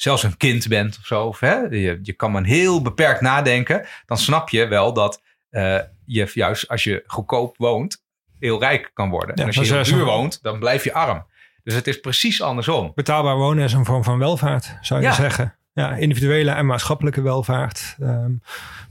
Zelfs 0.00 0.22
een 0.22 0.36
kind 0.36 0.68
bent 0.68 0.96
of 1.00 1.06
zo, 1.06 1.24
of, 1.26 1.40
hè? 1.40 1.54
Je, 1.54 1.98
je 2.02 2.12
kan 2.12 2.30
maar 2.32 2.44
heel 2.44 2.82
beperkt 2.82 3.20
nadenken, 3.20 3.86
dan 4.06 4.18
snap 4.18 4.48
je 4.48 4.66
wel 4.66 4.92
dat 4.92 5.22
eh, 5.50 5.78
je 6.04 6.30
juist 6.34 6.68
als 6.68 6.84
je 6.84 7.02
goedkoop 7.06 7.56
woont, 7.56 8.02
heel 8.38 8.60
rijk 8.60 8.90
kan 8.94 9.10
worden. 9.10 9.34
Ja, 9.36 9.42
en 9.42 9.46
als 9.48 9.68
je 9.68 9.74
heel 9.74 9.84
duur 9.84 10.04
woont, 10.04 10.42
dan 10.42 10.58
blijf 10.58 10.84
je 10.84 10.92
arm. 10.92 11.26
Dus 11.62 11.74
het 11.74 11.86
is 11.86 12.00
precies 12.00 12.42
andersom. 12.42 12.92
Betaalbaar 12.94 13.36
wonen 13.36 13.64
is 13.64 13.72
een 13.72 13.84
vorm 13.84 14.04
van 14.04 14.18
welvaart, 14.18 14.76
zou 14.80 15.00
je 15.00 15.06
Ja. 15.06 15.12
zeggen. 15.14 15.54
Ja, 15.72 15.94
individuele 15.94 16.50
en 16.50 16.66
maatschappelijke 16.66 17.22
welvaart. 17.22 17.96
Ehm, 18.00 18.32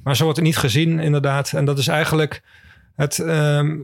maar 0.03 0.15
zo 0.15 0.23
wordt 0.23 0.37
het 0.37 0.47
niet 0.47 0.57
gezien, 0.57 0.99
inderdaad. 0.99 1.53
En 1.53 1.65
dat 1.65 1.77
is 1.77 1.87
eigenlijk 1.87 2.41
het. 2.95 3.19
ehm, 3.19 3.77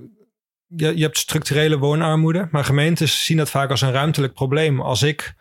je, 0.68 0.98
je 0.98 1.04
hebt 1.04 1.18
structurele 1.18 1.78
woonarmoede, 1.78 2.48
maar 2.52 2.64
gemeentes 2.66 3.26
zien 3.26 3.38
dat 3.38 3.50
vaak 3.50 3.70
als 3.70 3.82
een 3.82 3.92
ruimtelijk 3.92 4.34
probleem. 4.34 4.82
Als 4.82 5.02
ik, 5.04 5.34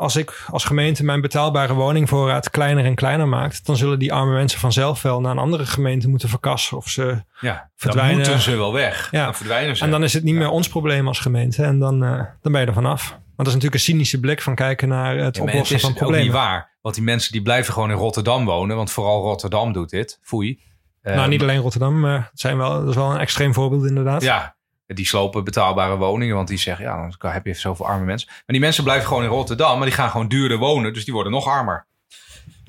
als 0.00 0.16
ik 0.16 0.44
als 0.50 0.64
gemeente 0.64 1.04
mijn 1.04 1.20
betaalbare 1.20 1.74
woningvoorraad 1.74 2.50
kleiner 2.50 2.84
en 2.84 2.94
kleiner 2.94 3.28
maakt, 3.28 3.66
dan 3.66 3.76
zullen 3.76 3.98
die 3.98 4.12
arme 4.12 4.32
mensen 4.32 4.60
vanzelf 4.60 5.02
wel 5.02 5.20
naar 5.20 5.30
een 5.30 5.38
andere 5.38 5.66
gemeente 5.66 6.08
moeten 6.08 6.28
verkassen. 6.28 6.76
Of 6.76 6.88
ze, 6.88 7.22
Ja, 7.40 7.70
Verdwijnen. 7.76 8.12
dan 8.16 8.22
moeten 8.22 8.42
ze 8.42 8.56
wel 8.56 8.72
weg. 8.72 9.08
Ja. 9.10 9.24
Dan 9.24 9.34
verdwijnen 9.34 9.76
ze. 9.76 9.84
en 9.84 9.90
dan 9.90 10.02
is 10.02 10.12
het 10.12 10.22
niet 10.22 10.34
meer 10.34 10.48
ons 10.48 10.68
probleem 10.68 11.06
als 11.08 11.18
gemeente. 11.20 11.62
En 11.62 11.78
dan, 11.78 12.04
eh, 12.04 12.20
dan 12.42 12.52
ben 12.52 12.60
je 12.60 12.66
er 12.66 12.72
vanaf. 12.72 13.08
Want 13.10 13.20
dat 13.36 13.46
is 13.46 13.54
natuurlijk 13.54 13.74
een 13.74 13.80
cynische 13.94 14.20
blik 14.20 14.42
van 14.42 14.54
kijken 14.54 14.88
naar 14.88 15.08
het 15.16 15.18
Ja, 15.18 15.24
het 15.24 15.50
oplossen 15.50 15.76
is 15.76 15.82
van 15.82 15.90
ook 15.90 15.96
problemen. 15.96 16.24
niet 16.24 16.34
waar. 16.34 16.70
Want 16.82 16.94
die 16.94 17.04
mensen 17.04 17.32
die 17.32 17.42
blijven 17.42 17.72
gewoon 17.72 17.90
in 17.90 17.96
Rotterdam 17.96 18.44
wonen. 18.44 18.76
Want 18.76 18.90
vooral 18.90 19.22
Rotterdam 19.22 19.72
doet 19.72 19.90
dit. 19.90 20.18
Foei. 20.22 20.60
Nou, 21.02 21.28
niet 21.28 21.42
alleen 21.42 21.60
Rotterdam, 21.60 22.00
maar 22.00 22.28
het 22.30 22.40
zijn 22.40 22.56
wel, 22.56 22.80
dat 22.80 22.88
is 22.88 22.94
wel 22.94 23.10
een 23.10 23.18
extreem 23.20 23.54
voorbeeld 23.54 23.86
inderdaad. 23.86 24.22
Ja, 24.22 24.56
die 24.94 25.06
slopen 25.06 25.44
betaalbare 25.44 25.96
woningen. 25.96 26.36
Want 26.36 26.48
die 26.48 26.58
zeggen, 26.58 26.84
ja, 26.84 27.10
dan 27.18 27.32
heb 27.32 27.46
je 27.46 27.54
zoveel 27.54 27.86
arme 27.86 28.04
mensen. 28.04 28.28
Maar 28.28 28.44
die 28.46 28.60
mensen 28.60 28.84
blijven 28.84 29.08
gewoon 29.08 29.22
in 29.22 29.28
Rotterdam. 29.28 29.76
Maar 29.76 29.86
die 29.86 29.96
gaan 29.96 30.10
gewoon 30.10 30.28
duurder 30.28 30.58
wonen. 30.58 30.92
Dus 30.92 31.04
die 31.04 31.14
worden 31.14 31.32
nog 31.32 31.46
armer. 31.46 31.86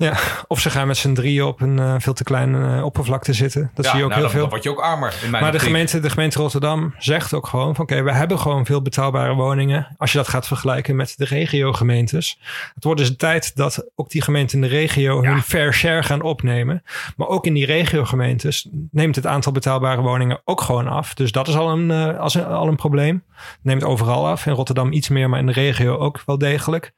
Ja, 0.02 0.16
of 0.46 0.60
ze 0.60 0.70
gaan 0.70 0.86
met 0.86 0.96
z'n 0.96 1.12
drieën 1.12 1.44
op 1.44 1.60
een 1.60 1.78
eh, 1.78 1.94
veel 1.98 2.12
te 2.12 2.24
kleine 2.24 2.76
eh, 2.76 2.84
oppervlakte 2.84 3.32
zitten. 3.32 3.70
Dat 3.74 3.84
ja, 3.84 3.90
zie 3.90 4.00
je 4.00 4.04
ook 4.04 4.10
nou, 4.10 4.22
heel 4.22 4.30
dan, 4.30 4.30
veel. 4.30 4.40
dan 4.40 4.50
word 4.50 4.62
je 4.62 4.70
ook 4.70 4.80
armer. 4.80 5.14
In 5.22 5.30
mijn 5.30 5.30
Maar 5.30 5.40
de 5.40 5.46
optiek. 5.46 5.62
gemeente, 5.62 6.00
de 6.00 6.10
gemeente 6.10 6.38
Rotterdam 6.38 6.94
zegt 6.98 7.34
ook 7.34 7.46
gewoon 7.46 7.74
van 7.74 7.84
oké, 7.84 8.02
we 8.02 8.12
hebben 8.12 8.38
gewoon 8.38 8.66
veel 8.66 8.82
betaalbare 8.82 9.34
woningen. 9.34 9.94
Als 9.98 10.12
je 10.12 10.18
dat 10.18 10.28
gaat 10.28 10.46
vergelijken 10.46 10.96
met 10.96 11.14
de 11.16 11.24
regiogemeentes. 11.24 12.38
Het 12.74 12.84
wordt 12.84 13.00
dus 13.00 13.16
tijd 13.16 13.56
dat 13.56 13.90
ook 13.94 14.10
die 14.10 14.22
gemeenten 14.22 14.62
in 14.62 14.68
de 14.68 14.76
regio 14.76 15.22
hun 15.22 15.42
fair 15.42 15.74
share 15.74 16.02
gaan 16.02 16.22
opnemen. 16.22 16.82
Maar 17.16 17.28
ook 17.28 17.46
in 17.46 17.54
die 17.54 17.66
regiogemeentes 17.66 18.68
neemt 18.90 19.16
het 19.16 19.26
aantal 19.26 19.52
betaalbare 19.52 20.00
woningen 20.00 20.40
ook 20.44 20.60
gewoon 20.60 20.88
af. 20.88 21.14
Dus 21.14 21.32
dat 21.32 21.48
is 21.48 21.56
al 21.56 21.70
een, 21.70 21.90
eh, 21.90 22.18
als 22.18 22.34
een, 22.34 22.46
al 22.46 22.68
een 22.68 22.76
probleem. 22.76 23.24
Neemt 23.62 23.84
overal 23.84 24.28
af. 24.28 24.46
In 24.46 24.52
Rotterdam 24.52 24.92
iets 24.92 25.08
meer, 25.08 25.28
maar 25.28 25.38
in 25.38 25.46
de 25.46 25.52
regio 25.52 25.96
ook 25.96 26.22
wel 26.26 26.38
degelijk. 26.38 26.92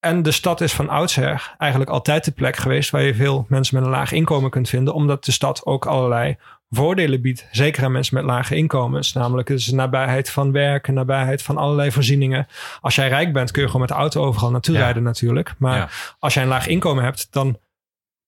En 0.00 0.22
de 0.22 0.30
stad 0.30 0.60
is 0.60 0.72
van 0.72 0.88
oudsher 0.88 1.54
eigenlijk 1.58 1.90
altijd 1.90 2.24
de 2.24 2.30
plek 2.30 2.56
geweest 2.56 2.90
waar 2.90 3.02
je 3.02 3.14
veel 3.14 3.44
mensen 3.48 3.74
met 3.76 3.84
een 3.84 3.90
laag 3.90 4.12
inkomen 4.12 4.50
kunt 4.50 4.68
vinden. 4.68 4.94
Omdat 4.94 5.24
de 5.24 5.32
stad 5.32 5.66
ook 5.66 5.86
allerlei 5.86 6.36
voordelen 6.70 7.20
biedt. 7.22 7.48
Zeker 7.50 7.84
aan 7.84 7.92
mensen 7.92 8.14
met 8.14 8.24
lage 8.24 8.56
inkomens. 8.56 9.12
Namelijk 9.12 9.48
dus 9.48 9.70
nabijheid 9.70 10.30
van 10.30 10.52
werk, 10.52 10.88
nabijheid 10.88 11.42
van 11.42 11.56
allerlei 11.56 11.90
voorzieningen. 11.92 12.46
Als 12.80 12.94
jij 12.94 13.08
rijk 13.08 13.32
bent 13.32 13.50
kun 13.50 13.60
je 13.60 13.66
gewoon 13.66 13.80
met 13.86 13.90
de 13.90 13.96
auto 13.96 14.24
overal 14.24 14.50
naartoe 14.50 14.74
Ja. 14.74 14.80
rijden 14.80 15.02
natuurlijk. 15.02 15.54
Maar 15.58 15.76
Ja. 15.76 15.88
als 16.18 16.34
jij 16.34 16.42
een 16.42 16.48
laag 16.48 16.66
inkomen 16.66 17.04
hebt, 17.04 17.28
dan 17.30 17.58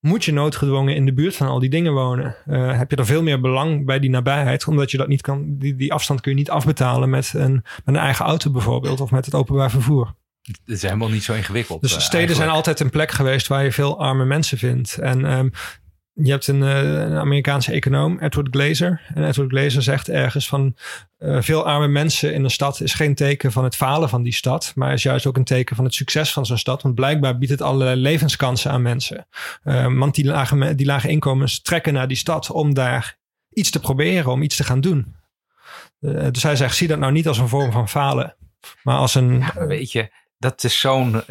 moet 0.00 0.24
je 0.24 0.32
noodgedwongen 0.32 0.94
in 0.94 1.06
de 1.06 1.12
buurt 1.12 1.36
van 1.36 1.46
al 1.46 1.58
die 1.58 1.70
dingen 1.70 1.92
wonen. 1.92 2.36
Eh, 2.46 2.78
heb 2.78 2.90
je 2.90 2.96
er 2.96 3.06
veel 3.06 3.22
meer 3.22 3.40
belang 3.40 3.86
bij 3.86 3.98
die 3.98 4.10
nabijheid, 4.10 4.66
omdat 4.66 4.90
je 4.90 4.96
dat 4.96 5.08
niet 5.08 5.20
kan, 5.22 5.44
die, 5.58 5.76
die 5.76 5.92
afstand 5.92 6.20
kun 6.20 6.30
je 6.32 6.38
niet 6.38 6.50
afbetalen 6.50 7.10
met 7.10 7.32
een, 7.36 7.52
met 7.52 7.94
een 7.94 7.96
eigen 7.96 8.24
auto 8.24 8.50
bijvoorbeeld 8.50 9.00
of 9.00 9.10
met 9.10 9.24
het 9.24 9.34
openbaar 9.34 9.70
vervoer. 9.70 10.14
Het 10.42 10.60
is 10.64 10.82
helemaal 10.82 11.08
niet 11.08 11.24
zo 11.24 11.32
ingewikkeld. 11.32 11.80
Dus 11.80 11.94
eh, 11.94 12.00
steden 12.00 12.36
zijn 12.36 12.48
altijd 12.48 12.80
een 12.80 12.90
plek 12.90 13.10
geweest 13.10 13.46
waar 13.46 13.64
je 13.64 13.72
veel 13.72 13.98
arme 13.98 14.24
mensen 14.24 14.58
vindt. 14.58 14.98
En 14.98 15.24
ehm, 15.24 15.48
je 16.14 16.30
hebt 16.30 16.46
een, 16.46 16.62
eh, 16.62 16.92
een 16.92 17.16
Amerikaanse 17.16 17.72
econoom, 17.72 18.18
Edward 18.18 18.48
Glazer. 18.50 19.00
En 19.14 19.28
Edward 19.28 19.50
Glazer 19.50 19.82
zegt 19.82 20.08
ergens 20.08 20.48
van 20.48 20.76
eh, 21.18 21.42
veel 21.42 21.66
arme 21.66 21.88
mensen 21.88 22.34
in 22.34 22.44
een 22.44 22.50
stad 22.50 22.80
is 22.80 22.94
geen 22.94 23.14
teken 23.14 23.52
van 23.52 23.64
het 23.64 23.76
falen 23.76 24.08
van 24.08 24.22
die 24.22 24.32
stad, 24.32 24.72
maar 24.74 24.92
is 24.92 25.02
juist 25.02 25.26
ook 25.26 25.36
een 25.36 25.44
teken 25.44 25.76
van 25.76 25.84
het 25.84 25.94
succes 25.94 26.32
van 26.32 26.46
zo'n 26.46 26.58
stad. 26.58 26.82
Want 26.82 26.94
blijkbaar 26.94 27.38
biedt 27.38 27.52
het 27.52 27.62
allerlei 27.62 28.00
levenskansen 28.00 28.70
aan 28.70 28.82
mensen. 28.82 29.26
Eh, 29.62 29.98
want 29.98 30.14
die 30.14 30.24
lage, 30.24 30.74
die 30.74 30.86
lage 30.86 31.08
inkomens 31.08 31.60
trekken 31.60 31.92
naar 31.92 32.08
die 32.08 32.16
stad 32.16 32.50
om 32.50 32.74
daar 32.74 33.18
iets 33.52 33.70
te 33.70 33.80
proberen, 33.80 34.32
om 34.32 34.42
iets 34.42 34.56
te 34.56 34.64
gaan 34.64 34.80
doen. 34.80 35.14
Dus 36.30 36.42
hij 36.42 36.56
zegt, 36.56 36.76
zie 36.76 36.88
dat 36.88 36.98
nou 36.98 37.12
niet 37.12 37.28
als 37.28 37.38
een 37.38 37.48
vorm 37.48 37.72
van 37.72 37.88
falen. 37.88 38.36
Maar 38.82 38.96
als 38.96 39.14
een... 39.14 39.38
Ja, 39.38 39.66
weet 39.66 39.92
je, 39.92 40.10
dat 40.42 40.64
is 40.64 40.80
zo'n. 40.80 41.22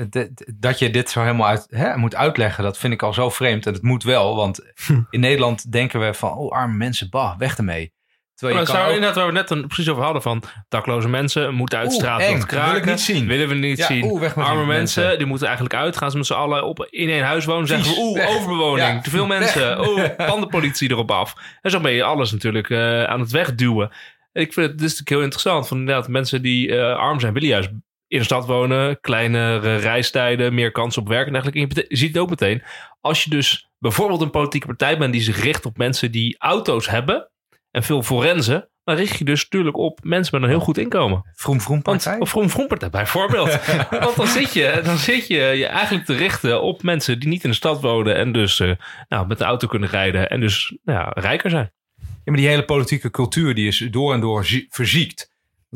Dat 0.56 0.80
je 0.80 0.90
dit 0.90 1.10
zo 1.10 1.22
helemaal 1.22 1.48
uit, 1.48 1.66
hè, 1.70 1.98
moet 1.98 2.16
uitleggen, 2.16 2.64
dat 2.64 2.78
vind 2.78 2.94
ik 2.94 3.04
al 3.04 3.14
zo 3.14 3.30
vreemd. 3.30 3.66
En 3.66 3.74
het 3.74 3.82
moet 3.82 4.04
wel, 4.04 4.36
want 4.36 4.60
Hm. 4.86 5.02
in 5.10 5.20
Nederland 5.20 5.72
denken 5.72 6.00
we 6.00 6.14
van. 6.14 6.32
Oh, 6.34 6.52
arme 6.52 6.76
mensen, 6.76 7.10
bah, 7.10 7.38
weg 7.38 7.58
ermee. 7.58 7.94
Terwijl 8.36 8.60
Maar 8.60 8.68
je 8.70 8.74
kan 8.74 8.82
zou 8.84 8.88
ook- 8.98 9.02
inderdaad 9.02 9.24
waar 9.24 9.34
we 9.34 9.40
net 9.40 9.50
een, 9.62 9.68
precies 9.68 9.90
over 9.90 10.04
hadden 10.04 10.22
van 10.22 10.44
dakloze 10.70 11.08
mensen 11.10 11.54
moeten 11.54 11.80
uit 11.80 11.94
straat 11.94 12.20
eng. 12.20 12.40
kraken. 12.46 12.72
Wil 12.72 12.80
ik 12.82 12.86
niet 12.86 13.00
zien. 13.02 13.28
Willen 13.28 13.48
we 13.48 13.54
niet 13.56 13.78
Ja, 13.78 13.86
zien. 13.86 14.04
oeh, 14.04 14.20
weg 14.22 14.36
met 14.36 14.46
Arme 14.46 14.66
mensen, 14.66 15.02
mensen. 15.02 15.18
die 15.18 15.28
moeten 15.28 15.48
eigenlijk 15.48 15.76
uit. 15.78 15.98
Gaan 15.98 16.12
ze 16.12 16.18
met 16.18 16.26
z'n 16.26 16.34
allen 16.34 16.64
op, 16.64 16.88
in 16.90 17.10
één 17.10 17.24
huis 17.24 17.46
wonen. 17.46 17.68
Zeggen 17.68 17.94
we 17.96 18.00
oeh, 18.02 18.30
overbewoning. 18.36 18.88
Ja, 18.88 19.02
te 19.02 19.10
veel 19.10 19.28
weg. 19.28 19.40
mensen. 19.40 19.80
Oeh, 19.90 20.10
pandenpolitie 20.18 20.90
erop 20.92 21.12
af. 21.12 21.34
En 21.62 21.72
zo 21.72 21.80
ben 21.80 21.92
je 21.92 22.04
alles 22.04 22.32
natuurlijk 22.32 22.70
eh, 22.70 23.04
aan 23.04 23.20
het 23.20 23.32
wegduwen. 23.32 23.90
En 24.32 24.42
ik 24.42 24.54
vind 24.54 24.66
het 24.68 24.78
dus 24.78 24.82
natuurlijk 24.90 25.10
heel 25.10 25.22
interessant. 25.22 25.68
Van 25.68 25.78
inderdaad, 25.78 26.08
mensen 26.08 26.42
die 26.42 26.76
eh, 26.78 26.96
arm 26.98 27.20
zijn 27.20 27.34
willen 27.34 27.50
juist 27.50 27.70
in 28.12 28.18
de 28.18 28.24
stad 28.24 28.46
wonen. 28.46 29.00
Kleinere 29.00 29.76
reistijden, 29.76 30.54
meer 30.54 30.72
kans 30.72 30.98
op 30.98 31.08
werk 31.08 31.26
en 31.28 31.34
dergelijke. 31.34 31.60
En 31.78 31.86
je 31.88 31.98
ziet 31.98 32.14
het 32.14 32.18
ook 32.18 32.30
meteen. 32.30 32.64
Als 33.02 33.24
je 33.24 33.30
dus 33.30 33.70
bijvoorbeeld 33.80 34.22
een 34.22 34.30
politieke 34.30 34.68
partij 34.68 34.98
bent 34.98 35.14
die 35.14 35.22
zich 35.22 35.44
richt 35.44 35.66
op 35.66 35.78
mensen 35.78 36.12
die 36.12 36.36
auto's 36.40 36.90
hebben 36.90 37.32
en 37.72 37.84
veel 37.84 38.04
forensen, 38.04 38.70
dan 38.84 38.96
richt 38.96 39.18
je 39.18 39.26
dus 39.26 39.44
natuurlijk 39.44 39.78
op 39.78 40.00
mensen 40.04 40.36
met 40.36 40.44
een 40.44 40.56
heel 40.56 40.66
goed 40.66 40.78
inkomen. 40.78 41.24
Vroom 41.34 41.62
Vroom 41.62 41.82
Want, 41.84 42.04
partij. 42.04 42.20
of 42.20 42.30
Vroom 42.30 42.50
Vroom 42.50 42.68
partij 42.68 42.90
bijvoorbeeld. 42.90 43.66
Want 43.90 44.16
dan 44.16 44.28
zit, 44.28 44.54
je, 44.54 44.82
dan 44.84 44.98
zit 44.98 45.28
je 45.28 45.36
je 45.36 45.66
eigenlijk 45.66 46.06
te 46.06 46.16
richten 46.16 46.62
op 46.62 46.84
mensen 46.84 47.20
die 47.20 47.30
niet 47.30 47.44
in 47.44 47.50
de 47.50 47.56
stad 47.56 47.82
wonen 47.82 48.16
en 48.16 48.32
dus 48.32 48.60
eh, 48.60 48.72
nou, 49.08 49.28
met 49.28 49.38
de 49.38 49.44
auto 49.44 49.68
kunnen 49.68 49.90
rijden 49.90 50.30
en 50.30 50.40
dus 50.40 50.78
nou 50.84 51.00
ja, 51.00 51.12
rijker 51.22 51.50
zijn. 51.50 51.72
Ja, 51.98 52.08
maar 52.32 52.36
die 52.36 52.48
hele 52.48 52.66
politieke 52.66 53.10
cultuur 53.12 53.56
die 53.56 53.68
is 53.68 53.88
door 53.92 54.14
en 54.14 54.20
door 54.20 54.46
zie- 54.46 54.68
verziekt. 54.70 55.30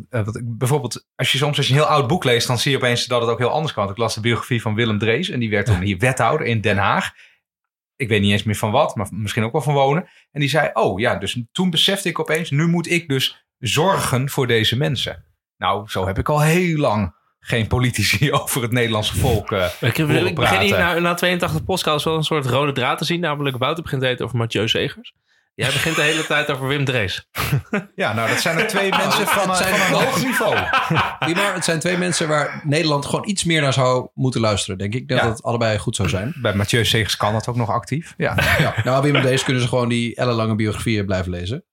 Eh, 0.10 0.26
wat 0.26 0.36
ik- 0.36 0.58
bijvoorbeeld, 0.58 1.08
als 1.16 1.32
je 1.32 1.38
soms 1.38 1.58
als 1.58 1.68
je 1.68 1.74
een 1.74 1.80
heel 1.80 1.88
oud 1.88 2.08
boek 2.08 2.24
leest, 2.24 2.48
dan 2.48 2.58
zie 2.58 2.72
je 2.72 2.78
opeens 2.78 3.06
dat 3.06 3.22
het 3.22 3.30
ook 3.30 3.38
heel 3.40 3.50
anders 3.50 3.74
kan. 3.74 3.84
Want 3.84 3.96
Ik 3.96 4.04
las 4.04 4.14
de 4.16 4.22
biografie 4.22 4.62
van 4.62 4.76
Willem 4.76 5.00
Drees 5.00 5.30
en 5.30 5.40
die 5.40 5.50
werd 5.50 5.66
toen 5.66 5.82
hier 5.82 5.98
wethouder 5.98 6.48
in 6.48 6.62
Den 6.62 6.78
Haag. 6.78 7.12
Ik 7.96 8.08
weet 8.10 8.22
niet 8.22 8.32
eens 8.32 8.44
meer 8.44 8.56
van 8.56 8.72
wat, 8.72 8.96
maar 8.96 9.08
misschien 9.12 9.44
ook 9.44 9.52
wel 9.52 9.62
van 9.62 9.74
wonen. 9.74 10.08
En 10.32 10.40
die 10.40 10.50
zei, 10.50 10.70
oh 10.74 11.00
ja, 11.00 11.16
dus 11.16 11.42
toen 11.52 11.70
besefte 11.70 12.10
ik 12.10 12.20
opeens, 12.20 12.50
nu 12.52 12.68
moet 12.68 12.92
ik 12.92 13.08
dus 13.08 13.46
zorgen 13.60 14.30
voor 14.30 14.48
deze 14.48 14.78
mensen. 14.78 15.26
Nou, 15.58 15.90
zo 15.90 16.06
heb 16.08 16.18
ik 16.18 16.30
al 16.30 16.42
heel 16.42 16.78
lang 16.78 17.16
geen 17.40 17.68
politici 17.68 18.32
over 18.42 18.62
het 18.62 18.72
Nederlandse 18.72 19.16
volk 19.18 19.52
eh 19.52 19.66
Ik, 20.30 20.36
begin 20.36 20.60
hier 20.60 20.78
na, 20.78 21.00
na 21.00 21.14
82 21.14 21.64
podcasts 21.64 22.04
wel 22.04 22.16
een 22.16 22.24
soort 22.24 22.46
rode 22.46 22.72
draad 22.72 22.98
te 22.98 23.06
zien. 23.06 23.20
Namelijk 23.20 23.58
Wouter 23.58 23.84
begint 23.84 24.02
te 24.02 24.08
eten 24.08 24.26
over 24.26 24.38
Mathieu 24.38 24.68
Segers. 24.68 25.14
Jij 25.56 25.72
begint 25.72 25.96
de 25.96 26.02
hele 26.02 26.26
tijd 26.26 26.50
over 26.52 26.68
Wim 26.68 26.86
Drees. 26.86 27.28
Ja, 27.96 28.14
nou 28.14 28.30
dat 28.30 28.40
zijn 28.40 28.58
er 28.58 28.68
twee 28.68 28.90
mensen 29.04 29.28
van, 29.28 29.50
het 29.50 29.58
zijn 29.58 29.76
van 29.76 30.00
een 30.00 30.06
hoog 30.06 30.24
niveau. 30.24 30.56
Maar, 31.36 31.54
het 31.54 31.64
zijn 31.66 31.80
twee 31.80 31.98
mensen 31.98 32.28
waar 32.28 32.62
Nederland 32.64 33.06
gewoon 33.06 33.28
iets 33.28 33.44
meer 33.44 33.62
naar 33.62 33.74
zou 33.74 34.08
moeten 34.14 34.42
luisteren, 34.42 34.78
denk 34.78 34.94
ik. 34.94 35.04
Ja. 35.10 35.16
dat 35.22 35.30
het 35.30 35.44
allebei 35.44 35.78
goed 35.78 35.96
zou 35.96 36.10
zijn. 36.10 36.34
Bij 36.42 36.54
Mathieu 36.56 36.86
Segers 36.86 37.18
kan 37.18 37.34
dat 37.34 37.48
ook 37.48 37.56
nog 37.56 37.70
actief. 37.70 38.14
Ja. 38.18 38.36
Ja. 38.60 38.74
Nou, 38.84 39.12
Wim 39.12 39.22
deze 39.22 39.44
kunnen 39.44 39.62
ze 39.62 39.68
gewoon 39.68 39.90
die 39.90 40.16
ellenlange 40.16 40.56
biografieën 40.56 41.06
blijven 41.06 41.32
lezen. 41.32 41.64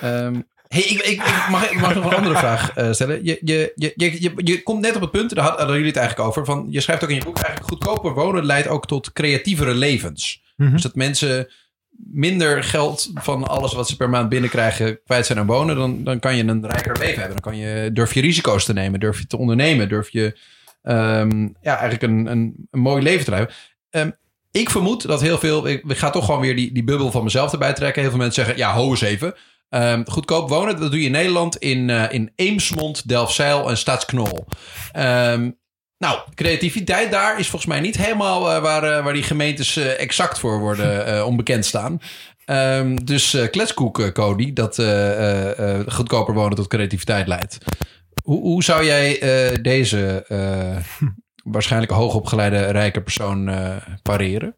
Ehm, 0.00 0.40
hey, 0.68 0.80
ik, 0.82 1.00
ik, 1.02 1.22
mag, 1.50 1.70
ik 1.70 1.80
mag 1.80 1.94
nog 1.94 2.04
een 2.04 2.14
andere 2.16 2.36
vraag 2.36 2.72
eh, 2.74 2.92
stellen. 2.92 3.24
Je, 3.24 3.38
je, 3.44 3.72
je, 3.74 3.92
je, 3.96 4.22
je, 4.22 4.32
je 4.34 4.62
komt 4.62 4.80
net 4.80 4.94
op 4.96 5.00
het 5.00 5.10
punt, 5.10 5.34
daar 5.34 5.44
had- 5.44 5.56
hadden 5.56 5.74
jullie 5.76 5.90
het 5.90 5.98
eigenlijk 5.98 6.28
over, 6.28 6.44
van 6.44 6.66
je 6.70 6.80
schrijft 6.80 7.02
ook 7.04 7.10
in 7.10 7.14
je 7.16 7.24
boek 7.24 7.38
eigenlijk 7.38 7.66
goedkoper 7.68 8.12
wonen 8.14 8.44
leidt 8.44 8.68
ook 8.68 8.86
tot 8.86 9.12
creatievere 9.12 9.74
levens. 9.74 10.42
Mhm. 10.56 10.72
Dus 10.72 10.82
dat 10.82 10.94
mensen 10.94 11.48
minder 12.06 12.64
geld 12.64 13.10
van 13.14 13.46
alles 13.48 13.72
wat 13.72 13.88
ze 13.88 13.96
per 13.96 14.08
maand 14.08 14.28
binnenkrijgen 14.28 15.00
kwijt 15.04 15.26
zijn 15.26 15.38
aan 15.38 15.46
wonen, 15.46 15.76
dan, 15.76 16.04
dan 16.04 16.18
kan 16.18 16.36
je 16.36 16.44
een 16.44 16.66
rijker 16.66 16.98
leven 16.98 17.20
hebben. 17.20 17.42
Dan 17.42 17.52
kan 17.52 17.56
je, 17.56 17.92
durf 17.92 18.14
je 18.14 18.20
risico's 18.20 18.64
te 18.64 18.72
nemen, 18.72 19.00
durf 19.00 19.18
je 19.18 19.26
te 19.26 19.36
ondernemen, 19.36 19.88
durf 19.88 20.10
je 20.10 20.38
ehm, 20.82 21.42
ja, 21.42 21.78
eigenlijk 21.78 22.02
een, 22.02 22.26
een, 22.26 22.66
een 22.70 22.80
mooi 22.80 23.02
leven 23.02 23.24
te 23.24 23.30
leiden. 23.30 23.54
Ehm, 23.90 24.10
ik 24.50 24.70
vermoed 24.70 25.06
dat 25.06 25.20
heel 25.20 25.38
veel, 25.38 25.68
ik, 25.68 25.82
ga 25.86 26.10
toch 26.10 26.24
gewoon 26.24 26.40
weer 26.40 26.56
die, 26.56 26.72
die 26.72 26.84
bubbel 26.84 27.10
van 27.10 27.24
mezelf 27.24 27.52
erbij 27.52 27.72
trekken. 27.72 28.00
Heel 28.00 28.10
veel 28.10 28.20
mensen 28.20 28.44
zeggen, 28.44 28.62
ja, 28.62 28.72
ho 28.72 28.90
eens 28.90 29.00
even. 29.00 29.34
Ehm, 29.68 30.04
goedkoop 30.04 30.48
wonen, 30.48 30.80
dat 30.80 30.90
doe 30.90 31.00
je 31.00 31.06
in 31.06 31.12
Nederland 31.12 31.56
in, 31.56 31.90
eh, 31.90 32.12
in 32.12 32.32
Eemsmond, 32.34 33.08
Delfzijl 33.08 33.68
en 33.68 33.76
Stadsknol. 33.76 34.46
Ehm, 34.92 35.50
nou, 35.98 36.18
creativiteit 36.34 37.10
daar 37.10 37.38
is 37.38 37.48
volgens 37.48 37.70
mij 37.70 37.80
niet 37.80 37.96
helemaal 37.96 38.50
eh, 38.50 38.62
waar, 38.62 38.82
eh, 38.82 39.04
waar 39.04 39.12
die 39.12 39.22
gemeentes 39.22 39.76
eh, 39.76 40.00
exact 40.00 40.38
voor 40.38 40.58
worden 40.58 41.26
onbekend 41.30 41.64
staan. 41.64 42.00
Ehm, 42.44 42.96
dus 42.96 43.36
kletskoek, 43.50 44.12
Cody, 44.12 44.52
dat 44.52 44.74
goedkoper 45.92 46.34
wonen 46.34 46.56
tot 46.56 46.66
creativiteit 46.66 47.26
leidt. 47.26 47.58
Hoe, 48.22 48.40
hoe 48.40 48.64
zou 48.64 48.84
jij 48.84 49.18
deze 49.62 50.24
waarschijnlijk 51.44 51.92
hoogopgeleide 51.92 52.70
rijke 52.70 53.02
persoon 53.02 53.50
pareren? 54.02 54.54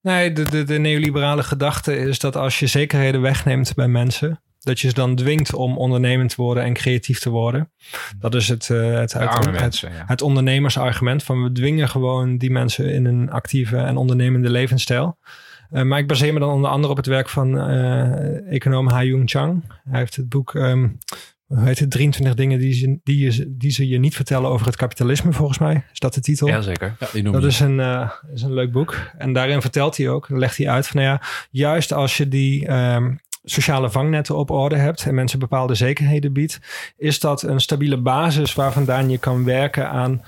Nee, 0.00 0.32
de, 0.32 0.42
de, 0.42 0.64
de 0.64 0.78
neoliberale 0.78 1.42
gedachte 1.42 1.96
is 1.96 2.18
dat 2.18 2.36
als 2.36 2.58
je 2.58 2.66
zekerheden 2.66 3.20
wegneemt 3.20 3.74
bij 3.74 3.88
mensen, 3.88 4.42
dat 4.68 4.80
je 4.80 4.88
ze 4.88 4.94
dan 4.94 5.14
dwingt 5.14 5.54
om 5.54 5.78
ondernemend 5.78 6.30
te 6.30 6.42
worden 6.42 6.64
en 6.64 6.72
creatief 6.72 7.18
te 7.18 7.30
worden. 7.30 7.70
Dat 8.18 8.34
is 8.34 8.48
het, 8.48 8.70
eh, 8.70 8.92
het, 8.92 9.12
het, 9.12 9.28
arme 9.28 9.50
het, 9.50 9.60
mensen, 9.60 9.92
ja. 9.92 10.04
het 10.06 10.22
ondernemersargument 10.22 11.22
van 11.22 11.42
we 11.42 11.52
dwingen 11.52 11.88
gewoon 11.88 12.38
die 12.38 12.50
mensen 12.50 12.92
in 12.92 13.04
een 13.04 13.30
actieve 13.30 13.76
en 13.76 13.96
ondernemende 13.96 14.50
levensstijl. 14.50 15.18
Eh, 15.70 15.82
maar 15.82 15.98
ik 15.98 16.06
baseer 16.06 16.32
me 16.32 16.38
dan 16.38 16.50
onder 16.50 16.70
andere 16.70 16.90
op 16.90 16.96
het 16.96 17.06
werk 17.06 17.28
van 17.28 17.58
eh, 17.58 18.52
econoom 18.52 18.88
Ha-Jung 18.88 19.30
Chang. 19.30 19.64
Hij 19.90 19.98
heeft 19.98 20.16
het 20.16 20.28
boek, 20.28 20.54
ehm, 20.54 20.88
hoe 21.46 21.64
heet 21.64 21.78
het, 21.78 21.90
23 21.90 22.34
dingen 22.34 22.58
die 22.58 22.72
ze, 22.72 22.98
die, 23.02 23.18
je, 23.18 23.56
die 23.56 23.70
ze 23.70 23.88
je 23.88 23.98
niet 23.98 24.14
vertellen 24.14 24.50
over 24.50 24.66
het 24.66 24.76
kapitalisme, 24.76 25.32
volgens 25.32 25.58
mij. 25.58 25.84
Is 25.92 25.98
dat 25.98 26.14
de 26.14 26.20
titel? 26.20 26.48
Jazeker. 26.48 26.96
Ja, 27.00 27.08
die 27.12 27.22
noem 27.22 27.32
Dat 27.32 27.42
je. 27.42 27.48
is 27.48 27.60
een, 27.60 27.80
eh, 27.80 28.10
is 28.34 28.42
een 28.42 28.54
leuk 28.54 28.72
boek. 28.72 28.96
En 29.18 29.32
daarin 29.32 29.60
vertelt 29.60 29.96
hij 29.96 30.08
ook, 30.08 30.28
legt 30.28 30.56
hij 30.56 30.68
uit 30.68 30.86
van, 30.86 31.00
nou 31.00 31.12
ja, 31.12 31.26
juist 31.50 31.92
als 31.92 32.16
je 32.16 32.28
die 32.28 32.66
ehm, 32.66 33.14
sociale 33.50 33.90
vangnetten 33.90 34.36
op 34.36 34.50
orde 34.50 34.76
hebt 34.76 35.04
en 35.06 35.14
mensen 35.14 35.38
bepaalde 35.38 35.74
zekerheden 35.74 36.32
biedt, 36.32 36.60
is 36.96 37.20
dat 37.20 37.42
een 37.42 37.60
stabiele 37.60 37.96
basis 38.00 38.54
waar 38.54 38.72
vandaan 38.72 39.10
je 39.10 39.18
kan 39.18 39.44
werken 39.44 39.90
aan 39.90 40.22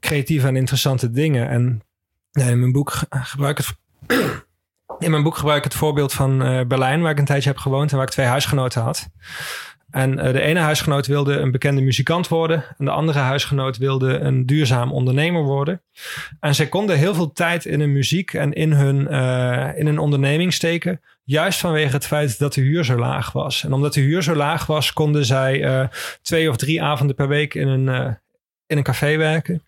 creatieve 0.00 0.46
en 0.46 0.56
interessante 0.56 1.10
dingen. 1.10 1.48
En 1.48 1.82
in 2.32 2.58
mijn 2.58 2.72
boek 2.72 2.90
ge- 2.90 3.06
gebruik 3.10 3.58
ik 3.58 3.66
het. 3.66 3.76
In 4.98 5.10
mijn 5.10 5.22
boek 5.22 5.36
gebruik 5.36 5.58
ik 5.58 5.64
het 5.64 5.74
voorbeeld 5.74 6.12
van 6.12 6.42
eh, 6.42 6.66
Berlijn, 6.66 7.02
waar 7.02 7.10
ik 7.10 7.18
een 7.18 7.24
tijdje 7.24 7.48
heb 7.48 7.58
gewoond 7.58 7.90
en 7.90 7.96
waar 7.96 8.06
ik 8.06 8.12
twee 8.12 8.26
huisgenoten 8.26 8.82
had. 8.82 9.08
En 9.90 10.18
eh, 10.18 10.32
de 10.32 10.40
ene 10.40 10.60
huisgenoot 10.60 11.06
wilde 11.06 11.36
een 11.38 11.50
bekende 11.50 11.80
muzikant 11.80 12.28
worden. 12.28 12.64
En 12.78 12.84
de 12.84 12.90
andere 12.90 13.18
huisgenoot 13.18 13.76
wilde 13.76 14.18
een 14.18 14.46
duurzaam 14.46 14.92
ondernemer 14.92 15.42
worden. 15.42 15.82
En 16.40 16.54
zij 16.54 16.66
konden 16.66 16.96
heel 16.96 17.14
veel 17.14 17.32
tijd 17.32 17.64
in 17.64 17.80
hun 17.80 17.92
muziek 17.92 18.32
en 18.32 18.52
in 18.52 18.72
hun, 18.72 19.08
eh, 19.08 19.78
in 19.78 19.86
hun 19.86 19.98
onderneming 19.98 20.52
steken. 20.52 21.00
Juist 21.24 21.58
vanwege 21.58 21.92
het 21.92 22.06
feit 22.06 22.38
dat 22.38 22.54
de 22.54 22.60
huur 22.60 22.84
zo 22.84 22.96
laag 22.98 23.32
was. 23.32 23.64
En 23.64 23.72
omdat 23.72 23.94
de 23.94 24.00
huur 24.00 24.22
zo 24.22 24.34
laag 24.34 24.66
was, 24.66 24.92
konden 24.92 25.24
zij 25.24 25.62
eh, 25.64 25.88
twee 26.22 26.48
of 26.50 26.56
drie 26.56 26.82
avonden 26.82 27.16
per 27.16 27.28
week 27.28 27.54
in 27.54 27.68
een, 27.68 27.88
eh, 27.88 28.12
in 28.66 28.76
een 28.76 28.82
café 28.82 29.16
werken. 29.16 29.62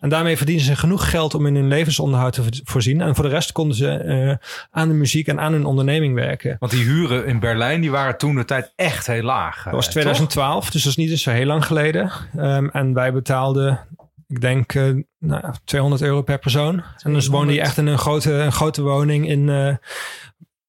En 0.00 0.08
daarmee 0.10 0.36
verdienen 0.36 0.64
ze 0.64 0.76
genoeg 0.76 1.10
geld 1.10 1.34
om 1.34 1.46
in 1.46 1.54
hun 1.54 1.68
levensonderhoud 1.68 2.32
te 2.32 2.42
vo- 2.42 2.48
voorzien. 2.64 3.00
En 3.00 3.14
voor 3.14 3.24
de 3.24 3.30
rest 3.30 3.52
konden 3.52 3.76
ze 3.76 3.90
eh, 3.90 4.46
aan 4.70 4.88
de 4.88 4.94
muziek 4.94 5.26
en 5.28 5.40
aan 5.40 5.52
hun 5.52 5.64
onderneming 5.64 6.14
werken. 6.14 6.56
Want 6.58 6.72
die 6.72 6.84
huren 6.84 7.26
in 7.26 7.38
Berlijn, 7.40 7.80
die 7.80 7.90
waren 7.90 8.18
toen 8.18 8.34
de 8.34 8.44
tijd 8.44 8.72
echt 8.76 9.06
heel 9.06 9.22
laag. 9.22 9.62
Dat 9.64 9.72
was 9.72 9.84
eh, 9.86 9.90
2012, 9.92 10.70
dus 10.70 10.82
dat 10.82 10.90
is 10.90 10.96
niet 10.98 11.10
eens 11.10 11.22
zo 11.22 11.30
heel 11.30 11.46
lang 11.46 11.66
geleden. 11.66 12.10
Ehm, 12.36 12.66
en 12.68 12.94
wij 12.94 13.12
betaalden, 13.12 13.86
ik 14.28 14.40
denk, 14.40 14.74
nou, 14.74 15.02
ja, 15.42 15.54
200 15.64 16.02
euro 16.02 16.22
per 16.22 16.38
persoon. 16.38 16.82
En 17.02 17.12
dus 17.12 17.26
woonde 17.26 17.52
je 17.52 17.60
echt 17.60 17.76
in 17.78 17.86
een 17.86 17.98
grote, 17.98 18.32
een 18.32 18.52
grote 18.52 18.82
woning 18.82 19.28
in, 19.28 19.78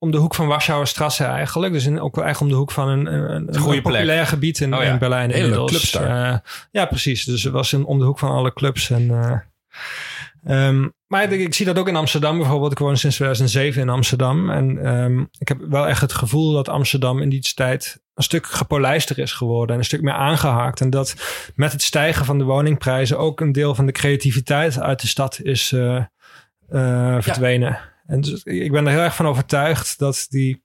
om 0.05 0.11
de 0.11 0.17
hoek 0.17 0.35
van 0.35 0.47
Warschauerstrasse 0.47 1.23
eigenlijk. 1.23 1.73
Dus 1.73 1.85
in, 1.85 2.01
ook 2.01 2.15
wel 2.15 2.25
echt 2.25 2.41
om 2.41 2.49
de 2.49 2.55
hoek 2.55 2.71
van 2.71 2.87
een, 2.87 3.05
een, 3.05 3.47
een, 3.47 3.57
goede 3.57 3.81
populair 3.81 4.27
gebied 4.27 4.59
in, 4.59 4.75
Oh 4.75 4.83
ja, 4.83 4.91
in 4.91 4.99
Berlijn 4.99 5.29
hele 5.29 5.43
inmiddels. 5.43 5.71
clubs 5.71 5.91
daar. 5.91 6.33
Eh, 6.33 6.39
ja, 6.71 6.85
precies. 6.85 7.23
Dus 7.23 7.43
het 7.43 7.53
was 7.53 7.73
in, 7.73 7.85
om 7.85 7.99
de 7.99 8.05
hoek 8.05 8.19
van 8.19 8.29
alle 8.29 8.53
clubs. 8.53 8.89
En, 8.89 9.09
eh, 9.09 10.67
ehm, 10.67 10.87
maar 11.07 11.31
ik, 11.31 11.39
ik 11.39 11.53
zie 11.53 11.65
dat 11.65 11.77
ook 11.77 11.87
in 11.87 11.95
Amsterdam 11.95 12.37
bijvoorbeeld. 12.37 12.71
Ik 12.71 12.77
woon 12.77 12.97
sinds 12.97 13.15
2007 13.15 13.81
in 13.81 13.89
Amsterdam. 13.89 14.49
En 14.49 14.85
ehm, 14.85 15.19
ik 15.19 15.47
heb 15.47 15.57
wel 15.69 15.87
echt 15.87 16.01
het 16.01 16.13
gevoel 16.13 16.53
dat 16.53 16.69
Amsterdam 16.69 17.21
in 17.21 17.29
die 17.29 17.53
tijd 17.53 18.01
een 18.13 18.23
stuk 18.23 18.45
gepolijster 18.45 19.19
is 19.19 19.33
geworden. 19.33 19.73
En 19.73 19.79
een 19.79 19.85
stuk 19.85 20.01
meer 20.01 20.13
aangehaakt. 20.13 20.81
En 20.81 20.89
dat 20.89 21.15
met 21.55 21.71
het 21.71 21.81
stijgen 21.81 22.25
van 22.25 22.37
de 22.37 22.43
woningprijzen 22.43 23.17
ook 23.17 23.41
een 23.41 23.51
deel 23.51 23.75
van 23.75 23.85
de 23.85 23.91
creativiteit 23.91 24.79
uit 24.79 25.01
de 25.01 25.07
stad 25.07 25.39
is 25.43 25.71
eh, 25.71 27.17
verdwenen. 27.19 27.93
En 28.05 28.21
dus 28.21 28.43
ik 28.43 28.71
ben 28.71 28.85
er 28.85 28.91
heel 28.91 29.01
erg 29.01 29.15
van 29.15 29.27
overtuigd 29.27 29.99
dat 29.99 30.25
die 30.29 30.63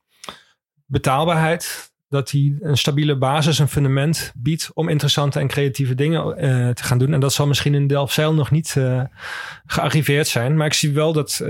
betaalbaarheid, 0.86 1.92
dat 2.08 2.30
die 2.30 2.56
een 2.60 2.76
stabiele 2.76 3.18
basis, 3.18 3.58
een 3.58 3.68
fundament 3.68 4.32
biedt 4.36 4.70
om 4.74 4.88
interessante 4.88 5.38
en 5.38 5.48
creatieve 5.48 5.94
dingen 5.94 6.36
eh, 6.36 6.68
te 6.68 6.82
gaan 6.82 6.98
doen. 6.98 7.12
En 7.12 7.20
dat 7.20 7.32
zal 7.32 7.46
misschien 7.46 7.74
in 7.74 7.86
Delfzijl 7.86 8.34
nog 8.34 8.50
niet 8.50 8.74
eh, 8.76 9.02
gearriveerd 9.66 10.26
zijn. 10.26 10.56
Maar 10.56 10.66
ik 10.66 10.72
zie 10.72 10.92
wel 10.92 11.12
dat, 11.12 11.40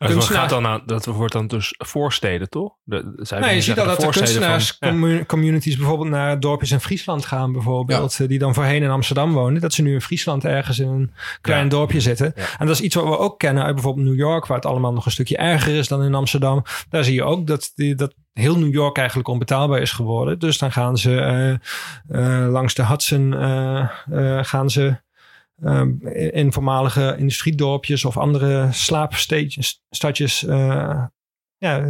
Dat 0.00 0.10
kunstenaars- 0.10 0.40
gaat 0.40 0.50
dan 0.62 0.66
aan, 0.66 0.82
dat 0.86 1.04
wordt 1.06 1.32
dan 1.32 1.46
dus 1.46 1.74
voorsteden, 1.78 2.48
toch? 2.48 2.72
De, 2.82 3.12
zij 3.16 3.40
Nee, 3.40 3.54
je 3.54 3.60
ziet 3.60 3.78
al 3.80 3.86
dat 3.86 3.96
de 3.96 4.02
voorsteden 4.02 4.32
kunstenaars 4.32 4.76
van- 4.78 4.88
ja. 4.88 4.94
commu- 4.94 5.24
communities 5.26 5.76
bijvoorbeeld 5.76 6.08
naar 6.10 6.40
dorpjes 6.40 6.70
in 6.70 6.80
Friesland 6.80 7.26
gaan 7.26 7.52
bijvoorbeeld. 7.52 8.20
eh, 8.20 8.28
Die 8.28 8.38
dan 8.38 8.54
voorheen 8.54 8.82
in 8.82 8.90
Amsterdam 8.90 9.32
woonden. 9.32 9.60
Dat 9.62 9.72
ze 9.72 9.82
nu 9.82 9.92
in 9.92 10.00
Friesland 10.00 10.44
ergens 10.44 10.78
in 10.78 10.88
een 10.88 11.12
klein 11.40 11.62
Ja. 11.64 11.68
dorpje 11.70 12.00
zitten. 12.00 12.32
Ja. 12.36 12.42
En 12.58 12.66
dat 12.66 12.74
is 12.74 12.80
iets 12.82 12.94
wat 12.94 13.04
we 13.04 13.18
ook 13.18 13.38
kennen 13.38 13.64
uit 13.64 13.74
bijvoorbeeld 13.74 14.06
New 14.06 14.18
York. 14.18 14.46
Waar 14.46 14.56
het 14.56 14.66
allemaal 14.66 14.92
nog 14.92 15.04
een 15.04 15.10
stukje 15.10 15.36
erger 15.36 15.74
is 15.74 15.88
dan 15.88 16.02
in 16.02 16.14
Amsterdam. 16.14 16.62
Daar 16.88 17.04
zie 17.04 17.14
je 17.14 17.24
ook 17.24 17.46
dat, 17.46 17.72
die, 17.74 17.94
dat 17.94 18.14
heel 18.32 18.58
New 18.58 18.72
York 18.72 18.96
eigenlijk 18.96 19.28
onbetaalbaar 19.28 19.80
is 19.80 19.92
geworden. 19.92 20.38
Dus 20.38 20.58
dan 20.58 20.72
gaan 20.72 20.96
ze 20.96 21.20
eh, 21.20 21.50
eh, 22.42 22.50
langs 22.50 22.74
de 22.74 22.84
Hudson 22.86 23.34
gaan 24.44 24.70
ze... 24.70 25.00
ehm, 25.62 26.06
in 26.32 26.52
voormalige 26.52 27.14
industriedorpjes 27.18 28.04
of 28.04 28.16
andere 28.16 28.68
slaapstadjes 28.72 30.46
eh 30.46 31.04
ja, 31.60 31.82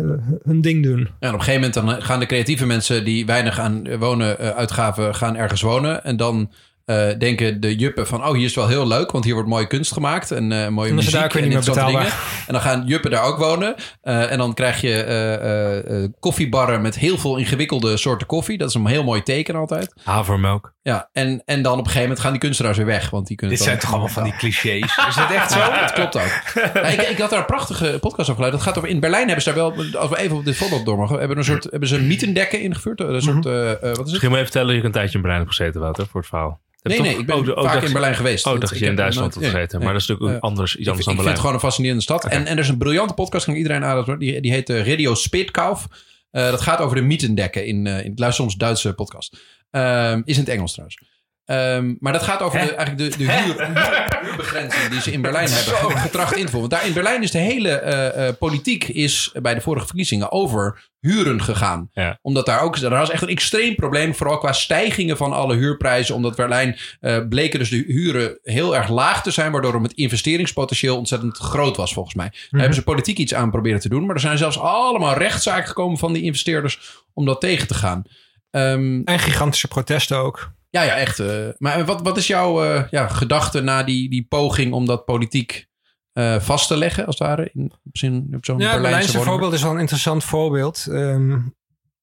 hun 0.42 0.60
ding 0.60 0.82
doen. 0.82 0.98
Ja, 0.98 1.06
en 1.18 1.28
op 1.28 1.34
een 1.34 1.42
gegeven 1.42 1.54
moment 1.54 1.74
dan 1.74 2.02
gaan 2.02 2.20
de 2.20 2.26
creatieve 2.26 2.66
mensen 2.66 3.04
die 3.04 3.26
weinig 3.26 3.58
aan 3.58 3.98
wonen 3.98 4.38
eh, 4.38 4.50
uitgaven, 4.50 5.14
gaan 5.14 5.36
ergens 5.36 5.60
wonen. 5.60 6.04
En 6.04 6.16
dan 6.16 6.52
eh, 6.90 7.18
denken 7.18 7.60
de 7.60 7.76
juppen 7.76 8.06
van, 8.06 8.24
oh, 8.24 8.32
hier 8.32 8.44
is 8.44 8.54
wel 8.54 8.68
heel 8.68 8.86
leuk, 8.86 9.10
want 9.10 9.24
hier 9.24 9.34
wordt 9.34 9.48
mooie 9.48 9.66
kunst 9.66 9.92
gemaakt 9.92 10.30
en 10.30 10.52
eh, 10.52 10.68
mooie 10.68 10.88
En 10.88 10.94
muziek 10.94 11.12
daar 11.12 11.30
en 11.30 11.44
interessante 11.44 11.80
betaalbaar. 11.80 12.02
dingen. 12.02 12.18
En 12.46 12.52
dan 12.52 12.62
gaan 12.62 12.82
juppen 12.86 13.10
daar 13.10 13.22
ook 13.24 13.38
wonen. 13.38 13.74
Eh, 14.02 14.32
en 14.32 14.38
dan 14.38 14.54
krijg 14.54 14.80
je 14.80 15.02
eh, 15.02 15.34
eh, 15.34 16.02
eh, 16.04 16.10
koffiebarren 16.20 16.82
met 16.82 16.98
heel 16.98 17.18
veel 17.18 17.36
ingewikkelde 17.36 17.96
soorten 17.96 18.26
koffie. 18.26 18.58
Dat 18.58 18.68
is 18.68 18.74
een 18.74 18.86
heel 18.86 19.04
mooi 19.04 19.22
teken 19.22 19.54
altijd. 19.54 19.92
Havermelk. 20.04 20.72
Ja, 20.82 21.08
en, 21.12 21.42
en 21.44 21.62
dan 21.62 21.72
op 21.72 21.78
een 21.78 21.84
gegeven 21.84 22.02
moment 22.02 22.20
gaan 22.20 22.30
die 22.30 22.40
kunstenaars 22.40 22.76
weer 22.76 22.86
weg, 22.86 23.10
want 23.10 23.26
die 23.26 23.36
kunnen 23.36 23.56
Dit 23.56 23.66
het 23.66 23.74
zijn 23.74 23.90
toch 23.90 23.98
allemaal 23.98 24.14
van 24.14 24.24
die 24.24 24.36
clichés? 24.36 24.96
Is 25.08 25.14
dat 25.14 25.30
echt 25.30 25.52
zo? 25.52 25.58
ja, 25.68 25.80
dat 25.80 25.92
klopt 25.92 26.16
ook. 26.16 26.64
Ik, 26.84 27.00
ik 27.00 27.18
had 27.18 27.30
daar 27.30 27.38
een 27.38 27.46
prachtige 27.46 27.98
podcast 28.00 28.20
over 28.20 28.34
geluid. 28.34 28.52
Dat 28.52 28.62
gaat 28.62 28.76
over 28.76 28.88
in 28.88 29.00
Berlijn 29.00 29.26
hebben 29.26 29.44
ze 29.44 29.52
daar 29.52 29.58
wel, 29.58 30.00
als 30.00 30.10
we 30.10 30.18
even 30.18 30.36
op 30.36 30.44
dit 30.44 30.56
voorbeeld 30.56 30.84
door 30.84 30.96
mogen, 30.96 31.18
hebben, 31.18 31.38
een 31.38 31.44
soort, 31.44 31.64
hebben 31.70 31.88
ze 31.88 31.96
een 31.96 32.06
mietendekken 32.06 32.60
ingevoerd. 32.60 33.00
Een 33.00 33.22
soort, 33.22 33.46
eh, 33.46 33.70
eh, 33.70 33.78
wat 33.80 33.90
is 33.90 33.96
het? 33.96 34.06
Misschien 34.06 34.28
moet 34.28 34.38
je 34.38 34.44
even 34.44 34.52
vertellen 34.52 34.66
dat 34.66 34.76
je 34.76 34.84
een 34.84 34.92
tijdje 34.92 35.14
in 35.14 35.20
Berlijn 35.20 35.42
hebt 35.42 35.56
gezeten, 35.56 35.80
Wouter, 35.80 36.06
voor 36.06 36.20
het 36.20 36.28
verhaal. 36.28 36.60
Nee, 36.82 36.96
toch- 36.96 37.06
nee, 37.06 37.16
ik 37.18 37.26
ben 37.26 37.36
oh, 37.36 37.48
oh, 37.48 37.64
vaak 37.64 37.82
in 37.82 37.92
Berlijn 37.92 38.14
geweest. 38.14 38.46
Oh, 38.46 38.52
Dat- 38.52 38.60
dat 38.60 38.70
ik 38.70 38.78
je 38.78 38.86
in 38.86 38.94
Duitsland 38.96 39.34
had. 39.34 39.42
Maar 39.42 39.52
dat 39.92 40.00
is 40.00 40.06
natuurlijk 40.06 40.40
anders, 40.40 40.40
iets 40.40 40.40
Ik, 40.40 40.42
anders 40.42 40.76
ik 40.78 40.84
dan 40.84 40.94
vind 40.94 41.06
het 41.06 41.16
Berlijn. 41.16 41.36
gewoon 41.36 41.54
een 41.54 41.60
fascinerende 41.60 42.02
stad. 42.02 42.24
En, 42.24 42.46
en 42.46 42.52
er 42.56 42.62
is 42.62 42.68
een 42.68 42.78
briljante 42.78 43.14
podcast, 43.14 43.44
kan 43.44 43.54
ik 43.54 43.60
iedereen 43.60 43.84
aanraden. 43.84 44.18
Die, 44.18 44.40
die 44.40 44.52
heet 44.52 44.70
eh, 44.70 44.86
Radio 44.86 45.14
Speetkauf. 45.14 45.86
Eh, 46.30 46.50
dat 46.50 46.60
gaat 46.60 46.78
over 46.80 46.96
de 46.96 47.02
mietendekken 47.02 47.66
in, 47.66 47.86
eh 47.86 48.04
in 48.04 48.10
het 48.10 48.18
luister 48.18 48.44
soms 48.44 48.56
Duitse 48.56 48.92
podcast. 48.94 49.36
Ehm, 49.70 50.22
is 50.24 50.34
in 50.36 50.40
het 50.42 50.50
Engels 50.52 50.70
trouwens. 50.72 51.02
Ehm, 51.44 51.94
maar 51.98 52.12
dat 52.12 52.22
gaat 52.22 52.40
over 52.40 52.60
de, 52.60 52.74
eigenlijk 52.74 53.12
de, 53.12 53.24
de 53.24 53.32
huur, 53.32 54.24
huurbegrenzing 54.24 54.88
die 54.90 55.00
ze 55.00 55.12
in 55.12 55.20
Berlijn 55.20 55.48
hebben 55.50 55.98
getracht 55.98 56.36
in 56.36 56.44
te 56.44 56.50
voeren. 56.50 56.68
Want 56.68 56.82
daar 56.82 56.86
in 56.86 56.94
Berlijn 56.94 57.22
is 57.22 57.30
de 57.30 57.38
hele 57.38 57.68
eh, 57.68 58.28
eh, 58.28 58.34
politiek 58.38 58.84
is 58.88 59.32
bij 59.42 59.54
de 59.54 59.60
vorige 59.60 59.86
verkiezingen 59.86 60.32
over 60.32 60.88
huren 61.00 61.42
gegaan. 61.42 61.88
Ja. 61.92 62.18
Omdat 62.22 62.46
daar 62.46 62.60
ook, 62.60 62.80
daar 62.80 62.90
was 62.90 63.10
echt 63.10 63.22
een 63.22 63.28
extreem 63.28 63.74
probleem, 63.74 64.14
vooral 64.14 64.38
qua 64.38 64.52
stijgingen 64.52 65.16
van 65.16 65.32
alle 65.32 65.54
huurprijzen. 65.56 66.14
Omdat 66.14 66.36
Berlijn 66.36 66.76
eh, 67.00 67.18
bleken 67.28 67.58
dus 67.58 67.70
de 67.70 67.84
huren 67.86 68.38
heel 68.42 68.76
erg 68.76 68.88
laag 68.88 69.22
te 69.22 69.30
zijn, 69.30 69.52
waardoor 69.52 69.82
het 69.82 69.92
investeringspotentieel 69.92 70.96
ontzettend 70.96 71.36
groot 71.38 71.76
was 71.76 71.92
volgens 71.92 72.14
mij. 72.14 72.28
Daar 72.30 72.60
hebben 72.60 72.74
ze 72.74 72.82
politiek 72.82 73.18
iets 73.18 73.34
aan 73.34 73.50
proberen 73.50 73.80
te 73.80 73.88
doen, 73.88 74.06
maar 74.06 74.14
er 74.14 74.20
zijn 74.20 74.38
zelfs 74.38 74.58
allemaal 74.58 75.14
rechtszaken 75.14 75.68
gekomen 75.68 75.98
van 75.98 76.12
die 76.12 76.22
investeerders 76.22 77.02
om 77.14 77.24
dat 77.24 77.40
tegen 77.40 77.66
te 77.66 77.74
gaan. 77.74 78.02
Ehm, 78.50 79.00
En 79.04 79.18
gigantische 79.18 79.68
protesten 79.68 80.16
ook. 80.18 80.52
Ja, 80.70 80.82
ja, 80.82 80.94
echt. 80.96 81.18
eh, 81.18 81.48
maar 81.58 81.84
wat, 81.84 82.02
wat 82.02 82.16
is 82.16 82.26
jouw 82.26 82.64
eh, 82.64 82.84
ja, 82.90 83.08
gedachte 83.08 83.60
na 83.60 83.82
die, 83.82 84.10
die 84.10 84.26
poging 84.28 84.72
om 84.72 84.86
dat 84.86 85.04
politiek 85.04 85.68
eh, 86.12 86.40
vast 86.40 86.68
te 86.68 86.76
leggen, 86.76 87.06
als 87.06 87.18
het 87.18 87.28
ware? 87.28 87.50
In, 87.52 87.72
op 87.84 87.96
zo'n, 87.96 88.28
op 88.34 88.44
zo'n 88.44 88.58
Ja, 88.58 88.64
het 88.64 88.72
Berlijnse 88.72 88.82
Berlijnse 88.82 89.30
voorbeeld 89.30 89.52
is 89.52 89.62
wel 89.62 89.72
een 89.72 89.78
interessant 89.78 90.24
voorbeeld. 90.24 90.86
Ehm, 90.90 91.38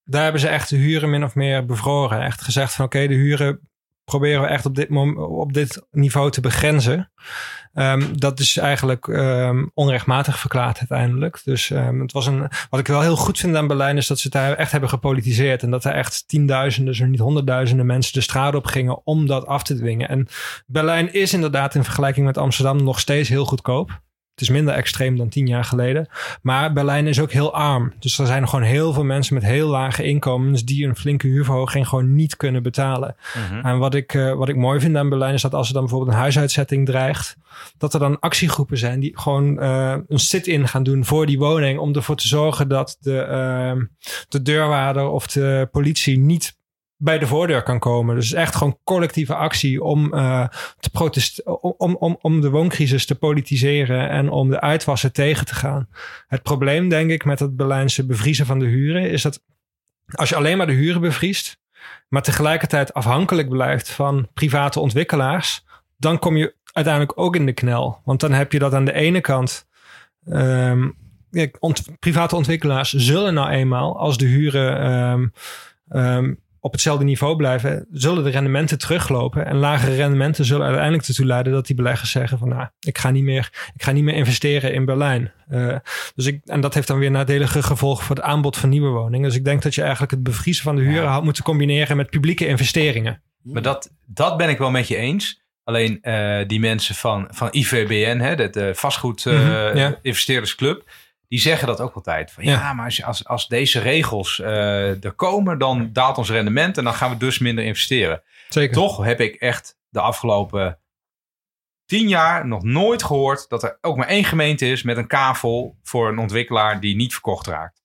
daar 0.03 0.23
hebben 0.23 0.41
ze 0.41 0.47
echt 0.47 0.69
de 0.69 0.75
huren 0.75 1.09
min 1.09 1.23
of 1.23 1.35
meer 1.35 1.65
bevroren. 1.65 2.21
Echt 2.21 2.41
gezegd 2.41 2.73
van 2.73 2.85
oké, 2.85 3.07
de 3.07 3.13
huren 3.13 3.69
proberen 4.11 4.41
we 4.41 4.47
echt 4.47 4.65
op 4.65 4.75
dit, 4.75 4.89
mom- 4.89 5.17
op 5.17 5.53
dit 5.53 5.85
niveau 5.91 6.31
te 6.31 6.41
begrenzen. 6.41 7.11
Ehm, 7.73 8.03
dat 8.15 8.39
is 8.39 8.57
eigenlijk 8.57 9.07
ehm, 9.07 9.65
onrechtmatig 9.73 10.39
verklaard 10.39 10.77
uiteindelijk. 10.77 11.41
Dus 11.43 11.71
ehm, 11.71 11.99
het 11.99 12.11
was 12.11 12.25
een, 12.25 12.49
wat 12.69 12.79
ik 12.79 12.87
wel 12.87 13.01
heel 13.01 13.15
goed 13.15 13.39
vind 13.39 13.55
aan 13.55 13.67
Berlijn 13.67 13.97
is 13.97 14.07
dat 14.07 14.19
ze 14.19 14.23
het 14.23 14.33
daar 14.33 14.53
echt 14.53 14.71
hebben 14.71 14.89
gepolitiseerd. 14.89 15.63
En 15.63 15.71
dat 15.71 15.83
er 15.85 15.93
echt 15.93 16.27
tienduizenden, 16.27 16.95
zo 16.95 17.05
niet 17.05 17.19
honderdduizenden 17.19 17.85
mensen 17.85 18.13
de 18.13 18.21
straat 18.21 18.55
op 18.55 18.65
gingen 18.65 19.05
om 19.05 19.25
dat 19.25 19.45
af 19.45 19.63
te 19.63 19.75
dwingen. 19.75 20.09
En 20.09 20.27
Berlijn 20.65 21.13
is 21.13 21.33
inderdaad 21.33 21.75
in 21.75 21.83
vergelijking 21.83 22.25
met 22.25 22.37
Amsterdam 22.37 22.83
nog 22.83 22.99
steeds 22.99 23.29
heel 23.29 23.45
goedkoop. 23.45 24.01
Het 24.37 24.47
is 24.47 24.53
minder 24.53 24.73
extreem 24.73 25.17
dan 25.17 25.29
tien 25.29 25.47
jaar 25.47 25.63
geleden. 25.63 26.07
Maar 26.41 26.73
Berlijn 26.73 27.07
is 27.07 27.19
ook 27.19 27.31
heel 27.31 27.53
arm. 27.53 27.93
Dus 27.99 28.19
er 28.19 28.25
zijn 28.25 28.47
gewoon 28.47 28.65
heel 28.65 28.93
veel 28.93 29.03
mensen 29.03 29.33
met 29.33 29.43
heel 29.43 29.67
lage 29.67 30.03
inkomens 30.03 30.65
die 30.65 30.87
een 30.87 30.95
flinke 30.95 31.27
huurverhoging 31.27 31.87
gewoon 31.87 32.15
niet 32.15 32.35
kunnen 32.35 32.63
betalen. 32.63 33.15
En 33.61 33.77
wat 33.77 33.93
ik, 33.93 34.13
eh, 34.13 34.33
wat 34.33 34.49
ik 34.49 34.55
mooi 34.55 34.79
vind 34.79 34.95
aan 34.95 35.09
Berlijn 35.09 35.33
is 35.33 35.41
dat 35.41 35.53
als 35.53 35.67
er 35.67 35.73
dan 35.73 35.81
bijvoorbeeld 35.81 36.11
een 36.11 36.19
huisuitzetting 36.19 36.85
dreigt, 36.85 37.37
dat 37.77 37.93
er 37.93 37.99
dan 37.99 38.19
actiegroepen 38.19 38.77
zijn 38.77 38.99
die 38.99 39.19
gewoon 39.19 39.59
eh, 39.59 39.95
een 40.07 40.19
sit-in 40.19 40.67
gaan 40.67 40.83
doen 40.83 41.05
voor 41.05 41.25
die 41.25 41.39
woning 41.39 41.79
om 41.79 41.95
ervoor 41.95 42.15
te 42.15 42.27
zorgen 42.27 42.67
dat 42.67 42.97
de, 42.99 43.19
eh, 43.19 43.81
de 44.29 44.41
deurwaarder 44.41 45.07
of 45.07 45.27
de 45.27 45.67
politie 45.71 46.19
niet 46.19 46.56
bij 46.97 47.19
de 47.19 47.27
voordeur 47.27 47.63
kan 47.63 47.79
komen. 47.79 48.15
Dus 48.15 48.33
echt 48.33 48.55
gewoon 48.55 48.79
collectieve 48.83 49.35
actie 49.35 49.83
om, 49.83 50.13
eh, 50.13 50.47
te 50.79 50.89
protesteren, 50.89 51.61
om, 51.79 51.95
om, 51.95 52.17
om 52.21 52.41
de 52.41 52.49
wooncrisis 52.49 53.05
te 53.05 53.15
politiseren 53.15 54.09
en 54.09 54.29
om 54.29 54.49
de 54.49 54.61
uitwassen 54.61 55.13
tegen 55.13 55.45
te 55.45 55.55
gaan. 55.55 55.87
Het 56.27 56.43
probleem, 56.43 56.89
denk 56.89 57.11
ik, 57.11 57.25
met 57.25 57.39
het 57.39 57.55
Berlijnse 57.55 58.05
bevriezen 58.05 58.45
van 58.45 58.59
de 58.59 58.65
huren 58.65 59.09
is 59.09 59.21
dat 59.21 59.41
als 60.11 60.29
je 60.29 60.35
alleen 60.35 60.57
maar 60.57 60.67
de 60.67 60.73
huren 60.73 61.01
bevriest, 61.01 61.59
maar 62.07 62.21
tegelijkertijd 62.21 62.93
afhankelijk 62.93 63.49
blijft 63.49 63.89
van 63.89 64.27
private 64.33 64.79
ontwikkelaars, 64.79 65.65
dan 65.97 66.19
kom 66.19 66.37
je 66.37 66.55
uiteindelijk 66.71 67.19
ook 67.19 67.35
in 67.35 67.45
de 67.45 67.53
knel. 67.53 68.01
Want 68.05 68.19
dan 68.19 68.31
heb 68.31 68.51
je 68.51 68.59
dat 68.59 68.73
aan 68.73 68.85
de 68.85 68.93
ene 68.93 69.21
kant. 69.21 69.65
ehm, 70.25 70.89
private 71.99 72.35
ontwikkelaars 72.35 72.93
zullen 72.93 73.33
nou 73.33 73.49
eenmaal, 73.49 73.99
als 73.99 74.17
de 74.17 74.25
huren 74.25 74.79
ehm, 74.79 75.27
ehm, 75.89 76.33
op 76.67 76.73
hetzelfde 76.73 77.03
niveau 77.05 77.35
blijven, 77.35 77.87
zullen 77.91 78.23
de 78.23 78.29
rendementen 78.29 78.77
teruglopen. 78.77 79.45
En 79.45 79.55
lagere 79.55 79.95
rendementen 79.95 80.45
zullen 80.45 80.65
uiteindelijk 80.65 81.07
ertoe 81.07 81.25
leiden 81.25 81.53
dat 81.53 81.67
die 81.67 81.75
beleggers 81.75 82.11
zeggen 82.11 82.37
van 82.37 82.49
nou, 82.49 82.67
ik 82.79 82.97
ga 82.97 83.11
niet 83.11 83.23
meer, 83.23 83.49
ik 83.75 83.83
ga 83.83 83.91
niet 83.91 84.03
meer 84.03 84.15
investeren 84.15 84.73
in 84.73 84.85
Berlijn. 84.85 85.31
Eh, 85.47 85.75
dus 86.15 86.25
ik, 86.25 86.41
en 86.45 86.61
dat 86.61 86.73
heeft 86.73 86.87
dan 86.87 86.99
weer 86.99 87.11
nadelige 87.11 87.63
gevolgen 87.63 88.05
voor 88.05 88.15
het 88.15 88.25
aanbod 88.25 88.57
van 88.57 88.69
nieuwe 88.69 88.89
woningen. 88.89 89.27
Dus 89.27 89.37
ik 89.37 89.45
denk 89.45 89.61
dat 89.61 89.75
je 89.75 89.81
eigenlijk 89.81 90.11
het 90.11 90.23
bevriezen 90.23 90.63
van 90.63 90.75
de 90.75 90.81
huren 90.81 91.09
had 91.09 91.23
moeten 91.23 91.43
combineren 91.43 91.97
met 91.97 92.09
publieke 92.09 92.47
investeringen. 92.47 93.21
Maar 93.41 93.61
dat, 93.61 93.91
dat 94.05 94.37
ben 94.37 94.49
ik 94.49 94.57
wel 94.57 94.71
met 94.71 94.87
je 94.87 94.95
eens. 94.95 95.45
Alleen 95.63 96.01
eh, 96.01 96.47
die 96.47 96.59
mensen 96.59 96.95
van, 96.95 97.27
van 97.31 97.47
IVBN, 97.51 98.19
hè, 98.19 98.35
de, 98.35 98.49
de 98.49 98.71
vastgoed 98.75 99.21
ja. 99.21 99.99
investeerdersclub, 100.01 100.83
die 101.27 101.39
zeggen 101.39 101.67
dat 101.67 101.81
ook 101.81 101.95
altijd. 101.95 102.31
Van, 102.31 102.43
ja. 102.43 102.51
Ja. 102.51 102.73
maar 102.73 102.85
als, 102.85 103.03
als, 103.03 103.27
als 103.27 103.47
deze 103.47 103.79
regels 103.79 104.39
eh, 104.39 105.03
er 105.03 105.11
komen, 105.11 105.57
dan 105.57 105.89
daalt 105.93 106.17
ons 106.17 106.29
rendement 106.29 106.77
en 106.77 106.83
dan 106.83 106.93
gaan 106.93 107.09
we 107.09 107.17
dus 107.17 107.39
minder 107.39 107.63
investeren. 107.63 108.23
Zeker. 108.49 108.75
Toch 108.75 109.03
heb 109.03 109.21
ik 109.21 109.35
echt 109.35 109.77
de 109.89 110.01
afgelopen 110.01 110.79
tien 111.85 112.07
jaar 112.07 112.47
nog 112.47 112.63
nooit 112.63 113.03
gehoord 113.03 113.49
dat 113.49 113.63
er 113.63 113.77
ook 113.81 113.97
maar 113.97 114.07
één 114.07 114.23
gemeente 114.23 114.65
is 114.71 114.83
met 114.83 114.97
een 114.97 115.07
kavel 115.07 115.77
voor 115.83 116.09
een 116.09 116.17
ontwikkelaar 116.17 116.79
die 116.79 116.95
niet 116.95 117.13
verkocht 117.13 117.47
raakt. 117.47 117.81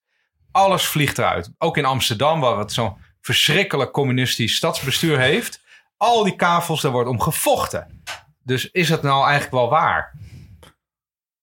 Alles 0.52 0.86
vliegt 0.86 1.18
eruit. 1.18 1.52
Ook 1.58 1.76
in 1.76 1.84
Amsterdam, 1.84 2.40
waar 2.40 2.58
het 2.58 2.72
zo'n 2.72 2.96
verschrikkelijk 3.20 3.92
communistisch 3.92 4.56
stadsbestuur 4.56 5.18
heeft. 5.18 5.60
Al 5.96 6.24
die 6.24 6.36
kavels, 6.36 6.80
daar 6.80 6.92
wordt 6.92 7.08
om 7.08 7.20
gevochten. 7.20 8.02
Dus 8.42 8.70
is 8.70 8.88
het 8.88 9.02
nou 9.02 9.22
eigenlijk 9.22 9.52
wel 9.52 9.68
waar? 9.68 10.12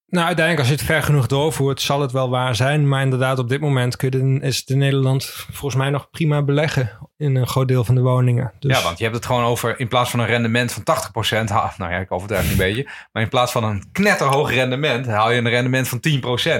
Nou, 0.10 0.26
uiteindelijk, 0.26 0.60
als 0.60 0.68
je 0.68 0.84
het 0.84 0.94
ver 0.94 1.04
genoeg 1.04 1.28
doorvoert, 1.28 1.82
zal 1.82 2.02
het 2.02 2.12
wel 2.12 2.30
waar 2.30 2.56
zijn. 2.56 2.88
Maar 2.88 3.02
inderdaad, 3.02 3.40
op 3.40 3.50
dit 3.50 3.62
moment 3.62 3.96
kun 3.96 4.12
je 4.12 4.40
is 4.42 4.58
het 4.58 4.70
in 4.70 4.78
Nederland 4.78 5.26
volgens 5.26 5.76
mij 5.76 5.90
nog 5.90 6.10
prima 6.10 6.42
beleggen 6.42 6.92
in 7.18 7.36
een 7.36 7.48
groot 7.48 7.68
deel 7.68 7.84
van 7.84 7.96
de 7.96 8.02
woningen. 8.02 8.52
Dus 8.60 8.78
Ja, 8.78 8.84
want 8.84 8.98
je 8.98 9.04
hebt 9.04 9.16
het 9.16 9.26
gewoon 9.26 9.44
over, 9.44 9.80
in 9.80 9.88
plaats 9.88 10.10
van 10.10 10.20
een 10.20 10.26
rendement 10.26 10.72
van 10.72 10.84
80%, 10.84 11.52
haal, 11.52 11.72
nou 11.78 11.92
ja, 11.92 11.98
ik 11.98 12.12
overdrijf 12.12 12.52
een 12.52 12.58
beetje. 12.58 12.90
Maar 13.12 13.24
in 13.24 13.30
plaats 13.30 13.52
van 13.52 13.64
een 13.64 13.90
knetterhoog 13.92 14.54
rendement, 14.54 15.06
haal 15.08 15.32
je 15.32 15.38
een 15.38 15.50
rendement 15.50 15.88
van 15.88 16.00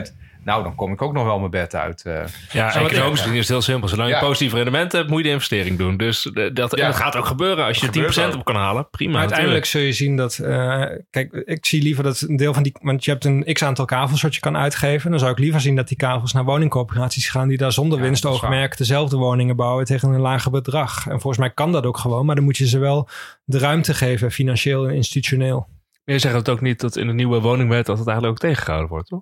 10%. 0.10 0.14
Nou, 0.44 0.64
dan 0.64 0.76
kom 0.76 0.92
ik 0.92 1.02
ook 1.02 1.14
nog 1.14 1.24
wel 1.26 1.40
mijn 1.40 1.52
bed 1.52 1.76
uit. 1.76 2.02
eh. 2.04 2.24
Ja, 2.52 2.76
economisch 2.76 3.20
gezien 3.20 3.34
is 3.36 3.40
het 3.40 3.48
heel 3.50 3.62
simpel. 3.62 3.88
Zolang 3.88 4.10
je 4.10 4.16
Ja. 4.16 4.22
positief 4.22 4.54
rendement 4.54 4.92
hebt, 4.92 5.10
moet 5.10 5.18
je 5.18 5.24
de 5.24 5.30
investering 5.30 5.78
doen. 5.78 5.98
Dus 5.98 6.22
dat, 6.34 6.74
en 6.74 6.80
Ja. 6.82 6.86
dat 6.88 6.96
gaat 6.96 7.16
ook 7.16 7.26
gebeuren. 7.26 7.66
Als 7.66 7.78
je 7.80 7.86
Dat 7.86 7.96
gebeurt 7.96 8.14
10% 8.14 8.34
ook. 8.34 8.40
op 8.40 8.46
kan 8.46 8.56
halen, 8.56 8.90
prima. 8.90 9.12
Maar 9.12 9.20
uiteindelijk 9.22 9.64
natuurlijk. 9.66 9.96
zul 9.96 10.06
je 10.06 10.10
zien 10.10 10.16
dat. 10.18 10.38
eh, 10.38 10.98
kijk, 11.10 11.34
ik 11.34 11.66
zie 11.66 11.82
liever 11.82 12.04
dat 12.04 12.22
een 12.22 12.36
deel 12.36 12.54
van 12.54 12.64
die. 12.64 12.76
Want 12.82 13.06
je 13.06 13.12
hebt 13.12 13.26
een 13.26 13.46
x 13.54 13.64
aantal 13.64 13.86
kavels 13.86 14.22
wat 14.22 14.34
je 14.36 14.42
kan 14.42 14.58
uitgeven. 14.58 15.10
Dan 15.12 15.20
zou 15.20 15.32
ik 15.32 15.40
liever 15.40 15.62
zien 15.62 15.76
dat 15.76 15.88
die 15.88 15.98
kavels 15.98 16.34
naar 16.34 16.44
woningcorporaties 16.44 17.30
gaan. 17.30 17.48
die 17.48 17.58
daar 17.58 17.72
zonder 17.72 17.98
Ja, 17.98 18.04
winstoogmerk 18.04 18.78
dezelfde 18.78 19.18
woningen 19.18 19.56
bouwen 19.56 19.86
tegen 19.86 20.10
een 20.14 20.20
lager 20.20 20.52
bedrag. 20.52 21.04
En 21.08 21.12
volgens 21.20 21.38
mij 21.38 21.50
kan 21.50 21.72
dat 21.72 21.86
ook 21.86 21.98
gewoon. 21.98 22.26
Maar 22.26 22.36
dan 22.36 22.44
moet 22.44 22.58
je 22.58 22.68
ze 22.68 22.80
wel 22.80 23.08
de 23.44 23.58
ruimte 23.60 23.94
geven, 23.94 24.32
financieel 24.32 24.88
en 24.88 24.96
institutioneel. 24.96 25.68
Maar 26.06 26.16
je 26.16 26.20
zegt 26.22 26.36
het 26.36 26.50
ook 26.50 26.62
niet 26.62 26.80
dat 26.80 26.96
in 26.98 27.08
de 27.08 27.14
nieuwe 27.14 27.40
woningwet 27.40 27.86
dat 27.86 27.98
het 27.98 28.08
eigenlijk 28.08 28.38
ook 28.38 28.50
tegengehouden 28.50 28.90
wordt, 28.92 29.08
toch? 29.08 29.22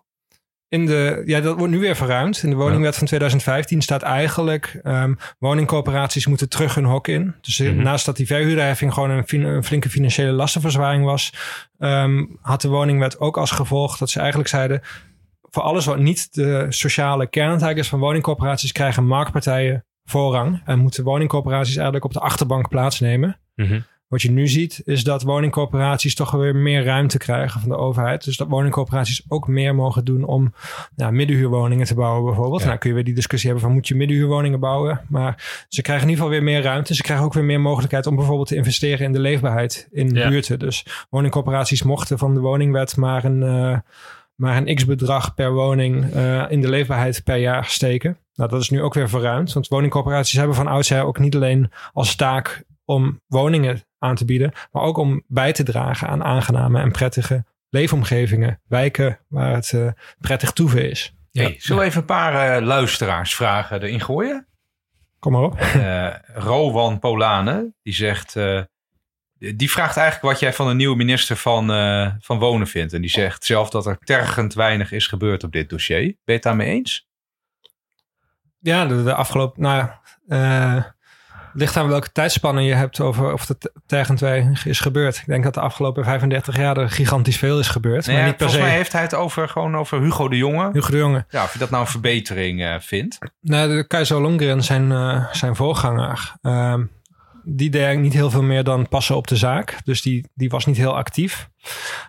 In 0.70 0.86
de, 0.86 1.22
ja, 1.26 1.40
dat 1.42 1.58
wordt 1.58 1.74
nu 1.74 1.80
weer 1.80 1.96
verruimd. 1.96 2.44
In 2.44 2.50
de 2.50 2.56
woningwet 2.56 2.96
van 2.96 3.08
2015 3.08 3.82
staat 3.82 4.02
eigenlijk... 4.02 4.80
ehm 4.84 5.14
woningcorporaties 5.40 6.28
moeten 6.28 6.50
terug 6.50 6.76
hun 6.76 6.86
hok 6.86 7.08
in. 7.08 7.36
Dus 7.42 7.60
Mhm. 7.60 7.76
naast 7.84 8.06
dat 8.06 8.18
die 8.18 8.28
verhuurderheffing 8.28 8.94
gewoon 8.94 9.10
een 9.10 9.64
flinke 9.64 9.90
financiële 9.90 10.32
lastenverzwaring 10.32 11.04
was... 11.06 11.34
ehm, 11.78 12.26
had 12.42 12.62
de 12.62 12.68
woningwet 12.68 13.20
ook 13.20 13.38
als 13.38 13.52
gevolg 13.52 13.98
dat 13.98 14.10
ze 14.10 14.20
eigenlijk 14.20 14.50
zeiden... 14.50 14.82
voor 15.42 15.64
alles 15.64 15.86
wat 15.86 15.98
niet 16.00 16.34
de 16.34 16.66
sociale 16.70 17.28
kerntaak 17.28 17.76
is 17.76 17.88
van 17.90 18.00
woningcorporaties... 18.00 18.72
krijgen 18.72 19.06
marktpartijen 19.06 19.86
voorrang. 20.04 20.62
En 20.66 20.80
moeten 20.80 21.04
woningcorporaties 21.04 21.76
eigenlijk 21.76 22.06
op 22.06 22.14
de 22.14 22.20
achterbank 22.20 22.70
plaatsnemen. 22.70 23.40
Mhm. 23.56 23.80
Wat 24.08 24.22
je 24.22 24.32
nu 24.32 24.48
ziet, 24.48 24.82
is 24.86 25.04
dat 25.04 25.22
woningcorporaties 25.24 26.16
toch 26.16 26.32
weer 26.32 26.56
meer 26.56 26.84
ruimte 26.84 27.18
krijgen 27.18 27.60
van 27.60 27.70
de 27.70 27.76
overheid. 27.78 28.24
Dus 28.24 28.38
dat 28.38 28.48
woningcorporaties 28.48 29.26
ook 29.28 29.48
meer 29.48 29.76
mogen 29.76 30.06
doen 30.06 30.24
om 30.24 30.54
nou, 30.96 31.12
middenhuurwoningen 31.14 31.86
te 31.86 31.96
bouwen, 31.96 32.26
bijvoorbeeld. 32.26 32.62
Ja. 32.62 32.68
Nou 32.68 32.80
kun 32.80 32.90
je 32.90 32.96
weer 32.96 33.04
die 33.04 33.14
discussie 33.14 33.50
hebben 33.50 33.68
van 33.68 33.76
moet 33.76 33.88
je 33.88 33.96
middenhuurwoningen 33.96 34.60
bouwen. 34.60 35.02
Maar 35.10 35.66
ze 35.68 35.82
krijgen 35.82 36.06
in 36.08 36.10
ieder 36.12 36.26
geval 36.26 36.40
weer 36.40 36.52
meer 36.54 36.62
ruimte. 36.64 36.96
Ze 36.96 37.02
krijgen 37.02 37.26
ook 37.26 37.34
weer 37.34 37.44
meer 37.44 37.62
mogelijkheid 37.62 38.08
om 38.08 38.16
bijvoorbeeld 38.16 38.48
te 38.48 38.56
investeren 38.56 39.06
in 39.06 39.14
de 39.14 39.20
leefbaarheid 39.20 39.88
in 39.92 40.10
Ja. 40.14 40.30
buurten. 40.30 40.60
Dus 40.60 40.86
woningcorporaties 41.10 41.84
mochten 41.84 42.18
van 42.18 42.34
de 42.34 42.40
woningwet 42.40 42.96
maar 42.98 43.24
een, 43.24 43.44
eh, 43.44 43.78
maar 44.36 44.58
een 44.58 44.76
x-bedrag 44.76 45.34
per 45.34 45.54
woning 45.54 46.12
eh, 46.14 46.46
in 46.50 46.62
de 46.62 46.70
leefbaarheid 46.70 47.24
per 47.24 47.38
jaar 47.38 47.66
steken. 47.66 48.18
Nou, 48.36 48.50
dat 48.50 48.62
is 48.62 48.70
nu 48.70 48.82
ook 48.82 48.94
weer 48.94 49.10
verruimd. 49.10 49.54
Want 49.54 49.68
woningcorporaties 49.68 50.38
hebben 50.38 50.56
van 50.56 50.68
oudsher 50.68 51.04
ook 51.04 51.20
niet 51.20 51.36
alleen 51.36 51.72
als 51.94 52.16
taak 52.16 52.64
om 52.86 53.22
woningen 53.28 53.82
aan 54.00 54.16
te 54.16 54.26
bieden, 54.26 54.52
maar 54.72 54.84
ook 54.84 54.98
om 54.98 55.24
bij 55.28 55.54
te 55.54 55.64
dragen 55.64 56.08
aan 56.08 56.24
aangename 56.24 56.82
en 56.82 56.92
prettige 56.92 57.46
leefomgevingen, 57.70 58.62
wijken 58.68 59.20
waar 59.28 59.54
het 59.54 59.74
eh, 59.74 59.88
prettig 60.20 60.52
toeven 60.52 60.90
is. 60.90 61.16
Hey, 61.32 61.56
zullen 61.60 61.82
we 61.82 61.88
even 61.88 62.00
een 62.00 62.06
paar 62.06 62.56
eh, 62.58 62.66
luisteraarsvragen 62.66 63.82
erin 63.82 64.02
gooien? 64.02 64.48
Kom 65.20 65.32
maar 65.32 65.42
op. 65.42 65.60
Eh 65.60 66.14
Rowan 66.34 67.00
Polane, 67.00 67.74
die 67.84 67.94
zegt... 67.94 68.36
eh, 68.36 68.62
die 69.56 69.72
vraagt 69.72 69.98
eigenlijk 69.98 70.32
wat 70.32 70.40
jij 70.40 70.54
van 70.54 70.68
de 70.68 70.74
nieuwe 70.74 70.96
minister 70.96 71.36
van, 71.36 71.72
eh, 71.72 72.12
van 72.20 72.40
Wonen 72.40 72.68
vindt. 72.68 72.94
En 72.94 73.02
die 73.02 73.10
zegt 73.10 73.44
zelf 73.46 73.70
dat 73.70 73.86
er 73.86 73.98
tergend 73.98 74.54
weinig 74.54 74.92
is 74.92 75.08
gebeurd 75.08 75.44
op 75.44 75.52
dit 75.52 75.70
dossier. 75.70 76.00
Ben 76.02 76.16
je 76.26 76.32
het 76.32 76.44
daarmee 76.44 76.68
eens? 76.70 77.08
Ja, 78.60 78.86
de, 78.86 79.04
de 79.04 79.14
afgelopen, 79.14 79.62
nou 79.62 79.78
ja, 79.78 80.02
eh, 80.28 80.84
ligt 81.58 81.78
aan 81.78 81.88
welke 81.88 82.12
tijdspannen 82.12 82.64
je 82.64 82.74
hebt 82.74 83.00
over 83.00 83.34
of 83.34 83.48
het 83.48 83.72
tergend 83.86 84.20
weinig 84.20 84.66
is 84.66 84.80
gebeurd. 84.80 85.18
Ik 85.18 85.26
denk 85.26 85.44
dat 85.44 85.54
de 85.54 85.60
afgelopen 85.60 86.04
35 86.04 86.58
jaar 86.58 86.78
er 86.78 86.90
gigantisch 86.90 87.38
veel 87.38 87.60
is 87.60 87.68
gebeurd. 87.68 88.06
Nee, 88.06 88.16
maar 88.16 88.26
ja, 88.26 88.30
niet 88.30 88.38
per 88.38 88.46
volgens 88.48 88.66
se 88.66 88.70
mij 88.70 88.78
heeft 88.78 88.92
hij 88.92 89.02
het 89.02 89.14
over, 89.16 89.50
gewoon 89.50 89.78
over 89.78 90.02
Hugo 90.02 90.28
de 90.28 90.38
Jonge. 90.38 90.70
Hugo 90.74 90.92
de 90.92 90.98
Jonge. 90.98 91.26
Ja, 91.30 91.44
of 91.44 91.54
je 91.54 91.60
dat 91.60 91.70
nou 91.70 91.82
een 91.84 91.90
verbetering 91.90 92.64
eh, 92.64 92.76
vindt. 92.80 93.18
Nou, 93.42 93.76
de 93.76 93.88
Keizer 93.88 94.22
Longren, 94.22 94.64
zijn, 94.64 94.92
eh, 94.92 95.26
zijn 95.32 95.56
voorganger, 95.56 96.34
ehm, 96.42 96.84
die 97.44 97.70
deed 97.70 97.82
eigenlijk 97.82 98.14
niet 98.14 98.22
heel 98.22 98.30
veel 98.30 98.42
meer 98.42 98.64
dan 98.64 98.88
passen 98.88 99.16
op 99.16 99.28
de 99.28 99.36
zaak. 99.36 99.78
Dus 99.84 100.02
die, 100.02 100.30
die 100.34 100.50
was 100.50 100.66
niet 100.66 100.78
heel 100.78 100.96
actief. 100.96 101.50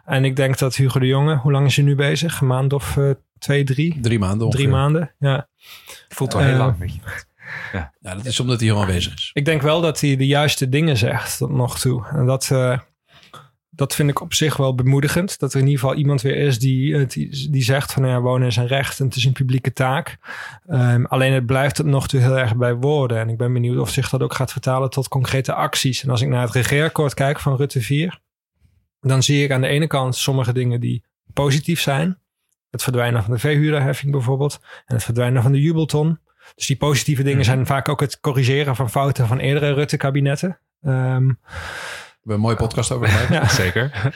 En 0.04 0.24
ik 0.24 0.36
denk 0.36 0.58
dat 0.58 0.76
Hugo 0.76 0.98
de 0.98 1.06
Jonge, 1.06 1.36
hoe 1.36 1.52
lang 1.52 1.66
is 1.66 1.76
hij 1.76 1.84
nu 1.84 1.94
bezig? 1.94 2.40
Een 2.40 2.46
maand 2.46 2.72
of 2.72 2.96
eh, 2.96 3.10
twee, 3.38 3.64
drie? 3.64 3.98
Drie 4.00 4.18
maanden 4.18 4.46
ongeveer. 4.46 4.66
Drie 4.66 4.76
maanden, 4.76 5.14
ja. 5.18 5.48
Voelt 6.08 6.34
al 6.34 6.40
Eh, 6.40 6.46
heel 6.46 6.56
lang. 6.56 6.78
Weet 6.78 6.94
je. 6.94 7.00
Ja, 7.72 7.92
dat 8.00 8.24
is 8.24 8.40
omdat 8.40 8.60
hij 8.60 8.68
heel 8.68 8.80
aanwezig 8.80 9.14
is. 9.14 9.30
Ik 9.32 9.44
denk 9.44 9.62
wel 9.62 9.80
dat 9.80 10.00
hij 10.00 10.16
de 10.16 10.26
juiste 10.26 10.68
dingen 10.68 10.96
zegt 10.96 11.38
tot 11.38 11.50
nog 11.50 11.78
toe. 11.78 12.06
En 12.06 12.26
dat, 12.26 12.50
eh, 12.50 12.78
dat 13.70 13.94
vind 13.94 14.10
ik 14.10 14.20
op 14.20 14.34
zich 14.34 14.56
wel 14.56 14.74
bemoedigend. 14.74 15.38
Dat 15.38 15.52
er 15.52 15.60
in 15.60 15.66
ieder 15.66 15.80
geval 15.80 15.96
iemand 15.96 16.22
weer 16.22 16.36
is 16.36 16.58
die, 16.58 16.96
eh, 16.96 17.08
die, 17.08 17.50
die 17.50 17.62
zegt 17.62 17.92
van 17.92 18.06
ja, 18.06 18.20
wonen 18.20 18.46
is 18.46 18.56
een 18.56 18.66
recht 18.66 19.00
en 19.00 19.06
het 19.06 19.16
is 19.16 19.24
een 19.24 19.32
publieke 19.32 19.72
taak. 19.72 20.18
Ehm, 20.66 21.04
alleen 21.04 21.32
het 21.32 21.46
blijft 21.46 21.76
het 21.76 21.86
nog 21.86 22.08
toe 22.08 22.20
heel 22.20 22.38
erg 22.38 22.56
bij 22.56 22.74
woorden. 22.74 23.18
En 23.18 23.28
ik 23.28 23.36
ben 23.36 23.52
benieuwd 23.52 23.78
of 23.78 23.90
zich 23.90 24.08
dat 24.08 24.22
ook 24.22 24.34
gaat 24.34 24.52
vertalen 24.52 24.90
tot 24.90 25.08
concrete 25.08 25.52
acties. 25.52 26.02
En 26.02 26.10
als 26.10 26.20
ik 26.20 26.28
naar 26.28 26.42
het 26.42 26.54
regeerakkoord 26.54 27.14
kijk 27.14 27.40
van 27.40 27.56
Rutte 27.56 27.80
4, 27.80 28.20
dan 29.00 29.22
zie 29.22 29.44
ik 29.44 29.50
aan 29.50 29.60
de 29.60 29.66
ene 29.66 29.86
kant 29.86 30.16
sommige 30.16 30.52
dingen 30.52 30.80
die 30.80 31.04
positief 31.32 31.80
zijn. 31.80 32.18
Het 32.70 32.82
verdwijnen 32.82 33.22
van 33.22 33.32
de 33.32 33.38
veehuurderheffing 33.38 34.12
bijvoorbeeld. 34.12 34.58
En 34.86 34.94
het 34.94 35.04
verdwijnen 35.04 35.42
van 35.42 35.52
de 35.52 35.60
jubelton. 35.60 36.18
Dus 36.54 36.66
die 36.66 36.76
positieve 36.76 37.22
dingen 37.22 37.44
zijn 37.44 37.66
vaak 37.66 37.88
ook 37.88 38.00
het 38.00 38.20
corrigeren 38.20 38.76
van 38.76 38.90
fouten 38.90 39.26
van 39.26 39.38
eerdere 39.38 39.72
Rutte-kabinetten. 39.72 40.60
Ehm, 40.82 41.26
We 41.26 41.34
hebben 42.34 42.34
een 42.34 42.40
mooie 42.40 42.56
podcast 42.56 42.92
over 42.92 43.08
gemaakt. 43.08 43.28
ja. 43.32 43.48
Zeker. 43.48 44.12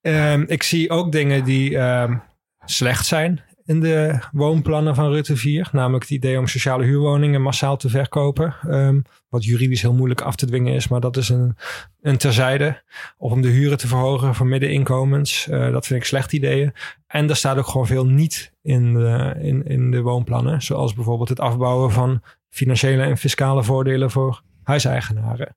Ehm, 0.00 0.44
ik 0.46 0.62
zie 0.62 0.90
ook 0.90 1.12
dingen 1.12 1.44
die 1.44 1.78
ehm, 1.78 2.16
slecht 2.64 3.06
zijn 3.06 3.40
in 3.66 3.80
de 3.80 4.18
woonplannen 4.32 4.94
van 4.94 5.10
Rutte 5.10 5.36
4. 5.36 5.68
Namelijk 5.72 6.02
het 6.02 6.12
idee 6.12 6.38
om 6.38 6.46
sociale 6.46 6.84
huurwoningen 6.84 7.42
massaal 7.42 7.76
te 7.76 7.88
verkopen. 7.88 8.54
Ehm, 8.68 9.00
wat 9.28 9.44
juridisch 9.44 9.82
heel 9.82 9.94
moeilijk 9.94 10.20
af 10.20 10.36
te 10.36 10.46
dwingen 10.46 10.74
is, 10.74 10.88
maar 10.88 11.00
dat 11.00 11.16
is 11.16 11.28
een, 11.28 11.56
een 12.00 12.16
terzijde. 12.16 12.82
Of 13.18 13.32
om 13.32 13.40
de 13.40 13.48
huren 13.48 13.78
te 13.78 13.88
verhogen 13.88 14.34
voor 14.34 14.46
middeninkomens. 14.46 15.48
Eh, 15.48 15.72
dat 15.72 15.86
vind 15.86 16.00
ik 16.00 16.06
slecht 16.06 16.32
ideeën. 16.32 16.72
En 17.06 17.28
er 17.28 17.36
staat 17.36 17.58
ook 17.58 17.66
gewoon 17.66 17.86
veel 17.86 18.06
niet 18.06 18.52
in 18.62 18.94
de, 18.94 19.34
in, 19.38 19.66
in 19.66 19.90
de 19.90 20.00
woonplannen. 20.00 20.62
Zoals 20.62 20.94
bijvoorbeeld 20.94 21.28
het 21.28 21.40
afbouwen 21.40 21.92
van 21.92 22.22
financiële 22.48 23.02
en 23.02 23.18
fiscale 23.18 23.64
voordelen 23.64 24.10
voor 24.10 24.42
huiseigenaren. 24.62 25.56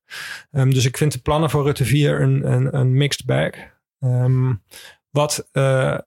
Ehm, 0.51 0.70
dus 0.70 0.86
ik 0.86 0.97
vind 0.97 1.12
de 1.12 1.20
plannen 1.20 1.49
voor 1.49 1.64
Rutte 1.64 1.86
4 1.86 2.22
een, 2.22 2.51
een, 2.51 2.78
een 2.78 2.93
mixed 2.93 3.26
bag. 3.26 3.49
Ehm, 3.99 4.53
wat 5.10 5.49
eh, 5.51 5.97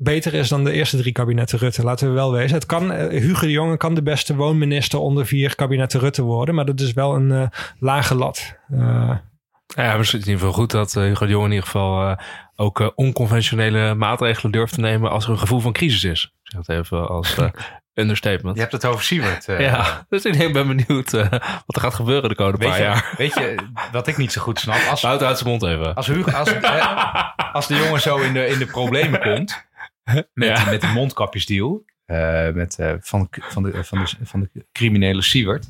beter 0.00 0.34
is 0.34 0.48
dan 0.48 0.64
de 0.64 0.72
eerste 0.72 0.96
drie 0.96 1.12
kabinetten 1.12 1.58
Rutte, 1.58 1.84
laten 1.84 2.08
we 2.08 2.14
wel 2.14 2.32
wezen. 2.32 2.54
Het 2.54 2.66
kan, 2.66 2.92
eh, 2.92 3.20
Hugo 3.20 3.40
de 3.40 3.50
Jonge 3.50 3.76
kan 3.76 3.94
de 3.94 4.02
beste 4.02 4.34
woonminister 4.34 4.98
onder 4.98 5.26
vier 5.26 5.54
kabinetten 5.54 6.00
Rutte 6.00 6.22
worden, 6.22 6.54
maar 6.54 6.64
dat 6.64 6.80
is 6.80 6.92
wel 6.92 7.14
een 7.14 7.32
eh, 7.32 7.46
lage 7.78 8.14
lat. 8.14 8.56
Eh, 8.70 8.78
Ja, 8.78 9.84
maar 9.84 9.96
het 9.96 10.00
is 10.06 10.12
in 10.12 10.18
ieder 10.18 10.34
geval 10.34 10.52
goed 10.52 10.70
dat 10.70 10.94
Hugo 10.94 11.26
de 11.26 11.32
Jong 11.32 11.44
in 11.44 11.50
ieder 11.50 11.64
geval 11.64 12.16
ook 12.56 12.92
onconventionele 12.94 13.94
maatregelen 13.94 14.52
durft 14.52 14.74
te 14.74 14.80
nemen 14.80 15.10
als 15.10 15.24
er 15.24 15.30
een 15.30 15.38
gevoel 15.38 15.60
van 15.60 15.72
crisis 15.72 16.04
is. 16.04 16.24
Ik 16.24 16.50
zeg 16.50 16.66
het 16.66 16.76
even 16.76 17.08
als 17.08 17.36
eh, 17.36 17.48
understatement. 18.02 18.54
Je 18.54 18.60
hebt 18.60 18.72
het 18.72 18.84
over 18.84 19.04
Siewert. 19.04 19.44
Ja, 19.46 20.06
dus 20.08 20.24
ik 20.24 20.52
ben 20.52 20.66
benieuwd 20.66 21.10
wat 21.10 21.76
er 21.76 21.80
gaat 21.80 21.94
gebeuren 21.94 22.28
de 22.28 22.34
komende 22.34 22.66
paar 22.66 22.76
je, 22.76 22.82
jaar. 22.82 23.14
weet 23.16 23.34
je 23.34 23.54
wat 23.92 24.06
ik 24.06 24.16
niet 24.16 24.32
zo 24.32 24.40
goed 24.40 24.58
snap? 24.58 24.80
Als, 24.90 25.02
Houd 25.02 25.22
uit 25.22 25.38
zijn 25.38 25.50
mond 25.50 25.62
even. 25.62 25.94
als, 25.94 26.06
Hugo, 26.06 26.30
als, 26.30 26.52
als 27.52 27.66
de 27.66 27.76
jongen 27.76 28.00
zo 28.00 28.16
in 28.18 28.32
de, 28.32 28.46
in 28.46 28.58
de 28.58 28.66
problemen 28.66 29.20
komt 29.20 29.66
met, 30.34 30.64
met 30.70 30.80
de 30.80 30.86
mondkapjesdeal 30.86 31.84
eh, 32.04 32.50
met, 32.50 32.78
eh, 32.78 32.94
van, 33.00 33.28
van, 33.30 33.62
de, 33.62 33.84
van, 33.84 33.98
de, 33.98 34.16
van 34.22 34.40
de 34.40 34.66
criminele 34.72 35.22
Siewert, 35.22 35.66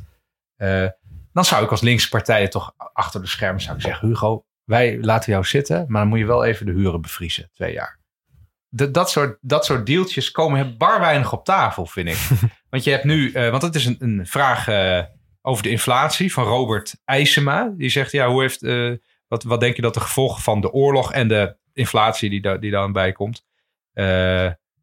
eh, 0.56 0.86
dan 1.32 1.44
zou 1.44 1.64
ik 1.64 1.70
als 1.70 1.80
linkse 1.80 2.08
partijen 2.08 2.50
toch 2.50 2.74
achter 2.92 3.20
de 3.20 3.26
schermen 3.26 3.60
zou 3.60 3.76
ik 3.76 3.82
zeggen, 3.82 4.08
Hugo, 4.08 4.44
wij 4.64 4.98
laten 5.00 5.32
jou 5.32 5.44
zitten, 5.44 5.84
maar 5.88 6.00
dan 6.00 6.10
moet 6.10 6.18
je 6.18 6.26
wel 6.26 6.44
even 6.44 6.66
de 6.66 6.72
huren 6.72 7.00
bevriezen, 7.00 7.50
twee 7.52 7.72
jaar. 7.72 7.98
Dat 8.70 8.94
dat, 8.94 9.10
soort, 9.10 9.38
dat 9.40 9.64
soort 9.64 9.86
deeltjes 9.86 10.30
komen 10.30 10.76
bar 10.76 11.00
weinig 11.00 11.32
op 11.32 11.44
tafel, 11.44 11.86
vind 11.86 12.08
ik. 12.08 12.28
want 12.70 12.84
je 12.84 12.90
hebt 12.90 13.04
nu, 13.04 13.32
eh, 13.32 13.50
want 13.50 13.62
het 13.62 13.74
is 13.74 13.86
een, 13.86 13.96
een 13.98 14.26
vraag 14.26 14.68
eh, 14.68 15.02
over 15.42 15.62
de 15.62 15.70
inflatie 15.70 16.32
van 16.32 16.44
Robert 16.44 17.00
IJsema. 17.04 17.72
Die 17.76 17.88
zegt, 17.88 18.12
ja, 18.12 18.28
hoe 18.28 18.40
heeft, 18.40 18.62
eh, 18.62 18.92
wat, 19.28 19.42
wat 19.42 19.60
denk 19.60 19.76
je 19.76 19.82
dat 19.82 19.94
de 19.94 20.00
gevolgen 20.00 20.42
van 20.42 20.60
de 20.60 20.72
oorlog 20.72 21.12
en 21.12 21.28
de 21.28 21.56
inflatie 21.72 22.30
die, 22.30 22.40
daar 22.40 22.60
die 22.60 22.70
dan 22.70 22.92
bij 22.92 23.12
komt, 23.12 23.36
eh, 23.38 23.47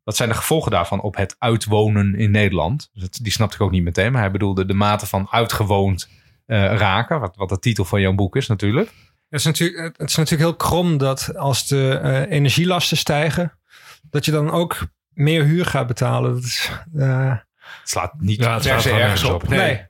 wat 0.03 0.15
zijn 0.15 0.29
de 0.29 0.35
gevolgen 0.35 0.71
daarvan 0.71 1.01
op 1.01 1.15
het 1.15 1.35
uitwonen 1.39 2.15
in 2.15 2.31
Nederland? 2.31 2.89
Dus 2.93 3.01
dat, 3.01 3.19
die 3.21 3.31
snapte 3.31 3.55
ik 3.55 3.61
ook 3.61 3.71
niet 3.71 3.83
meteen, 3.83 4.11
maar 4.11 4.21
hij 4.21 4.31
bedoelde 4.31 4.65
de 4.65 4.73
mate 4.73 5.05
van 5.05 5.27
uitgewoond 5.29 6.09
eh, 6.45 6.75
raken, 6.75 7.19
wat, 7.19 7.35
wat 7.35 7.49
de 7.49 7.59
titel 7.59 7.85
van 7.85 8.01
jouw 8.01 8.13
boek 8.13 8.35
is 8.35 8.47
natuurlijk. 8.47 8.87
Het 9.29 9.39
is, 9.39 9.45
natuurlijk, 9.45 9.97
het 9.97 10.09
is 10.09 10.15
natuurlijk 10.15 10.49
heel 10.49 10.55
krom 10.55 10.97
dat 10.97 11.35
als 11.35 11.67
de 11.67 11.99
eh, 12.03 12.31
energielasten 12.31 12.97
stijgen, 12.97 13.59
dat 14.09 14.25
je 14.25 14.31
dan 14.31 14.51
ook 14.51 14.87
meer 15.09 15.43
huur 15.43 15.65
gaat 15.65 15.87
betalen. 15.87 16.33
Dat 16.33 16.43
is, 16.43 16.71
eh, 16.95 17.37
Het 17.79 17.89
slaat 17.89 18.13
niet 18.19 18.43
Ja, 18.43 18.53
het 18.53 18.63
slaat 18.63 18.85
ergens 18.85 19.23
op. 19.23 19.33
op. 19.43 19.49
nee, 19.49 19.81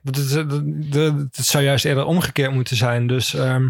dat 0.90 1.44
zou 1.44 1.64
juist 1.64 1.84
eerder 1.84 2.04
omgekeerd 2.04 2.52
moeten 2.52 2.76
zijn. 2.76 3.06
Dus 3.06 3.34
ehm, 3.34 3.68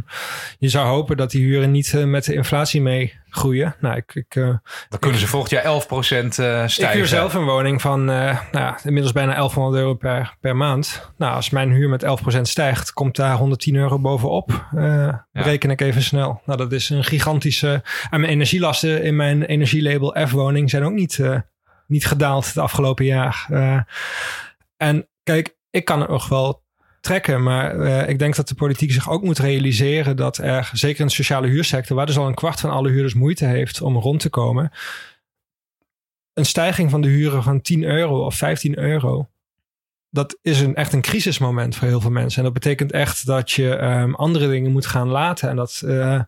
je 0.58 0.68
zou 0.68 0.86
hopen 0.86 1.16
dat 1.16 1.30
die 1.30 1.44
huren 1.44 1.70
niet 1.70 1.94
eh, 1.94 2.04
met 2.04 2.24
de 2.24 2.34
inflatie 2.34 2.82
mee 2.82 3.18
groeien. 3.28 3.74
Nou, 3.80 3.96
ik, 3.96 4.14
ik, 4.14 4.34
eh, 4.36 4.42
Dan 4.88 4.98
kunnen 4.98 5.20
ze 5.20 5.26
volgend 5.26 5.50
jaar 5.50 5.64
11% 5.64 6.38
eh 6.38 6.62
ik 6.62 6.68
stijgen. 6.70 6.96
huur 6.96 7.06
zelf 7.06 7.34
een 7.34 7.44
woning 7.44 7.80
van 7.80 8.10
eh, 8.10 8.38
nou 8.52 8.64
ja, 8.64 8.78
inmiddels 8.84 9.12
bijna 9.12 9.34
1100 9.34 9.76
euro 9.76 9.94
per, 9.94 10.36
per 10.40 10.56
maand. 10.56 11.10
Nou, 11.16 11.34
als 11.34 11.50
mijn 11.50 11.70
huur 11.70 11.88
met 11.88 12.04
11% 12.04 12.40
stijgt, 12.40 12.92
komt 12.92 13.16
daar 13.16 13.36
110 13.36 13.74
euro 13.74 13.98
bovenop. 13.98 14.66
Eh 14.76 15.14
bereken 15.32 15.70
ik 15.70 15.80
even 15.80 16.02
snel. 16.02 16.40
Nou, 16.46 16.58
dat 16.58 16.72
is 16.72 16.90
een 16.90 17.04
gigantische... 17.04 17.82
En 18.10 18.20
mijn 18.20 18.32
energielasten 18.32 19.02
in 19.02 19.16
mijn 19.16 19.42
energielabel 19.42 20.16
F-woning 20.26 20.70
zijn 20.70 20.84
ook 20.84 20.92
niet, 20.92 21.18
eh, 21.18 21.38
niet 21.86 22.06
gedaald 22.06 22.46
het 22.46 22.58
afgelopen 22.58 23.04
jaar. 23.04 23.46
Eh, 23.50 23.80
en 24.76 25.08
kijk, 25.22 25.56
ik 25.70 25.84
kan 25.84 26.00
het 26.00 26.10
nog 26.10 26.28
wel 26.28 26.64
trekken. 27.06 27.42
Maar 27.42 27.80
eh, 27.80 28.08
ik 28.08 28.18
denk 28.18 28.36
dat 28.36 28.48
de 28.48 28.54
politiek 28.54 28.92
zich 28.92 29.10
ook 29.10 29.22
moet 29.22 29.38
realiseren 29.38 30.16
dat 30.16 30.38
er, 30.38 30.70
zeker 30.72 31.00
in 31.00 31.06
de 31.06 31.12
sociale 31.12 31.46
huursector, 31.46 31.96
waar 31.96 32.06
dus 32.06 32.18
al 32.18 32.26
een 32.26 32.34
kwart 32.34 32.60
van 32.60 32.70
alle 32.70 32.88
huurders 32.88 33.14
moeite 33.14 33.44
heeft 33.44 33.80
om 33.80 33.96
rond 33.96 34.20
te 34.20 34.28
komen, 34.28 34.70
een 36.32 36.46
stijging 36.46 36.90
van 36.90 37.00
de 37.00 37.08
huren 37.08 37.42
van 37.42 37.60
10 37.60 37.84
euro 37.84 38.24
of 38.24 38.34
15 38.34 38.78
euro. 38.78 39.28
Dat 40.10 40.38
is 40.42 40.60
een, 40.60 40.74
echt 40.74 40.92
een 40.92 41.00
crisismoment 41.00 41.76
voor 41.76 41.88
heel 41.88 42.00
veel 42.00 42.10
mensen. 42.10 42.38
En 42.38 42.44
dat 42.44 42.52
betekent 42.52 42.92
echt 42.92 43.26
dat 43.26 43.50
je 43.50 43.76
ehm, 43.76 44.14
andere 44.14 44.48
dingen 44.48 44.72
moet 44.72 44.86
gaan 44.86 45.08
laten. 45.08 45.48
En 45.48 45.56
dat 45.56 45.82
eh, 45.86 46.20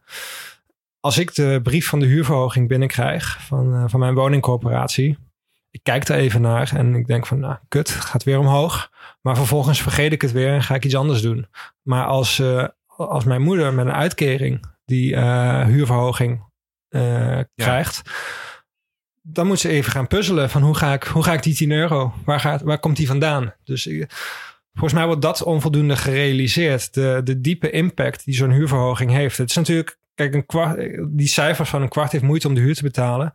als 1.00 1.18
ik 1.18 1.34
de 1.34 1.60
brief 1.62 1.88
van 1.88 2.00
de 2.00 2.06
huurverhoging 2.06 2.68
binnenkrijg 2.68 3.46
van, 3.46 3.90
van 3.90 4.00
mijn 4.00 4.14
woningcorporatie. 4.14 5.18
Ik 5.78 5.84
kijk 5.84 6.06
daar 6.06 6.18
even 6.18 6.40
naar 6.40 6.72
en 6.74 6.94
ik 6.94 7.06
denk 7.06 7.26
van, 7.26 7.40
nou, 7.40 7.56
kut, 7.68 7.90
gaat 7.90 8.24
weer 8.24 8.38
omhoog. 8.38 8.90
Maar 9.20 9.36
vervolgens 9.36 9.82
vergeet 9.82 10.12
ik 10.12 10.22
het 10.22 10.32
weer 10.32 10.52
en 10.52 10.62
ga 10.62 10.74
ik 10.74 10.84
iets 10.84 10.96
anders 10.96 11.22
doen. 11.22 11.46
Maar 11.82 12.04
als, 12.04 12.38
eh, 12.38 12.64
als 12.86 13.24
mijn 13.24 13.42
moeder 13.42 13.74
met 13.74 13.86
een 13.86 13.92
uitkering 13.92 14.64
die 14.84 15.14
eh, 15.14 15.64
huurverhoging 15.64 16.44
eh, 16.88 17.40
krijgt, 17.54 18.02
dan 19.22 19.46
moet 19.46 19.58
ze 19.58 19.68
even 19.68 19.92
gaan 19.92 20.06
puzzelen 20.06 20.50
van 20.50 20.62
hoe 20.62 20.74
ga 20.74 20.92
ik, 20.92 21.02
hoe 21.02 21.22
ga 21.22 21.32
ik 21.32 21.42
die 21.42 21.54
10 21.54 21.70
euro, 21.70 22.14
waar, 22.24 22.40
gaat, 22.40 22.62
waar 22.62 22.78
komt 22.78 22.96
die 22.96 23.06
vandaan? 23.06 23.54
Dus 23.64 23.82
volgens 24.72 24.92
mij 24.92 25.06
wordt 25.06 25.22
dat 25.22 25.42
onvoldoende 25.42 25.96
gerealiseerd. 25.96 26.94
De, 26.94 27.20
de 27.24 27.40
diepe 27.40 27.70
impact 27.70 28.24
die 28.24 28.34
zo'n 28.34 28.52
huurverhoging 28.52 29.10
heeft. 29.10 29.38
Het 29.38 29.50
is 29.50 29.56
natuurlijk, 29.56 29.98
kijk, 30.14 30.34
een 30.34 30.46
kwart, 30.46 30.76
die 31.08 31.28
cijfers 31.28 31.68
van 31.68 31.82
een 31.82 31.88
kwart 31.88 32.12
heeft 32.12 32.24
moeite 32.24 32.48
om 32.48 32.54
de 32.54 32.60
huur 32.60 32.74
te 32.74 32.82
betalen 32.82 33.34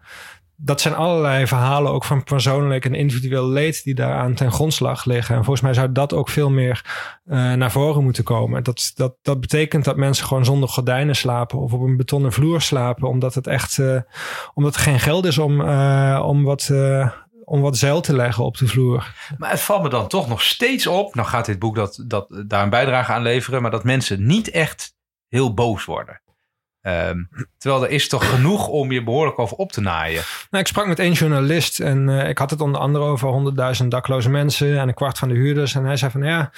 dat 0.56 0.82
zijn 0.82 0.96
allerlei 0.96 1.48
verhalen 1.48 1.92
ook 1.92 2.04
van 2.04 2.24
persoonlijk 2.24 2.86
en 2.86 2.94
individueel 2.94 3.48
leed 3.48 3.84
die 3.84 3.96
daaraan 3.96 4.34
ten 4.34 4.52
grondslag 4.52 5.06
liggen. 5.06 5.36
En 5.36 5.44
volgens 5.44 5.66
mij 5.66 5.74
zou 5.74 5.92
dat 5.92 6.14
ook 6.14 6.30
veel 6.30 6.50
meer 6.50 6.86
uh, 7.26 7.54
naar 7.54 7.72
voren 7.72 8.04
moeten 8.04 8.24
komen. 8.24 8.64
Dat, 8.64 8.92
dat, 8.96 9.16
dat 9.22 9.40
betekent 9.40 9.86
dat 9.86 9.98
mensen 9.98 10.26
gewoon 10.26 10.46
zonder 10.46 10.70
gordijnen 10.70 11.16
slapen 11.16 11.60
of 11.60 11.74
op 11.74 11.82
een 11.82 11.98
betonnen 11.98 12.32
vloer 12.32 12.62
slapen, 12.62 13.08
omdat 13.08 13.34
het 13.34 13.48
echt, 13.48 13.78
uh, 13.78 14.02
omdat 14.54 14.76
er 14.76 14.82
geen 14.82 15.00
geld 15.00 15.26
is 15.26 15.38
om, 15.38 15.62
uh, 15.62 16.24
om 16.26 16.44
wat 16.44 16.72
om 17.46 17.62
wat 17.62 17.78
zeil 17.78 18.02
te 18.02 18.16
leggen 18.16 18.44
op 18.44 18.58
de 18.58 18.68
vloer. 18.68 19.14
Maar 19.38 19.50
het 19.50 19.62
valt 19.62 19.84
me 19.84 19.90
dan 19.90 20.08
toch 20.08 20.28
nog 20.28 20.42
steeds 20.42 20.88
op. 20.88 21.16
Nou 21.16 21.28
gaat 21.28 21.46
dit 21.46 21.60
boek 21.60 21.76
dat, 21.76 22.04
dat, 22.08 22.44
daar 22.48 22.64
een 22.64 22.70
bijdrage 22.70 23.12
aan 23.12 23.22
leveren. 23.22 23.62
Maar 23.62 23.72
dat 23.72 23.84
mensen 23.84 24.26
niet 24.26 24.50
echt 24.50 24.96
heel 25.28 25.54
boos 25.54 25.86
worden. 25.86 26.22
Um, 26.86 27.30
terwijl 27.58 27.84
er 27.84 27.90
is 27.90 28.08
toch 28.08 28.30
genoeg 28.30 28.68
om 28.68 28.92
je 28.92 29.04
behoorlijk 29.04 29.40
over 29.40 29.58
op 29.58 29.72
te 29.72 29.82
naaien. 29.82 30.24
Nou, 30.50 30.64
ik 30.64 30.70
sprak 30.70 30.88
met 30.88 31.00
één 31.00 31.12
journalist 31.12 31.80
en 31.80 32.08
uh, 32.08 32.30
ik 32.30 32.38
had 32.38 32.50
het 32.50 32.62
onder 32.62 32.82
andere 32.82 33.04
over 33.04 33.54
100.000 33.82 33.88
dakloze 33.88 34.30
mensen 34.30 34.80
en 34.80 34.88
een 34.88 34.94
kwart 34.94 35.18
van 35.18 35.28
de 35.28 35.36
huurders. 35.36 35.76
En 35.76 35.86
hij 35.86 35.98
zei 35.98 36.12
van 36.12 36.24
ja, 36.24 36.52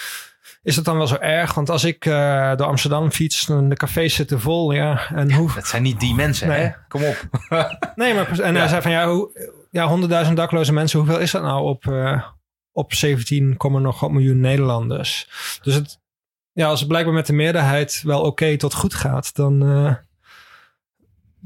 is 0.64 0.76
het 0.76 0.86
dan 0.86 0.98
wel 0.98 1.08
zo 1.08 1.16
erg? 1.16 1.54
Want 1.54 1.70
als 1.70 1.84
ik 1.84 2.06
uh, 2.06 2.56
door 2.56 2.68
Amsterdam 2.68 3.12
fiets, 3.12 3.46
dan 3.46 3.70
de 3.70 3.76
cafés 3.76 4.14
zitten 4.16 4.40
vol. 4.40 4.72
Ja, 4.72 5.10
en 5.10 5.32
hoe... 5.32 5.54
Dat 5.54 5.68
zijn 5.68 5.84
niet 5.84 6.00
die 6.00 6.16
mensen, 6.16 6.48
nee. 6.48 6.60
hè? 6.60 6.70
Kom 6.88 7.04
op. 7.04 7.28
nee, 7.96 8.14
maar 8.14 8.40
en 8.40 8.54
ja. 8.54 8.60
hij 8.60 8.68
zei 8.68 8.82
van 8.82 8.92
ja, 8.92 9.08
hoe, 9.08 9.52
ja 9.72 10.26
100.000 10.28 10.34
dakloze 10.34 10.74
mensen, 10.74 11.00
hoeveel 11.00 11.20
is 11.20 11.32
dat 11.32 11.42
nou 11.42 11.64
op, 11.64 11.86
uh, 11.86 12.24
op 12.72 12.94
17, 12.94 13.56
nog 13.60 14.12
miljoen 14.12 14.40
Nederlanders? 14.40 15.30
Dus 15.62 15.74
het, 15.74 16.00
ja, 16.52 16.68
als 16.68 16.80
het 16.80 16.88
blijkbaar 16.88 17.14
met 17.14 17.26
de 17.26 17.34
meerderheid 17.34 18.02
wel 18.06 18.20
oké 18.20 18.28
okay 18.28 18.58
tot 18.58 18.74
goed 18.74 18.94
gaat, 18.94 19.36
dan, 19.36 19.64
uh, 19.64 19.94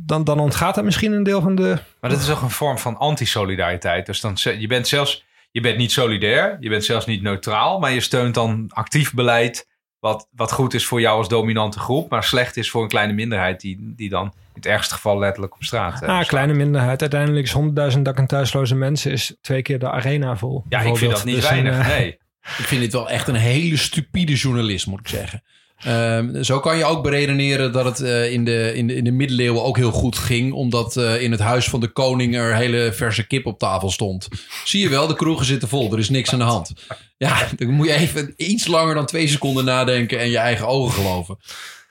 dan, 0.05 0.23
dan 0.23 0.39
ontgaat 0.39 0.75
dat 0.75 0.83
misschien 0.83 1.11
een 1.11 1.23
deel 1.23 1.41
van 1.41 1.55
de. 1.55 1.77
Maar 2.01 2.09
dat 2.09 2.19
is 2.19 2.29
ook 2.29 2.41
een 2.41 2.49
vorm 2.49 2.77
van 2.77 2.97
antisolidariteit. 2.97 4.05
Dus 4.05 4.21
dan, 4.21 4.37
je 4.59 4.67
bent 4.67 4.87
zelfs, 4.87 5.25
je 5.51 5.61
bent 5.61 5.77
niet 5.77 5.91
solidair, 5.91 6.57
je 6.59 6.69
bent 6.69 6.85
zelfs 6.85 7.05
niet 7.05 7.21
neutraal, 7.21 7.79
maar 7.79 7.91
je 7.91 8.01
steunt 8.01 8.33
dan 8.33 8.65
actief 8.69 9.13
beleid. 9.13 9.67
Wat, 9.99 10.27
wat 10.31 10.51
goed 10.51 10.73
is 10.73 10.85
voor 10.85 11.01
jou 11.01 11.17
als 11.17 11.27
dominante 11.27 11.79
groep, 11.79 12.09
maar 12.09 12.23
slecht 12.23 12.57
is 12.57 12.69
voor 12.69 12.83
een 12.83 12.89
kleine 12.89 13.13
minderheid 13.13 13.61
die, 13.61 13.93
die 13.95 14.09
dan 14.09 14.25
in 14.25 14.31
het 14.53 14.65
ergste 14.65 14.93
geval 14.93 15.19
letterlijk 15.19 15.55
op 15.55 15.63
straat. 15.63 16.03
Ah, 16.03 16.27
kleine 16.27 16.53
minderheid. 16.53 17.01
Uiteindelijk 17.01 17.45
is 17.45 17.53
100.000 17.95 18.01
dak- 18.01 18.17
en 18.17 18.27
thuisloze 18.27 18.75
mensen 18.75 19.11
is 19.11 19.35
twee 19.41 19.61
keer 19.61 19.79
de 19.79 19.91
arena 19.91 20.37
vol. 20.37 20.63
Ja, 20.69 20.81
ik 20.81 20.97
vind 20.97 21.11
dat 21.11 21.25
niet 21.25 21.35
dus 21.35 21.49
weinig. 21.49 21.79
Een, 21.79 21.87
nee. 21.87 22.17
Ik 22.41 22.65
vind 22.65 22.81
dit 22.81 22.93
wel 22.93 23.09
echt 23.09 23.27
een 23.27 23.35
hele 23.35 23.77
stupide 23.77 24.33
journalist, 24.33 24.87
moet 24.87 24.99
ik 24.99 25.07
zeggen. 25.07 25.43
Um, 25.87 26.43
zo 26.43 26.59
kan 26.59 26.77
je 26.77 26.85
ook 26.85 27.03
beredeneren 27.03 27.71
dat 27.71 27.85
het 27.85 27.99
uh, 27.99 28.31
in, 28.31 28.45
de, 28.45 28.73
in, 28.75 28.87
de, 28.87 28.95
in 28.95 29.03
de 29.03 29.11
middeleeuwen 29.11 29.63
ook 29.63 29.77
heel 29.77 29.91
goed 29.91 30.17
ging. 30.17 30.53
Omdat 30.53 30.95
uh, 30.95 31.21
in 31.21 31.31
het 31.31 31.39
huis 31.39 31.69
van 31.69 31.79
de 31.79 31.87
koning 31.87 32.35
er 32.35 32.55
hele 32.55 32.93
verse 32.93 33.27
kip 33.27 33.45
op 33.45 33.59
tafel 33.59 33.91
stond. 33.91 34.27
Zie 34.63 34.81
je 34.81 34.89
wel, 34.89 35.07
de 35.07 35.15
kroegen 35.15 35.45
zitten 35.45 35.67
vol. 35.67 35.91
Er 35.91 35.99
is 35.99 36.09
niks 36.09 36.33
aan 36.33 36.39
de 36.39 36.45
hand. 36.45 36.73
Ja, 37.17 37.47
dan 37.55 37.69
moet 37.69 37.87
je 37.87 37.93
even 37.93 38.33
iets 38.37 38.67
langer 38.67 38.95
dan 38.95 39.05
twee 39.05 39.27
seconden 39.27 39.65
nadenken 39.65 40.19
en 40.19 40.29
je 40.29 40.37
eigen 40.37 40.67
ogen 40.67 40.93
geloven. 40.93 41.37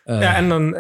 Uh, 0.05 0.21
ja, 0.21 0.35
en 0.35 0.49
dan... 0.49 0.77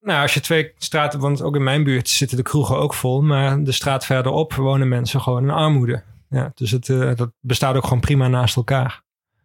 Nou, 0.00 0.22
als 0.22 0.34
je 0.34 0.40
twee 0.40 0.72
straten, 0.78 1.20
want 1.20 1.42
ook 1.42 1.56
in 1.56 1.62
mijn 1.62 1.84
buurt 1.84 2.08
zitten 2.08 2.36
de 2.36 2.42
kroegen 2.42 2.76
ook 2.76 2.94
vol, 2.94 3.22
maar 3.22 3.64
de 3.64 3.72
straat 3.72 4.04
verderop 4.04 4.54
wonen 4.54 4.88
mensen 4.88 5.20
gewoon 5.20 5.42
in 5.42 5.50
armoede. 5.50 6.02
Ja, 6.30 6.52
dus 6.54 6.70
het, 6.70 6.86
dat 7.16 7.30
bestaat 7.40 7.76
ook 7.76 7.84
gewoon 7.84 8.00
prima 8.00 8.28
naast 8.28 8.56
elkaar. 8.56 9.03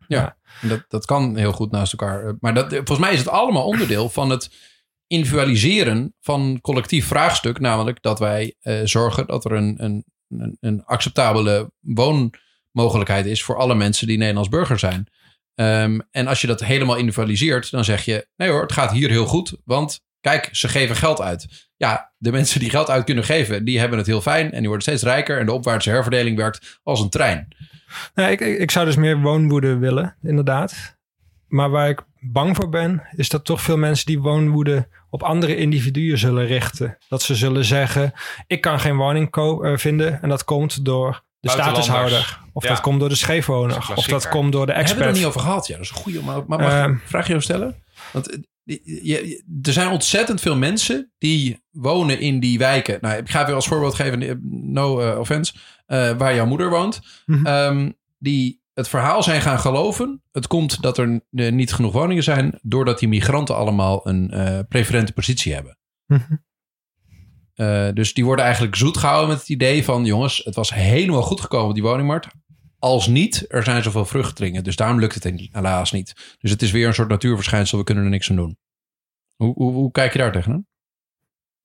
Ja, 0.09 0.37
Dat, 0.61 0.85
dat 0.87 1.05
kan 1.05 1.35
heel 1.35 1.51
goed 1.51 1.71
naast 1.71 1.91
elkaar. 1.91 2.35
Maar 2.39 2.53
dat, 2.53 2.73
volgens 2.73 2.99
mij 2.99 3.13
is 3.13 3.19
het 3.19 3.27
allemaal 3.27 3.65
onderdeel 3.65 4.09
van 4.09 4.29
het 4.29 4.49
individualiseren 5.07 6.15
van 6.19 6.59
collectief 6.61 7.07
vraagstuk. 7.07 7.59
Namelijk 7.59 8.01
dat 8.01 8.19
wij 8.19 8.55
uh, 8.61 8.79
zorgen 8.83 9.27
dat 9.27 9.45
er 9.45 9.51
een, 9.51 9.75
een, 9.83 10.05
een, 10.27 10.57
een, 10.59 10.85
acceptabele 10.85 11.71
woonmogelijkheid 11.79 13.25
is 13.25 13.43
voor 13.43 13.57
alle 13.57 13.75
mensen 13.75 14.07
die 14.07 14.17
Nederlands 14.17 14.49
burger 14.49 14.79
zijn. 14.79 15.07
Um, 15.55 16.07
en 16.11 16.27
als 16.27 16.41
je 16.41 16.47
dat 16.47 16.63
helemaal 16.63 16.95
individualiseert, 16.95 17.71
dan 17.71 17.83
zeg 17.83 18.05
je: 18.05 18.27
nee 18.35 18.49
hoor, 18.49 18.61
het 18.61 18.71
gaat 18.71 18.91
hier 18.91 19.09
heel 19.09 19.25
goed, 19.25 19.55
want 19.63 19.99
kijk, 20.21 20.49
ze 20.51 20.67
geven 20.67 20.95
geld 20.95 21.21
uit. 21.21 21.69
Ja, 21.75 22.13
de 22.17 22.31
mensen 22.31 22.59
die 22.59 22.69
geld 22.69 22.89
uit 22.89 23.03
kunnen 23.03 23.23
geven, 23.23 23.65
die 23.65 23.79
hebben 23.79 23.97
het 23.97 24.07
heel 24.07 24.21
fijn 24.21 24.51
en 24.51 24.59
die 24.59 24.67
worden 24.67 24.81
steeds 24.81 25.03
rijker. 25.03 25.39
En 25.39 25.45
de 25.45 25.53
opwaartse 25.53 25.89
herverdeling 25.89 26.37
werkt 26.37 26.79
als 26.83 26.99
een 26.99 27.09
trein. 27.09 27.47
Nou, 28.13 28.31
ik, 28.31 28.39
ik 28.39 28.71
zou 28.71 28.85
dus 28.85 28.95
meer 28.95 29.21
woonwoede 29.21 29.77
willen, 29.77 30.15
inderdaad. 30.21 30.97
Maar 31.47 31.69
waar 31.69 31.89
ik 31.89 32.03
bang 32.19 32.55
voor 32.55 32.69
ben, 32.69 33.07
is 33.15 33.29
dat 33.29 33.45
toch 33.45 33.61
veel 33.61 33.77
mensen 33.77 34.05
die 34.05 34.19
woonwoede 34.19 34.87
op 35.09 35.23
andere 35.23 35.55
individuen 35.55 36.17
zullen 36.17 36.45
richten. 36.45 36.97
Dat 37.07 37.21
ze 37.21 37.35
zullen 37.35 37.65
zeggen: 37.65 38.13
ik 38.47 38.61
kan 38.61 38.79
geen 38.79 38.95
woning 38.95 39.37
uh, 39.37 39.77
vinden 39.77 40.21
en 40.21 40.29
dat 40.29 40.43
komt 40.43 40.85
door 40.85 41.23
de 41.39 41.49
statushouder. 41.49 42.39
Of 42.53 42.63
ja. 42.63 42.69
dat 42.69 42.81
komt 42.81 42.99
door 42.99 43.09
de 43.09 43.15
scheefwoner. 43.15 43.85
Dat 43.87 43.97
of 43.97 44.07
dat 44.07 44.29
komt 44.29 44.51
door 44.51 44.65
de 44.65 44.71
expert. 44.71 44.97
We 44.97 45.03
hebben 45.03 45.21
het 45.21 45.23
er 45.23 45.27
niet 45.27 45.37
over 45.37 45.49
gehad. 45.49 45.67
Ja, 45.67 45.75
dat 45.75 45.85
is 45.85 45.91
een 45.91 45.97
goede. 45.97 46.23
Maar, 46.23 46.43
maar 46.47 46.59
mag 46.59 46.87
uh, 46.87 46.95
vraag 47.05 47.27
je 47.27 47.41
stellen? 47.41 47.83
Want 48.11 48.37
je, 48.83 49.43
er 49.61 49.73
zijn 49.73 49.89
ontzettend 49.89 50.41
veel 50.41 50.55
mensen 50.55 51.11
die 51.17 51.63
wonen 51.69 52.19
in 52.19 52.39
die 52.39 52.57
wijken. 52.57 52.97
Nou, 53.01 53.17
ik 53.17 53.29
ga 53.29 53.45
weer 53.45 53.55
als 53.55 53.67
voorbeeld 53.67 53.95
geven, 53.95 54.39
no 54.71 55.01
uh, 55.01 55.19
offense, 55.19 55.53
uh, 55.89 56.17
waar 56.17 56.35
jouw 56.35 56.45
moeder 56.45 56.69
woont. 56.69 56.99
Mm 57.25 57.35
-hmm. 57.35 57.47
um, 57.47 57.97
die 58.17 58.61
het 58.73 58.87
verhaal 58.87 59.23
zijn 59.23 59.41
gaan 59.41 59.59
geloven. 59.59 60.23
Het 60.31 60.47
komt 60.47 60.81
dat 60.81 60.97
er 60.97 61.21
uh, 61.31 61.51
niet 61.51 61.73
genoeg 61.73 61.93
woningen 61.93 62.23
zijn, 62.23 62.59
doordat 62.61 62.99
die 62.99 63.07
migranten 63.07 63.55
allemaal 63.55 64.07
een 64.07 64.31
uh, 64.33 64.59
preferente 64.69 65.13
positie 65.13 65.53
hebben. 65.53 65.77
Mm 66.05 66.25
-hmm. 66.27 67.93
dus 67.93 68.13
die 68.13 68.25
worden 68.25 68.45
eigenlijk 68.45 68.75
zoet 68.75 68.97
gehouden 68.97 69.29
met 69.29 69.39
het 69.39 69.49
idee 69.49 69.83
van: 69.83 70.05
jongens, 70.05 70.41
het 70.43 70.55
was 70.55 70.73
helemaal 70.73 71.21
goed 71.21 71.41
gekomen 71.41 71.73
die 71.73 71.83
woningmarkt. 71.83 72.27
Als 72.79 73.07
niet, 73.07 73.45
er 73.47 73.63
zijn 73.63 73.83
zoveel 73.83 74.05
vruchtelingen. 74.05 74.63
Dus 74.63 74.75
daarom 74.75 74.99
lukt 74.99 75.23
het 75.23 75.49
helaas 75.51 75.91
niet. 75.91 76.37
Dus 76.39 76.51
het 76.51 76.61
is 76.61 76.71
weer 76.71 76.87
een 76.87 76.93
soort 76.93 77.09
natuurverschijnsel. 77.09 77.77
We 77.77 77.83
kunnen 77.83 78.03
er 78.03 78.09
niks 78.09 78.29
aan 78.29 78.35
doen. 78.35 78.57
Hoe, 79.35 79.53
hoe, 79.53 79.71
hoe 79.71 79.91
kijk 79.91 80.11
je 80.11 80.19
daar 80.19 80.31
tegenaan? 80.31 80.67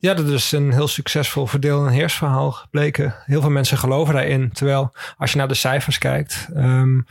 Ja, 0.05 0.15
dat 0.15 0.29
is 0.29 0.53
een 0.53 0.73
heel 0.73 0.89
succesvol 0.89 1.47
verdeel- 1.47 1.87
en 1.87 1.93
heersverhaal 1.93 2.53
gebleken. 2.53 3.15
Heel 3.25 3.41
veel 3.41 3.51
mensen 3.51 3.79
geloven 3.79 4.15
daarin. 4.15 4.53
Terwijl 4.53 4.93
als 5.17 5.33
je 5.33 5.39
naar 5.39 5.49
de 5.49 5.55
cijfers 5.55 5.99
kijkt. 5.99 6.49
Um, 6.57 7.07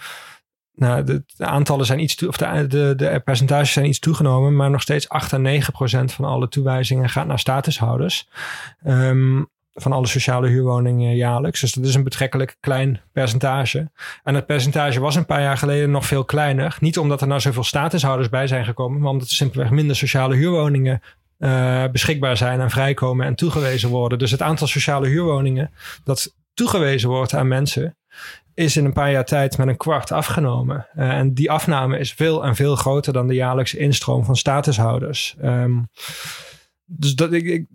nou, 0.76 1.04
de, 1.04 1.24
aantallen 1.38 1.86
zijn 1.86 2.00
iets 2.00 2.16
toe, 2.16 2.28
of 2.28 2.38
de, 2.38 2.68
de, 2.68 2.94
de 2.96 3.22
percentages 3.24 3.72
zijn 3.72 3.86
iets 3.86 4.00
toegenomen, 4.00 4.56
maar 4.56 4.70
nog 4.70 4.82
steeds 4.82 5.10
8 5.10 5.34
à 5.34 5.38
9 5.38 5.74
procent 5.74 6.14
van 6.14 6.26
alle 6.26 6.48
toewijzingen 6.48 7.10
gaat 7.10 7.28
naar 7.28 7.40
statushouders. 7.40 8.30
Um, 8.88 9.50
van 9.74 9.92
alle 9.92 10.08
sociale 10.08 10.48
huurwoningen 10.48 11.16
jaarlijks. 11.16 11.60
Dus 11.60 11.72
dat 11.72 11.86
is 11.86 11.96
een 11.96 12.04
betrekkelijk 12.04 12.58
klein 12.60 13.02
percentage. 13.12 13.92
En 14.24 14.36
het 14.36 14.46
percentage 14.46 15.00
was 15.00 15.16
een 15.16 15.26
paar 15.26 15.42
jaar 15.42 15.58
geleden 15.58 15.92
nog 15.92 16.06
veel 16.06 16.26
kleiner. 16.26 16.78
Niet 16.80 16.98
omdat 16.98 17.22
er 17.22 17.28
nou 17.28 17.40
zoveel 17.40 17.64
statushouders 17.64 18.30
bij 18.30 18.48
zijn 18.48 18.66
gekomen, 18.66 19.02
maar 19.02 19.12
omdat 19.12 19.28
er 19.28 19.36
simpelweg 19.36 19.70
minder 19.70 19.96
sociale 19.96 20.36
huurwoningen 20.36 21.02
uh, 21.44 21.84
beschikbaar 21.92 22.38
zijn 22.38 22.60
en 22.60 22.70
vrijkomen 22.70 23.26
en 23.26 23.36
toegewezen 23.36 23.90
worden. 23.90 24.18
Dus 24.18 24.32
het 24.32 24.42
aantal 24.42 24.68
sociale 24.68 25.08
huurwoningen 25.08 25.72
dat 26.04 26.36
toegewezen 26.54 27.10
wordt 27.10 27.34
aan 27.34 27.48
mensen, 27.48 27.98
is 28.54 28.78
in 28.78 28.86
een 28.86 28.94
paar 28.94 29.12
jaar 29.12 29.26
tijd 29.26 29.58
met 29.58 29.68
een 29.68 29.78
kwart 29.78 30.12
afgenomen. 30.12 30.88
Uh, 30.96 31.10
en 31.10 31.34
die 31.34 31.52
afname 31.52 31.98
is 31.98 32.14
veel 32.14 32.46
en 32.46 32.56
veel 32.56 32.76
groter 32.76 33.14
dan 33.14 33.28
de 33.28 33.34
jaarlijkse 33.34 33.78
instroom 33.78 34.26
van 34.26 34.36
statushouders. 34.36 35.36
Um, 35.44 35.90
dus 36.86 37.16
dat 37.16 37.34
ik, 37.34 37.46
ik 37.46 37.66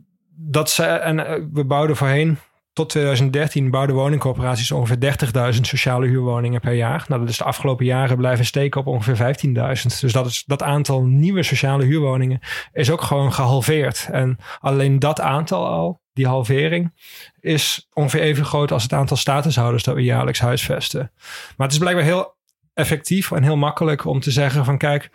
dat 0.40 0.70
ze, 0.70 0.85
en 0.85 1.16
we 1.53 1.65
bouwden 1.65 1.97
voorheen 1.97 2.39
tot 2.79 2.89
2013 2.89 3.71
bouwden 3.71 3.97
woningcorporaties 3.97 4.71
ongeveer 4.71 5.17
30.000 5.55 5.61
sociale 5.61 6.07
huurwoningen 6.07 6.61
per 6.61 6.73
jaar. 6.73 7.05
Nou, 7.09 7.21
dat 7.21 7.31
is 7.31 7.39
de 7.39 7.45
afgelopen 7.45 7.85
jaren 7.85 8.17
blijven 8.17 8.45
steken 8.45 8.81
op 8.81 8.87
ongeveer 8.87 9.37
15.000. 9.47 10.01
Dus 10.01 10.13
dat, 10.13 10.27
is, 10.27 10.45
dat 10.47 10.63
aantal 10.63 11.03
nieuwe 11.03 11.43
sociale 11.43 11.85
huurwoningen 11.85 12.41
is 12.73 12.91
ook 12.91 13.03
gewoon 13.03 13.33
gehalveerd. 13.33 14.09
En 14.13 14.39
alleen 14.61 14.99
dat 14.99 15.21
aantal 15.21 15.67
al, 15.67 16.01
die 16.13 16.27
halvering, 16.27 16.93
is 17.41 17.89
ongeveer 17.93 18.21
even 18.21 18.45
groot 18.45 18.73
als 18.73 18.83
het 18.83 18.93
aantal 18.93 19.17
statushouders 19.17 19.83
dat 19.83 19.95
we 19.95 20.03
jaarlijks 20.03 20.41
huisvesten. 20.41 21.13
Maar 21.57 21.67
het 21.67 21.73
is 21.73 21.79
blijkbaar 21.79 22.05
heel 22.05 22.37
effectief 22.75 23.31
en 23.31 23.43
heel 23.43 23.57
makkelijk 23.57 24.05
om 24.05 24.21
te 24.21 24.31
zeggen 24.31 24.65
van 24.65 24.79
kijk, 24.79 25.11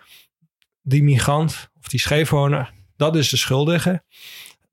die 0.82 1.04
migrant 1.04 1.70
of 1.80 1.88
die 1.88 2.00
scheefwoner, 2.00 2.72
dat 2.98 3.16
is 3.16 3.30
de 3.30 3.38
schuldige. 3.38 4.04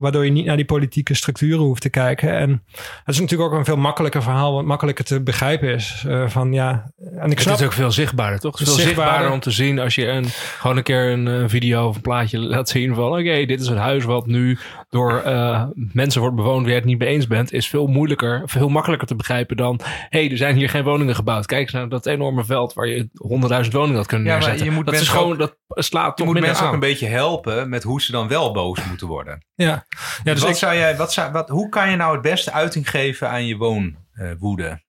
Waardoor 0.01 0.25
je 0.25 0.31
niet 0.31 0.45
naar 0.45 0.57
die 0.57 0.65
politieke 0.65 1.15
structuren 1.15 1.65
hoeft 1.65 1.83
te 1.83 1.91
kijken. 1.91 2.37
En 2.37 2.65
het 3.05 3.15
is 3.15 3.21
natuurlijk 3.21 3.53
ook 3.53 3.59
een 3.59 3.65
veel 3.65 3.77
makkelijker 3.77 4.23
verhaal, 4.23 4.55
wat 4.55 4.65
makkelijker 4.65 5.05
te 5.05 5.23
begrijpen 5.23 5.75
is. 5.75 6.05
Uh, 6.07 6.29
van 6.29 6.53
ja, 6.53 6.93
en 7.17 7.31
ik 7.31 7.41
snap, 7.41 7.53
Het 7.53 7.61
is 7.61 7.67
ook 7.67 7.73
veel 7.73 7.91
zichtbaarder, 7.91 8.41
toch? 8.41 8.59
Het 8.59 8.69
is 8.69 8.75
veel 8.75 8.83
zichtbaarder. 8.83 9.13
zichtbaarder 9.13 9.33
om 9.33 9.41
te 9.41 9.51
zien 9.51 9.79
als 9.79 9.95
je 9.95 10.07
een, 10.07 10.25
gewoon 10.59 10.77
een 10.77 10.83
keer 10.83 11.11
een, 11.11 11.27
een 11.27 11.49
video 11.49 11.89
of 11.89 11.95
een 11.97 12.01
plaatje 12.01 12.39
laat 12.39 12.69
zien 12.69 12.95
van 12.95 13.09
oké, 13.19 13.45
dit 13.47 13.61
is 13.61 13.67
een 13.67 13.77
huis 13.77 14.05
wat 14.05 14.27
nu 14.27 14.59
door 14.89 15.23
uh, 15.27 15.65
mensen 15.75 16.21
wordt 16.21 16.37
bewoond 16.37 16.61
waar 16.61 16.71
je 16.71 16.77
het 16.77 16.85
niet 16.85 16.99
mee 16.99 17.09
eens 17.09 17.27
bent, 17.27 17.53
is 17.53 17.69
veel 17.69 17.87
moeilijker, 17.87 18.43
veel 18.45 18.69
makkelijker 18.69 19.07
te 19.09 19.15
begrijpen 19.15 19.57
dan 19.57 19.81
hé, 19.85 20.21
hey, 20.21 20.31
er 20.31 20.37
zijn 20.37 20.57
hier 20.57 20.69
geen 20.69 20.85
woningen 20.85 21.15
gebouwd. 21.15 21.47
Kijk 21.47 21.63
eens 21.63 21.73
naar 21.73 21.89
dat 21.89 22.07
enorme 22.07 22.45
veld 22.45 22.73
waar 22.73 22.87
je 22.87 23.09
honderdduizend 23.15 23.75
woningen 23.75 23.97
had 23.97 24.07
kunnen 24.07 24.27
ja, 24.27 24.35
neerzetten. 24.35 24.65
Je 24.65 24.71
moet 24.71 24.87
dat 24.87 24.95
is 24.95 25.09
gewoon, 25.09 25.39
dat 25.39 25.57
slaat 25.69 26.19
je 26.19 26.25
moet 26.25 26.41
mensen 26.41 26.63
aan. 26.63 26.67
ook 26.67 26.75
een 26.75 26.81
beetje 26.81 27.07
helpen 27.07 27.69
met 27.69 27.83
hoe 27.83 28.01
ze 28.01 28.13
dan 28.13 28.29
wel 28.29 28.53
boos 28.53 28.85
moeten 28.89 29.07
worden. 29.07 29.45
Ja. 29.55 29.85
Ja, 30.25 30.33
dus 30.33 30.41
wat 30.43 30.51
ik, 30.51 30.57
zou 30.57 30.75
jij, 30.75 30.97
wat 30.97 31.13
zou, 31.13 31.33
wat, 31.33 31.49
hoe 31.49 31.69
kan 31.69 31.91
je 31.91 31.97
nou 31.97 32.13
het 32.13 32.23
beste 32.23 32.53
uiting 32.53 32.91
geven 32.91 33.31
aan 33.31 33.47
je 33.47 33.57
woonwoede? 33.57 34.81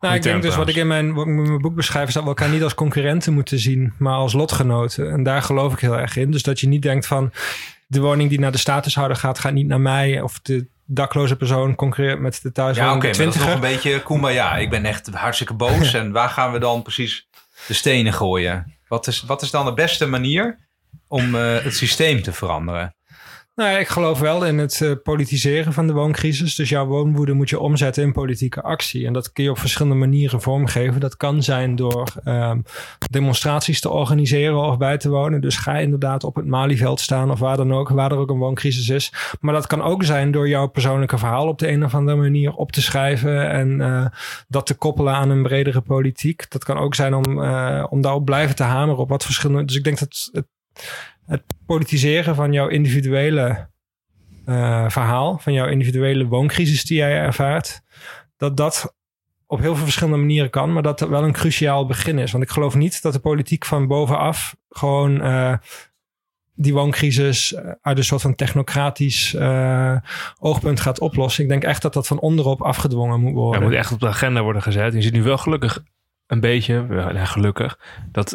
nou, 0.00 0.16
ik 0.16 0.22
denk 0.22 0.42
dus 0.42 0.56
wat 0.56 0.68
ik 0.68 0.76
in 0.76 0.86
mijn, 0.86 1.16
in 1.16 1.42
mijn 1.42 1.60
boek 1.60 1.74
beschrijf, 1.74 2.08
is 2.08 2.14
dat 2.14 2.22
we 2.22 2.28
elkaar 2.28 2.48
niet 2.48 2.62
als 2.62 2.74
concurrenten 2.74 3.32
moeten 3.32 3.58
zien, 3.58 3.92
maar 3.98 4.14
als 4.14 4.32
lotgenoten. 4.32 5.10
En 5.10 5.22
daar 5.22 5.42
geloof 5.42 5.72
ik 5.72 5.78
heel 5.78 5.98
erg 5.98 6.16
in. 6.16 6.30
Dus 6.30 6.42
dat 6.42 6.60
je 6.60 6.68
niet 6.68 6.82
denkt 6.82 7.06
van 7.06 7.32
de 7.86 8.00
woning 8.00 8.28
die 8.28 8.38
naar 8.38 8.52
de 8.52 8.58
statushouder 8.58 9.16
gaat, 9.16 9.38
gaat 9.38 9.52
niet 9.52 9.66
naar 9.66 9.80
mij. 9.80 10.20
Of 10.20 10.40
de 10.40 10.66
dakloze 10.86 11.36
persoon 11.36 11.74
concurreert 11.74 12.20
met 12.20 12.42
de 12.42 12.52
thuiswonende 12.52 13.06
ja, 13.06 13.10
oké, 13.12 13.24
dat 13.24 13.34
is 13.34 13.40
nog 13.40 13.54
een 13.54 13.60
beetje 13.60 14.02
kumbaya. 14.02 14.56
Ik 14.56 14.70
ben 14.70 14.84
echt 14.84 15.08
hartstikke 15.08 15.54
boos. 15.54 15.94
en 16.00 16.12
waar 16.12 16.28
gaan 16.28 16.52
we 16.52 16.58
dan 16.58 16.82
precies 16.82 17.28
de 17.66 17.74
stenen 17.74 18.12
gooien? 18.12 18.74
Wat 18.88 19.06
is, 19.06 19.22
wat 19.22 19.42
is 19.42 19.50
dan 19.50 19.64
de 19.64 19.74
beste 19.74 20.06
manier 20.06 20.58
om 21.08 21.34
uh, 21.34 21.58
het 21.58 21.76
systeem 21.76 22.22
te 22.22 22.32
veranderen? 22.32 22.94
Nou 23.54 23.78
ik 23.78 23.88
geloof 23.88 24.18
wel 24.18 24.44
in 24.44 24.58
het 24.58 24.80
uh, 24.80 24.92
politiseren 25.02 25.72
van 25.72 25.86
de 25.86 25.92
wooncrisis. 25.92 26.54
Dus 26.54 26.68
jouw 26.68 26.86
woonwoede 26.86 27.32
moet 27.32 27.50
je 27.50 27.58
omzetten 27.58 28.02
in 28.02 28.12
politieke 28.12 28.62
actie. 28.62 29.06
En 29.06 29.12
dat 29.12 29.32
kun 29.32 29.44
je 29.44 29.50
op 29.50 29.58
verschillende 29.58 29.98
manieren 29.98 30.40
vormgeven. 30.40 31.00
Dat 31.00 31.16
kan 31.16 31.42
zijn 31.42 31.76
door 31.76 32.08
um, 32.24 32.62
demonstraties 33.10 33.80
te 33.80 33.88
organiseren 33.88 34.58
of 34.58 34.78
bij 34.78 34.98
te 34.98 35.08
wonen. 35.08 35.40
Dus 35.40 35.56
ga 35.56 35.78
inderdaad 35.78 36.24
op 36.24 36.34
het 36.34 36.46
Malieveld 36.46 37.00
staan 37.00 37.30
of 37.30 37.38
waar 37.38 37.56
dan 37.56 37.72
ook, 37.72 37.88
waar 37.88 38.12
er 38.12 38.18
ook 38.18 38.30
een 38.30 38.38
wooncrisis 38.38 38.88
is. 38.88 39.12
Maar 39.40 39.54
dat 39.54 39.66
kan 39.66 39.82
ook 39.82 40.04
zijn 40.04 40.30
door 40.30 40.48
jouw 40.48 40.66
persoonlijke 40.66 41.18
verhaal 41.18 41.48
op 41.48 41.58
de 41.58 41.68
een 41.68 41.84
of 41.84 41.94
andere 41.94 42.16
manier 42.16 42.54
op 42.54 42.72
te 42.72 42.82
schrijven 42.82 43.50
en 43.50 43.80
uh, 43.80 44.06
dat 44.48 44.66
te 44.66 44.74
koppelen 44.74 45.14
aan 45.14 45.30
een 45.30 45.42
bredere 45.42 45.80
politiek. 45.80 46.50
Dat 46.50 46.64
kan 46.64 46.78
ook 46.78 46.94
zijn 46.94 47.14
om, 47.14 47.38
uh, 47.38 47.86
om 47.90 48.00
daarop 48.00 48.24
blijven 48.24 48.56
te 48.56 48.62
hameren 48.62 49.00
op 49.00 49.08
wat 49.08 49.24
verschillende. 49.24 49.64
Dus 49.64 49.76
ik 49.76 49.84
denk 49.84 49.98
dat 49.98 50.30
het 50.32 50.46
het 51.26 51.42
politiseren 51.66 52.34
van 52.34 52.52
jouw 52.52 52.68
individuele 52.68 53.68
uh, 54.46 54.88
verhaal, 54.88 55.38
van 55.38 55.52
jouw 55.52 55.66
individuele 55.66 56.26
wooncrisis 56.26 56.84
die 56.84 56.96
jij 56.96 57.18
ervaart, 57.18 57.82
dat 58.36 58.56
dat 58.56 58.94
op 59.46 59.60
heel 59.60 59.74
veel 59.74 59.84
verschillende 59.84 60.18
manieren 60.18 60.50
kan, 60.50 60.72
maar 60.72 60.82
dat 60.82 61.00
het 61.00 61.08
wel 61.08 61.24
een 61.24 61.32
cruciaal 61.32 61.86
begin 61.86 62.18
is. 62.18 62.32
Want 62.32 62.44
ik 62.44 62.50
geloof 62.50 62.74
niet 62.74 63.02
dat 63.02 63.12
de 63.12 63.18
politiek 63.18 63.64
van 63.64 63.86
bovenaf 63.86 64.56
gewoon 64.68 65.26
uh, 65.26 65.54
die 66.54 66.72
wooncrisis 66.72 67.56
uit 67.80 67.98
een 67.98 68.04
soort 68.04 68.22
van 68.22 68.34
technocratisch 68.34 69.36
oogpunt 70.38 70.80
gaat 70.80 71.00
oplossen. 71.00 71.42
Ik 71.42 71.48
denk 71.48 71.64
echt 71.64 71.82
dat 71.82 71.92
dat 71.92 72.06
van 72.06 72.18
onderop 72.18 72.62
afgedwongen 72.62 73.20
moet 73.20 73.32
worden. 73.32 73.60
Ja, 73.60 73.66
moet 73.66 73.76
echt 73.76 73.92
op 73.92 74.00
de 74.00 74.08
agenda 74.08 74.42
worden 74.42 74.62
gezet. 74.62 74.92
Je 74.92 75.02
ziet 75.02 75.12
nu 75.12 75.22
wel 75.22 75.38
gelukkig 75.38 75.82
een 76.26 76.40
beetje, 76.40 76.86
gelukkig, 77.14 77.78
dat 78.12 78.32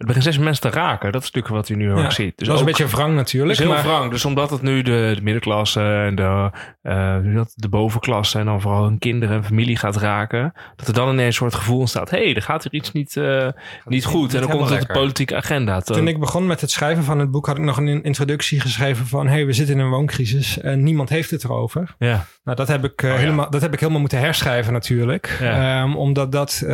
het 0.00 0.08
begint 0.08 0.24
steeds 0.24 0.44
mensen 0.44 0.70
te 0.70 0.78
raken. 0.78 1.12
Dat 1.12 1.22
is 1.22 1.30
natuurlijk 1.30 1.54
wat 1.54 1.68
je 1.68 1.76
nu 1.76 1.92
ook 1.92 2.12
ziet. 2.12 2.38
Dus 2.38 2.46
dat 2.46 2.54
is 2.54 2.60
een 2.60 2.66
beetje 2.66 2.86
wrang 2.86 3.14
natuurlijk. 3.14 3.58
Heel 3.58 3.68
maar... 3.68 3.82
wrang. 3.82 4.10
Dus 4.10 4.24
omdat 4.24 4.50
het 4.50 4.62
nu 4.62 4.82
de, 4.82 5.12
de 5.14 5.22
middenklasse 5.22 5.80
en 5.80 6.14
de, 6.14 6.50
uh, 6.82 7.42
de 7.54 7.68
bovenklasse 7.68 8.38
en 8.38 8.44
dan 8.44 8.60
vooral 8.60 8.84
hun 8.84 8.98
kinderen 8.98 9.36
en 9.36 9.44
familie 9.44 9.76
gaat 9.76 9.96
raken. 9.96 10.52
Dat 10.76 10.88
er 10.88 10.94
dan 10.94 11.08
ineens 11.08 11.26
een 11.26 11.32
soort 11.32 11.54
gevoel 11.54 11.78
ontstaat. 11.78 12.10
Hé, 12.10 12.18
hey, 12.18 12.34
er 12.34 12.42
gaat 12.42 12.64
er 12.64 12.72
iets 12.72 12.92
niet, 12.92 13.16
uh, 13.16 13.48
niet 13.84 14.04
goed. 14.04 14.22
Niet 14.22 14.34
en 14.34 14.40
dan 14.40 14.50
komt 14.50 14.68
het 14.70 14.80
de 14.80 14.92
politieke 14.92 15.36
agenda. 15.36 15.80
Toen 15.80 16.08
ik 16.08 16.20
begon 16.20 16.46
met 16.46 16.60
het 16.60 16.70
schrijven 16.70 17.04
van 17.04 17.18
het 17.18 17.30
boek 17.30 17.46
had 17.46 17.56
ik 17.56 17.64
nog 17.64 17.76
een 17.76 18.02
introductie 18.02 18.60
geschreven 18.60 19.06
van... 19.06 19.26
hé, 19.26 19.32
hey, 19.32 19.46
we 19.46 19.52
zitten 19.52 19.74
in 19.74 19.80
een 19.80 19.90
wooncrisis 19.90 20.60
en 20.60 20.82
niemand 20.82 21.08
heeft 21.08 21.30
het 21.30 21.44
erover. 21.44 21.94
Ja. 21.98 22.24
Nou, 22.44 22.56
dat 22.56 22.68
heb 22.68 22.84
ik, 22.84 23.02
uh, 23.02 23.10
oh, 23.10 23.16
helemaal, 23.16 23.50
dat 23.50 23.60
heb 23.60 23.72
ik 23.72 23.80
helemaal 23.80 24.00
moeten 24.00 24.18
herschrijven 24.18 24.72
natuurlijk. 24.72 25.36
Ja. 25.40 25.82
Um, 25.82 25.96
omdat 25.96 26.32
dat 26.32 26.64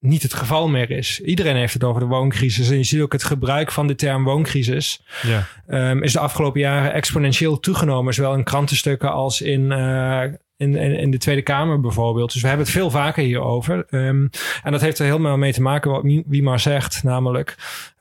niet 0.00 0.22
het 0.22 0.34
geval 0.34 0.68
meer 0.68 0.90
is. 0.90 1.20
Iedereen 1.20 1.56
heeft 1.56 1.72
het 1.72 1.84
over 1.84 2.00
de 2.00 2.06
wooncrisis. 2.06 2.70
En 2.70 2.76
je 2.76 2.84
ziet 2.84 3.00
ook 3.00 3.12
het 3.12 3.24
gebruik 3.24 3.72
van 3.72 3.86
de 3.86 3.94
term 3.94 4.24
wooncrisis. 4.24 5.02
Ja. 5.22 5.46
Um, 5.90 6.02
is 6.02 6.12
de 6.12 6.18
afgelopen 6.18 6.60
jaren 6.60 6.92
exponentieel 6.92 7.60
toegenomen. 7.60 8.14
Zowel 8.14 8.34
in 8.34 8.44
krantenstukken 8.44 9.12
als 9.12 9.40
in, 9.40 9.60
uh, 9.60 10.22
in, 10.56 10.76
in, 10.76 10.98
in, 10.98 11.10
de 11.10 11.18
Tweede 11.18 11.42
Kamer 11.42 11.80
bijvoorbeeld. 11.80 12.32
Dus 12.32 12.42
we 12.42 12.48
hebben 12.48 12.66
het 12.66 12.74
veel 12.74 12.90
vaker 12.90 13.24
hierover. 13.24 13.86
Um, 13.90 14.30
en 14.62 14.72
dat 14.72 14.80
heeft 14.80 14.98
er 14.98 15.04
helemaal 15.04 15.36
mee 15.36 15.52
te 15.52 15.62
maken 15.62 15.90
wat 15.90 16.02
wie 16.26 16.42
maar 16.42 16.60
zegt. 16.60 17.02
Namelijk, 17.02 17.56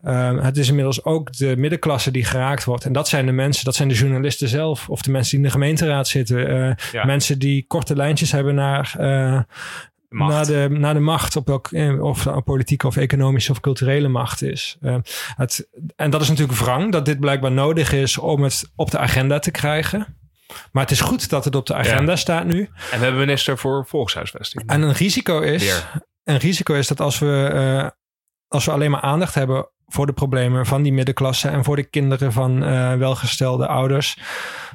um, 0.05 0.38
het 0.38 0.57
is 0.57 0.67
inmiddels 0.67 1.03
ook 1.03 1.34
de 1.34 1.57
middenklasse 1.57 2.11
die 2.11 2.26
geraakt 2.26 2.63
wordt. 2.63 2.85
En 2.85 2.93
dat 2.93 3.07
zijn 3.07 3.26
de 3.26 3.31
mensen, 3.31 3.65
dat 3.65 3.76
zijn 3.76 3.88
de 3.88 3.95
journalisten 3.95 4.47
zelf. 4.47 4.89
Of 4.89 5.01
de 5.01 5.11
mensen 5.11 5.30
die 5.30 5.39
in 5.39 5.45
de 5.45 5.51
gemeenteraad 5.51 6.07
zitten. 6.07 6.51
Uh, 6.51 6.71
ja. 6.91 7.05
Mensen 7.05 7.39
die 7.39 7.65
korte 7.67 7.95
lijntjes 7.95 8.31
hebben 8.31 8.55
naar... 8.55 8.95
Uh, 8.99 9.39
Macht. 10.10 10.34
Naar, 10.34 10.45
de, 10.45 10.76
naar 10.77 10.94
de 10.94 10.99
macht, 10.99 11.36
op 11.36 11.48
welk, 11.48 11.69
of 12.02 12.23
het 12.23 12.44
politieke 12.44 12.88
of 12.88 12.98
economische 12.98 13.52
of 13.52 13.60
culturele 13.60 14.07
macht 14.07 14.41
is. 14.41 14.77
Uh, 14.81 14.95
het, 15.36 15.69
en 15.95 16.10
dat 16.10 16.22
is 16.22 16.30
natuurlijk 16.30 16.60
wrang, 16.60 16.91
dat 16.91 17.06
dit 17.06 17.19
blijkbaar 17.19 17.52
nodig 17.52 17.94
is 17.94 18.18
om 18.18 18.44
het 18.44 18.72
op 18.76 18.91
de 18.91 18.98
agenda 18.98 19.40
te 19.40 19.52
krijgen. 19.52 20.18
Maar 20.72 20.84
het 20.84 20.91
is 20.91 21.02
goed 21.02 21.30
dat 21.30 21.45
het 21.45 21.56
op 21.56 21.65
de 21.65 21.73
agenda 21.73 22.11
ja. 22.11 22.18
staat 22.18 22.45
nu. 22.45 22.60
En 22.61 22.98
we 22.98 23.03
hebben 23.03 23.19
minister 23.19 23.57
voor 23.57 23.86
volkshuisvesting. 23.86 24.69
En 24.69 24.81
een 24.81 24.94
risico 24.94 25.40
is, 25.40 25.64
Weer. 25.64 26.02
een 26.23 26.38
risico 26.38 26.73
is 26.73 26.88
dat 26.88 27.02
als 27.02 27.19
we, 27.19 27.52
uh, 27.53 27.90
als 28.48 28.65
we 28.65 28.72
alleen 28.72 28.91
maar 28.91 29.02
aandacht 29.02 29.34
hebben 29.34 29.69
voor 29.88 30.06
de 30.06 30.14
problemen 30.14 30.65
van 30.65 30.81
die 30.81 30.94
middenklasse 30.94 31.48
en 31.48 31.64
voor 31.64 31.76
de 31.76 31.84
kinderen 31.84 32.31
van 32.31 32.64
uh, 32.64 32.95
welgestelde 32.95 33.68
ouders, 33.68 34.18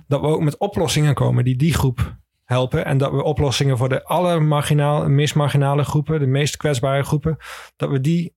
dat 0.07 0.21
we 0.21 0.27
ook 0.27 0.41
met 0.41 0.59
oplossingen 0.59 1.15
komen 1.15 1.45
die 1.45 1.57
die 1.57 1.75
groep 1.75 2.17
helpen. 2.45 2.85
En 2.85 2.99
dat 2.99 3.11
we 3.11 3.23
oplossingen 3.23 3.77
voor 3.77 3.89
de 3.89 4.05
allermarginaal, 4.05 5.09
meest 5.09 5.35
marginale 5.35 5.85
groepen, 5.85 6.19
de 6.19 6.27
meest 6.27 6.57
kwetsbare 6.57 7.03
groepen, 7.03 7.37
dat 7.77 7.91
we 7.91 8.01
die, 8.01 8.35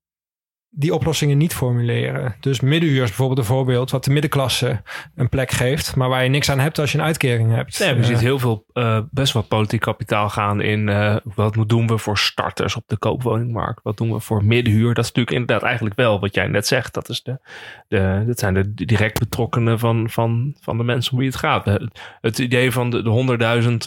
die 0.70 0.94
oplossingen 0.94 1.38
niet 1.38 1.54
formuleren. 1.54 2.36
Dus 2.40 2.60
middenhuur 2.60 3.02
is 3.02 3.08
bijvoorbeeld 3.08 3.40
een 3.40 3.46
voorbeeld 3.46 3.92
wat 3.92 4.04
de 4.04 4.12
middenklasse 4.12 4.82
een 5.16 5.30
plek 5.30 5.52
geeft, 5.52 5.96
maar 5.96 6.10
waar 6.10 6.24
je 6.24 6.30
niks 6.30 6.52
aan 6.52 6.60
hebt 6.60 6.80
als 6.80 6.92
je 6.92 6.98
een 6.98 7.04
uitkering 7.04 7.56
hebt. 7.56 7.80
Nee, 7.80 7.94
we 7.94 8.00
uh, 8.00 8.06
zien 8.06 8.18
heel 8.18 8.40
veel, 8.40 8.66
uh, 8.74 9.00
best 9.12 9.34
wel 9.34 9.42
politiek 9.42 9.82
kapitaal 9.82 10.30
gaan 10.30 10.62
in 10.62 10.88
uh, 10.88 11.16
wat 11.24 11.64
doen 11.68 11.88
we 11.88 11.98
voor 11.98 12.18
starters 12.18 12.76
op 12.76 12.84
de 12.86 12.98
koopwoningmarkt? 12.98 13.84
Wat 13.84 13.98
doen 13.98 14.14
we 14.14 14.20
voor 14.20 14.44
middenhuur? 14.44 14.94
Dat 14.94 15.04
is 15.04 15.12
natuurlijk 15.12 15.38
inderdaad 15.38 15.64
eigenlijk 15.64 15.96
wel 15.96 16.20
wat 16.20 16.34
jij 16.34 16.48
net 16.48 16.68
zegt. 16.68 16.94
Dat, 16.94 17.10
is 17.10 17.22
de, 17.22 17.40
de, 17.88 18.24
dat 18.28 18.40
zijn 18.40 18.54
de 18.54 18.74
direct 18.74 19.20
betrokkenen 19.20 19.80
van, 19.80 20.10
van, 20.10 20.56
van 20.60 20.78
de 20.78 20.84
mensen 20.84 21.12
om 21.12 21.18
wie 21.18 21.28
het 21.28 21.38
gaat. 21.38 21.66
Het, 21.66 22.02
het 22.22 22.40
idee 22.40 22.72
van 22.72 22.90
de, 22.90 23.04
de 23.04 23.10
honderdduizend 23.10 23.86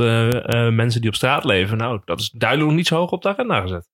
mensen 0.72 1.00
die 1.00 1.10
op 1.10 1.16
straat 1.16 1.44
leven, 1.44 1.76
nou, 1.76 2.00
dat 2.04 2.20
is 2.20 2.30
duidelijk 2.30 2.68
nog 2.68 2.78
niet 2.78 2.86
zo 2.86 2.96
hoog 2.96 3.10
op 3.10 3.22
de 3.22 3.28
agenda 3.28 3.60
gezet. 3.60 3.88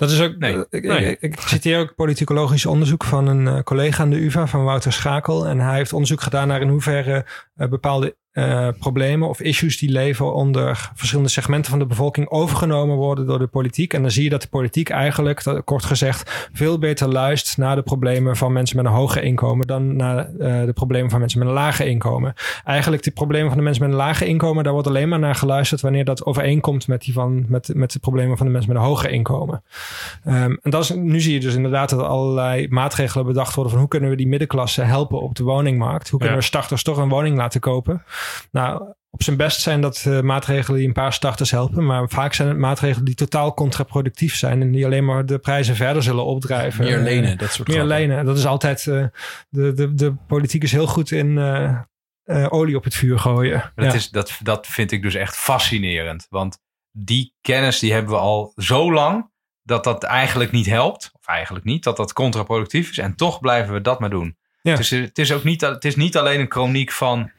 Dat 0.00 0.10
is 0.10 0.20
ook, 0.20 0.36
nee, 0.38 0.64
ik, 0.70 0.82
nee. 0.82 1.10
ik, 1.10 1.20
ik 1.20 1.40
citeer 1.40 1.78
ook 1.78 1.94
politicologisch 1.94 2.66
onderzoek 2.66 3.04
van 3.04 3.26
een 3.26 3.46
uh, 3.46 3.62
collega 3.62 4.02
aan 4.02 4.10
de 4.10 4.24
UvA, 4.24 4.46
van 4.46 4.64
Wouter 4.64 4.92
Schakel. 4.92 5.46
En 5.46 5.58
hij 5.58 5.76
heeft 5.76 5.92
onderzoek 5.92 6.20
gedaan 6.20 6.48
naar 6.48 6.60
in 6.60 6.68
hoeverre 6.68 7.26
uh, 7.56 7.68
bepaalde 7.68 8.16
uh, 8.32 8.68
problemen 8.78 9.28
of 9.28 9.40
issues 9.40 9.78
die 9.78 9.90
leven 9.90 10.34
onder 10.34 10.90
verschillende 10.94 11.30
segmenten 11.30 11.70
van 11.70 11.78
de 11.78 11.86
bevolking 11.86 12.28
overgenomen 12.28 12.96
worden 12.96 13.26
door 13.26 13.38
de 13.38 13.46
politiek. 13.46 13.94
En 13.94 14.02
dan 14.02 14.10
zie 14.10 14.24
je 14.24 14.30
dat 14.30 14.42
de 14.42 14.48
politiek 14.48 14.88
eigenlijk, 14.88 15.44
dat, 15.44 15.64
kort 15.64 15.84
gezegd, 15.84 16.48
veel 16.52 16.78
beter 16.78 17.08
luistert 17.08 17.56
naar 17.56 17.76
de 17.76 17.82
problemen 17.82 18.36
van 18.36 18.52
mensen 18.52 18.76
met 18.76 18.84
een 18.84 18.92
hoger 18.92 19.22
inkomen 19.22 19.66
dan 19.66 19.96
naar 19.96 20.30
uh, 20.30 20.64
de 20.64 20.72
problemen 20.72 21.10
van 21.10 21.18
mensen 21.18 21.38
met 21.38 21.48
een 21.48 21.54
lage 21.54 21.88
inkomen. 21.88 22.34
Eigenlijk 22.64 23.02
de 23.02 23.10
problemen 23.10 23.48
van 23.48 23.56
de 23.56 23.64
mensen 23.64 23.82
met 23.82 23.92
een 23.92 23.98
lage 23.98 24.26
inkomen, 24.26 24.64
daar 24.64 24.72
wordt 24.72 24.88
alleen 24.88 25.08
maar 25.08 25.18
naar 25.18 25.34
geluisterd 25.34 25.80
wanneer 25.80 26.04
dat 26.04 26.24
overeenkomt 26.24 26.86
met, 26.86 27.02
die 27.02 27.12
van, 27.12 27.44
met, 27.48 27.70
met 27.74 27.92
de 27.92 27.98
problemen 27.98 28.36
van 28.36 28.46
de 28.46 28.52
mensen 28.52 28.72
met 28.72 28.82
een 28.82 28.88
hoger 28.88 29.10
inkomen. 29.10 29.62
Um, 30.26 30.58
en 30.62 30.70
dat 30.70 30.82
is, 30.82 30.90
nu 30.90 31.20
zie 31.20 31.32
je 31.32 31.40
dus 31.40 31.54
inderdaad 31.54 31.90
dat 31.90 31.98
er 31.98 32.06
allerlei 32.06 32.68
maatregelen 32.68 33.26
bedacht 33.26 33.54
worden 33.54 33.72
van 33.72 33.80
hoe 33.80 33.90
kunnen 33.90 34.10
we 34.10 34.16
die 34.16 34.28
middenklasse 34.28 34.82
helpen 34.82 35.20
op 35.20 35.34
de 35.34 35.44
woningmarkt? 35.44 36.08
Hoe 36.08 36.18
kunnen 36.18 36.36
ja. 36.36 36.42
we 36.42 36.48
starters 36.48 36.82
toch 36.82 36.96
een 36.96 37.08
woning 37.08 37.36
laten 37.36 37.60
kopen? 37.60 38.02
Nou, 38.50 38.94
op 39.10 39.22
zijn 39.22 39.36
best 39.36 39.60
zijn 39.60 39.80
dat 39.80 40.04
uh, 40.08 40.20
maatregelen 40.20 40.78
die 40.78 40.86
een 40.88 40.94
paar 40.94 41.12
starters 41.12 41.50
helpen. 41.50 41.86
Maar 41.86 42.08
vaak 42.08 42.34
zijn 42.34 42.48
het 42.48 42.56
maatregelen 42.56 43.04
die 43.04 43.14
totaal 43.14 43.54
contraproductief 43.54 44.36
zijn. 44.36 44.60
En 44.60 44.72
die 44.72 44.84
alleen 44.84 45.04
maar 45.04 45.26
de 45.26 45.38
prijzen 45.38 45.76
verder 45.76 46.02
zullen 46.02 46.24
opdrijven. 46.24 46.84
Meer 46.84 46.98
lenen, 46.98 47.38
dat 47.38 47.52
soort 47.52 47.68
Meer 47.68 47.76
grappen. 47.76 47.98
lenen. 47.98 48.24
Dat 48.24 48.38
is 48.38 48.46
altijd. 48.46 48.86
Uh, 48.86 49.04
de, 49.48 49.72
de, 49.72 49.94
de 49.94 50.14
politiek 50.26 50.62
is 50.62 50.72
heel 50.72 50.86
goed 50.86 51.10
in 51.10 51.36
uh, 51.36 52.46
olie 52.48 52.76
op 52.76 52.84
het 52.84 52.94
vuur 52.94 53.18
gooien. 53.18 53.72
Dat, 53.74 53.84
ja. 53.84 53.92
is, 53.92 54.10
dat, 54.10 54.38
dat 54.42 54.66
vind 54.66 54.92
ik 54.92 55.02
dus 55.02 55.14
echt 55.14 55.36
fascinerend. 55.36 56.26
Want 56.28 56.58
die 56.90 57.34
kennis 57.40 57.78
die 57.78 57.92
hebben 57.92 58.12
we 58.12 58.18
al 58.18 58.52
zo 58.56 58.92
lang. 58.92 59.30
Dat 59.62 59.84
dat 59.84 60.02
eigenlijk 60.02 60.50
niet 60.50 60.66
helpt. 60.66 61.10
Of 61.12 61.26
eigenlijk 61.26 61.64
niet. 61.64 61.84
Dat 61.84 61.96
dat 61.96 62.12
contraproductief 62.12 62.90
is. 62.90 62.98
En 62.98 63.14
toch 63.14 63.40
blijven 63.40 63.74
we 63.74 63.80
dat 63.80 64.00
maar 64.00 64.10
doen. 64.10 64.36
Ja. 64.62 64.76
Dus 64.76 64.90
het 64.90 65.18
is 65.18 65.32
ook 65.32 65.44
niet, 65.44 65.60
het 65.60 65.84
is 65.84 65.96
niet 65.96 66.16
alleen 66.16 66.40
een 66.40 66.50
chroniek 66.50 66.92
van 66.92 67.30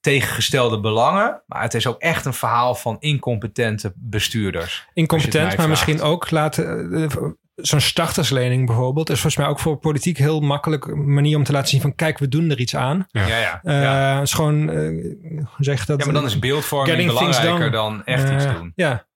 tegengestelde 0.00 0.80
belangen. 0.80 1.42
Maar 1.46 1.62
het 1.62 1.74
is 1.74 1.86
ook 1.86 2.00
echt 2.00 2.24
een 2.24 2.34
verhaal 2.34 2.74
van 2.74 2.96
incompetente 3.00 3.92
bestuurders. 3.96 4.86
Incompetent, 4.92 5.56
maar 5.56 5.68
misschien 5.68 6.00
ook 6.00 6.30
laten. 6.30 6.92
Uh, 6.92 7.30
Zo'n 7.54 7.80
starterslening 7.80 8.66
bijvoorbeeld 8.66 9.10
is 9.10 9.20
volgens 9.20 9.42
mij 9.42 9.46
ook 9.46 9.58
voor 9.58 9.76
politiek 9.76 10.18
heel 10.18 10.40
makkelijk 10.40 10.96
manier 10.96 11.36
om 11.36 11.44
te 11.44 11.52
laten 11.52 11.68
zien 11.68 11.80
van 11.80 11.94
kijk, 11.94 12.18
we 12.18 12.28
doen 12.28 12.50
er 12.50 12.58
iets 12.58 12.76
aan. 12.76 13.06
Ja, 13.08 13.26
ja. 13.26 13.38
ja. 13.38 13.60
Uh, 13.62 13.82
ja. 13.82 14.14
Het 14.14 14.26
is 14.26 14.32
gewoon, 14.32 14.70
uh, 14.70 15.44
zeg 15.58 15.84
dat. 15.84 15.98
Ja, 15.98 16.04
maar 16.04 16.14
dan 16.14 16.24
is 16.24 16.38
beeldvorming 16.38 17.06
belangrijker 17.06 17.70
dan 17.70 18.04
echt 18.04 18.30
iets 18.30 18.46
doen. 18.46 18.72
Ja. 18.74 19.08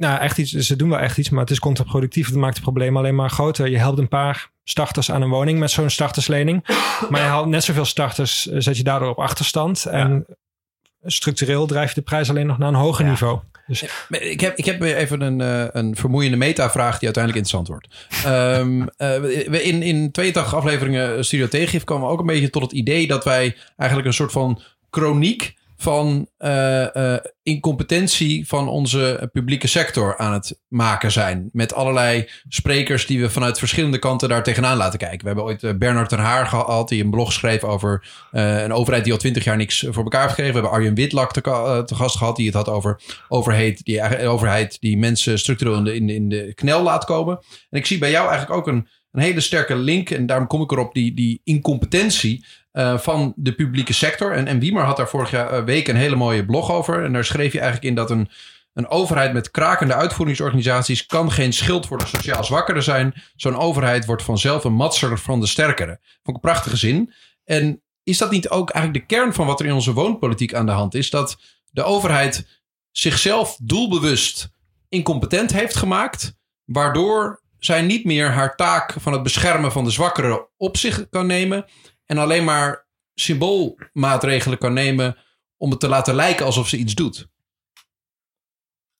Nou, 0.00 0.20
echt 0.20 0.38
iets. 0.38 0.52
Ze 0.52 0.76
doen 0.76 0.88
wel 0.88 0.98
echt 0.98 1.18
iets, 1.18 1.30
maar 1.30 1.40
het 1.40 1.50
is 1.50 1.58
contraproductief. 1.58 2.28
Dat 2.28 2.38
maakt 2.38 2.54
het 2.54 2.62
probleem 2.62 2.96
alleen 2.96 3.14
maar 3.14 3.30
groter. 3.30 3.68
Je 3.68 3.78
helpt 3.78 3.98
een 3.98 4.08
paar 4.08 4.50
starters 4.64 5.10
aan 5.10 5.22
een 5.22 5.28
woning 5.28 5.58
met 5.58 5.70
zo'n 5.70 5.90
starterslening. 5.90 6.64
Maar 7.10 7.20
je 7.20 7.26
haalt 7.26 7.46
net 7.46 7.64
zoveel 7.64 7.84
starters, 7.84 8.44
zet 8.44 8.76
je 8.76 8.82
daardoor 8.82 9.08
op 9.08 9.18
achterstand. 9.18 9.86
En 9.86 10.24
ja. 10.28 11.08
structureel 11.10 11.66
drijf 11.66 11.88
je 11.88 11.94
de 11.94 12.02
prijs 12.02 12.30
alleen 12.30 12.46
nog 12.46 12.58
naar 12.58 12.68
een 12.68 12.74
hoger 12.74 13.04
ja. 13.04 13.10
niveau. 13.10 13.38
Dus. 13.66 13.82
Ik, 14.08 14.40
heb, 14.40 14.56
ik 14.56 14.64
heb 14.64 14.82
even 14.82 15.20
een, 15.20 15.40
uh, 15.40 15.64
een 15.70 15.96
vermoeiende 15.96 16.36
metavraag 16.36 16.98
die 16.98 17.14
uiteindelijk 17.14 17.46
interessant 17.46 17.68
wordt. 17.68 17.88
Um, 18.26 18.88
uh, 18.98 19.66
in, 19.66 19.82
in 19.82 20.10
82 20.10 20.54
afleveringen 20.54 21.24
Studio 21.24 21.48
Tegengif 21.48 21.84
kwamen 21.84 22.06
we 22.06 22.12
ook 22.12 22.20
een 22.20 22.26
beetje 22.26 22.50
tot 22.50 22.62
het 22.62 22.72
idee 22.72 23.06
dat 23.06 23.24
wij 23.24 23.56
eigenlijk 23.76 24.08
een 24.08 24.14
soort 24.14 24.32
van 24.32 24.62
chroniek 24.90 25.58
van 25.80 26.28
uh, 26.38 27.16
incompetentie 27.42 28.48
van 28.48 28.68
onze 28.68 29.28
publieke 29.32 29.66
sector 29.66 30.18
aan 30.18 30.32
het 30.32 30.60
maken 30.68 31.12
zijn. 31.12 31.48
Met 31.52 31.74
allerlei 31.74 32.28
sprekers 32.48 33.06
die 33.06 33.20
we 33.20 33.30
vanuit 33.30 33.58
verschillende 33.58 33.98
kanten 33.98 34.28
daar 34.28 34.42
tegenaan 34.42 34.76
laten 34.76 34.98
kijken. 34.98 35.20
We 35.20 35.26
hebben 35.26 35.44
ooit 35.44 35.62
uh, 35.62 35.72
Bernard 35.78 36.08
ten 36.08 36.18
Haar 36.18 36.46
gehad, 36.46 36.88
die 36.88 37.04
een 37.04 37.10
blog 37.10 37.32
schreef 37.32 37.64
over 37.64 38.08
een 38.30 38.72
overheid 38.72 39.04
die 39.04 39.12
al 39.12 39.18
twintig 39.18 39.44
jaar 39.44 39.56
niks 39.56 39.86
voor 39.88 40.02
elkaar 40.02 40.22
heeft 40.22 40.34
gegeven. 40.34 40.54
We 40.54 40.60
hebben 40.60 40.78
Arjen 40.78 40.94
Witlak 40.94 41.32
te, 41.32 41.94
gast 41.94 42.16
gehad, 42.16 42.36
die 42.36 42.46
het 42.46 42.54
had 42.54 42.68
over 42.68 43.00
overheid 43.28 43.84
die, 43.84 44.26
overheid 44.26 44.76
die 44.80 44.98
mensen 44.98 45.38
structureel 45.38 45.86
in 45.86 46.08
in 46.08 46.28
de 46.28 46.54
knel 46.54 46.82
laat 46.82 47.04
komen. 47.04 47.38
En 47.70 47.78
ik 47.78 47.86
zie 47.86 47.98
bij 47.98 48.10
jou 48.10 48.28
eigenlijk 48.28 48.58
ook 48.58 48.66
een, 48.66 48.88
een 49.12 49.22
hele 49.22 49.40
sterke 49.40 49.76
link, 49.76 50.10
en 50.10 50.26
daarom 50.26 50.46
kom 50.46 50.62
ik 50.62 50.70
erop, 50.70 50.94
die, 50.94 51.14
die 51.14 51.40
incompetentie 51.44 52.44
uh, 52.72 52.98
van 52.98 53.32
de 53.36 53.52
publieke 53.54 53.92
sector. 53.92 54.32
En, 54.32 54.46
en 54.46 54.58
Wiemer 54.58 54.82
had 54.82 54.96
daar 54.96 55.08
vorige 55.08 55.62
week 55.64 55.88
een 55.88 55.96
hele 55.96 56.16
mooie 56.16 56.44
blog 56.44 56.70
over. 56.70 57.04
En 57.04 57.12
daar 57.12 57.24
schreef 57.24 57.52
je 57.52 57.60
eigenlijk 57.60 57.88
in 57.88 57.94
dat 57.94 58.10
een, 58.10 58.28
een 58.72 58.88
overheid 58.88 59.32
met 59.32 59.50
krakende 59.50 59.94
uitvoeringsorganisaties 59.94 61.06
kan 61.06 61.32
geen 61.32 61.52
schild 61.52 61.86
voor 61.86 61.98
de 61.98 62.06
sociaal 62.06 62.44
zwakkeren 62.44 62.82
zijn. 62.82 63.14
Zo'n 63.36 63.58
overheid 63.58 64.04
wordt 64.04 64.22
vanzelf 64.22 64.64
een 64.64 64.72
matser 64.72 65.18
van 65.18 65.40
de 65.40 65.46
sterkere. 65.46 65.98
Vond 66.02 66.18
ik 66.24 66.34
een 66.34 66.50
prachtige 66.50 66.76
zin. 66.76 67.12
En 67.44 67.82
is 68.02 68.18
dat 68.18 68.30
niet 68.30 68.48
ook 68.48 68.70
eigenlijk 68.70 69.08
de 69.08 69.14
kern 69.14 69.34
van 69.34 69.46
wat 69.46 69.60
er 69.60 69.66
in 69.66 69.72
onze 69.72 69.92
woonpolitiek 69.92 70.54
aan 70.54 70.66
de 70.66 70.72
hand 70.72 70.94
is? 70.94 71.10
Dat 71.10 71.38
de 71.70 71.82
overheid 71.82 72.62
zichzelf 72.90 73.58
doelbewust 73.62 74.50
incompetent 74.88 75.52
heeft 75.52 75.76
gemaakt, 75.76 76.36
waardoor 76.64 77.42
zij 77.60 77.82
niet 77.82 78.04
meer 78.04 78.30
haar 78.30 78.56
taak 78.56 78.94
van 78.98 79.12
het 79.12 79.22
beschermen 79.22 79.72
van 79.72 79.84
de 79.84 79.90
zwakkeren 79.90 80.48
op 80.56 80.76
zich 80.76 81.08
kan 81.08 81.26
nemen. 81.26 81.64
En 82.06 82.18
alleen 82.18 82.44
maar 82.44 82.86
symboolmaatregelen 83.14 84.58
kan 84.58 84.72
nemen 84.72 85.16
om 85.56 85.70
het 85.70 85.80
te 85.80 85.88
laten 85.88 86.14
lijken 86.14 86.46
alsof 86.46 86.68
ze 86.68 86.76
iets 86.76 86.94
doet. 86.94 87.28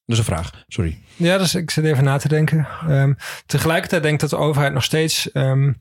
Dat 0.05 0.19
is 0.19 0.19
een 0.19 0.35
vraag, 0.35 0.65
sorry. 0.69 1.03
Ja, 1.17 1.39
dus 1.39 1.55
ik 1.55 1.71
zit 1.71 1.85
even 1.85 2.05
na 2.05 2.19
te 2.19 2.29
denken. 2.29 2.69
Um, 2.89 3.17
tegelijkertijd 3.47 4.03
denk 4.03 4.15
ik 4.15 4.21
dat 4.21 4.31
de 4.31 4.37
overheid 4.47 4.73
nog 4.73 4.85
steeds 4.85 5.35
um, 5.35 5.81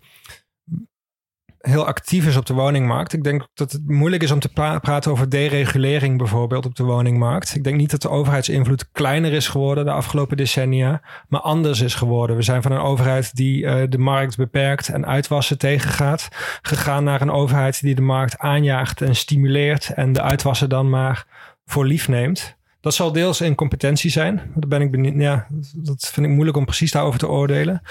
heel 1.60 1.86
actief 1.86 2.28
is 2.28 2.38
op 2.38 2.46
de 2.46 2.54
woningmarkt. 2.54 3.14
Ik 3.14 3.24
denk 3.24 3.48
dat 3.54 3.72
het 3.72 3.88
moeilijk 3.88 4.24
is 4.24 4.32
om 4.32 4.40
te 4.40 4.54
pra 4.54 4.80
praten 4.80 5.12
over 5.12 5.30
deregulering 5.30 6.18
bijvoorbeeld 6.18 6.66
op 6.66 6.76
de 6.76 6.84
woningmarkt. 6.84 7.56
Ik 7.56 7.64
denk 7.64 7.78
niet 7.78 7.92
dat 7.92 8.02
de 8.02 8.10
overheidsinvloed 8.10 8.92
kleiner 8.92 9.34
is 9.34 9.48
geworden 9.48 9.86
de 9.86 9.92
afgelopen 9.92 10.38
decennia, 10.38 11.02
maar 11.28 11.42
anders 11.42 11.82
is 11.82 11.96
geworden. 11.96 12.36
We 12.36 12.42
zijn 12.42 12.62
van 12.62 12.72
een 12.72 12.80
overheid 12.80 13.36
die 13.36 13.64
uh, 13.64 13.84
de 13.90 13.98
markt 13.98 14.38
beperkt 14.38 14.90
en 14.90 15.06
uitwassen 15.06 15.58
tegengaat, 15.58 16.28
gegaan 16.62 17.04
naar 17.04 17.22
een 17.22 17.32
overheid 17.32 17.82
die 17.82 17.96
de 17.96 18.02
markt 18.02 18.38
aanjaagt 18.38 19.02
en 19.02 19.16
stimuleert 19.16 19.90
en 19.94 20.14
de 20.14 20.22
uitwassen 20.22 20.70
dan 20.70 20.90
maar 20.90 21.26
voor 21.66 21.86
lief 21.86 22.08
neemt. 22.08 22.58
Dat 22.82 22.94
zal 22.94 23.12
deels 23.12 23.42
incompetentie 23.42 24.12
zijn. 24.12 24.36
Daar 24.36 24.70
ben 24.70 24.82
ik 24.82 24.92
benieuwd. 24.92 25.22
Ja, 25.22 25.48
dat 25.76 26.10
vind 26.14 26.26
ik 26.26 26.32
moeilijk 26.32 26.58
om 26.58 26.66
precies 26.66 26.92
daarover 26.92 27.20
te 27.20 27.28
oordelen. 27.28 27.82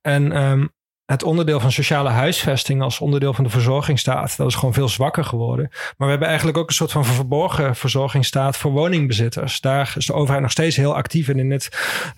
En 0.00 0.42
um, 0.42 0.72
het 1.04 1.22
onderdeel 1.22 1.60
van 1.60 1.72
sociale 1.72 2.08
huisvesting 2.08 2.82
als 2.82 3.00
onderdeel 3.00 3.34
van 3.34 3.44
de 3.44 3.50
verzorgingsstaat, 3.50 4.36
dat 4.36 4.46
is 4.46 4.54
gewoon 4.54 4.74
veel 4.74 4.88
zwakker 4.88 5.24
geworden. 5.24 5.68
Maar 5.70 5.94
we 5.96 6.10
hebben 6.10 6.28
eigenlijk 6.28 6.58
ook 6.58 6.68
een 6.68 6.74
soort 6.74 6.92
van 6.92 7.04
verborgen 7.04 7.76
verzorgingsstaat 7.76 8.56
voor 8.56 8.70
woningbezitters. 8.70 9.60
Daar 9.60 9.94
is 9.96 10.06
de 10.06 10.12
overheid 10.12 10.42
nog 10.42 10.50
steeds 10.50 10.76
heel 10.76 10.94
actief 10.94 11.28
in, 11.28 11.38
in 11.38 11.50
het 11.50 11.68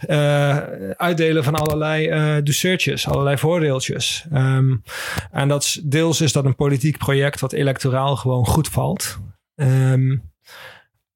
uh, 0.08 0.56
uitdelen 0.92 1.44
van 1.44 1.54
allerlei 1.54 2.08
uh, 2.08 2.42
douceurtjes, 2.44 3.08
allerlei 3.08 3.38
voordeeltjes. 3.38 4.26
Um, 4.32 4.82
en 5.30 5.48
dat 5.48 5.80
deels 5.84 6.20
is 6.20 6.32
dat 6.32 6.44
een 6.44 6.56
politiek 6.56 6.98
project 6.98 7.40
wat 7.40 7.52
electoraal 7.52 8.16
gewoon 8.16 8.46
goed 8.46 8.68
valt. 8.68 9.18
Um, 9.54 10.32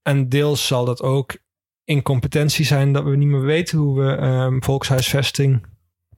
en 0.03 0.29
deels 0.29 0.67
zal 0.67 0.85
dat 0.85 1.03
ook 1.03 1.37
incompetentie 1.85 2.65
zijn 2.65 2.93
dat 2.93 3.05
we 3.05 3.17
niet 3.17 3.29
meer 3.29 3.43
weten 3.43 3.79
hoe 3.79 4.01
we 4.01 4.27
um, 4.27 4.63
volkshuisvesting 4.63 5.70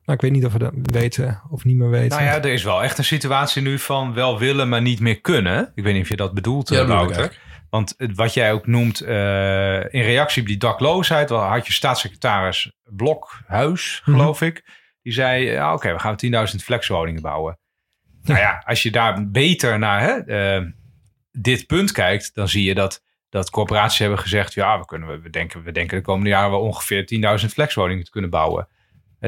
nou, 0.05 0.19
ik 0.19 0.21
weet 0.21 0.33
niet 0.33 0.45
of 0.45 0.53
we 0.53 0.59
dat 0.59 0.73
weten 0.83 1.43
of 1.51 1.65
niet 1.65 1.77
meer 1.77 1.91
weten. 1.91 2.19
Nou 2.19 2.23
ja, 2.23 2.43
er 2.43 2.53
is 2.53 2.63
wel 2.63 2.83
echt 2.83 2.99
een 2.99 3.05
situatie 3.05 3.63
nu 3.63 3.79
van 3.79 4.15
wel 4.15 4.39
willen, 4.39 4.69
maar 4.69 4.83
niet 4.83 5.01
meer 5.01 5.21
kunnen. 5.21 5.73
Ik 5.75 5.85
weet 5.85 5.95
niet 5.95 6.03
of 6.03 6.09
je 6.09 6.17
dat 6.17 6.35
bedoelt, 6.35 6.69
ja, 6.69 6.87
Wouter. 6.87 7.39
Want 7.71 7.95
wat 8.15 8.35
jij 8.35 8.53
ook 8.53 8.67
noemt, 8.67 9.03
uh, 9.03 9.77
in 9.77 10.03
reactie 10.03 10.43
op 10.43 10.49
die 10.49 10.57
dakloosheid, 10.57 11.29
wel 11.29 11.41
had 11.41 11.67
je 11.67 11.73
staatssecretaris 11.73 12.73
Blokhuis, 12.85 14.01
geloof 14.05 14.41
mm 14.41 14.47
-hmm. 14.47 14.57
ik. 14.57 14.81
Die 15.03 15.13
zei, 15.13 15.45
ja, 15.45 15.75
oké, 15.75 15.75
okay, 15.75 16.15
we 16.15 16.27
gaan 16.31 16.49
10.000 16.55 16.57
flexwoningen 16.65 17.23
bouwen. 17.23 17.59
Ja. 18.03 18.33
Nou 18.33 18.41
ja, 18.41 18.63
als 18.67 18.83
je 18.83 18.91
daar 18.91 19.31
beter 19.31 19.79
naar 19.79 20.01
hè, 20.01 20.59
uh, 20.59 20.67
dit 21.31 21.67
punt 21.67 21.93
kijkt, 21.93 22.35
dan 22.35 22.49
zie 22.49 22.65
je 22.65 22.75
dat, 22.75 23.03
dat 23.29 23.51
corporaties 23.51 23.99
hebben 23.99 24.19
gezegd, 24.19 24.55
ja, 24.55 24.79
we, 24.79 24.85
kunnen, 24.85 25.23
we, 25.23 25.31
denken, 25.31 25.63
we 25.63 25.73
denken 25.73 25.97
de 25.97 26.03
komende 26.03 26.31
jaren 26.31 26.51
wel 26.51 26.61
ongeveer 26.61 27.41
10.000 27.41 27.47
flexwoningen 27.47 28.05
te 28.05 28.11
kunnen 28.11 28.31
bouwen. 28.31 28.69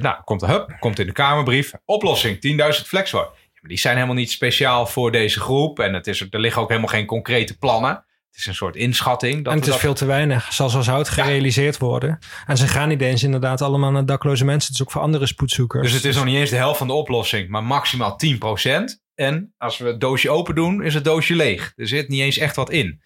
Nou, 0.03 0.17
komt 0.25 0.41
de 0.41 0.47
hup, 0.47 0.77
komt 0.79 0.99
in 0.99 1.07
de 1.07 1.13
Kamerbrief. 1.13 1.73
Oplossing, 1.85 2.35
10.000 2.37 2.87
flexwoningen. 2.87 3.39
Ja, 3.43 3.59
maar 3.61 3.71
die 3.71 3.79
zijn 3.79 3.95
helemaal 3.95 4.17
niet 4.17 4.31
speciaal 4.31 4.87
voor 4.87 5.13
deze 5.13 5.41
groep. 5.41 5.79
En 5.79 5.95
het 5.95 6.07
is, 6.07 6.21
er 6.31 6.41
liggen 6.41 6.63
ook 6.63 6.69
helemaal 6.69 6.91
geen 6.91 7.07
concrete 7.07 7.59
plannen. 7.59 7.91
Het 7.91 8.43
is 8.43 8.47
een 8.47 8.55
soort 8.55 8.77
inschatting. 8.77 9.45
Dat 9.45 9.53
en 9.53 9.59
het 9.59 9.67
is 9.67 9.73
dat... 9.73 9.81
veel 9.81 9.95
te 9.95 10.05
weinig. 10.05 10.53
Zal 10.53 10.69
zo 10.69 10.81
zou 10.81 10.99
het 10.99 11.09
gerealiseerd 11.09 11.77
ja. 11.81 11.87
worden. 11.87 12.19
En 12.47 12.57
ze 12.57 12.67
gaan 12.67 12.89
niet 12.89 13.01
eens 13.01 13.23
inderdaad 13.23 13.63
allemaal 13.63 13.91
naar 13.91 14.07
dakloze 14.07 14.45
mensen. 14.45 14.69
Het 14.73 14.81
is 14.81 14.87
ook 14.87 14.93
voor 14.93 15.03
andere 15.03 15.27
spoedzoekers. 15.27 15.83
Dus 15.83 15.93
het 15.93 16.05
is 16.05 16.17
nog 16.17 16.25
niet 16.25 16.37
eens 16.37 16.51
de 16.51 16.57
helft 16.57 16.79
van 16.79 16.87
de 16.87 16.93
oplossing. 16.93 17.49
Maar 17.49 17.65
maximaal 17.65 18.19
10%. 18.27 19.05
En 19.15 19.55
als 19.59 19.79
we 19.79 19.87
het 19.87 20.01
doosje 20.01 20.31
open 20.31 20.55
doen, 20.55 20.83
is 20.83 20.95
het 20.95 21.05
doosje 21.05 21.35
leeg. 21.35 21.73
Er 21.77 21.89
zit 21.89 22.09
niet 22.09 22.21
eens 22.21 22.39
echt 22.39 22.57
wat 22.57 22.71
in. 22.71 23.03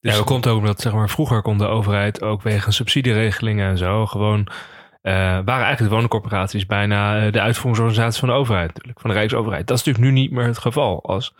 Dus 0.00 0.10
ja, 0.12 0.16
dat 0.16 0.26
komt 0.26 0.46
ook 0.46 0.58
omdat 0.58 0.80
zeg 0.80 0.92
maar, 0.92 1.10
vroeger 1.10 1.42
kon 1.42 1.58
de 1.58 1.66
overheid 1.66 2.22
ook 2.22 2.42
wegens 2.42 2.76
subsidieregelingen 2.76 3.70
en 3.70 3.78
zo 3.78 4.06
gewoon 4.06 4.48
uh, 5.08 5.14
waren 5.14 5.44
eigenlijk 5.46 5.78
de 5.78 5.88
woningcorporaties 5.88 6.66
bijna 6.66 7.24
uh, 7.24 7.32
de 7.32 7.40
uitvoeringsorganisatie 7.40 8.20
van 8.20 8.28
de 8.28 8.34
overheid, 8.34 8.68
natuurlijk, 8.68 9.00
van 9.00 9.10
de 9.10 9.16
Rijksoverheid. 9.16 9.66
Dat 9.66 9.78
is 9.78 9.84
natuurlijk 9.84 10.14
nu 10.14 10.20
niet 10.20 10.30
meer 10.30 10.46
het 10.46 10.58
geval. 10.58 11.02
Als, 11.02 11.34